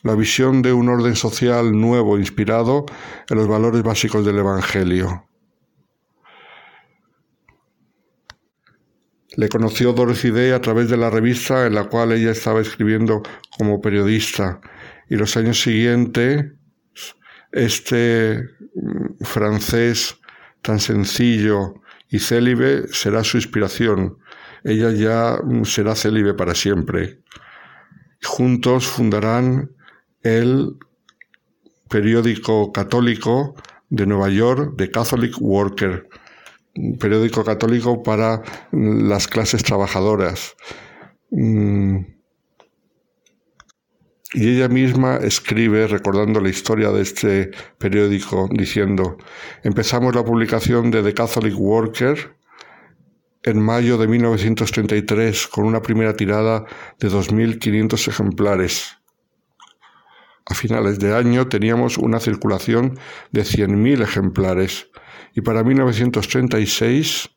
la 0.02 0.14
visión 0.14 0.62
de 0.62 0.72
un 0.72 0.88
orden 0.88 1.16
social 1.16 1.78
nuevo 1.78 2.18
inspirado 2.18 2.86
en 3.28 3.36
los 3.36 3.48
valores 3.48 3.82
básicos 3.82 4.24
del 4.24 4.38
Evangelio. 4.38 5.26
Le 9.36 9.48
conoció 9.48 9.92
Dorothy 9.92 10.30
Day 10.30 10.50
a 10.50 10.60
través 10.60 10.88
de 10.90 10.96
la 10.96 11.10
revista 11.10 11.66
en 11.66 11.74
la 11.74 11.84
cual 11.84 12.12
ella 12.12 12.32
estaba 12.32 12.60
escribiendo 12.60 13.22
como 13.56 13.80
periodista 13.80 14.60
y 15.08 15.16
los 15.16 15.36
años 15.36 15.60
siguientes 15.60 16.46
este 17.52 18.44
mm, 18.74 19.24
francés 19.24 20.18
tan 20.62 20.80
sencillo 20.80 21.74
y 22.08 22.18
célibe 22.18 22.88
será 22.88 23.22
su 23.22 23.36
inspiración 23.36 24.18
ella 24.64 24.90
ya 24.90 25.38
será 25.64 25.94
célibe 25.94 26.34
para 26.34 26.54
siempre. 26.54 27.20
Juntos 28.22 28.86
fundarán 28.86 29.70
el 30.22 30.76
periódico 31.88 32.72
católico 32.72 33.54
de 33.88 34.06
Nueva 34.06 34.28
York, 34.30 34.74
The 34.76 34.90
Catholic 34.90 35.34
Worker, 35.40 36.08
un 36.76 36.98
periódico 36.98 37.44
católico 37.44 38.02
para 38.02 38.42
las 38.72 39.26
clases 39.26 39.62
trabajadoras. 39.62 40.56
Mm. 41.30 41.98
Y 44.32 44.48
ella 44.48 44.68
misma 44.68 45.16
escribe, 45.16 45.88
recordando 45.88 46.40
la 46.40 46.50
historia 46.50 46.90
de 46.92 47.02
este 47.02 47.50
periódico, 47.78 48.48
diciendo, 48.52 49.18
empezamos 49.64 50.14
la 50.14 50.24
publicación 50.24 50.92
de 50.92 51.02
The 51.02 51.14
Catholic 51.14 51.58
Worker 51.58 52.36
en 53.42 53.60
mayo 53.60 53.98
de 53.98 54.06
1933 54.06 55.48
con 55.48 55.64
una 55.64 55.82
primera 55.82 56.14
tirada 56.14 56.64
de 57.00 57.08
2.500 57.08 58.06
ejemplares. 58.06 58.99
A 60.50 60.54
finales 60.54 60.98
de 60.98 61.14
año 61.14 61.46
teníamos 61.46 61.96
una 61.96 62.18
circulación 62.18 62.98
de 63.30 63.42
100.000 63.42 64.02
ejemplares 64.02 64.90
y 65.32 65.42
para 65.42 65.62
1936 65.62 67.30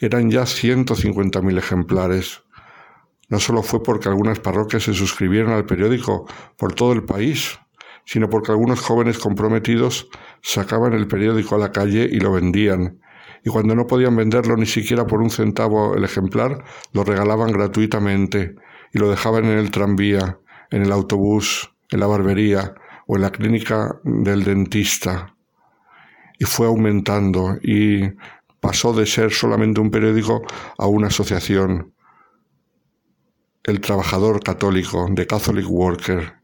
eran 0.00 0.32
ya 0.32 0.42
150.000 0.42 1.58
ejemplares. 1.58 2.42
No 3.28 3.38
solo 3.38 3.62
fue 3.62 3.84
porque 3.84 4.08
algunas 4.08 4.40
parroquias 4.40 4.82
se 4.82 4.94
suscribieron 4.94 5.52
al 5.52 5.64
periódico 5.64 6.26
por 6.58 6.74
todo 6.74 6.92
el 6.92 7.04
país, 7.04 7.56
sino 8.04 8.28
porque 8.28 8.50
algunos 8.50 8.80
jóvenes 8.80 9.18
comprometidos 9.18 10.08
sacaban 10.42 10.92
el 10.92 11.06
periódico 11.06 11.54
a 11.54 11.58
la 11.58 11.70
calle 11.70 12.08
y 12.10 12.18
lo 12.18 12.32
vendían, 12.32 13.00
y 13.44 13.50
cuando 13.50 13.76
no 13.76 13.86
podían 13.86 14.16
venderlo 14.16 14.56
ni 14.56 14.66
siquiera 14.66 15.06
por 15.06 15.22
un 15.22 15.30
centavo 15.30 15.94
el 15.94 16.02
ejemplar, 16.02 16.64
lo 16.92 17.04
regalaban 17.04 17.52
gratuitamente 17.52 18.56
y 18.92 18.98
lo 18.98 19.08
dejaban 19.08 19.44
en 19.44 19.58
el 19.58 19.70
tranvía, 19.70 20.40
en 20.72 20.82
el 20.82 20.90
autobús, 20.90 21.75
en 21.90 22.00
la 22.00 22.06
barbería 22.06 22.74
o 23.06 23.16
en 23.16 23.22
la 23.22 23.30
clínica 23.30 24.00
del 24.04 24.44
dentista. 24.44 25.36
Y 26.38 26.44
fue 26.44 26.66
aumentando 26.66 27.56
y 27.62 28.10
pasó 28.60 28.92
de 28.92 29.06
ser 29.06 29.32
solamente 29.32 29.80
un 29.80 29.90
periódico 29.90 30.42
a 30.76 30.86
una 30.86 31.06
asociación, 31.06 31.94
el 33.64 33.80
Trabajador 33.80 34.42
Católico, 34.42 35.06
de 35.10 35.26
Catholic 35.26 35.68
Worker. 35.68 36.34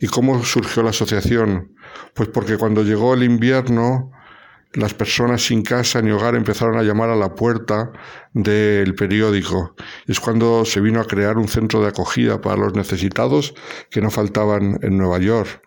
¿Y 0.00 0.06
cómo 0.08 0.42
surgió 0.44 0.82
la 0.82 0.90
asociación? 0.90 1.74
Pues 2.14 2.28
porque 2.28 2.58
cuando 2.58 2.82
llegó 2.82 3.14
el 3.14 3.22
invierno, 3.22 4.12
las 4.76 4.92
personas 4.92 5.42
sin 5.42 5.62
casa 5.62 6.02
ni 6.02 6.10
hogar 6.10 6.34
empezaron 6.34 6.78
a 6.78 6.82
llamar 6.82 7.08
a 7.08 7.16
la 7.16 7.34
puerta 7.34 7.92
del 8.34 8.94
periódico. 8.94 9.74
Es 10.06 10.20
cuando 10.20 10.64
se 10.64 10.80
vino 10.80 11.00
a 11.00 11.06
crear 11.06 11.38
un 11.38 11.48
centro 11.48 11.80
de 11.80 11.88
acogida 11.88 12.40
para 12.40 12.58
los 12.58 12.74
necesitados 12.74 13.54
que 13.90 14.02
no 14.02 14.10
faltaban 14.10 14.78
en 14.82 14.98
Nueva 14.98 15.18
York 15.18 15.62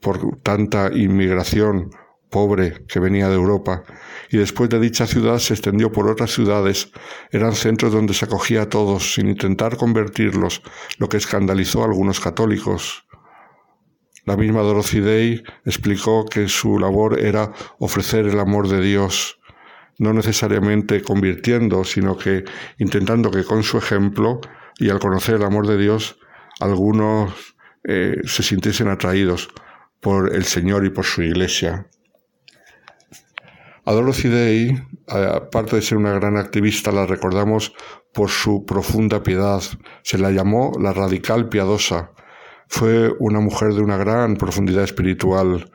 por 0.00 0.38
tanta 0.42 0.90
inmigración 0.92 1.90
pobre 2.30 2.84
que 2.88 2.98
venía 2.98 3.28
de 3.28 3.34
Europa. 3.34 3.84
Y 4.30 4.38
después 4.38 4.70
de 4.70 4.80
dicha 4.80 5.06
ciudad 5.06 5.38
se 5.38 5.54
extendió 5.54 5.92
por 5.92 6.10
otras 6.10 6.32
ciudades. 6.32 6.90
Eran 7.30 7.54
centros 7.54 7.92
donde 7.92 8.14
se 8.14 8.24
acogía 8.24 8.62
a 8.62 8.68
todos 8.68 9.14
sin 9.14 9.28
intentar 9.28 9.76
convertirlos, 9.76 10.62
lo 10.98 11.08
que 11.08 11.18
escandalizó 11.18 11.82
a 11.82 11.86
algunos 11.86 12.20
católicos. 12.20 13.05
La 14.26 14.36
misma 14.36 14.62
Dorothy 14.62 15.00
Day 15.00 15.42
explicó 15.64 16.26
que 16.26 16.48
su 16.48 16.80
labor 16.80 17.20
era 17.20 17.52
ofrecer 17.78 18.26
el 18.26 18.40
amor 18.40 18.68
de 18.68 18.80
Dios, 18.80 19.38
no 19.98 20.12
necesariamente 20.12 21.00
convirtiendo, 21.00 21.84
sino 21.84 22.18
que 22.18 22.44
intentando 22.78 23.30
que 23.30 23.44
con 23.44 23.62
su 23.62 23.78
ejemplo 23.78 24.40
y 24.78 24.90
al 24.90 24.98
conocer 24.98 25.36
el 25.36 25.44
amor 25.44 25.68
de 25.68 25.78
Dios, 25.78 26.18
algunos 26.58 27.54
eh, 27.84 28.16
se 28.24 28.42
sintiesen 28.42 28.88
atraídos 28.88 29.48
por 30.00 30.34
el 30.34 30.42
Señor 30.42 30.84
y 30.84 30.90
por 30.90 31.04
su 31.04 31.22
iglesia. 31.22 31.86
A 33.84 33.92
Dorothy 33.92 34.28
Day, 34.28 34.82
aparte 35.06 35.76
de 35.76 35.82
ser 35.82 35.98
una 35.98 36.12
gran 36.14 36.36
activista, 36.36 36.90
la 36.90 37.06
recordamos 37.06 37.72
por 38.12 38.28
su 38.28 38.66
profunda 38.66 39.22
piedad. 39.22 39.62
Se 40.02 40.18
la 40.18 40.32
llamó 40.32 40.72
la 40.80 40.92
radical 40.92 41.48
piadosa 41.48 42.10
fue 42.68 43.12
una 43.18 43.40
mujer 43.40 43.74
de 43.74 43.82
una 43.82 43.96
gran 43.96 44.36
profundidad 44.36 44.84
espiritual, 44.84 45.70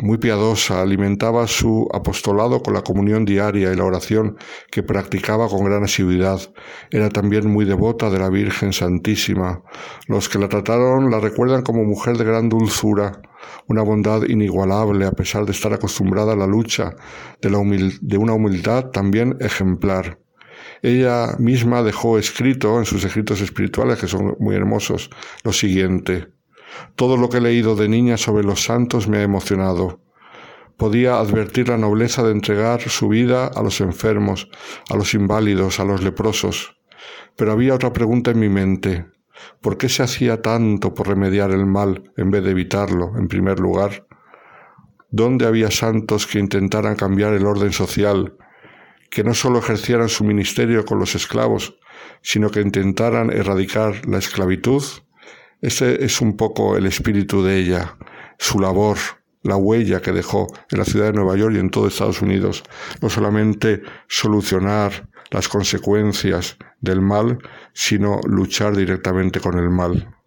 muy 0.00 0.18
piadosa, 0.18 0.80
alimentaba 0.80 1.48
su 1.48 1.88
apostolado 1.92 2.62
con 2.62 2.72
la 2.74 2.82
comunión 2.82 3.24
diaria 3.24 3.72
y 3.72 3.76
la 3.76 3.84
oración 3.84 4.36
que 4.70 4.84
practicaba 4.84 5.48
con 5.48 5.64
gran 5.64 5.82
asiduidad. 5.82 6.40
Era 6.90 7.08
también 7.08 7.50
muy 7.50 7.64
devota 7.64 8.08
de 8.08 8.20
la 8.20 8.30
Virgen 8.30 8.72
Santísima. 8.72 9.62
Los 10.06 10.28
que 10.28 10.38
la 10.38 10.48
trataron 10.48 11.10
la 11.10 11.18
recuerdan 11.18 11.62
como 11.62 11.82
mujer 11.82 12.16
de 12.16 12.24
gran 12.24 12.48
dulzura, 12.48 13.20
una 13.66 13.82
bondad 13.82 14.22
inigualable 14.28 15.04
a 15.04 15.12
pesar 15.12 15.46
de 15.46 15.52
estar 15.52 15.72
acostumbrada 15.72 16.34
a 16.34 16.36
la 16.36 16.46
lucha 16.46 16.94
de, 17.40 17.98
de 18.00 18.18
una 18.18 18.34
humildad 18.34 18.90
también 18.90 19.36
ejemplar. 19.40 20.20
Ella 20.82 21.36
misma 21.38 21.82
dejó 21.82 22.18
escrito 22.18 22.78
en 22.78 22.84
sus 22.84 23.04
escritos 23.04 23.40
espirituales, 23.40 23.98
que 23.98 24.06
son 24.06 24.36
muy 24.38 24.54
hermosos, 24.54 25.10
lo 25.44 25.52
siguiente. 25.52 26.28
Todo 26.94 27.16
lo 27.16 27.28
que 27.28 27.38
he 27.38 27.40
leído 27.40 27.74
de 27.74 27.88
niña 27.88 28.16
sobre 28.16 28.44
los 28.44 28.62
santos 28.62 29.08
me 29.08 29.18
ha 29.18 29.22
emocionado. 29.22 30.00
Podía 30.76 31.18
advertir 31.18 31.68
la 31.68 31.76
nobleza 31.76 32.22
de 32.22 32.30
entregar 32.30 32.80
su 32.82 33.08
vida 33.08 33.46
a 33.48 33.62
los 33.62 33.80
enfermos, 33.80 34.48
a 34.88 34.96
los 34.96 35.14
inválidos, 35.14 35.80
a 35.80 35.84
los 35.84 36.02
leprosos. 36.02 36.76
Pero 37.36 37.52
había 37.52 37.74
otra 37.74 37.92
pregunta 37.92 38.30
en 38.30 38.38
mi 38.38 38.48
mente. 38.48 39.06
¿Por 39.60 39.76
qué 39.76 39.88
se 39.88 40.02
hacía 40.02 40.40
tanto 40.42 40.94
por 40.94 41.08
remediar 41.08 41.50
el 41.50 41.66
mal 41.66 42.12
en 42.16 42.30
vez 42.30 42.44
de 42.44 42.52
evitarlo, 42.52 43.12
en 43.16 43.28
primer 43.28 43.58
lugar? 43.58 44.06
¿Dónde 45.10 45.46
había 45.46 45.70
santos 45.70 46.26
que 46.26 46.38
intentaran 46.38 46.94
cambiar 46.94 47.32
el 47.32 47.46
orden 47.46 47.72
social, 47.72 48.36
que 49.10 49.24
no 49.24 49.34
solo 49.34 49.58
ejercieran 49.58 50.08
su 50.08 50.24
ministerio 50.24 50.84
con 50.84 50.98
los 50.98 51.14
esclavos, 51.14 51.78
sino 52.22 52.50
que 52.50 52.60
intentaran 52.60 53.30
erradicar 53.30 54.06
la 54.06 54.18
esclavitud. 54.18 54.82
Ese 55.60 56.04
es 56.04 56.20
un 56.20 56.36
poco 56.36 56.76
el 56.76 56.86
espíritu 56.86 57.42
de 57.42 57.58
ella, 57.58 57.96
su 58.38 58.60
labor, 58.60 58.98
la 59.42 59.56
huella 59.56 60.00
que 60.00 60.12
dejó 60.12 60.46
en 60.70 60.78
la 60.78 60.84
ciudad 60.84 61.06
de 61.06 61.12
Nueva 61.14 61.36
York 61.36 61.54
y 61.56 61.58
en 61.58 61.70
todo 61.70 61.88
Estados 61.88 62.22
Unidos. 62.22 62.62
No 63.00 63.08
solamente 63.08 63.82
solucionar 64.08 65.08
las 65.30 65.48
consecuencias 65.48 66.56
del 66.80 67.00
mal, 67.00 67.38
sino 67.72 68.20
luchar 68.24 68.76
directamente 68.76 69.40
con 69.40 69.58
el 69.58 69.70
mal. 69.70 70.17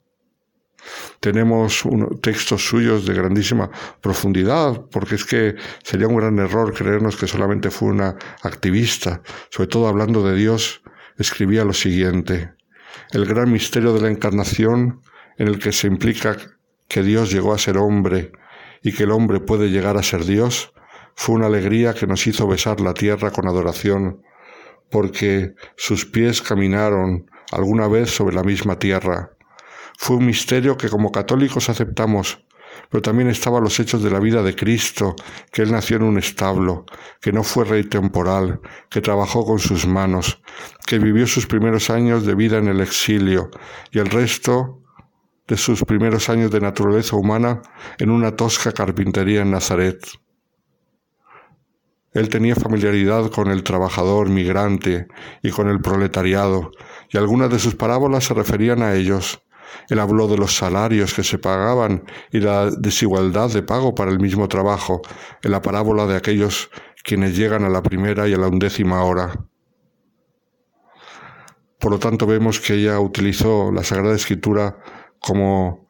Tenemos 1.19 1.83
textos 2.21 2.65
suyos 2.65 3.05
de 3.05 3.13
grandísima 3.13 3.69
profundidad, 4.01 4.85
porque 4.91 5.15
es 5.15 5.25
que 5.25 5.55
sería 5.83 6.07
un 6.07 6.17
gran 6.17 6.39
error 6.39 6.73
creernos 6.73 7.15
que 7.15 7.27
solamente 7.27 7.69
fue 7.69 7.89
una 7.89 8.15
activista, 8.41 9.21
sobre 9.49 9.67
todo 9.67 9.87
hablando 9.87 10.23
de 10.23 10.35
Dios, 10.35 10.81
escribía 11.17 11.63
lo 11.63 11.73
siguiente, 11.73 12.53
el 13.11 13.25
gran 13.25 13.51
misterio 13.51 13.93
de 13.93 14.01
la 14.01 14.09
encarnación 14.09 15.01
en 15.37 15.47
el 15.47 15.59
que 15.59 15.71
se 15.71 15.87
implica 15.87 16.37
que 16.87 17.03
Dios 17.03 17.31
llegó 17.31 17.53
a 17.53 17.57
ser 17.57 17.77
hombre 17.77 18.31
y 18.83 18.93
que 18.93 19.03
el 19.03 19.11
hombre 19.11 19.39
puede 19.39 19.69
llegar 19.69 19.97
a 19.97 20.03
ser 20.03 20.25
Dios, 20.25 20.73
fue 21.15 21.35
una 21.35 21.47
alegría 21.47 21.93
que 21.93 22.07
nos 22.07 22.25
hizo 22.25 22.47
besar 22.47 22.81
la 22.81 22.93
tierra 22.93 23.31
con 23.31 23.47
adoración, 23.47 24.23
porque 24.89 25.53
sus 25.77 26.05
pies 26.05 26.41
caminaron 26.41 27.29
alguna 27.51 27.87
vez 27.87 28.09
sobre 28.09 28.35
la 28.35 28.43
misma 28.43 28.79
tierra, 28.79 29.31
fue 30.03 30.15
un 30.15 30.25
misterio 30.25 30.77
que 30.77 30.89
como 30.89 31.11
católicos 31.11 31.69
aceptamos, 31.69 32.43
pero 32.89 33.03
también 33.03 33.29
estaban 33.29 33.63
los 33.63 33.79
hechos 33.79 34.01
de 34.01 34.09
la 34.09 34.19
vida 34.19 34.41
de 34.41 34.55
Cristo, 34.55 35.15
que 35.51 35.61
Él 35.61 35.71
nació 35.71 35.97
en 35.97 36.03
un 36.03 36.17
establo, 36.17 36.87
que 37.21 37.31
no 37.31 37.43
fue 37.43 37.65
rey 37.65 37.83
temporal, 37.83 38.61
que 38.89 38.99
trabajó 38.99 39.45
con 39.45 39.59
sus 39.59 39.85
manos, 39.85 40.41
que 40.87 40.97
vivió 40.97 41.27
sus 41.27 41.45
primeros 41.45 41.91
años 41.91 42.25
de 42.25 42.33
vida 42.33 42.57
en 42.57 42.67
el 42.67 42.81
exilio 42.81 43.51
y 43.91 43.99
el 43.99 44.07
resto 44.07 44.81
de 45.47 45.55
sus 45.55 45.83
primeros 45.83 46.29
años 46.29 46.49
de 46.49 46.61
naturaleza 46.61 47.15
humana 47.15 47.61
en 47.99 48.09
una 48.09 48.35
tosca 48.35 48.71
carpintería 48.71 49.43
en 49.43 49.51
Nazaret. 49.51 50.03
Él 52.11 52.27
tenía 52.27 52.55
familiaridad 52.55 53.29
con 53.29 53.51
el 53.51 53.61
trabajador 53.61 54.29
migrante 54.29 55.05
y 55.43 55.51
con 55.51 55.69
el 55.69 55.79
proletariado, 55.79 56.71
y 57.11 57.19
algunas 57.19 57.51
de 57.51 57.59
sus 57.59 57.75
parábolas 57.75 58.23
se 58.23 58.33
referían 58.33 58.81
a 58.81 58.95
ellos, 58.95 59.43
él 59.89 59.99
habló 59.99 60.27
de 60.27 60.37
los 60.37 60.55
salarios 60.55 61.13
que 61.13 61.23
se 61.23 61.37
pagaban 61.37 62.03
y 62.31 62.39
la 62.39 62.69
desigualdad 62.71 63.49
de 63.49 63.63
pago 63.63 63.95
para 63.95 64.11
el 64.11 64.19
mismo 64.19 64.47
trabajo, 64.47 65.01
en 65.43 65.51
la 65.51 65.61
parábola 65.61 66.05
de 66.07 66.15
aquellos 66.15 66.69
quienes 67.03 67.37
llegan 67.37 67.63
a 67.63 67.69
la 67.69 67.81
primera 67.81 68.27
y 68.27 68.33
a 68.33 68.37
la 68.37 68.47
undécima 68.47 69.03
hora. 69.03 69.33
Por 71.79 71.91
lo 71.91 71.99
tanto, 71.99 72.27
vemos 72.27 72.59
que 72.59 72.75
ella 72.75 72.99
utilizó 72.99 73.71
la 73.71 73.83
Sagrada 73.83 74.15
Escritura 74.15 74.77
como 75.19 75.87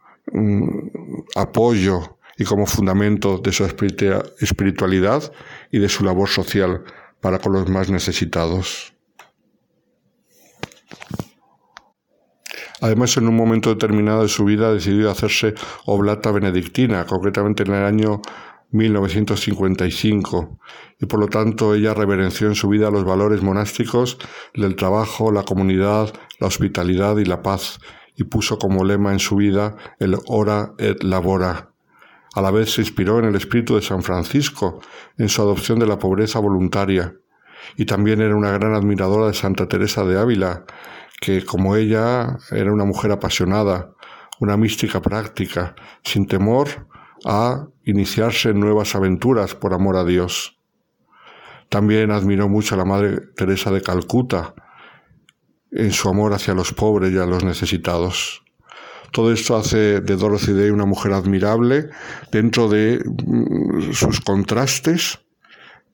apoyo 1.35 2.17
y 2.37 2.45
como 2.45 2.65
fundamento 2.65 3.37
de 3.39 3.51
su 3.51 3.65
espiritualidad 3.65 5.31
y 5.69 5.79
de 5.79 5.89
su 5.89 6.03
labor 6.05 6.29
social 6.29 6.83
para 7.19 7.39
con 7.39 7.53
los 7.53 7.69
más 7.69 7.89
necesitados. 7.89 8.93
Además, 12.81 13.15
en 13.17 13.27
un 13.27 13.35
momento 13.35 13.69
determinado 13.69 14.23
de 14.23 14.27
su 14.27 14.43
vida 14.43 14.73
decidió 14.73 15.11
hacerse 15.11 15.53
oblata 15.85 16.31
benedictina, 16.31 17.05
concretamente 17.05 17.61
en 17.63 17.73
el 17.75 17.85
año 17.85 18.21
1955, 18.71 20.59
y 20.99 21.05
por 21.05 21.19
lo 21.19 21.27
tanto 21.27 21.75
ella 21.75 21.93
reverenció 21.93 22.47
en 22.47 22.55
su 22.55 22.69
vida 22.69 22.89
los 22.89 23.05
valores 23.05 23.43
monásticos 23.43 24.17
del 24.55 24.75
trabajo, 24.75 25.31
la 25.31 25.43
comunidad, 25.43 26.11
la 26.39 26.47
hospitalidad 26.47 27.17
y 27.17 27.25
la 27.25 27.43
paz, 27.43 27.79
y 28.15 28.23
puso 28.23 28.57
como 28.57 28.83
lema 28.83 29.11
en 29.11 29.19
su 29.19 29.35
vida 29.35 29.75
el 29.99 30.17
ora 30.27 30.73
et 30.77 31.03
labora. 31.03 31.71
A 32.33 32.41
la 32.41 32.49
vez 32.49 32.73
se 32.73 32.81
inspiró 32.81 33.19
en 33.19 33.25
el 33.25 33.35
espíritu 33.35 33.75
de 33.75 33.81
San 33.81 34.03
Francisco, 34.03 34.79
en 35.17 35.29
su 35.29 35.41
adopción 35.41 35.79
de 35.79 35.85
la 35.85 35.99
pobreza 35.99 36.39
voluntaria, 36.39 37.13
y 37.75 37.85
también 37.85 38.21
era 38.21 38.35
una 38.35 38.51
gran 38.51 38.73
admiradora 38.73 39.27
de 39.27 39.33
Santa 39.33 39.67
Teresa 39.67 40.03
de 40.05 40.17
Ávila, 40.17 40.65
que 41.21 41.45
como 41.45 41.75
ella 41.75 42.39
era 42.49 42.73
una 42.73 42.83
mujer 42.83 43.11
apasionada, 43.11 43.93
una 44.39 44.57
mística 44.57 45.03
práctica, 45.03 45.75
sin 46.03 46.25
temor 46.25 46.87
a 47.25 47.67
iniciarse 47.85 48.49
en 48.49 48.59
nuevas 48.59 48.95
aventuras 48.95 49.53
por 49.53 49.75
amor 49.75 49.97
a 49.97 50.03
Dios. 50.03 50.57
También 51.69 52.09
admiró 52.09 52.49
mucho 52.49 52.73
a 52.73 52.79
la 52.79 52.85
Madre 52.85 53.19
Teresa 53.35 53.69
de 53.69 53.83
Calcuta 53.83 54.55
en 55.69 55.91
su 55.91 56.09
amor 56.09 56.33
hacia 56.33 56.55
los 56.55 56.73
pobres 56.73 57.13
y 57.13 57.19
a 57.19 57.27
los 57.27 57.43
necesitados. 57.43 58.43
Todo 59.11 59.31
esto 59.31 59.55
hace 59.55 60.01
de 60.01 60.15
Dorothy 60.15 60.53
Day 60.53 60.71
una 60.71 60.87
mujer 60.87 61.13
admirable 61.13 61.89
dentro 62.31 62.67
de 62.67 62.99
mm, 63.05 63.93
sus 63.93 64.21
contrastes, 64.21 65.19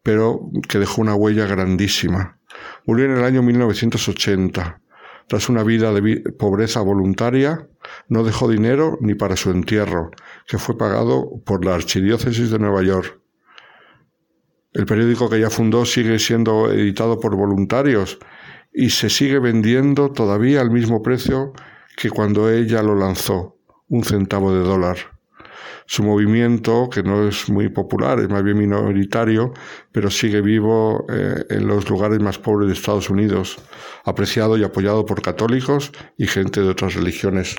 pero 0.03 0.39
que 0.69 0.79
dejó 0.79 1.01
una 1.01 1.15
huella 1.15 1.47
grandísima. 1.47 2.39
Murió 2.85 3.05
en 3.05 3.17
el 3.17 3.25
año 3.25 3.43
1980 3.43 4.81
tras 5.27 5.49
una 5.49 5.63
vida 5.63 5.93
de 5.93 6.21
pobreza 6.31 6.81
voluntaria, 6.81 7.67
no 8.07 8.23
dejó 8.23 8.47
dinero 8.47 8.97
ni 9.01 9.13
para 9.13 9.35
su 9.35 9.51
entierro, 9.51 10.11
que 10.47 10.57
fue 10.57 10.77
pagado 10.77 11.41
por 11.45 11.65
la 11.65 11.75
Archidiócesis 11.75 12.49
de 12.49 12.59
Nueva 12.59 12.81
York. 12.83 13.19
El 14.73 14.85
periódico 14.85 15.29
que 15.29 15.37
ella 15.37 15.49
fundó 15.49 15.85
sigue 15.85 16.19
siendo 16.19 16.71
editado 16.71 17.19
por 17.19 17.35
voluntarios 17.35 18.19
y 18.71 18.91
se 18.91 19.09
sigue 19.09 19.39
vendiendo 19.39 20.11
todavía 20.11 20.61
al 20.61 20.71
mismo 20.71 21.01
precio 21.01 21.53
que 21.95 22.09
cuando 22.09 22.49
ella 22.49 22.83
lo 22.83 22.95
lanzó, 22.95 23.57
un 23.89 24.03
centavo 24.03 24.53
de 24.53 24.59
dólar. 24.59 25.16
Su 25.89 26.03
movimiento, 26.03 26.89
que 26.89 27.01
no 27.01 27.27
es 27.29 27.49
muy 27.49 27.69
popular, 27.69 28.19
es 28.19 28.29
más 28.29 28.43
bien 28.43 28.57
minoritario, 28.57 29.53
pero 29.93 30.11
sigue 30.11 30.41
vivo 30.41 31.05
eh, 31.09 31.45
en 31.49 31.65
los 31.65 31.89
lugares 31.89 32.19
más 32.19 32.37
pobres 32.37 32.67
de 32.67 32.73
Estados 32.73 33.09
Unidos, 33.09 33.57
apreciado 34.03 34.57
y 34.57 34.65
apoyado 34.65 35.05
por 35.05 35.21
católicos 35.21 35.93
y 36.17 36.27
gente 36.27 36.61
de 36.61 36.67
otras 36.67 36.93
religiones. 36.93 37.55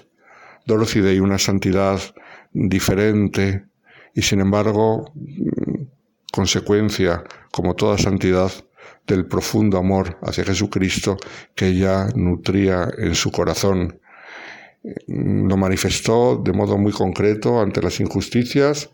Dorothy 0.67 1.01
Day, 1.01 1.21
una 1.21 1.39
santidad 1.39 2.01
diferente 2.53 3.65
y 4.15 4.21
sin 4.21 4.41
embargo 4.41 5.11
mm, 5.15 5.85
consecuencia, 6.31 7.25
como 7.51 7.75
toda 7.75 7.97
santidad, 7.97 8.53
del 9.07 9.27
profundo 9.27 9.79
amor 9.79 10.19
hacia 10.23 10.45
Jesucristo 10.45 11.17
que 11.55 11.69
ella 11.69 12.09
nutría 12.15 12.89
en 12.99 13.15
su 13.15 13.33
corazón 13.33 14.01
lo 15.07 15.57
manifestó 15.57 16.37
de 16.37 16.53
modo 16.53 16.79
muy 16.79 16.93
concreto 16.93 17.61
ante 17.61 17.83
las 17.83 18.01
injusticias, 18.01 18.91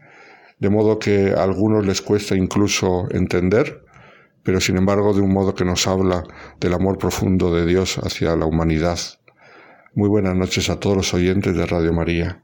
de 0.59 0.71
modo 0.71 0.99
que 0.99 1.33
a 1.37 1.43
algunos 1.43 1.87
les 1.87 2.01
cuesta 2.01 2.37
incluso 2.37 3.09
entender, 3.11 3.85
pero 4.43 4.61
sin 4.61 4.77
embargo 4.77 5.13
de 5.13 5.21
un 5.21 5.33
modo 5.33 5.55
que 5.55 5.65
nos 5.65 5.87
habla 5.87 6.25
del 6.61 6.75
amor 6.75 6.99
profundo 6.99 7.55
de 7.55 7.67
Dios 7.67 7.99
hacia 7.99 8.37
la 8.37 8.47
humanidad. 8.47 8.99
Muy 9.95 10.09
buenas 10.09 10.37
noches 10.37 10.71
a 10.71 10.81
todos 10.81 10.97
los 10.97 11.15
oyentes 11.15 11.57
de 11.57 11.67
Radio 11.67 11.93
María. 11.93 12.43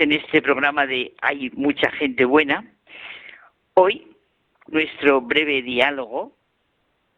En 0.00 0.12
este 0.12 0.40
programa 0.40 0.86
de 0.86 1.14
Hay 1.20 1.50
mucha 1.54 1.90
gente 1.92 2.24
buena. 2.24 2.64
Hoy, 3.74 4.06
nuestro 4.68 5.20
breve 5.20 5.62
diálogo, 5.62 6.36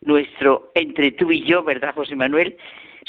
nuestro 0.00 0.72
entre 0.74 1.12
tú 1.12 1.30
y 1.30 1.44
yo, 1.44 1.62
¿verdad, 1.62 1.94
José 1.94 2.16
Manuel? 2.16 2.56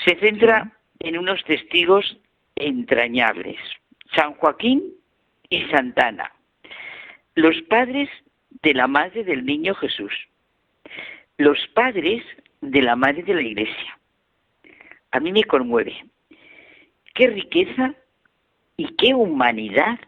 Se 0.05 0.15
centra 0.17 0.71
en 0.99 1.17
unos 1.17 1.43
testigos 1.43 2.17
entrañables, 2.55 3.57
San 4.15 4.33
Joaquín 4.35 4.93
y 5.49 5.63
Santana, 5.65 6.31
los 7.35 7.61
padres 7.63 8.09
de 8.61 8.73
la 8.73 8.87
madre 8.87 9.23
del 9.23 9.45
niño 9.45 9.73
Jesús, 9.75 10.13
los 11.37 11.57
padres 11.73 12.23
de 12.61 12.81
la 12.81 12.95
madre 12.95 13.23
de 13.23 13.33
la 13.33 13.41
iglesia. 13.41 13.99
A 15.11 15.19
mí 15.19 15.31
me 15.31 15.43
conmueve. 15.43 16.05
Qué 17.13 17.27
riqueza 17.27 17.95
y 18.77 18.87
qué 18.95 19.13
humanidad 19.13 19.99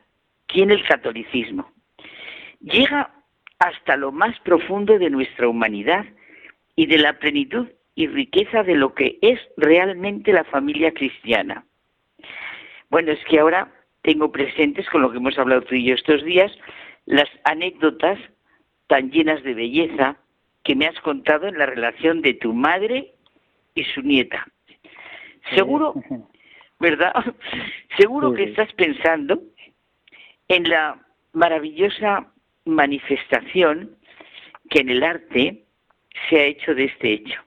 tiene 0.48 0.76
el 0.76 0.88
catolicismo. 0.88 1.72
Llega 2.60 3.12
hasta 3.60 3.96
lo 3.96 4.12
más 4.12 4.40
profundo 4.42 4.98
de 4.98 5.10
nuestra 5.10 5.48
humanidad 5.48 6.06
y 6.76 6.88
de 6.88 6.98
la 6.98 7.20
plenitud 7.20 7.68
y 7.96 8.08
riqueza 8.08 8.64
de 8.64 8.76
lo 8.76 8.94
que 8.94 9.18
es 9.22 9.40
realmente 9.58 10.34
la 10.34 10.44
familia 10.44 10.94
cristiana. 10.94 11.66
Bueno, 12.90 13.12
es 13.12 13.24
que 13.26 13.40
ahora 13.40 13.72
tengo 14.02 14.32
presentes 14.32 14.88
con 14.90 15.02
lo 15.02 15.12
que 15.12 15.18
hemos 15.18 15.38
hablado 15.38 15.62
tú 15.62 15.76
y 15.76 15.86
yo 15.86 15.96
estos 15.96 16.24
días, 16.24 16.52
las 17.06 17.30
anécdotas 17.44 18.20
tan 18.88 19.12
llenas 19.12 19.42
de 19.44 19.54
belleza 19.54 20.18
que 20.64 20.76
me 20.76 20.88
has 20.88 21.00
contado 21.02 21.48
en 21.48 21.58
la 21.58 21.66
relación 21.66 22.22
de 22.22 22.34
tu 22.34 22.54
madre 22.54 23.14
y 23.74 23.84
su 23.84 24.02
nieta. 24.02 24.46
Seguro 25.56 25.94
¿verdad? 26.80 27.14
Seguro 27.98 28.34
que 28.34 28.44
estás 28.44 28.72
pensando 28.74 29.42
en 30.48 30.70
la 30.70 31.00
maravillosa 31.34 32.32
manifestación 32.66 33.98
que 34.70 34.80
en 34.80 34.90
el 34.90 35.04
arte 35.04 35.66
se 36.30 36.40
ha 36.40 36.44
hecho 36.44 36.74
de 36.74 36.86
este 36.86 37.14
hecho. 37.14 37.42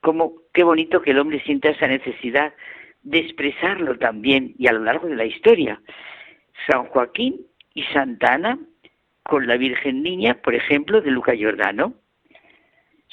Como 0.00 0.34
qué 0.52 0.64
bonito 0.64 1.02
que 1.02 1.12
el 1.12 1.18
hombre 1.18 1.42
sienta 1.42 1.70
esa 1.70 1.86
necesidad 1.86 2.54
de 3.02 3.18
expresarlo 3.18 3.98
también 3.98 4.54
y 4.58 4.66
a 4.68 4.72
lo 4.72 4.80
largo 4.80 5.08
de 5.08 5.16
la 5.16 5.24
historia. 5.24 5.80
San 6.66 6.84
Joaquín 6.86 7.46
y 7.74 7.82
Santa 7.84 8.34
Ana 8.34 8.58
con 9.22 9.46
la 9.46 9.56
Virgen 9.56 10.02
Niña, 10.02 10.34
por 10.42 10.54
ejemplo, 10.54 11.00
de 11.00 11.10
Luca 11.10 11.34
Giordano. 11.34 11.94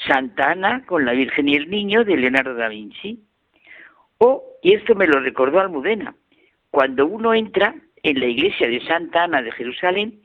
Santa 0.07 0.51
Ana 0.51 0.85
con 0.85 1.05
la 1.05 1.13
Virgen 1.13 1.49
y 1.49 1.55
el 1.55 1.69
Niño 1.69 2.03
de 2.03 2.17
Leonardo 2.17 2.55
da 2.55 2.69
Vinci. 2.69 3.23
O, 4.19 4.43
y 4.61 4.73
esto 4.73 4.95
me 4.95 5.07
lo 5.07 5.19
recordó 5.19 5.59
Almudena, 5.59 6.15
cuando 6.71 7.07
uno 7.07 7.33
entra 7.33 7.75
en 8.03 8.19
la 8.19 8.27
iglesia 8.27 8.67
de 8.67 8.81
Santa 8.85 9.23
Ana 9.23 9.41
de 9.41 9.51
Jerusalén, 9.51 10.21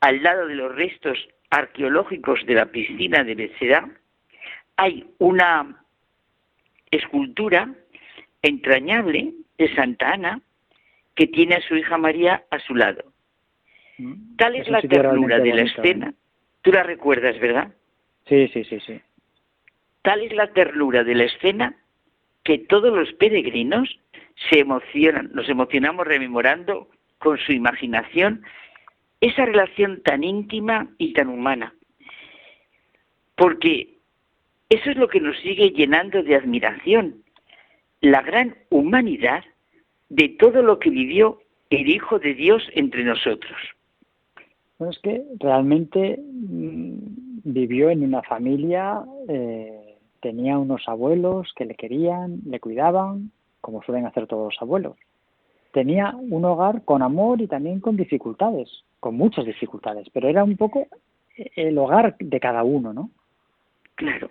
al 0.00 0.22
lado 0.22 0.46
de 0.46 0.54
los 0.54 0.74
restos 0.74 1.18
arqueológicos 1.50 2.44
de 2.46 2.54
la 2.54 2.66
piscina 2.66 3.22
de 3.22 3.34
Beceda, 3.34 3.88
hay 4.76 5.06
una 5.18 5.84
escultura 6.90 7.72
entrañable 8.42 9.32
de 9.58 9.74
Santa 9.74 10.10
Ana 10.10 10.40
que 11.14 11.26
tiene 11.28 11.56
a 11.56 11.60
su 11.60 11.76
hija 11.76 11.96
María 11.96 12.44
a 12.50 12.58
su 12.58 12.74
lado. 12.74 13.04
Mm. 13.98 14.36
Tal 14.36 14.56
es 14.56 14.68
la 14.68 14.82
ternura 14.82 15.38
de 15.38 15.54
la 15.54 15.62
escena. 15.62 16.08
¿eh? 16.08 16.14
Tú 16.62 16.72
la 16.72 16.82
recuerdas, 16.82 17.38
¿verdad? 17.38 17.72
Sí, 18.26 18.48
sí, 18.48 18.64
sí, 18.64 18.80
sí. 18.80 19.00
Tal 20.02 20.22
es 20.22 20.32
la 20.32 20.48
ternura 20.48 21.04
de 21.04 21.14
la 21.14 21.24
escena 21.24 21.76
que 22.44 22.58
todos 22.58 22.94
los 22.94 23.12
peregrinos 23.14 23.98
se 24.50 24.60
emocionan, 24.60 25.30
nos 25.32 25.48
emocionamos 25.48 26.06
rememorando 26.06 26.88
con 27.18 27.38
su 27.38 27.52
imaginación 27.52 28.42
esa 29.20 29.46
relación 29.46 30.02
tan 30.02 30.22
íntima 30.22 30.88
y 30.98 31.14
tan 31.14 31.28
humana. 31.28 31.74
Porque 33.36 33.90
Eso 34.70 34.90
es 34.90 34.96
lo 34.96 35.08
que 35.08 35.20
nos 35.20 35.38
sigue 35.40 35.70
llenando 35.70 36.22
de 36.22 36.34
admiración, 36.34 37.22
la 38.00 38.22
gran 38.22 38.56
humanidad 38.70 39.44
de 40.08 40.30
todo 40.30 40.62
lo 40.62 40.78
que 40.78 40.90
vivió 40.90 41.38
el 41.70 41.88
Hijo 41.88 42.18
de 42.18 42.34
Dios 42.34 42.62
entre 42.74 43.04
nosotros. 43.04 43.56
Bueno, 44.78 44.92
es 44.92 44.98
que 44.98 45.22
realmente 45.38 46.18
mm, 46.18 46.96
vivió 47.44 47.90
en 47.90 48.02
una 48.02 48.22
familia, 48.22 49.02
eh, 49.28 49.73
tenía 50.24 50.56
unos 50.56 50.88
abuelos 50.88 51.52
que 51.54 51.66
le 51.66 51.74
querían, 51.74 52.40
le 52.46 52.58
cuidaban, 52.58 53.30
como 53.60 53.82
suelen 53.82 54.06
hacer 54.06 54.26
todos 54.26 54.54
los 54.54 54.62
abuelos. 54.62 54.96
Tenía 55.70 56.14
un 56.16 56.46
hogar 56.46 56.82
con 56.86 57.02
amor 57.02 57.42
y 57.42 57.46
también 57.46 57.78
con 57.78 57.94
dificultades, 57.94 58.70
con 59.00 59.16
muchas 59.16 59.44
dificultades, 59.44 60.08
pero 60.14 60.26
era 60.26 60.42
un 60.42 60.56
poco 60.56 60.86
el 61.36 61.76
hogar 61.76 62.16
de 62.18 62.40
cada 62.40 62.64
uno, 62.64 62.94
¿no? 62.94 63.10
Claro. 63.96 64.30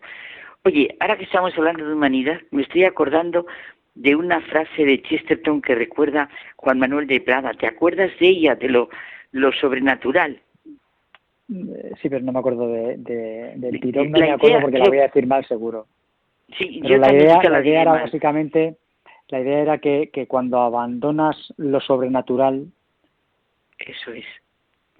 Oye, 0.66 0.98
ahora 1.00 1.16
que 1.16 1.26
estamos 1.26 1.56
hablando 1.56 1.86
de 1.86 1.94
humanidad, 1.94 2.40
me 2.50 2.64
estoy 2.64 2.86
acordando 2.86 3.46
de 3.94 4.16
una 4.16 4.42
frase 4.42 4.86
de 4.86 5.00
Chesterton 5.04 5.62
que 5.62 5.76
recuerda 5.76 6.28
Juan 6.56 6.80
Manuel 6.80 7.06
de 7.06 7.22
Prada. 7.22 7.54
¿Te 7.54 7.68
acuerdas 7.68 8.10
de 8.20 8.30
ella, 8.30 8.56
de 8.56 8.70
lo, 8.70 8.90
lo 9.32 9.52
sobrenatural? 9.52 10.42
Eh, 11.54 11.92
sí, 12.02 12.10
pero 12.10 12.26
no 12.26 12.32
me 12.32 12.40
acuerdo 12.40 12.68
de, 12.68 12.98
del 12.98 13.80
tirón, 13.80 14.12
no 14.12 14.20
me 14.20 14.32
acuerdo 14.32 14.62
porque 14.62 14.80
la 14.80 14.86
voy 14.86 15.00
a 15.00 15.04
decir 15.04 15.28
mal 15.28 15.46
seguro. 15.46 15.88
Sí, 16.58 16.82
yo 16.84 16.98
la 16.98 17.14
idea, 17.14 17.42
la, 17.44 17.62
idea 17.62 17.82
era 17.82 17.92
básicamente, 17.94 18.78
la 19.30 19.40
idea 19.40 19.60
era 19.60 19.78
que, 19.78 20.10
que 20.12 20.28
cuando 20.28 20.60
abandonas 20.60 21.36
lo 21.58 21.80
sobrenatural, 21.80 22.68
eso 23.78 24.12
es, 24.12 24.26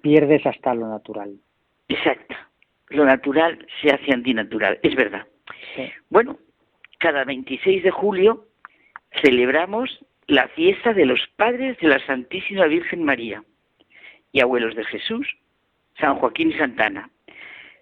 pierdes 0.00 0.46
hasta 0.46 0.74
lo 0.74 0.88
natural. 0.88 1.34
Exacto. 1.88 2.34
Lo 2.90 3.04
natural 3.04 3.66
se 3.80 3.90
hace 3.90 4.12
antinatural, 4.12 4.78
es 4.82 4.94
verdad. 4.94 5.26
Bueno, 6.08 6.38
cada 6.98 7.24
26 7.24 7.82
de 7.82 7.90
julio 7.90 8.46
celebramos 9.22 10.04
la 10.26 10.48
fiesta 10.48 10.92
de 10.92 11.06
los 11.06 11.20
padres 11.36 11.78
de 11.78 11.88
la 11.88 12.04
Santísima 12.06 12.66
Virgen 12.66 13.02
María 13.02 13.42
y 14.32 14.40
abuelos 14.40 14.74
de 14.74 14.84
Jesús, 14.84 15.26
San 15.98 16.16
Joaquín 16.16 16.50
y 16.50 16.54
Santana, 16.54 17.10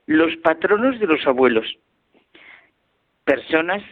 los 0.06 0.36
patronos 0.38 0.98
de 1.00 1.06
los 1.06 1.26
abuelos, 1.26 1.78
personas 3.24 3.82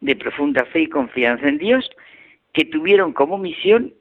de 0.00 0.16
profunda 0.16 0.64
fe 0.66 0.82
y 0.82 0.88
confianza 0.88 1.48
en 1.48 1.58
Dios 1.58 1.88
que 2.52 2.64
tuvieron 2.64 3.12
como 3.12 3.38
misión 3.38 3.94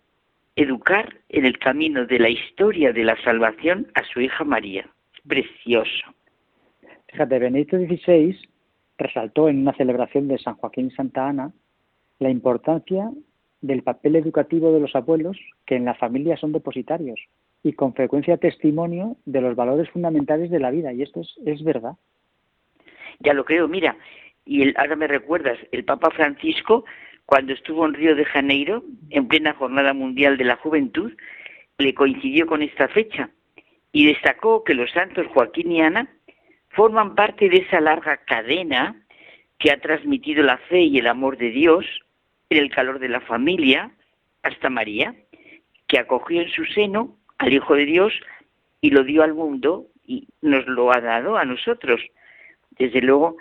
educar 0.55 1.17
en 1.29 1.45
el 1.45 1.59
camino 1.59 2.05
de 2.05 2.19
la 2.19 2.29
historia 2.29 2.91
de 2.91 3.03
la 3.03 3.21
salvación 3.23 3.87
a 3.93 4.03
su 4.03 4.21
hija 4.21 4.43
María. 4.43 4.89
Precioso. 5.27 6.05
Fíjate, 7.11 7.39
Benedicto 7.39 7.77
XVI 7.77 8.37
resaltó 8.97 9.49
en 9.49 9.59
una 9.59 9.73
celebración 9.73 10.27
de 10.27 10.39
San 10.39 10.55
Joaquín 10.55 10.87
y 10.87 10.95
Santa 10.95 11.27
Ana 11.27 11.51
la 12.19 12.29
importancia 12.29 13.11
del 13.61 13.83
papel 13.83 14.15
educativo 14.15 14.71
de 14.71 14.79
los 14.79 14.95
abuelos 14.95 15.37
que 15.65 15.75
en 15.75 15.85
la 15.85 15.93
familia 15.95 16.37
son 16.37 16.51
depositarios 16.51 17.19
y 17.63 17.73
con 17.73 17.93
frecuencia 17.93 18.37
testimonio 18.37 19.17
de 19.25 19.41
los 19.41 19.55
valores 19.55 19.89
fundamentales 19.89 20.49
de 20.49 20.59
la 20.59 20.71
vida. 20.71 20.93
Y 20.93 21.01
esto 21.01 21.21
es, 21.45 21.63
verdad. 21.63 21.93
Ya 23.19 23.33
lo 23.33 23.45
creo, 23.45 23.67
mira, 23.67 23.97
y 24.45 24.77
ahora 24.77 24.95
me 24.95 25.07
recuerdas, 25.07 25.57
el 25.71 25.83
Papa 25.83 26.11
Francisco, 26.11 26.85
cuando 27.25 27.53
estuvo 27.53 27.85
en 27.85 27.93
Río 27.93 28.15
de 28.15 28.25
Janeiro, 28.25 28.83
en 29.09 29.27
plena 29.27 29.53
Jornada 29.53 29.93
Mundial 29.93 30.37
de 30.37 30.45
la 30.45 30.55
Juventud, 30.57 31.13
le 31.77 31.93
coincidió 31.93 32.47
con 32.47 32.61
esta 32.61 32.87
fecha 32.87 33.29
y 33.91 34.07
destacó 34.07 34.63
que 34.63 34.73
los 34.73 34.91
santos 34.91 35.27
Joaquín 35.33 35.71
y 35.71 35.81
Ana 35.81 36.09
forman 36.69 37.15
parte 37.15 37.49
de 37.49 37.57
esa 37.57 37.81
larga 37.81 38.17
cadena 38.17 38.95
que 39.57 39.71
ha 39.71 39.79
transmitido 39.79 40.43
la 40.43 40.57
fe 40.57 40.81
y 40.81 40.99
el 40.99 41.07
amor 41.07 41.37
de 41.37 41.49
Dios 41.49 41.85
en 42.49 42.59
el 42.59 42.69
calor 42.69 42.99
de 42.99 43.09
la 43.09 43.21
familia 43.21 43.91
hasta 44.43 44.69
María, 44.69 45.15
que 45.87 45.99
acogió 45.99 46.41
en 46.41 46.49
su 46.49 46.65
seno 46.65 47.17
al 47.37 47.53
Hijo 47.53 47.75
de 47.75 47.85
Dios 47.85 48.13
y 48.81 48.91
lo 48.91 49.03
dio 49.03 49.23
al 49.23 49.33
mundo 49.33 49.85
y 50.05 50.27
nos 50.41 50.65
lo 50.67 50.93
ha 50.93 51.01
dado 51.01 51.37
a 51.37 51.45
nosotros. 51.45 52.01
Desde 52.71 53.01
luego, 53.01 53.37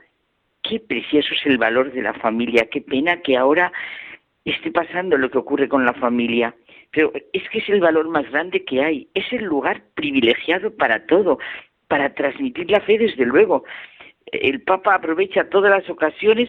qué 0.62 0.80
precioso 0.80 1.34
es 1.34 1.46
el 1.46 1.58
valor 1.58 1.92
de 1.92 2.02
la 2.02 2.14
familia, 2.14 2.68
qué 2.70 2.80
pena 2.80 3.20
que 3.20 3.36
ahora 3.36 3.72
esté 4.44 4.70
pasando 4.70 5.16
lo 5.16 5.30
que 5.30 5.38
ocurre 5.38 5.68
con 5.68 5.84
la 5.84 5.94
familia. 5.94 6.54
Pero 6.90 7.12
es 7.32 7.48
que 7.50 7.58
es 7.58 7.68
el 7.68 7.80
valor 7.80 8.08
más 8.08 8.30
grande 8.30 8.64
que 8.64 8.82
hay, 8.82 9.08
es 9.14 9.30
el 9.32 9.44
lugar 9.44 9.82
privilegiado 9.94 10.74
para 10.74 11.06
todo, 11.06 11.38
para 11.88 12.14
transmitir 12.14 12.70
la 12.70 12.80
fe 12.80 12.98
desde 12.98 13.24
luego. 13.24 13.64
El 14.26 14.62
Papa 14.62 14.94
aprovecha 14.94 15.48
todas 15.48 15.70
las 15.70 15.88
ocasiones 15.90 16.48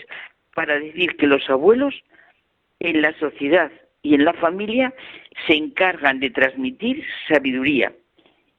para 0.55 0.79
decir 0.79 1.15
que 1.17 1.27
los 1.27 1.47
abuelos 1.49 1.93
en 2.79 3.01
la 3.01 3.13
sociedad 3.19 3.71
y 4.07 4.13
en 4.13 4.23
la 4.23 4.33
familia 4.33 4.93
se 5.45 5.53
encargan 5.53 6.21
de 6.21 6.29
transmitir 6.29 7.03
sabiduría 7.27 7.91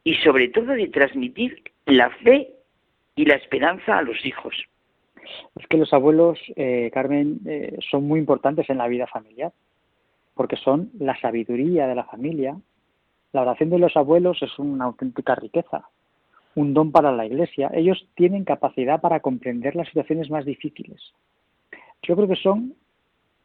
y 0.05 0.15
sobre 0.17 0.49
todo 0.49 0.67
de 0.75 0.89
transmitir 0.89 1.63
la 1.87 2.11
fe 2.11 2.51
y 3.17 3.25
la 3.25 3.37
esperanza 3.37 3.97
a 3.97 4.03
los 4.03 4.27
hijos. 4.27 4.55
Es 5.59 5.67
que 5.69 5.79
los 5.79 5.95
abuelos, 5.95 6.39
eh, 6.57 6.91
Carmen, 6.93 7.41
eh, 7.47 7.79
son 7.91 8.05
muy 8.05 8.21
importantes 8.21 8.69
en 8.69 8.77
la 8.77 8.89
vida 8.89 9.07
familiar, 9.07 9.53
porque 10.35 10.57
son 10.57 10.91
la 10.99 11.19
sabiduría 11.19 11.87
de 11.87 11.95
la 11.95 12.05
familia. 12.05 12.55
La 13.33 13.41
oración 13.41 13.71
de 13.71 13.79
los 13.79 13.97
abuelos 13.97 14.43
es 14.43 14.59
una 14.59 14.85
auténtica 14.85 15.35
riqueza, 15.35 15.89
un 16.57 16.75
don 16.75 16.93
para 16.93 17.11
la 17.11 17.25
Iglesia. 17.25 17.71
Ellos 17.73 18.07
tienen 18.17 18.45
capacidad 18.45 19.01
para 19.01 19.21
comprender 19.21 19.77
las 19.77 19.89
situaciones 19.89 20.29
más 20.29 20.45
difíciles. 20.45 21.15
Yo 22.03 22.17
creo 22.17 22.29
que 22.29 22.37
son 22.37 22.75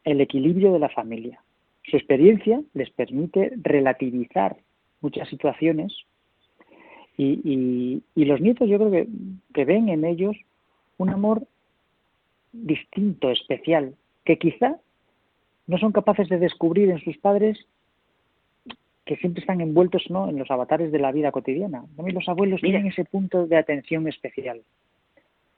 el 0.04 0.20
equilibrio 0.20 0.70
de 0.74 0.80
la 0.80 0.90
familia. 0.90 1.40
Su 1.84 1.96
experiencia 1.96 2.60
les 2.72 2.90
permite 2.90 3.52
relativizar 3.62 4.56
muchas 5.00 5.28
situaciones 5.28 5.92
y, 7.16 8.02
los 8.16 8.40
nietos 8.40 8.68
yo 8.68 8.78
creo 8.78 9.06
que, 9.52 9.64
ven 9.64 9.88
en 9.88 10.04
ellos 10.04 10.36
un 10.98 11.10
amor 11.10 11.46
distinto, 12.52 13.30
especial, 13.30 13.94
que 14.24 14.38
quizá 14.38 14.76
no 15.66 15.78
son 15.78 15.92
capaces 15.92 16.28
de 16.28 16.38
descubrir 16.38 16.90
en 16.90 17.00
sus 17.00 17.16
padres 17.18 17.66
que 19.04 19.16
siempre 19.16 19.40
están 19.40 19.60
envueltos 19.60 20.08
¿no? 20.08 20.28
en 20.28 20.38
los 20.38 20.50
avatares 20.50 20.90
de 20.90 20.98
la 20.98 21.12
vida 21.12 21.30
cotidiana. 21.30 21.84
También 21.96 22.14
los 22.14 22.28
abuelos 22.28 22.60
tienen 22.60 22.86
ese 22.86 23.04
punto 23.04 23.46
de 23.46 23.56
atención 23.56 24.08
especial. 24.08 24.62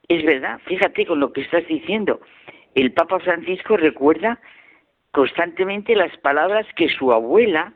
Es 0.07 0.25
verdad, 0.25 0.59
fíjate 0.65 1.05
con 1.05 1.19
lo 1.19 1.31
que 1.31 1.41
estás 1.41 1.65
diciendo. 1.67 2.19
El 2.75 2.91
Papa 2.93 3.19
Francisco 3.19 3.77
recuerda 3.77 4.39
constantemente 5.11 5.95
las 5.95 6.15
palabras 6.17 6.65
que 6.75 6.89
su 6.89 7.11
abuela 7.11 7.73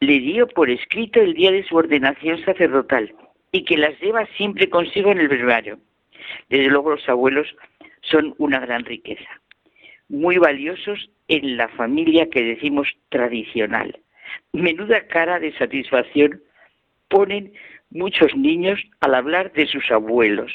le 0.00 0.18
dio 0.18 0.48
por 0.48 0.70
escrito 0.70 1.20
el 1.20 1.34
día 1.34 1.52
de 1.52 1.64
su 1.64 1.76
ordenación 1.76 2.42
sacerdotal 2.44 3.14
y 3.52 3.64
que 3.64 3.76
las 3.76 3.98
lleva 4.00 4.26
siempre 4.36 4.70
consigo 4.70 5.12
en 5.12 5.20
el 5.20 5.28
brevario. 5.28 5.78
Desde 6.48 6.68
luego 6.68 6.90
los 6.90 7.08
abuelos 7.08 7.54
son 8.02 8.34
una 8.38 8.60
gran 8.60 8.84
riqueza, 8.84 9.40
muy 10.08 10.38
valiosos 10.38 11.10
en 11.28 11.56
la 11.56 11.68
familia 11.68 12.28
que 12.30 12.42
decimos 12.42 12.88
tradicional. 13.08 13.98
Menuda 14.52 15.06
cara 15.06 15.38
de 15.38 15.52
satisfacción 15.58 16.42
ponen 17.08 17.52
muchos 17.90 18.34
niños 18.36 18.80
al 19.00 19.14
hablar 19.14 19.52
de 19.52 19.66
sus 19.66 19.90
abuelos. 19.90 20.52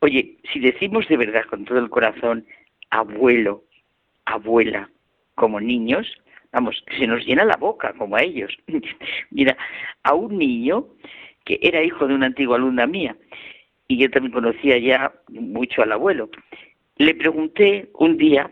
Oye, 0.00 0.36
si 0.52 0.60
decimos 0.60 1.08
de 1.08 1.16
verdad 1.16 1.44
con 1.44 1.64
todo 1.64 1.78
el 1.78 1.88
corazón, 1.88 2.46
abuelo, 2.90 3.64
abuela, 4.24 4.90
como 5.38 5.60
niños, 5.60 6.06
vamos, 6.52 6.84
se 6.98 7.06
nos 7.06 7.24
llena 7.24 7.44
la 7.44 7.56
boca 7.56 7.94
como 7.94 8.16
a 8.16 8.22
ellos. 8.22 8.52
Mira, 9.30 9.56
a 10.02 10.14
un 10.14 10.36
niño 10.36 10.86
que 11.44 11.58
era 11.62 11.82
hijo 11.82 12.06
de 12.06 12.14
una 12.14 12.26
antigua 12.26 12.56
alumna 12.56 12.86
mía, 12.86 13.16
y 13.86 13.96
yo 13.96 14.10
también 14.10 14.32
conocía 14.32 14.76
ya 14.78 15.12
mucho 15.28 15.82
al 15.82 15.92
abuelo, 15.92 16.28
le 16.96 17.14
pregunté 17.14 17.88
un 17.94 18.18
día, 18.18 18.50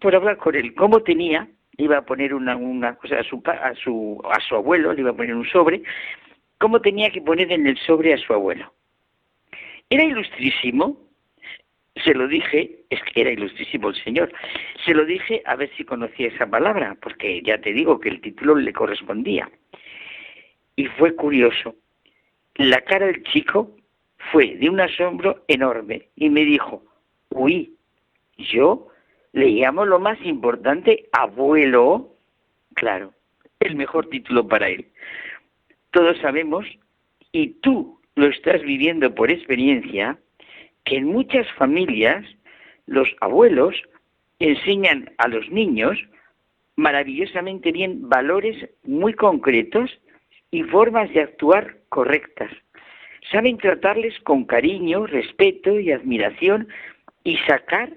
por 0.00 0.14
hablar 0.14 0.38
con 0.38 0.54
él, 0.54 0.74
cómo 0.74 1.02
tenía, 1.02 1.48
iba 1.76 1.98
a 1.98 2.06
poner 2.06 2.32
una, 2.32 2.56
una 2.56 2.94
cosa 2.94 3.18
a 3.18 3.24
su, 3.24 3.42
a, 3.44 3.74
su, 3.74 4.22
a 4.30 4.40
su 4.40 4.54
abuelo, 4.54 4.92
le 4.94 5.00
iba 5.00 5.10
a 5.10 5.16
poner 5.16 5.34
un 5.34 5.46
sobre, 5.46 5.82
cómo 6.58 6.80
tenía 6.80 7.10
que 7.10 7.20
poner 7.20 7.50
en 7.52 7.66
el 7.66 7.76
sobre 7.78 8.14
a 8.14 8.18
su 8.18 8.32
abuelo. 8.32 8.72
Era 9.90 10.04
ilustrísimo, 10.04 10.96
se 12.04 12.14
lo 12.14 12.28
dije, 12.28 12.84
es 12.90 13.00
que 13.02 13.20
era 13.20 13.30
ilustrísimo 13.30 13.88
el 13.88 14.02
señor, 14.02 14.32
se 14.84 14.94
lo 14.94 15.04
dije 15.04 15.42
a 15.44 15.56
ver 15.56 15.70
si 15.76 15.84
conocía 15.84 16.28
esa 16.28 16.46
palabra, 16.46 16.96
porque 17.00 17.42
ya 17.42 17.58
te 17.58 17.72
digo 17.72 18.00
que 18.00 18.08
el 18.08 18.20
título 18.20 18.54
le 18.54 18.72
correspondía. 18.72 19.50
Y 20.76 20.86
fue 20.86 21.14
curioso. 21.14 21.74
La 22.56 22.80
cara 22.82 23.06
del 23.06 23.22
chico 23.24 23.76
fue 24.32 24.56
de 24.56 24.68
un 24.68 24.80
asombro 24.80 25.44
enorme 25.48 26.08
y 26.16 26.30
me 26.30 26.44
dijo, 26.44 26.82
uy, 27.30 27.74
yo 28.36 28.88
le 29.32 29.48
llamo 29.48 29.84
lo 29.84 29.98
más 29.98 30.18
importante 30.24 31.08
abuelo. 31.12 32.14
Claro, 32.74 33.12
el 33.60 33.76
mejor 33.76 34.08
título 34.08 34.46
para 34.46 34.68
él. 34.68 34.86
Todos 35.90 36.18
sabemos, 36.18 36.66
y 37.32 37.48
tú 37.60 38.00
lo 38.14 38.26
estás 38.26 38.62
viviendo 38.62 39.14
por 39.14 39.30
experiencia, 39.30 40.18
que 40.84 40.96
en 40.96 41.06
muchas 41.06 41.46
familias 41.52 42.24
los 42.86 43.08
abuelos 43.20 43.74
enseñan 44.38 45.10
a 45.18 45.28
los 45.28 45.48
niños 45.50 45.98
maravillosamente 46.76 47.72
bien 47.72 48.08
valores 48.08 48.56
muy 48.84 49.14
concretos 49.14 49.90
y 50.50 50.62
formas 50.64 51.12
de 51.12 51.22
actuar 51.22 51.76
correctas. 51.88 52.50
Saben 53.30 53.58
tratarles 53.58 54.18
con 54.20 54.44
cariño, 54.44 55.06
respeto 55.06 55.78
y 55.78 55.92
admiración 55.92 56.68
y 57.22 57.36
sacar 57.38 57.90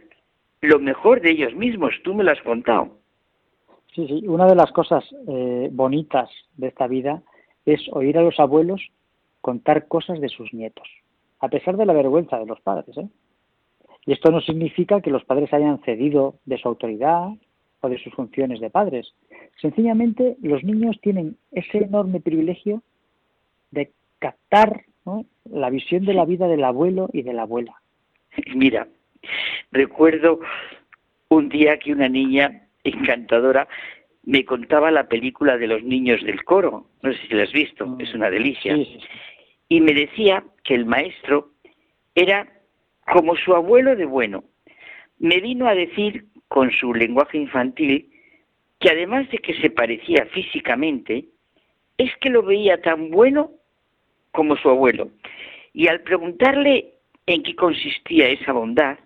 lo 0.62 0.80
mejor 0.80 1.22
de 1.22 1.32
ellos 1.32 1.56
mismos. 1.56 1.94
Tú 2.04 2.14
me 2.14 2.24
lo 2.24 2.32
has 2.32 2.42
contado. 2.42 2.98
Sí, 3.96 4.08
sí. 4.08 4.28
Una 4.28 4.48
de 4.48 4.56
las 4.56 4.72
cosas 4.72 5.04
eh, 5.28 5.70
bonitas 5.72 6.30
de 6.58 6.68
esta 6.68 6.88
vida 6.88 7.22
es 7.66 7.82
oír 7.92 8.18
a 8.18 8.22
los 8.22 8.40
abuelos 8.40 8.82
contar 9.42 9.88
cosas 9.88 10.20
de 10.22 10.30
sus 10.30 10.54
nietos, 10.54 10.88
a 11.44 11.50
pesar 11.50 11.76
de 11.76 11.86
la 11.86 11.92
vergüenza 11.92 12.40
de 12.40 12.46
los 12.46 12.62
padres. 12.62 12.98
¿eh? 12.98 13.06
Y 14.06 14.14
esto 14.14 14.32
no 14.32 14.40
significa 14.40 15.02
que 15.02 15.12
los 15.12 15.26
padres 15.26 15.54
hayan 15.54 15.82
cedido 15.82 16.36
de 16.46 16.58
su 16.58 16.70
autoridad 16.70 17.32
o 17.82 17.90
de 17.90 17.98
sus 17.98 18.14
funciones 18.14 18.62
de 18.62 18.70
padres. 18.70 19.14
Sencillamente, 19.60 20.38
los 20.42 20.64
niños 20.64 20.98
tienen 21.02 21.36
ese 21.52 21.80
enorme 21.80 22.22
privilegio 22.22 22.82
de 23.72 23.92
captar 24.20 24.86
la 25.44 25.70
visión 25.70 26.06
de 26.06 26.14
la 26.14 26.24
vida 26.24 26.48
del 26.48 26.64
abuelo 26.64 27.10
y 27.12 27.24
de 27.24 27.34
la 27.34 27.42
abuela. 27.42 27.76
Mira, 28.56 28.88
recuerdo 29.74 30.40
un 31.28 31.50
día 31.50 31.78
que 31.78 31.92
una 31.92 32.08
niña 32.08 32.68
encantadora 32.86 33.68
me 34.24 34.46
contaba 34.46 34.92
la 34.92 35.10
película 35.10 35.58
de 35.58 35.68
los 35.68 35.84
niños 35.84 36.24
del 36.24 36.46
coro. 36.46 36.86
No 37.02 37.12
sé 37.12 37.20
si 37.28 37.34
la 37.34 37.44
has 37.44 37.52
visto, 37.52 37.86
mm. 37.86 38.00
es 38.00 38.14
una 38.14 38.30
delicia. 38.30 38.78
Y 39.70 39.82
me 39.82 39.94
decía 39.94 40.44
que 40.64 40.76
el 40.76 40.86
maestro 40.86 41.52
era 42.16 42.48
como 43.12 43.36
su 43.36 43.54
abuelo 43.56 43.96
de 43.96 44.06
bueno. 44.06 44.44
Me 45.20 45.40
vino 45.40 45.68
a 45.68 45.76
decir 45.76 46.26
con 46.48 46.72
su 46.72 46.94
lenguaje 46.94 47.38
infantil 47.38 48.10
que 48.80 48.90
además 48.90 49.30
de 49.32 49.38
que 49.38 49.54
se 49.62 49.70
parecía 49.70 50.26
físicamente, 50.28 51.26
es 51.98 52.12
que 52.18 52.30
lo 52.30 52.44
veía 52.44 52.82
tan 52.82 53.12
bueno 53.12 53.52
como 54.32 54.58
su 54.58 54.70
abuelo. 54.70 55.10
Y 55.74 55.88
al 55.88 56.02
preguntarle 56.02 56.96
en 57.26 57.44
qué 57.44 57.56
consistía 57.56 58.28
esa 58.28 58.52
bondad 58.52 58.98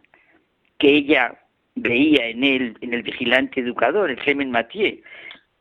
que 0.79 0.89
ella 0.89 1.39
veía 1.75 2.27
en 2.27 2.43
él, 2.43 2.77
en 2.81 2.93
el 2.93 3.03
vigilante 3.03 3.61
educador, 3.61 4.09
el 4.09 4.17
Clement 4.17 4.51
Mathieu, 4.51 4.99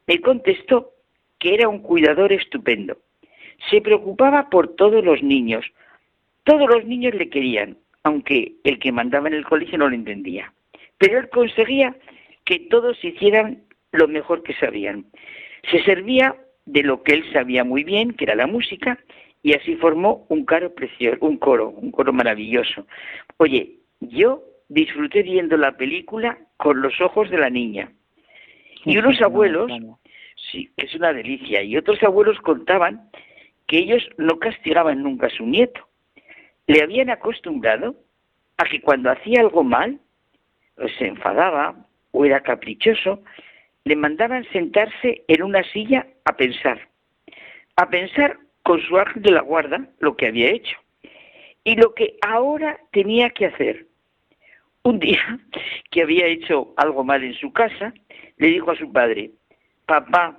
me 0.07 0.21
contestó 0.21 0.93
que 1.39 1.55
era 1.55 1.69
un 1.69 1.81
cuidador 1.81 2.33
estupendo. 2.33 2.99
Se 3.71 3.81
preocupaba 3.81 4.49
por 4.51 4.77
todos 4.77 5.05
los 5.05 5.23
niños. 5.23 5.67
Todos 6.45 6.69
los 6.69 6.85
niños 6.85 7.15
le 7.15 7.29
querían, 7.29 7.77
aunque 8.03 8.55
el 8.65 8.79
que 8.79 8.93
mandaba 8.93 9.29
en 9.29 9.35
el 9.35 9.45
colegio 9.45 9.79
no 9.79 9.89
lo 9.89 9.95
entendía. 9.95 10.53
Pero 10.99 11.19
él 11.19 11.29
conseguía 11.29 11.97
que 12.45 12.61
todos 12.61 13.03
hicieran 13.05 13.63
lo 13.93 14.09
mejor 14.09 14.43
que 14.43 14.55
sabían. 14.55 15.07
Se 15.71 15.83
servía 15.83 16.37
de 16.65 16.83
lo 16.83 17.03
que 17.03 17.15
él 17.15 17.25
sabía 17.33 17.65
muy 17.65 17.85
bien, 17.85 18.13
que 18.13 18.25
era 18.25 18.35
la 18.35 18.47
música, 18.47 18.99
y 19.43 19.55
así 19.55 19.77
formó 19.77 20.27
un 20.29 20.45
coro 20.45 20.75
precioso, 20.75 21.19
un 21.21 21.39
coro, 21.39 21.71
un 21.71 21.91
coro 21.91 22.13
maravilloso. 22.13 22.87
Oye, 23.39 23.77
yo 24.01 24.43
disfruté 24.69 25.23
viendo 25.23 25.57
la 25.57 25.77
película 25.77 26.39
con 26.57 26.83
los 26.83 27.01
ojos 27.01 27.31
de 27.31 27.39
la 27.39 27.51
niña. 27.51 27.93
Y 28.85 28.99
unos 28.99 29.21
abuelos, 29.21 29.71
sí, 30.51 30.71
es 30.77 30.95
una 30.95 31.13
delicia, 31.13 31.63
y 31.63 31.77
otros 31.77 32.03
abuelos 32.03 32.39
contaban 32.41 33.11
que 33.67 33.79
ellos 33.79 34.09
no 34.17 34.39
castigaban 34.39 35.03
nunca 35.03 35.27
a 35.27 35.31
su 35.31 35.47
nieto. 35.47 35.87
Le 36.67 36.83
habían 36.83 37.11
acostumbrado 37.11 37.97
a 38.57 38.65
que 38.65 38.81
cuando 38.81 39.11
hacía 39.11 39.41
algo 39.41 39.63
mal, 39.63 39.99
o 40.79 40.89
se 40.89 41.07
enfadaba 41.07 41.75
o 42.13 42.25
era 42.25 42.41
caprichoso, 42.41 43.23
le 43.85 43.97
mandaban 43.97 44.45
sentarse 44.53 45.25
en 45.29 45.43
una 45.43 45.63
silla 45.73 46.07
a 46.25 46.37
pensar, 46.37 46.89
a 47.77 47.89
pensar 47.89 48.39
con 48.63 48.81
su 48.83 48.99
ángel 48.99 49.23
de 49.23 49.31
la 49.31 49.43
guarda 49.43 49.87
lo 50.01 50.17
que 50.17 50.27
había 50.27 50.51
hecho 50.51 50.77
y 51.63 51.77
lo 51.77 51.95
que 51.95 52.17
ahora 52.21 52.81
tenía 52.93 53.31
que 53.31 53.47
hacer. 53.47 53.87
Un 54.83 54.99
día 55.01 55.39
que 55.91 56.03
había 56.03 56.27
hecho 56.27 56.75
algo 56.77 57.05
mal 57.05 57.23
en 57.25 57.35
su 57.35 57.53
casa, 57.53 57.93
le 58.39 58.49
dijo 58.49 58.71
a 58.71 58.77
su 58.77 58.93
padre, 58.93 59.31
papá, 59.85 60.39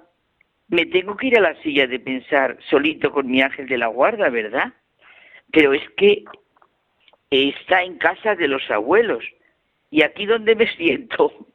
me 0.69 0.85
tengo 0.85 1.15
que 1.15 1.27
ir 1.27 1.37
a 1.37 1.41
la 1.41 1.55
silla 1.61 1.87
de 1.87 1.99
pensar 1.99 2.57
solito 2.69 3.11
con 3.11 3.27
mi 3.27 3.41
ángel 3.41 3.67
de 3.67 3.77
la 3.77 3.87
guarda, 3.87 4.29
¿verdad? 4.29 4.73
Pero 5.51 5.73
es 5.73 5.83
que 5.95 6.25
está 7.29 7.83
en 7.83 7.97
casa 7.97 8.35
de 8.35 8.47
los 8.47 8.69
abuelos 8.69 9.23
y 9.89 10.01
aquí 10.01 10.25
donde 10.25 10.55
me 10.55 10.67
siento. 10.75 11.47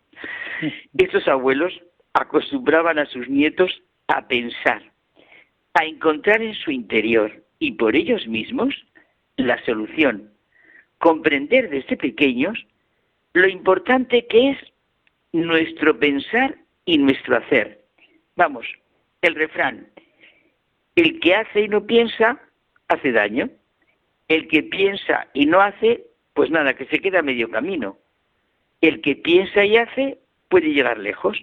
Estos 0.96 1.28
abuelos 1.28 1.72
acostumbraban 2.14 2.98
a 2.98 3.06
sus 3.06 3.28
nietos 3.28 3.82
a 4.08 4.26
pensar, 4.26 4.82
a 5.74 5.84
encontrar 5.84 6.42
en 6.42 6.54
su 6.54 6.70
interior 6.70 7.32
y 7.58 7.72
por 7.72 7.96
ellos 7.96 8.26
mismos 8.26 8.74
la 9.36 9.62
solución, 9.64 10.32
comprender 10.98 11.70
desde 11.70 11.96
pequeños 11.96 12.66
lo 13.34 13.48
importante 13.48 14.26
que 14.26 14.50
es 14.50 14.58
nuestro 15.32 15.98
pensar 15.98 16.56
y 16.84 16.98
nuestro 16.98 17.36
hacer. 17.36 17.82
Vamos, 18.36 18.66
el 19.22 19.34
refrán, 19.36 19.88
el 20.96 21.20
que 21.20 21.34
hace 21.34 21.62
y 21.62 21.68
no 21.68 21.86
piensa, 21.86 22.38
hace 22.88 23.12
daño. 23.12 23.48
El 24.28 24.48
que 24.48 24.62
piensa 24.62 25.28
y 25.32 25.46
no 25.46 25.60
hace, 25.60 26.04
pues 26.34 26.50
nada, 26.50 26.74
que 26.74 26.86
se 26.86 27.00
queda 27.00 27.20
a 27.20 27.22
medio 27.22 27.50
camino. 27.50 27.98
El 28.80 29.00
que 29.00 29.16
piensa 29.16 29.64
y 29.64 29.76
hace 29.76 30.18
puede 30.48 30.72
llegar 30.72 30.98
lejos. 30.98 31.42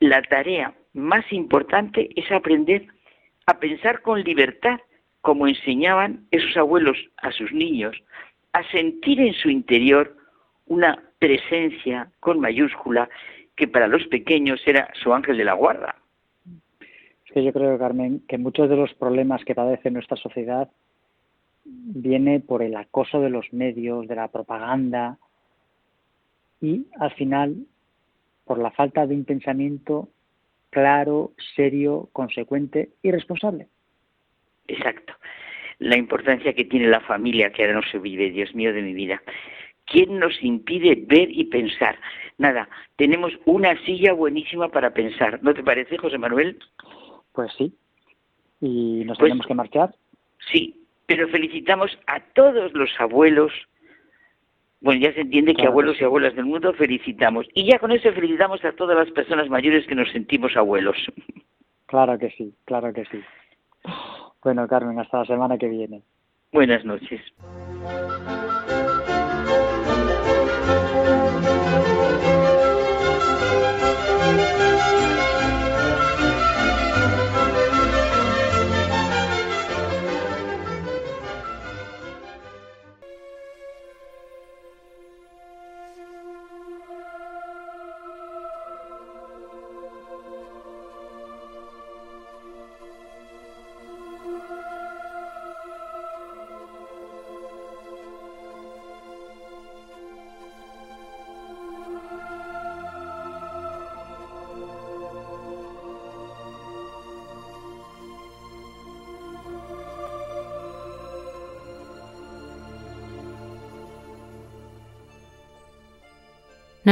La 0.00 0.22
tarea 0.22 0.74
más 0.94 1.30
importante 1.32 2.08
es 2.16 2.30
aprender 2.30 2.86
a 3.46 3.58
pensar 3.58 4.02
con 4.02 4.22
libertad, 4.22 4.80
como 5.20 5.46
enseñaban 5.46 6.26
esos 6.30 6.56
abuelos 6.56 6.96
a 7.18 7.30
sus 7.32 7.52
niños, 7.52 7.96
a 8.52 8.62
sentir 8.70 9.20
en 9.20 9.34
su 9.34 9.50
interior 9.50 10.16
una 10.66 11.02
presencia 11.18 12.10
con 12.20 12.40
mayúscula 12.40 13.08
que 13.56 13.68
para 13.68 13.86
los 13.86 14.06
pequeños 14.08 14.60
era 14.66 14.88
su 14.94 15.12
ángel 15.12 15.36
de 15.36 15.44
la 15.44 15.54
guarda. 15.54 16.01
Que 17.32 17.42
yo 17.42 17.52
creo, 17.52 17.78
Carmen, 17.78 18.22
que 18.28 18.38
muchos 18.38 18.68
de 18.68 18.76
los 18.76 18.92
problemas 18.94 19.44
que 19.44 19.54
padece 19.54 19.90
nuestra 19.90 20.16
sociedad 20.16 20.70
viene 21.64 22.40
por 22.40 22.62
el 22.62 22.76
acoso 22.76 23.20
de 23.20 23.30
los 23.30 23.52
medios, 23.52 24.08
de 24.08 24.16
la 24.16 24.28
propaganda 24.28 25.18
y 26.60 26.86
al 26.98 27.12
final 27.12 27.56
por 28.44 28.58
la 28.58 28.70
falta 28.70 29.06
de 29.06 29.14
un 29.14 29.24
pensamiento 29.24 30.08
claro, 30.70 31.32
serio, 31.54 32.08
consecuente 32.12 32.90
y 33.02 33.10
responsable. 33.10 33.68
Exacto. 34.68 35.12
La 35.78 35.96
importancia 35.96 36.54
que 36.54 36.64
tiene 36.64 36.88
la 36.88 37.00
familia 37.00 37.52
que 37.52 37.62
ahora 37.62 37.74
no 37.74 37.82
se 37.90 37.98
vive, 37.98 38.30
Dios 38.30 38.54
mío 38.54 38.72
de 38.72 38.82
mi 38.82 38.94
vida. 38.94 39.22
¿Quién 39.86 40.18
nos 40.18 40.42
impide 40.42 41.04
ver 41.06 41.28
y 41.30 41.44
pensar? 41.44 41.98
Nada, 42.38 42.68
tenemos 42.96 43.32
una 43.44 43.76
silla 43.84 44.12
buenísima 44.12 44.68
para 44.68 44.94
pensar. 44.94 45.40
¿No 45.42 45.52
te 45.54 45.62
parece, 45.62 45.98
José 45.98 46.18
Manuel? 46.18 46.58
Pues 47.32 47.52
sí. 47.56 47.74
¿Y 48.60 49.04
nos 49.04 49.18
pues 49.18 49.28
tenemos 49.28 49.46
que 49.46 49.54
marchar? 49.54 49.94
Sí, 50.50 50.86
pero 51.06 51.28
felicitamos 51.28 51.98
a 52.06 52.20
todos 52.20 52.72
los 52.74 52.90
abuelos. 52.98 53.52
Bueno, 54.80 55.00
ya 55.00 55.12
se 55.14 55.20
entiende 55.20 55.54
que 55.54 55.66
abuelos 55.66 56.00
y 56.00 56.04
abuelas 56.04 56.34
del 56.34 56.46
mundo 56.46 56.72
felicitamos. 56.74 57.46
Y 57.54 57.70
ya 57.70 57.78
con 57.78 57.92
eso 57.92 58.12
felicitamos 58.12 58.64
a 58.64 58.72
todas 58.72 58.96
las 58.96 59.10
personas 59.10 59.48
mayores 59.48 59.86
que 59.86 59.94
nos 59.94 60.10
sentimos 60.10 60.56
abuelos. 60.56 60.96
Claro 61.86 62.18
que 62.18 62.30
sí, 62.30 62.54
claro 62.64 62.92
que 62.92 63.04
sí. 63.04 63.20
Bueno, 64.42 64.66
Carmen, 64.66 64.98
hasta 64.98 65.18
la 65.18 65.24
semana 65.26 65.58
que 65.58 65.68
viene. 65.68 66.02
Buenas 66.52 66.84
noches. 66.84 67.20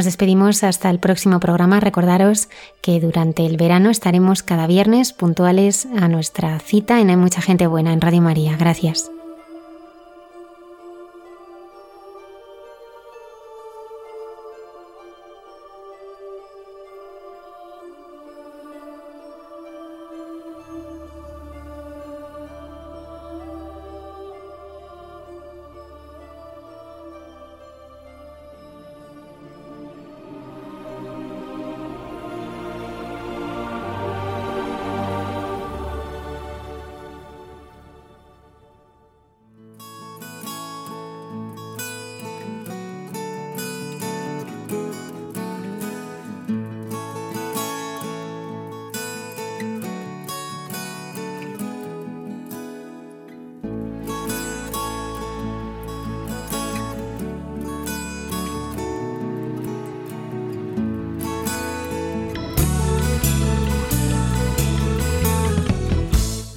Nos 0.00 0.06
despedimos 0.06 0.64
hasta 0.64 0.88
el 0.88 0.98
próximo 0.98 1.40
programa. 1.40 1.78
Recordaros 1.78 2.48
que 2.80 3.00
durante 3.00 3.44
el 3.44 3.58
verano 3.58 3.90
estaremos 3.90 4.42
cada 4.42 4.66
viernes 4.66 5.12
puntuales 5.12 5.86
a 5.94 6.08
nuestra 6.08 6.58
cita 6.58 7.00
en 7.00 7.10
Hay 7.10 7.18
mucha 7.18 7.42
gente 7.42 7.66
buena 7.66 7.92
en 7.92 8.00
Radio 8.00 8.22
María. 8.22 8.56
Gracias. 8.56 9.10